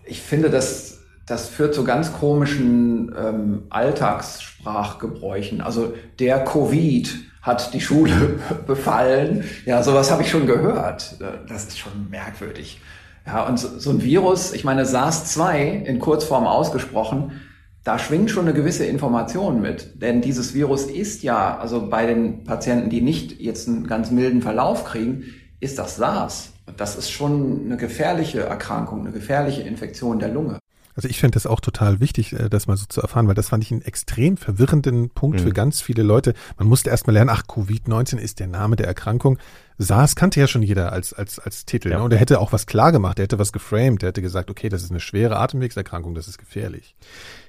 ich 0.04 0.20
finde, 0.22 0.50
das 0.50 0.93
das 1.26 1.48
führt 1.48 1.74
zu 1.74 1.84
ganz 1.84 2.12
komischen 2.12 3.14
ähm, 3.18 3.62
Alltagssprachgebräuchen. 3.70 5.60
Also 5.60 5.94
der 6.18 6.44
Covid 6.44 7.14
hat 7.40 7.72
die 7.74 7.80
Schule 7.80 8.40
befallen. 8.66 9.44
Ja, 9.64 9.82
sowas 9.82 10.10
habe 10.10 10.22
ich 10.22 10.30
schon 10.30 10.46
gehört. 10.46 11.16
Das 11.48 11.64
ist 11.64 11.78
schon 11.78 12.10
merkwürdig. 12.10 12.80
Ja, 13.26 13.46
und 13.46 13.58
so, 13.58 13.90
ein 13.90 14.02
Virus, 14.02 14.52
ich 14.52 14.64
meine 14.64 14.84
SARS-2 14.84 15.84
in 15.84 15.98
Kurzform 15.98 16.46
ausgesprochen, 16.46 17.40
da 17.82 17.98
schwingt 17.98 18.30
schon 18.30 18.46
eine 18.46 18.54
gewisse 18.54 18.84
Information 18.84 19.62
mit. 19.62 20.02
Denn 20.02 20.20
dieses 20.20 20.54
Virus 20.54 20.84
ist 20.84 21.22
ja, 21.22 21.56
also 21.58 21.88
bei 21.88 22.06
den 22.06 22.44
Patienten, 22.44 22.90
die 22.90 23.00
nicht 23.00 23.40
jetzt 23.40 23.68
einen 23.68 23.86
ganz 23.86 24.10
milden 24.10 24.42
Verlauf 24.42 24.84
kriegen, 24.84 25.24
ist 25.60 25.78
das 25.78 25.96
SARS. 25.96 26.52
Das 26.76 26.96
ist 26.96 27.10
schon 27.10 27.62
eine 27.64 27.76
gefährliche 27.76 28.40
Erkrankung, 28.40 29.00
eine 29.00 29.12
gefährliche 29.12 29.62
Infektion 29.62 30.18
der 30.18 30.28
Lunge. 30.28 30.58
Also 30.96 31.08
ich 31.08 31.18
finde 31.18 31.34
das 31.34 31.46
auch 31.46 31.60
total 31.60 32.00
wichtig, 32.00 32.32
äh, 32.32 32.48
das 32.48 32.66
mal 32.66 32.76
so 32.76 32.86
zu 32.86 33.00
erfahren, 33.00 33.26
weil 33.26 33.34
das 33.34 33.48
fand 33.48 33.64
ich 33.64 33.72
einen 33.72 33.82
extrem 33.82 34.36
verwirrenden 34.36 35.10
Punkt 35.10 35.40
mhm. 35.40 35.44
für 35.44 35.52
ganz 35.52 35.80
viele 35.80 36.02
Leute. 36.02 36.34
Man 36.56 36.68
musste 36.68 36.90
erst 36.90 37.06
mal 37.06 37.12
lernen, 37.12 37.30
ach, 37.30 37.42
Covid-19 37.44 38.18
ist 38.18 38.40
der 38.40 38.46
Name 38.46 38.76
der 38.76 38.86
Erkrankung. 38.86 39.38
SARS 39.76 40.14
kannte 40.14 40.38
ja 40.38 40.46
schon 40.46 40.62
jeder 40.62 40.92
als, 40.92 41.12
als, 41.12 41.40
als 41.40 41.64
Titel. 41.64 41.90
Ja. 41.90 41.98
Ne? 41.98 42.04
Und 42.04 42.12
er 42.12 42.18
hätte 42.20 42.40
auch 42.40 42.52
was 42.52 42.66
klar 42.66 42.92
gemacht, 42.92 43.18
er 43.18 43.24
hätte 43.24 43.40
was 43.40 43.52
geframed, 43.52 44.04
er 44.04 44.10
hätte 44.10 44.22
gesagt, 44.22 44.50
okay, 44.50 44.68
das 44.68 44.84
ist 44.84 44.90
eine 44.90 45.00
schwere 45.00 45.36
Atemwegserkrankung, 45.36 46.14
das 46.14 46.28
ist 46.28 46.38
gefährlich. 46.38 46.94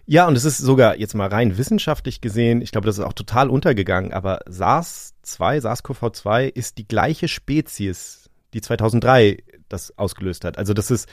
Ja, 0.08 0.28
und 0.28 0.36
es 0.36 0.44
ist 0.44 0.58
sogar 0.58 0.98
jetzt 0.98 1.14
mal 1.14 1.28
rein 1.28 1.58
wissenschaftlich 1.58 2.22
gesehen, 2.22 2.62
ich 2.62 2.72
glaube, 2.72 2.88
das 2.88 2.98
ist 2.98 3.04
auch 3.04 3.14
total 3.14 3.50
untergegangen, 3.50 4.12
aber 4.12 4.40
SARS-2, 4.50 5.62
SARS-CoV-2 5.62 6.48
ist 6.48 6.80
die 6.80 6.88
gleiche 6.88 7.28
Spezies, 7.28 8.30
die 8.54 8.62
2003 8.62 9.44
das 9.70 9.96
ausgelöst 9.98 10.46
hat. 10.46 10.58
Also 10.58 10.74
das 10.74 10.90
ist 10.90 11.08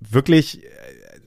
wirklich 0.00 0.62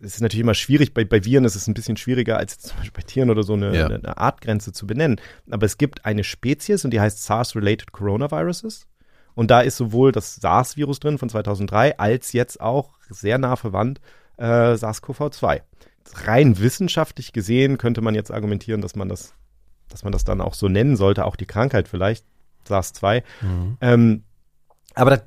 es 0.02 0.16
ist 0.16 0.22
natürlich 0.22 0.42
immer 0.42 0.54
schwierig, 0.54 0.94
bei, 0.94 1.06
bei 1.06 1.24
Viren 1.24 1.46
ist 1.46 1.56
es 1.56 1.68
ein 1.68 1.74
bisschen 1.74 1.98
schwieriger 1.98 2.38
als 2.38 2.60
zum 2.60 2.78
Beispiel 2.78 3.02
bei 3.02 3.08
Tieren 3.08 3.30
oder 3.30 3.44
so 3.44 3.54
eine, 3.54 3.76
ja. 3.76 3.88
eine 3.88 4.18
Artgrenze 4.18 4.72
zu 4.72 4.88
benennen. 4.88 5.20
Aber 5.50 5.66
es 5.66 5.78
gibt 5.78 6.06
eine 6.06 6.24
Spezies 6.24 6.86
und 6.86 6.92
die 6.92 7.00
heißt 7.00 7.24
SARS-related 7.24 7.92
Coronaviruses. 7.92 8.88
Und 9.36 9.52
da 9.52 9.62
ist 9.62 9.78
sowohl 9.78 10.12
das 10.12 10.36
SARS-Virus 10.36 11.00
drin 11.00 11.18
von 11.18 11.30
2003 11.30 12.00
als 12.00 12.34
jetzt 12.34 12.60
auch 12.60 12.96
sehr 13.10 13.38
nah 13.38 13.56
verwandt 13.56 14.02
äh, 14.38 14.76
SARS-CoV-2. 14.76 15.62
Rein 16.26 16.60
wissenschaftlich 16.60 17.34
gesehen 17.34 17.78
könnte 17.78 18.02
man 18.02 18.16
jetzt 18.16 18.32
argumentieren, 18.32 18.82
dass 18.82 18.96
man 18.96 19.10
das, 19.10 19.34
dass 19.90 20.04
man 20.04 20.14
das 20.14 20.24
dann 20.24 20.42
auch 20.42 20.54
so 20.54 20.70
nennen 20.70 20.96
sollte, 20.96 21.26
auch 21.26 21.36
die 21.36 21.46
Krankheit 21.46 21.88
vielleicht, 21.88 22.26
SARS-2. 22.68 23.24
Mhm. 23.42 23.78
Ähm, 23.82 24.24
aber 24.96 25.12
da 25.12 25.22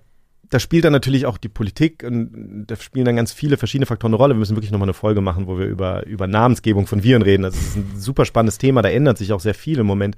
da 0.51 0.59
spielt 0.59 0.85
dann 0.85 0.93
natürlich 0.93 1.27
auch 1.27 1.39
die 1.39 1.49
Politik 1.49 2.03
und 2.05 2.67
da 2.67 2.75
spielen 2.77 3.05
dann 3.05 3.17
ganz 3.17 3.33
viele 3.33 3.57
verschiedene 3.57 3.87
Faktoren 3.87 4.13
eine 4.13 4.19
Rolle. 4.19 4.35
Wir 4.35 4.41
müssen 4.41 4.57
wirklich 4.57 4.73
nochmal 4.73 4.87
eine 4.87 4.95
Folge 4.95 5.21
machen, 5.21 5.47
wo 5.47 5.59
wir 5.59 5.67
über, 5.67 6.05
über 6.07 6.27
Namensgebung 6.27 6.89
von 6.89 7.05
Viren 7.05 7.23
reden. 7.23 7.45
Das 7.45 7.55
ist 7.55 7.77
ein 7.77 7.93
super 7.97 8.25
spannendes 8.25 8.59
Thema, 8.59 8.83
da 8.83 8.91
ändert 8.91 9.17
sich 9.17 9.33
auch 9.33 9.41
sehr 9.41 9.55
viel 9.55 9.79
im 9.79 9.87
Moment. 9.87 10.17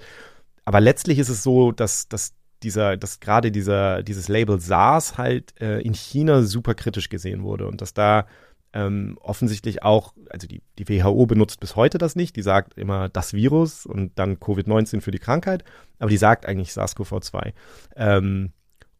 Aber 0.64 0.80
letztlich 0.80 1.18
ist 1.18 1.28
es 1.28 1.42
so, 1.42 1.70
dass, 1.70 2.08
dass 2.08 2.34
dieser, 2.62 2.96
dass 2.96 3.20
gerade 3.20 3.52
dieser, 3.52 4.02
dieses 4.02 4.28
Label 4.28 4.58
SARS 4.58 5.18
halt 5.18 5.60
äh, 5.60 5.80
in 5.80 5.92
China 5.92 6.42
super 6.42 6.74
kritisch 6.74 7.10
gesehen 7.10 7.42
wurde 7.42 7.66
und 7.66 7.82
dass 7.82 7.92
da 7.92 8.26
ähm, 8.72 9.18
offensichtlich 9.20 9.82
auch, 9.82 10.14
also 10.30 10.46
die, 10.46 10.62
die 10.78 10.88
WHO 10.88 11.26
benutzt 11.26 11.60
bis 11.60 11.76
heute 11.76 11.98
das 11.98 12.16
nicht, 12.16 12.36
die 12.36 12.42
sagt 12.42 12.78
immer 12.78 13.10
das 13.10 13.34
Virus 13.34 13.84
und 13.84 14.18
dann 14.18 14.38
Covid-19 14.38 15.02
für 15.02 15.10
die 15.10 15.18
Krankheit, 15.18 15.62
aber 15.98 16.08
die 16.08 16.16
sagt 16.16 16.46
eigentlich 16.46 16.70
SARS-CoV-2. 16.70 17.52
Ähm, 17.96 18.52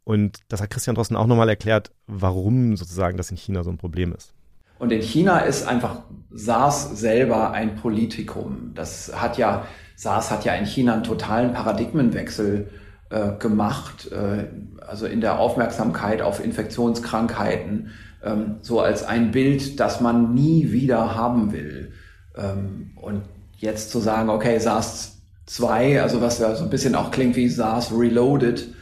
und 0.04 0.40
das 0.48 0.60
hat 0.60 0.70
Christian 0.70 0.96
Drosten 0.96 1.16
auch 1.16 1.26
nochmal 1.26 1.48
erklärt, 1.48 1.90
warum 2.06 2.76
sozusagen 2.76 3.16
das 3.16 3.30
in 3.30 3.36
China 3.36 3.62
so 3.62 3.70
ein 3.70 3.78
Problem 3.78 4.12
ist. 4.12 4.34
Und 4.78 4.90
in 4.90 5.00
China 5.00 5.38
ist 5.38 5.68
einfach 5.68 6.02
SARS 6.32 6.98
selber 6.98 7.52
ein 7.52 7.76
Politikum. 7.76 8.72
Das 8.74 9.12
hat 9.14 9.38
ja, 9.38 9.64
SARS 9.94 10.32
hat 10.32 10.44
ja 10.44 10.54
in 10.54 10.66
China 10.66 10.94
einen 10.94 11.04
totalen 11.04 11.52
Paradigmenwechsel 11.52 12.68
äh, 13.10 13.32
gemacht, 13.38 14.10
äh, 14.10 14.48
also 14.84 15.06
in 15.06 15.20
der 15.20 15.38
Aufmerksamkeit 15.38 16.20
auf 16.20 16.44
Infektionskrankheiten, 16.44 17.90
ähm, 18.24 18.56
so 18.62 18.80
als 18.80 19.04
ein 19.04 19.30
Bild, 19.30 19.78
das 19.78 20.00
man 20.00 20.34
nie 20.34 20.72
wieder 20.72 21.14
haben 21.14 21.52
will. 21.52 21.92
Ähm, 22.36 22.90
und 22.96 23.22
jetzt 23.58 23.90
zu 23.92 24.00
sagen, 24.00 24.30
okay, 24.30 24.58
SARS 24.58 25.18
2, 25.46 26.02
also 26.02 26.20
was 26.20 26.40
ja 26.40 26.56
so 26.56 26.64
ein 26.64 26.70
bisschen 26.70 26.96
auch 26.96 27.12
klingt 27.12 27.36
wie 27.36 27.48
SARS 27.48 27.92
Reloaded, 27.92 28.74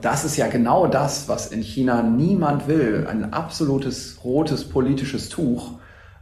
das 0.00 0.24
ist 0.24 0.36
ja 0.36 0.46
genau 0.46 0.86
das, 0.86 1.28
was 1.28 1.48
in 1.48 1.60
China 1.60 2.02
niemand 2.02 2.68
will. 2.68 3.06
Ein 3.10 3.32
absolutes 3.32 4.18
rotes 4.22 4.68
politisches 4.68 5.28
Tuch. 5.28 5.72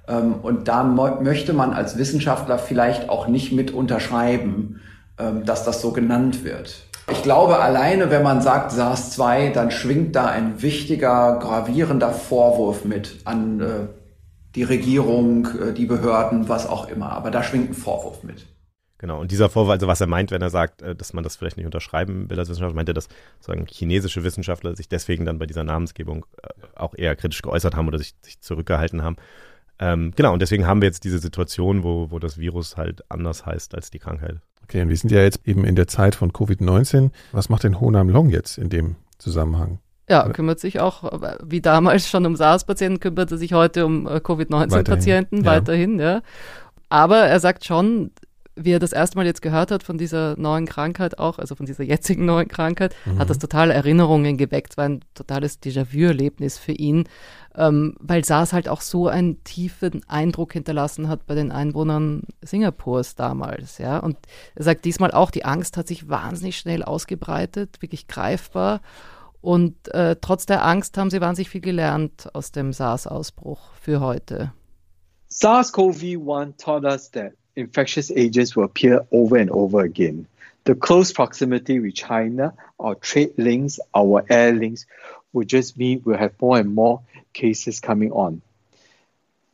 Ähm, 0.08 0.34
und 0.42 0.68
da 0.68 0.84
möchte 0.84 1.52
man 1.52 1.72
als 1.72 1.98
Wissenschaftler 1.98 2.58
vielleicht 2.58 3.08
auch 3.08 3.28
nicht 3.28 3.52
mit 3.52 3.70
unterschreiben, 3.70 4.80
ähm, 5.18 5.44
dass 5.44 5.64
das 5.64 5.80
so 5.80 5.92
genannt 5.92 6.44
wird. 6.44 6.86
Ich 7.10 7.22
glaube, 7.22 7.60
alleine 7.60 8.10
wenn 8.10 8.22
man 8.22 8.40
sagt 8.40 8.72
SARS-2, 8.72 9.52
dann 9.52 9.70
schwingt 9.70 10.16
da 10.16 10.26
ein 10.26 10.62
wichtiger, 10.62 11.38
gravierender 11.38 12.10
Vorwurf 12.10 12.84
mit 12.84 13.20
an 13.24 13.60
äh, 13.60 13.64
die 14.54 14.62
Regierung, 14.62 15.48
äh, 15.60 15.72
die 15.72 15.86
Behörden, 15.86 16.48
was 16.48 16.66
auch 16.66 16.88
immer. 16.88 17.10
Aber 17.12 17.30
da 17.30 17.42
schwingt 17.42 17.70
ein 17.70 17.74
Vorwurf 17.74 18.22
mit. 18.22 18.46
Genau, 18.98 19.20
und 19.20 19.30
dieser 19.30 19.50
Vorwurf, 19.50 19.72
also 19.72 19.86
was 19.86 20.00
er 20.00 20.06
meint, 20.06 20.30
wenn 20.30 20.40
er 20.40 20.50
sagt, 20.50 20.82
äh, 20.82 20.94
dass 20.94 21.12
man 21.12 21.24
das 21.24 21.36
vielleicht 21.36 21.56
nicht 21.56 21.66
unterschreiben 21.66 22.30
will 22.30 22.38
als 22.38 22.48
Wissenschaftler, 22.48 22.76
meint 22.76 22.88
er, 22.88 22.94
dass 22.94 23.08
sozusagen 23.40 23.66
chinesische 23.66 24.24
Wissenschaftler 24.24 24.76
sich 24.76 24.88
deswegen 24.88 25.24
dann 25.24 25.38
bei 25.38 25.46
dieser 25.46 25.64
Namensgebung 25.64 26.26
äh, 26.42 26.48
auch 26.76 26.94
eher 26.96 27.16
kritisch 27.16 27.42
geäußert 27.42 27.74
haben 27.74 27.88
oder 27.88 27.98
sich, 27.98 28.14
sich 28.22 28.40
zurückgehalten 28.40 29.02
haben. 29.02 29.16
Ähm, 29.78 30.12
genau, 30.14 30.32
und 30.32 30.40
deswegen 30.40 30.66
haben 30.66 30.80
wir 30.80 30.86
jetzt 30.86 31.04
diese 31.04 31.18
Situation, 31.18 31.82
wo, 31.82 32.10
wo 32.10 32.18
das 32.18 32.38
Virus 32.38 32.76
halt 32.76 33.02
anders 33.10 33.44
heißt 33.44 33.74
als 33.74 33.90
die 33.90 33.98
Krankheit. 33.98 34.36
Okay, 34.62 34.80
und 34.80 34.88
wir 34.88 34.96
sind 34.96 35.10
ja 35.10 35.20
jetzt 35.20 35.40
eben 35.44 35.64
in 35.64 35.74
der 35.74 35.88
Zeit 35.88 36.14
von 36.14 36.32
Covid-19. 36.32 37.10
Was 37.32 37.48
macht 37.48 37.64
denn 37.64 37.80
Honam 37.80 38.08
Long 38.08 38.30
jetzt 38.30 38.56
in 38.56 38.70
dem 38.70 38.96
Zusammenhang? 39.18 39.80
Ja, 40.08 40.28
kümmert 40.28 40.60
sich 40.60 40.80
auch, 40.80 41.38
wie 41.42 41.62
damals 41.62 42.08
schon 42.08 42.26
um 42.26 42.36
SARS-Patienten, 42.36 43.00
kümmert 43.00 43.32
er 43.32 43.38
sich 43.38 43.54
heute 43.54 43.86
um 43.86 44.06
äh, 44.06 44.20
Covid-19-Patienten 44.20 45.44
weiterhin, 45.44 45.44
ja. 45.44 45.50
weiterhin, 45.50 45.98
ja. 45.98 46.22
Aber 46.90 47.18
er 47.18 47.40
sagt 47.40 47.64
schon, 47.64 48.10
wie 48.56 48.72
er 48.72 48.78
das 48.78 48.92
erste 48.92 49.16
Mal 49.16 49.26
jetzt 49.26 49.42
gehört 49.42 49.70
hat 49.70 49.82
von 49.82 49.98
dieser 49.98 50.38
neuen 50.38 50.66
Krankheit 50.66 51.18
auch, 51.18 51.38
also 51.38 51.54
von 51.54 51.66
dieser 51.66 51.82
jetzigen 51.82 52.24
neuen 52.24 52.48
Krankheit, 52.48 52.94
mhm. 53.04 53.18
hat 53.18 53.30
das 53.30 53.38
totale 53.38 53.74
Erinnerungen 53.74 54.36
geweckt. 54.36 54.72
Es 54.72 54.76
war 54.76 54.84
ein 54.84 55.00
totales 55.14 55.60
Déjà-vu-Erlebnis 55.60 56.58
für 56.58 56.72
ihn, 56.72 57.04
ähm, 57.56 57.96
weil 57.98 58.24
SARS 58.24 58.52
halt 58.52 58.68
auch 58.68 58.80
so 58.80 59.08
einen 59.08 59.42
tiefen 59.44 60.02
Eindruck 60.08 60.52
hinterlassen 60.52 61.08
hat 61.08 61.26
bei 61.26 61.34
den 61.34 61.50
Einwohnern 61.50 62.22
Singapurs 62.42 63.16
damals. 63.16 63.78
Ja? 63.78 63.98
Und 63.98 64.16
er 64.54 64.64
sagt 64.64 64.84
diesmal 64.84 65.10
auch, 65.10 65.30
die 65.30 65.44
Angst 65.44 65.76
hat 65.76 65.88
sich 65.88 66.08
wahnsinnig 66.08 66.56
schnell 66.56 66.84
ausgebreitet, 66.84 67.82
wirklich 67.82 68.06
greifbar. 68.06 68.80
Und 69.40 69.92
äh, 69.92 70.16
trotz 70.20 70.46
der 70.46 70.64
Angst 70.64 70.96
haben 70.96 71.10
sie 71.10 71.20
wahnsinnig 71.20 71.50
viel 71.50 71.60
gelernt 71.60 72.30
aus 72.34 72.52
dem 72.52 72.72
SARS-Ausbruch 72.72 73.72
für 73.80 74.00
heute. 74.00 74.52
SARS-CoV-1 75.30 76.56
taught 76.56 76.84
us 76.84 77.10
that 77.10 77.32
infectious 77.56 78.10
agents 78.10 78.56
will 78.56 78.64
appear 78.64 79.06
over 79.12 79.36
and 79.36 79.50
over 79.50 79.80
again. 79.80 80.26
The 80.64 80.74
close 80.74 81.12
proximity 81.12 81.78
with 81.78 81.94
China, 81.94 82.54
our 82.80 82.94
trade 82.94 83.34
links, 83.36 83.80
our 83.94 84.24
air 84.28 84.52
links, 84.52 84.86
will 85.32 85.44
just 85.44 85.76
mean 85.76 86.02
we'll 86.04 86.16
have 86.16 86.40
more 86.40 86.58
and 86.58 86.74
more 86.74 87.02
cases 87.32 87.80
coming 87.80 88.12
on. 88.12 88.40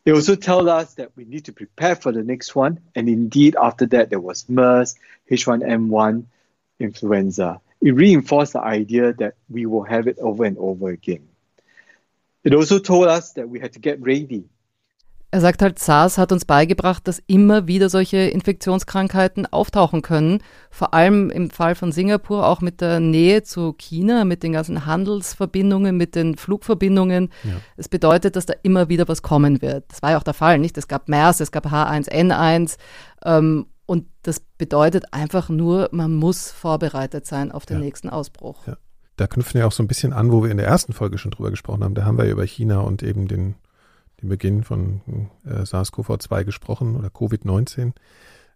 They 0.05 0.13
also 0.13 0.37
tell 0.37 0.69
us 0.69 0.95
that 0.95 1.11
we 1.17 1.25
need 1.25 1.47
to 1.47 1.53
prepare 1.53 1.97
for 1.97 2.13
the 2.13 2.23
next 2.23 2.55
one, 2.55 2.81
and 2.95 3.09
indeed, 3.09 3.57
after 3.61 3.87
that, 3.87 4.09
there 4.11 4.21
was 4.21 4.49
MERS, 4.49 4.97
H1N1, 5.31 6.25
influenza. 6.79 7.61
It 7.83 7.93
reinforced 7.93 8.55
the 8.55 8.61
idea 8.61 9.13
that 9.15 9.35
we 9.49 9.67
will 9.67 9.85
have 9.85 10.07
it 10.07 10.19
over 10.19 10.45
and 10.45 10.57
over 10.59 10.91
again. 10.91 11.29
It 12.45 12.55
also 12.55 12.79
told 12.79 13.09
us 13.09 13.33
that 13.33 13.49
we 13.49 13.61
had 13.61 13.75
to 13.75 13.79
get 13.79 14.01
ready 14.01 14.45
Er 15.33 15.41
sagt 15.41 15.63
halt, 15.63 15.79
SARS 15.79 16.19
hat 16.19 16.33
uns 16.33 16.45
beigebracht, 16.45 17.07
dass 17.07 17.23
immer 17.29 17.69
wieder 17.69 17.89
solche 17.89 18.17
Infektionskrankheiten 18.17 19.47
auftauchen 19.47 20.03
können. 20.03 20.43
Vor 20.71 20.93
allem 20.93 21.31
im 21.31 21.51
Fall 21.51 21.77
von 21.77 21.93
Singapur 21.93 22.45
auch 22.47 22.61
mit 22.61 22.81
der 22.81 22.99
Nähe 22.99 23.45
zu 23.45 23.73
China, 23.75 24.25
mit 24.25 24.43
den 24.43 24.53
ganzen 24.53 24.87
Handelsverbindungen, 24.87 25.97
mit 25.97 26.17
den 26.17 26.37
Flugverbindungen. 26.37 27.31
Es 27.77 27.87
ja. 27.87 27.91
bedeutet, 27.91 28.35
dass 28.35 28.47
da 28.47 28.55
immer 28.65 28.89
wieder 28.89 29.07
was 29.07 29.23
kommen 29.23 29.63
wird. 29.63 29.85
Das 29.89 30.03
war 30.03 30.11
ja 30.11 30.19
auch 30.19 30.25
der 30.25 30.35
Fall, 30.35 30.59
nicht? 30.59 30.77
Es 30.77 30.89
gab 30.89 31.09
MERS, 31.09 31.39
es 31.39 31.53
gab 31.53 31.67
H1N1. 31.67 32.77
Ähm, 33.25 33.67
und 33.87 34.07
das 34.23 34.41
bedeutet 34.59 35.13
einfach 35.13 35.49
nur, 35.49 35.91
man 35.93 36.13
muss 36.13 36.51
vorbereitet 36.51 37.27
sein 37.27 37.53
auf 37.53 37.67
den 37.67 37.79
ja. 37.79 37.85
nächsten 37.85 38.09
Ausbruch. 38.09 38.67
Ja. 38.67 38.77
Da 39.17 39.29
knüpfen 39.29 39.61
wir 39.61 39.67
auch 39.67 39.73
so 39.73 39.83
ein 39.83 39.89
bisschen 39.89 40.13
an, 40.13 40.33
wo 40.33 40.43
wir 40.43 40.51
in 40.51 40.57
der 40.57 40.67
ersten 40.67 40.93
Folge 40.93 41.19
schon 41.19 41.31
drüber 41.31 41.51
gesprochen 41.51 41.85
haben. 41.85 41.95
Da 41.95 42.05
haben 42.05 42.19
wir 42.19 42.25
über 42.25 42.45
China 42.45 42.81
und 42.81 43.03
eben 43.03 43.29
den 43.29 43.55
den 44.23 44.29
Beginn 44.29 44.65
von 44.65 45.01
äh, 45.45 45.65
SARS-CoV-2 45.65 46.45
gesprochen 46.45 46.97
oder 46.97 47.09
Covid-19. 47.09 47.93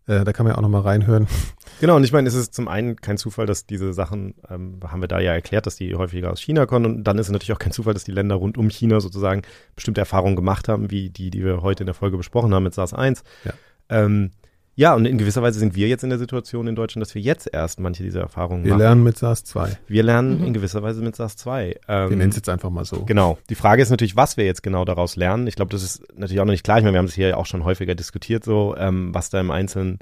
Äh, 0.07 0.25
da 0.25 0.33
kann 0.33 0.45
man 0.45 0.53
ja 0.53 0.59
auch 0.59 0.63
nochmal 0.63 0.83
reinhören. 0.83 1.27
Genau, 1.81 1.97
und 1.97 2.05
ich 2.05 2.13
meine, 2.13 2.29
es 2.29 2.35
ist 2.35 2.55
zum 2.55 2.69
einen 2.69 2.97
kein 2.97 3.19
Zufall, 3.19 3.47
dass 3.47 3.67
diese 3.67 3.93
Sachen, 3.93 4.35
ähm, 4.49 4.79
haben 4.87 5.01
wir 5.01 5.09
da 5.09 5.19
ja 5.19 5.33
erklärt, 5.33 5.67
dass 5.67 5.75
die 5.75 5.97
häufiger 5.97 6.31
aus 6.31 6.41
China 6.41 6.67
kommen. 6.67 6.87
Und 6.87 7.05
dann 7.05 7.19
ist 7.19 7.27
es 7.27 7.33
natürlich 7.33 7.53
auch 7.53 7.59
kein 7.59 7.73
Zufall, 7.73 7.95
dass 7.95 8.05
die 8.05 8.13
Länder 8.13 8.37
rund 8.37 8.57
um 8.57 8.71
China 8.71 9.01
sozusagen 9.01 9.43
bestimmte 9.75 10.01
Erfahrungen 10.01 10.37
gemacht 10.37 10.69
haben, 10.69 10.93
wie 10.93 11.11
die, 11.11 11.31
die 11.31 11.43
wir 11.43 11.63
heute 11.63 11.83
in 11.83 11.87
der 11.87 11.95
Folge 11.95 12.17
besprochen 12.17 12.55
haben 12.55 12.63
mit 12.63 12.75
SARS-1. 12.75 13.25
Ja. 13.45 13.53
Ähm, 13.89 14.31
Ja, 14.77 14.95
und 14.95 15.05
in 15.05 15.19
gewisser 15.19 15.43
Weise 15.43 15.59
sind 15.59 15.77
wir 15.77 15.87
jetzt 15.89 16.03
in 16.03 16.11
der 16.11 16.19
Situation 16.19 16.67
in 16.67 16.75
Deutschland, 16.75 17.07
dass 17.07 17.15
wir 17.15 17.23
jetzt 17.23 17.49
erst 17.53 17.79
manche 17.79 18.03
dieser 18.03 18.21
Erfahrungen 18.21 18.65
wir 18.65 18.71
machen. 18.71 18.81
Wir 18.81 18.87
lernen 18.87 19.05
mit 19.05 19.17
SARS-2. 19.17 19.77
Wir 19.87 20.03
lernen 20.03 20.41
mhm. 20.41 20.47
in 20.47 20.53
gewisser 20.53 20.83
Weise 20.83 21.01
mit 21.03 21.15
SARS-2. 21.15 21.77
Ähm, 21.89 22.11
wir 22.11 22.17
nennen 22.17 22.31
es 22.31 22.37
jetzt 22.37 22.49
einfach 22.49 22.71
mal 22.71 22.85
so. 22.85 23.05
Genau. 23.05 23.39
Die 23.49 23.55
Frage 23.55 23.83
ist 23.83 23.91
natürlich, 23.91 24.17
was 24.17 24.37
wir 24.37 24.45
jetzt 24.45 24.63
genau 24.63 24.85
daraus 24.85 25.17
lernen. 25.17 25.47
Ich 25.47 25.55
glaube, 25.55 25.71
das 25.71 25.83
ist 25.83 26.03
natürlich 26.17 26.41
auch 26.41 26.45
noch 26.45 26.53
nicht 26.53 26.65
klar. 26.65 26.79
Ich 26.79 26.85
meine, 26.85 26.95
wir 26.95 26.99
haben 26.99 27.07
es 27.07 27.15
hier 27.15 27.29
ja 27.29 27.37
auch 27.37 27.47
schon 27.47 27.65
häufiger 27.65 27.95
diskutiert, 27.95 28.45
so, 28.45 28.75
ähm, 28.77 29.15
was 29.15 29.31
da 29.31 29.41
im 29.41 29.51
Einzelnen 29.51 30.01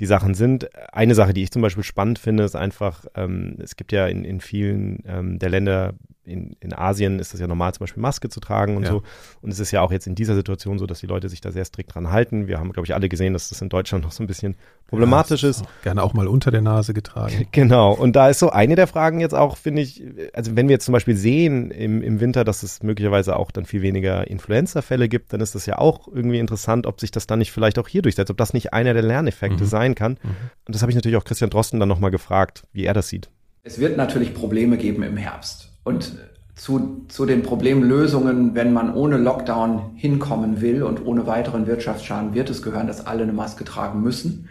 die 0.00 0.06
Sachen 0.06 0.34
sind. 0.34 0.68
Eine 0.92 1.14
Sache, 1.14 1.32
die 1.32 1.42
ich 1.42 1.50
zum 1.50 1.62
Beispiel 1.62 1.84
spannend 1.84 2.18
finde, 2.18 2.44
ist 2.44 2.56
einfach, 2.56 3.04
ähm, 3.14 3.56
es 3.62 3.76
gibt 3.76 3.92
ja 3.92 4.06
in, 4.06 4.24
in 4.24 4.40
vielen 4.40 5.02
ähm, 5.06 5.38
der 5.38 5.50
Länder 5.50 5.94
in, 6.24 6.56
in 6.60 6.72
Asien 6.72 7.18
ist 7.18 7.34
es 7.34 7.40
ja 7.40 7.46
normal, 7.46 7.74
zum 7.74 7.80
Beispiel 7.80 8.00
Maske 8.00 8.28
zu 8.28 8.38
tragen 8.38 8.76
und 8.76 8.84
ja. 8.84 8.90
so. 8.90 9.02
Und 9.40 9.50
es 9.50 9.58
ist 9.58 9.72
ja 9.72 9.80
auch 9.80 9.90
jetzt 9.90 10.06
in 10.06 10.14
dieser 10.14 10.34
Situation 10.34 10.78
so, 10.78 10.86
dass 10.86 11.00
die 11.00 11.06
Leute 11.06 11.28
sich 11.28 11.40
da 11.40 11.50
sehr 11.50 11.64
strikt 11.64 11.94
dran 11.94 12.10
halten. 12.10 12.46
Wir 12.46 12.58
haben, 12.58 12.72
glaube 12.72 12.86
ich, 12.86 12.94
alle 12.94 13.08
gesehen, 13.08 13.32
dass 13.32 13.48
das 13.48 13.60
in 13.60 13.68
Deutschland 13.68 14.04
noch 14.04 14.12
so 14.12 14.22
ein 14.22 14.28
bisschen 14.28 14.56
problematisch 14.86 15.42
ja, 15.42 15.50
ist. 15.50 15.62
Auch 15.62 15.82
gerne 15.82 16.02
auch 16.02 16.14
mal 16.14 16.28
unter 16.28 16.50
der 16.50 16.62
Nase 16.62 16.94
getragen. 16.94 17.46
Genau. 17.52 17.92
Und 17.92 18.16
da 18.16 18.28
ist 18.28 18.38
so 18.38 18.50
eine 18.50 18.76
der 18.76 18.86
Fragen 18.86 19.20
jetzt 19.20 19.34
auch, 19.34 19.56
finde 19.56 19.82
ich, 19.82 20.02
also 20.32 20.56
wenn 20.56 20.68
wir 20.68 20.74
jetzt 20.74 20.84
zum 20.84 20.92
Beispiel 20.92 21.16
sehen 21.16 21.70
im, 21.70 22.02
im 22.02 22.20
Winter, 22.20 22.44
dass 22.44 22.62
es 22.62 22.82
möglicherweise 22.82 23.36
auch 23.36 23.50
dann 23.50 23.66
viel 23.66 23.82
weniger 23.82 24.26
Influenza-Fälle 24.26 25.08
gibt, 25.08 25.32
dann 25.32 25.40
ist 25.40 25.54
das 25.54 25.66
ja 25.66 25.78
auch 25.78 26.08
irgendwie 26.08 26.38
interessant, 26.38 26.86
ob 26.86 27.00
sich 27.00 27.10
das 27.10 27.26
dann 27.26 27.40
nicht 27.40 27.52
vielleicht 27.52 27.78
auch 27.78 27.88
hier 27.88 28.02
durchsetzt, 28.02 28.30
ob 28.30 28.36
das 28.36 28.54
nicht 28.54 28.72
einer 28.72 28.94
der 28.94 29.02
Lerneffekte 29.02 29.64
mhm. 29.64 29.68
sein 29.68 29.94
kann. 29.94 30.12
Mhm. 30.22 30.36
Und 30.66 30.74
das 30.74 30.82
habe 30.82 30.90
ich 30.90 30.96
natürlich 30.96 31.16
auch 31.16 31.24
Christian 31.24 31.50
Drosten 31.50 31.78
dann 31.80 31.88
nochmal 31.88 32.10
gefragt, 32.10 32.64
wie 32.72 32.84
er 32.84 32.94
das 32.94 33.08
sieht. 33.08 33.28
Es 33.64 33.78
wird 33.78 33.96
natürlich 33.96 34.34
Probleme 34.34 34.76
geben 34.76 35.02
im 35.02 35.16
Herbst. 35.16 35.71
Und 35.84 36.12
zu, 36.54 37.06
zu 37.08 37.26
den 37.26 37.42
Problemlösungen, 37.42 38.54
wenn 38.54 38.72
man 38.72 38.94
ohne 38.94 39.16
Lockdown 39.16 39.92
hinkommen 39.96 40.60
will 40.60 40.82
und 40.82 41.04
ohne 41.04 41.26
weiteren 41.26 41.66
Wirtschaftsschaden, 41.66 42.34
wird 42.34 42.50
es 42.50 42.62
gehören, 42.62 42.86
dass 42.86 43.06
alle 43.06 43.22
eine 43.22 43.32
Maske 43.32 43.64
tragen 43.64 44.02
müssen. 44.02 44.48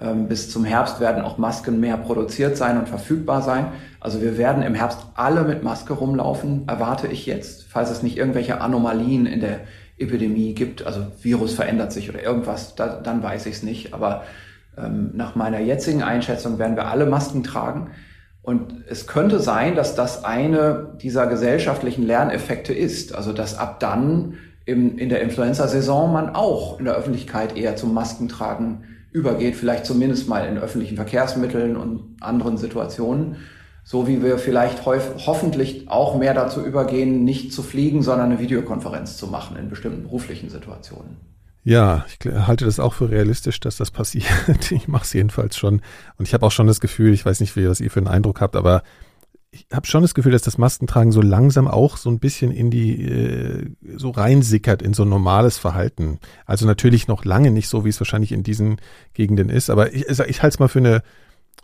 Ähm, 0.00 0.28
bis 0.28 0.50
zum 0.50 0.64
Herbst 0.64 1.00
werden 1.00 1.24
auch 1.24 1.38
Masken 1.38 1.80
mehr 1.80 1.96
produziert 1.96 2.56
sein 2.56 2.78
und 2.78 2.88
verfügbar 2.88 3.42
sein. 3.42 3.72
Also 3.98 4.20
wir 4.20 4.38
werden 4.38 4.62
im 4.62 4.74
Herbst 4.74 5.00
alle 5.14 5.42
mit 5.42 5.64
Maske 5.64 5.94
rumlaufen, 5.94 6.68
erwarte 6.68 7.08
ich 7.08 7.26
jetzt, 7.26 7.64
falls 7.68 7.90
es 7.90 8.02
nicht 8.02 8.16
irgendwelche 8.16 8.60
Anomalien 8.60 9.26
in 9.26 9.40
der 9.40 9.60
Epidemie 9.98 10.54
gibt, 10.54 10.86
also 10.86 11.06
Virus 11.22 11.54
verändert 11.54 11.92
sich 11.92 12.08
oder 12.08 12.22
irgendwas, 12.22 12.76
da, 12.76 13.00
dann 13.00 13.22
weiß 13.22 13.46
ich 13.46 13.56
es 13.56 13.62
nicht. 13.64 13.94
Aber 13.94 14.22
ähm, 14.76 15.10
nach 15.14 15.34
meiner 15.34 15.58
jetzigen 15.58 16.04
Einschätzung 16.04 16.58
werden 16.60 16.76
wir 16.76 16.86
alle 16.86 17.06
Masken 17.06 17.42
tragen. 17.42 17.90
Und 18.48 18.84
es 18.88 19.06
könnte 19.06 19.40
sein, 19.40 19.76
dass 19.76 19.94
das 19.94 20.24
eine 20.24 20.96
dieser 21.02 21.26
gesellschaftlichen 21.26 22.06
Lerneffekte 22.06 22.72
ist. 22.72 23.14
Also 23.14 23.34
dass 23.34 23.58
ab 23.58 23.78
dann 23.78 24.38
im, 24.64 24.96
in 24.96 25.10
der 25.10 25.20
Influenza-Saison 25.20 26.10
man 26.10 26.34
auch 26.34 26.78
in 26.78 26.86
der 26.86 26.94
Öffentlichkeit 26.94 27.58
eher 27.58 27.76
zum 27.76 27.92
Maskentragen 27.92 28.84
übergeht, 29.12 29.54
vielleicht 29.54 29.84
zumindest 29.84 30.30
mal 30.30 30.48
in 30.48 30.56
öffentlichen 30.56 30.96
Verkehrsmitteln 30.96 31.76
und 31.76 32.16
anderen 32.22 32.56
Situationen. 32.56 33.36
So 33.84 34.08
wie 34.08 34.22
wir 34.22 34.38
vielleicht 34.38 34.86
hoffentlich 34.86 35.90
auch 35.90 36.16
mehr 36.16 36.32
dazu 36.32 36.64
übergehen, 36.64 37.24
nicht 37.24 37.52
zu 37.52 37.62
fliegen, 37.62 38.02
sondern 38.02 38.30
eine 38.30 38.40
Videokonferenz 38.40 39.18
zu 39.18 39.26
machen 39.26 39.58
in 39.58 39.68
bestimmten 39.68 40.04
beruflichen 40.04 40.48
Situationen. 40.48 41.18
Ja, 41.68 42.06
ich 42.08 42.26
halte 42.32 42.64
das 42.64 42.80
auch 42.80 42.94
für 42.94 43.10
realistisch, 43.10 43.60
dass 43.60 43.76
das 43.76 43.90
passiert. 43.90 44.24
Ich 44.70 44.88
mache 44.88 45.04
es 45.04 45.12
jedenfalls 45.12 45.58
schon. 45.58 45.82
Und 46.16 46.26
ich 46.26 46.32
habe 46.32 46.46
auch 46.46 46.50
schon 46.50 46.66
das 46.66 46.80
Gefühl, 46.80 47.12
ich 47.12 47.26
weiß 47.26 47.40
nicht, 47.40 47.54
wie 47.56 47.68
was 47.68 47.82
ihr 47.82 47.90
für 47.90 48.00
einen 48.00 48.08
Eindruck 48.08 48.40
habt, 48.40 48.56
aber 48.56 48.82
ich 49.50 49.66
habe 49.70 49.86
schon 49.86 50.00
das 50.00 50.14
Gefühl, 50.14 50.32
dass 50.32 50.40
das 50.40 50.56
Maskentragen 50.56 51.12
so 51.12 51.20
langsam 51.20 51.68
auch 51.68 51.98
so 51.98 52.08
ein 52.08 52.20
bisschen 52.20 52.52
in 52.52 52.70
die, 52.70 53.04
äh, 53.04 53.70
so 53.96 54.08
reinsickert 54.08 54.80
in 54.80 54.94
so 54.94 55.02
ein 55.02 55.10
normales 55.10 55.58
Verhalten. 55.58 56.20
Also 56.46 56.64
natürlich 56.64 57.06
noch 57.06 57.26
lange 57.26 57.50
nicht 57.50 57.68
so, 57.68 57.84
wie 57.84 57.90
es 57.90 58.00
wahrscheinlich 58.00 58.32
in 58.32 58.42
diesen 58.42 58.80
Gegenden 59.12 59.50
ist, 59.50 59.68
aber 59.68 59.92
ich, 59.92 60.08
ich, 60.08 60.42
halte 60.42 60.54
es 60.54 60.58
mal 60.58 60.68
für 60.68 60.78
eine, 60.78 61.02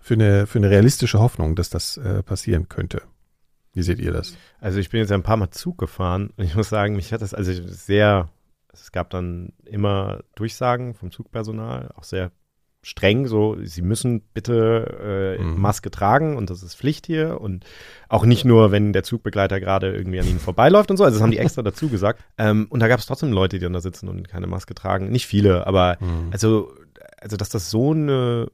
für 0.03 0.15
eine, 0.15 0.47
für 0.47 0.59
eine 0.59 0.69
realistische 0.69 1.19
Hoffnung, 1.19 1.57
dass 1.57 1.71
das 1.71 1.97
äh, 1.97 2.23
passieren 2.23 2.69
könnte. 2.69 3.01
Wie 3.73 3.83
seht 3.83 4.01
ihr 4.01 4.13
das? 4.13 4.37
Also 4.61 4.81
ich 4.81 4.91
bin 4.91 5.01
jetzt 5.01 5.13
ein 5.13 5.23
paar 5.23 5.39
Mal 5.39 5.51
Zug 5.51 5.79
gefahren 5.79 6.31
und 6.37 6.45
ich 6.45 6.55
muss 6.55 6.69
sagen, 6.69 6.95
mich 6.95 7.11
hat 7.15 7.23
das 7.23 7.33
also 7.33 7.53
sehr 7.67 8.29
es 8.81 8.93
gab 8.93 9.11
dann 9.11 9.53
immer 9.65 10.21
Durchsagen 10.35 10.95
vom 10.95 11.11
Zugpersonal, 11.11 11.91
auch 11.97 12.05
sehr 12.05 12.31
streng, 12.85 13.27
so, 13.27 13.57
sie 13.63 13.83
müssen 13.83 14.21
bitte 14.21 15.37
äh, 15.39 15.43
mhm. 15.43 15.61
Maske 15.61 15.91
tragen 15.91 16.37
und 16.37 16.51
das 16.51 16.63
ist 16.63 16.75
Pflicht 16.75 17.07
hier 17.07 17.41
und 17.41 17.65
auch 18.09 18.27
nicht 18.27 18.45
nur, 18.45 18.73
wenn 18.73 18.93
der 18.93 19.03
Zugbegleiter 19.03 19.59
gerade 19.59 19.95
irgendwie 19.95 20.21
an 20.21 20.29
ihnen 20.29 20.39
vorbeiläuft 20.39 20.91
und 20.91 20.99
so, 20.99 21.05
also 21.05 21.17
das 21.17 21.23
haben 21.23 21.31
die 21.31 21.39
extra 21.39 21.63
dazu 21.63 21.89
gesagt. 21.89 22.23
Ähm, 22.37 22.67
und 22.69 22.81
da 22.81 22.89
gab 22.89 22.99
es 22.99 23.07
trotzdem 23.07 23.31
Leute, 23.31 23.59
die 23.59 23.63
dann 23.63 23.73
da 23.73 23.81
sitzen 23.81 24.09
und 24.09 24.29
keine 24.29 24.49
Maske 24.49 24.75
tragen. 24.75 25.11
Nicht 25.11 25.27
viele, 25.27 25.69
aber 25.69 25.99
mhm. 26.01 26.31
also, 26.33 26.75
also, 27.21 27.37
dass 27.37 27.49
das 27.49 27.71
so 27.71 27.93
eine 27.93 28.49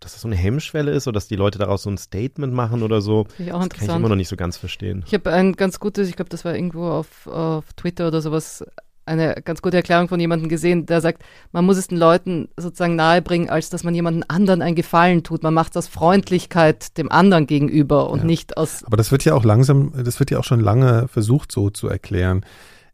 dass 0.00 0.12
das 0.12 0.22
so 0.22 0.28
eine 0.28 0.36
Hemmschwelle 0.36 0.92
ist 0.92 1.08
oder 1.08 1.14
dass 1.14 1.26
die 1.28 1.36
Leute 1.36 1.58
daraus 1.58 1.82
so 1.82 1.90
ein 1.90 1.98
Statement 1.98 2.52
machen 2.52 2.82
oder 2.82 3.00
so. 3.00 3.26
Ich 3.38 3.52
auch 3.52 3.66
das 3.66 3.70
kann 3.70 3.88
ich 3.88 3.96
immer 3.96 4.08
noch 4.08 4.16
nicht 4.16 4.28
so 4.28 4.36
ganz 4.36 4.56
verstehen. 4.56 5.04
Ich 5.06 5.14
habe 5.14 5.32
ein 5.32 5.54
ganz 5.54 5.80
gutes, 5.80 6.08
ich 6.08 6.16
glaube, 6.16 6.28
das 6.28 6.44
war 6.44 6.54
irgendwo 6.54 6.88
auf, 6.88 7.26
auf 7.26 7.72
Twitter 7.74 8.08
oder 8.08 8.20
sowas, 8.20 8.64
eine 9.06 9.40
ganz 9.44 9.62
gute 9.62 9.76
Erklärung 9.76 10.08
von 10.08 10.20
jemandem 10.20 10.48
gesehen, 10.48 10.86
der 10.86 11.00
sagt, 11.00 11.22
man 11.52 11.64
muss 11.64 11.76
es 11.76 11.88
den 11.88 11.98
Leuten 11.98 12.48
sozusagen 12.56 12.96
nahebringen, 12.96 13.48
als 13.48 13.70
dass 13.70 13.84
man 13.84 13.94
jemanden 13.94 14.24
anderen 14.24 14.62
einen 14.62 14.74
Gefallen 14.74 15.22
tut. 15.22 15.42
Man 15.42 15.54
macht 15.54 15.72
es 15.72 15.76
aus 15.76 15.88
Freundlichkeit 15.88 16.98
dem 16.98 17.10
anderen 17.10 17.46
gegenüber 17.46 18.10
und 18.10 18.20
ja. 18.20 18.24
nicht 18.24 18.56
aus. 18.56 18.84
Aber 18.84 18.96
das 18.96 19.12
wird 19.12 19.24
ja 19.24 19.34
auch 19.34 19.44
langsam, 19.44 19.92
das 20.04 20.18
wird 20.18 20.30
ja 20.30 20.38
auch 20.38 20.44
schon 20.44 20.60
lange 20.60 21.08
versucht 21.08 21.52
so 21.52 21.70
zu 21.70 21.88
erklären. 21.88 22.44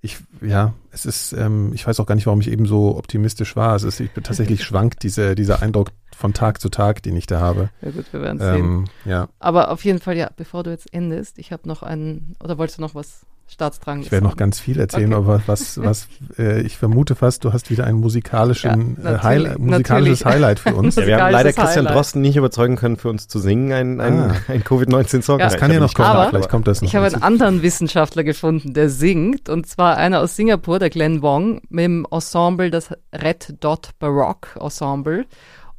Ich, 0.02 0.18
ja, 0.40 0.74
es 0.90 1.06
ist, 1.06 1.32
ähm, 1.32 1.72
ich 1.74 1.86
weiß 1.86 2.00
auch 2.00 2.06
gar 2.06 2.16
nicht, 2.16 2.26
warum 2.26 2.40
ich 2.40 2.50
eben 2.50 2.66
so 2.66 2.96
optimistisch 2.96 3.56
war. 3.56 3.76
Es 3.76 3.84
ist, 3.84 4.00
ich 4.00 4.10
tatsächlich 4.10 4.62
schwankt 4.64 5.02
diese, 5.04 5.34
dieser 5.34 5.62
Eindruck 5.62 5.92
von 6.14 6.34
Tag 6.34 6.60
zu 6.60 6.68
Tag, 6.68 7.02
den 7.02 7.16
ich 7.16 7.26
da 7.26 7.40
habe. 7.40 7.70
Ja 7.80 7.90
gut, 7.90 8.06
wir 8.12 8.20
werden 8.20 8.40
es 8.40 8.46
ähm, 8.46 8.86
sehen. 8.86 8.90
Ja. 9.04 9.28
Aber 9.38 9.70
auf 9.70 9.84
jeden 9.84 10.00
Fall, 10.00 10.16
ja, 10.16 10.30
bevor 10.36 10.62
du 10.62 10.70
jetzt 10.70 10.92
endest, 10.92 11.38
ich 11.38 11.52
habe 11.52 11.68
noch 11.68 11.82
einen, 11.82 12.36
oder 12.42 12.58
wolltest 12.58 12.78
du 12.78 12.82
noch 12.82 12.94
was 12.94 13.26
Staatsdrang 13.52 14.00
Ich 14.00 14.10
werde 14.10 14.26
noch 14.26 14.36
ganz 14.36 14.58
viel 14.58 14.80
erzählen, 14.80 15.12
okay. 15.12 15.24
aber 15.24 15.42
was, 15.46 15.78
was 15.82 16.08
äh, 16.38 16.62
ich 16.62 16.78
vermute 16.78 17.14
fast, 17.14 17.44
du 17.44 17.52
hast 17.52 17.70
wieder 17.70 17.84
ein 17.84 17.96
musikalischen, 17.96 18.96
ja, 19.02 19.16
äh, 19.16 19.18
Highlight, 19.18 19.58
musikalisches 19.58 20.24
Highlight 20.24 20.58
für 20.58 20.74
uns. 20.74 20.96
ja, 20.96 21.06
wir 21.06 21.18
haben 21.18 21.32
leider 21.32 21.52
Christian 21.52 21.84
Highlight. 21.84 21.94
Drosten 21.94 22.22
nicht 22.22 22.36
überzeugen 22.36 22.76
können, 22.76 22.96
für 22.96 23.10
uns 23.10 23.28
zu 23.28 23.38
singen, 23.38 23.72
ein, 23.72 24.00
ein, 24.00 24.20
ah. 24.30 24.36
ein 24.48 24.64
Covid-19-Song. 24.64 25.38
Ja. 25.38 25.46
Das 25.46 25.58
kann 25.58 25.70
ja 25.70 25.80
noch 25.80 25.92
kommen, 25.92 26.08
aber 26.08 26.30
vielleicht 26.30 26.48
kommt 26.48 26.66
das 26.66 26.80
noch. 26.80 26.88
Ich 26.88 26.96
habe 26.96 27.06
einen 27.06 27.22
anderen 27.22 27.60
Wissenschaftler 27.60 28.24
gefunden, 28.24 28.72
der 28.72 28.88
singt, 28.88 29.50
und 29.50 29.66
zwar 29.66 29.98
einer 29.98 30.20
aus 30.20 30.34
Singapur, 30.34 30.78
der 30.78 30.88
Glenn 30.88 31.20
Wong, 31.20 31.60
mit 31.68 31.84
dem 31.84 32.06
Ensemble, 32.10 32.70
das 32.70 32.90
Red 33.12 33.56
Dot 33.60 33.90
Baroque 33.98 34.56
Ensemble 34.58 35.26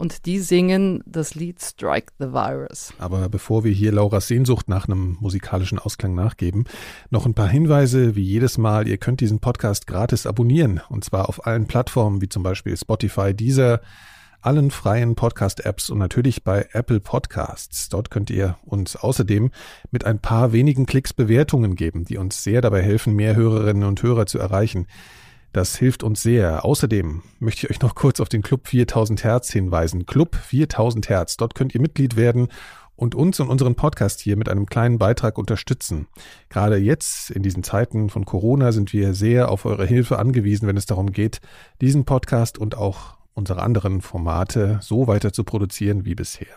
und 0.03 0.25
die 0.25 0.39
singen 0.39 1.01
das 1.05 1.33
Lied 1.33 1.61
Strike 1.61 2.11
the 2.19 2.33
Virus. 2.33 2.93
Aber 2.97 3.29
bevor 3.29 3.63
wir 3.63 3.71
hier 3.71 3.93
Lauras 3.93 4.27
Sehnsucht 4.27 4.67
nach 4.67 4.85
einem 4.85 5.15
musikalischen 5.21 5.79
Ausklang 5.79 6.13
nachgeben, 6.13 6.65
noch 7.09 7.25
ein 7.25 7.33
paar 7.33 7.47
Hinweise, 7.47 8.13
wie 8.17 8.21
jedes 8.21 8.57
Mal, 8.57 8.85
ihr 8.85 8.97
könnt 8.97 9.21
diesen 9.21 9.39
Podcast 9.39 9.87
gratis 9.87 10.27
abonnieren 10.27 10.81
und 10.89 11.05
zwar 11.05 11.29
auf 11.29 11.47
allen 11.47 11.67
Plattformen 11.67 12.19
wie 12.19 12.27
zum 12.27 12.43
Beispiel 12.43 12.75
Spotify, 12.75 13.33
Deezer, 13.33 13.79
allen 14.41 14.71
freien 14.71 15.15
Podcast-Apps 15.15 15.89
und 15.89 15.99
natürlich 15.99 16.43
bei 16.43 16.67
Apple 16.73 16.99
Podcasts. 16.99 17.87
Dort 17.87 18.11
könnt 18.11 18.29
ihr 18.29 18.57
uns 18.65 18.97
außerdem 18.97 19.51
mit 19.89 20.05
ein 20.05 20.19
paar 20.19 20.51
wenigen 20.51 20.85
Klicks 20.85 21.13
Bewertungen 21.13 21.77
geben, 21.77 22.03
die 22.03 22.17
uns 22.17 22.43
sehr 22.43 22.59
dabei 22.59 22.81
helfen, 22.81 23.15
mehr 23.15 23.37
Hörerinnen 23.37 23.85
und 23.85 24.03
Hörer 24.03 24.25
zu 24.25 24.37
erreichen. 24.37 24.85
Das 25.53 25.75
hilft 25.75 26.03
uns 26.03 26.23
sehr. 26.23 26.65
Außerdem 26.65 27.21
möchte 27.39 27.67
ich 27.67 27.71
euch 27.71 27.81
noch 27.81 27.93
kurz 27.93 28.19
auf 28.19 28.27
den 28.27 28.41
Club 28.41 28.67
4000 28.67 29.23
Hertz 29.23 29.51
hinweisen. 29.51 30.07
Club 30.07 30.35
4000 30.35 31.09
Hertz. 31.09 31.37
Dort 31.37 31.53
könnt 31.53 31.75
ihr 31.75 31.81
Mitglied 31.81 32.15
werden 32.15 32.47
und 32.95 33.13
uns 33.13 33.39
und 33.39 33.49
unseren 33.49 33.75
Podcast 33.75 34.19
hier 34.19 34.35
mit 34.35 34.49
einem 34.49 34.65
kleinen 34.65 34.97
Beitrag 34.97 35.37
unterstützen. 35.37 36.07
Gerade 36.49 36.77
jetzt 36.77 37.29
in 37.29 37.43
diesen 37.43 37.61
Zeiten 37.61 38.09
von 38.09 38.25
Corona 38.25 38.71
sind 38.71 38.93
wir 38.93 39.13
sehr 39.13 39.49
auf 39.49 39.65
eure 39.65 39.85
Hilfe 39.85 40.17
angewiesen, 40.17 40.67
wenn 40.67 40.77
es 40.77 40.87
darum 40.87 41.11
geht, 41.11 41.39
diesen 41.81 42.03
Podcast 42.03 42.57
und 42.57 42.75
auch 42.75 43.17
unsere 43.35 43.61
anderen 43.61 44.01
Formate 44.01 44.79
so 44.81 45.05
weiter 45.05 45.33
zu 45.33 45.43
produzieren 45.43 46.03
wie 46.03 46.15
bisher. 46.15 46.47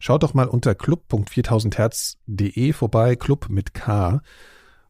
Schaut 0.00 0.22
doch 0.22 0.34
mal 0.34 0.48
unter 0.48 0.74
club.4000herz.de 0.74 2.74
vorbei, 2.74 3.16
Club 3.16 3.48
mit 3.48 3.72
K 3.72 4.20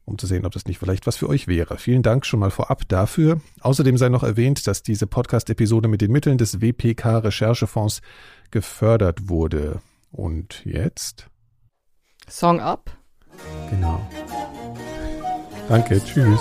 um 0.08 0.18
zu 0.18 0.26
sehen, 0.26 0.46
ob 0.46 0.52
das 0.52 0.66
nicht 0.66 0.78
vielleicht 0.78 1.06
was 1.06 1.16
für 1.16 1.28
euch 1.28 1.46
wäre. 1.46 1.76
Vielen 1.78 2.02
Dank 2.02 2.24
schon 2.26 2.40
mal 2.40 2.50
vorab 2.50 2.88
dafür. 2.88 3.40
Außerdem 3.60 3.98
sei 3.98 4.08
noch 4.08 4.22
erwähnt, 4.22 4.66
dass 4.66 4.82
diese 4.82 5.06
Podcast-Episode 5.06 5.88
mit 5.88 6.00
den 6.00 6.10
Mitteln 6.10 6.38
des 6.38 6.60
WPK 6.60 7.18
Recherchefonds 7.18 8.00
gefördert 8.50 9.28
wurde. 9.28 9.80
Und 10.10 10.64
jetzt? 10.64 11.28
Song 12.28 12.60
ab. 12.60 12.96
Genau. 13.70 14.00
Danke, 15.68 16.02
tschüss. 16.02 16.40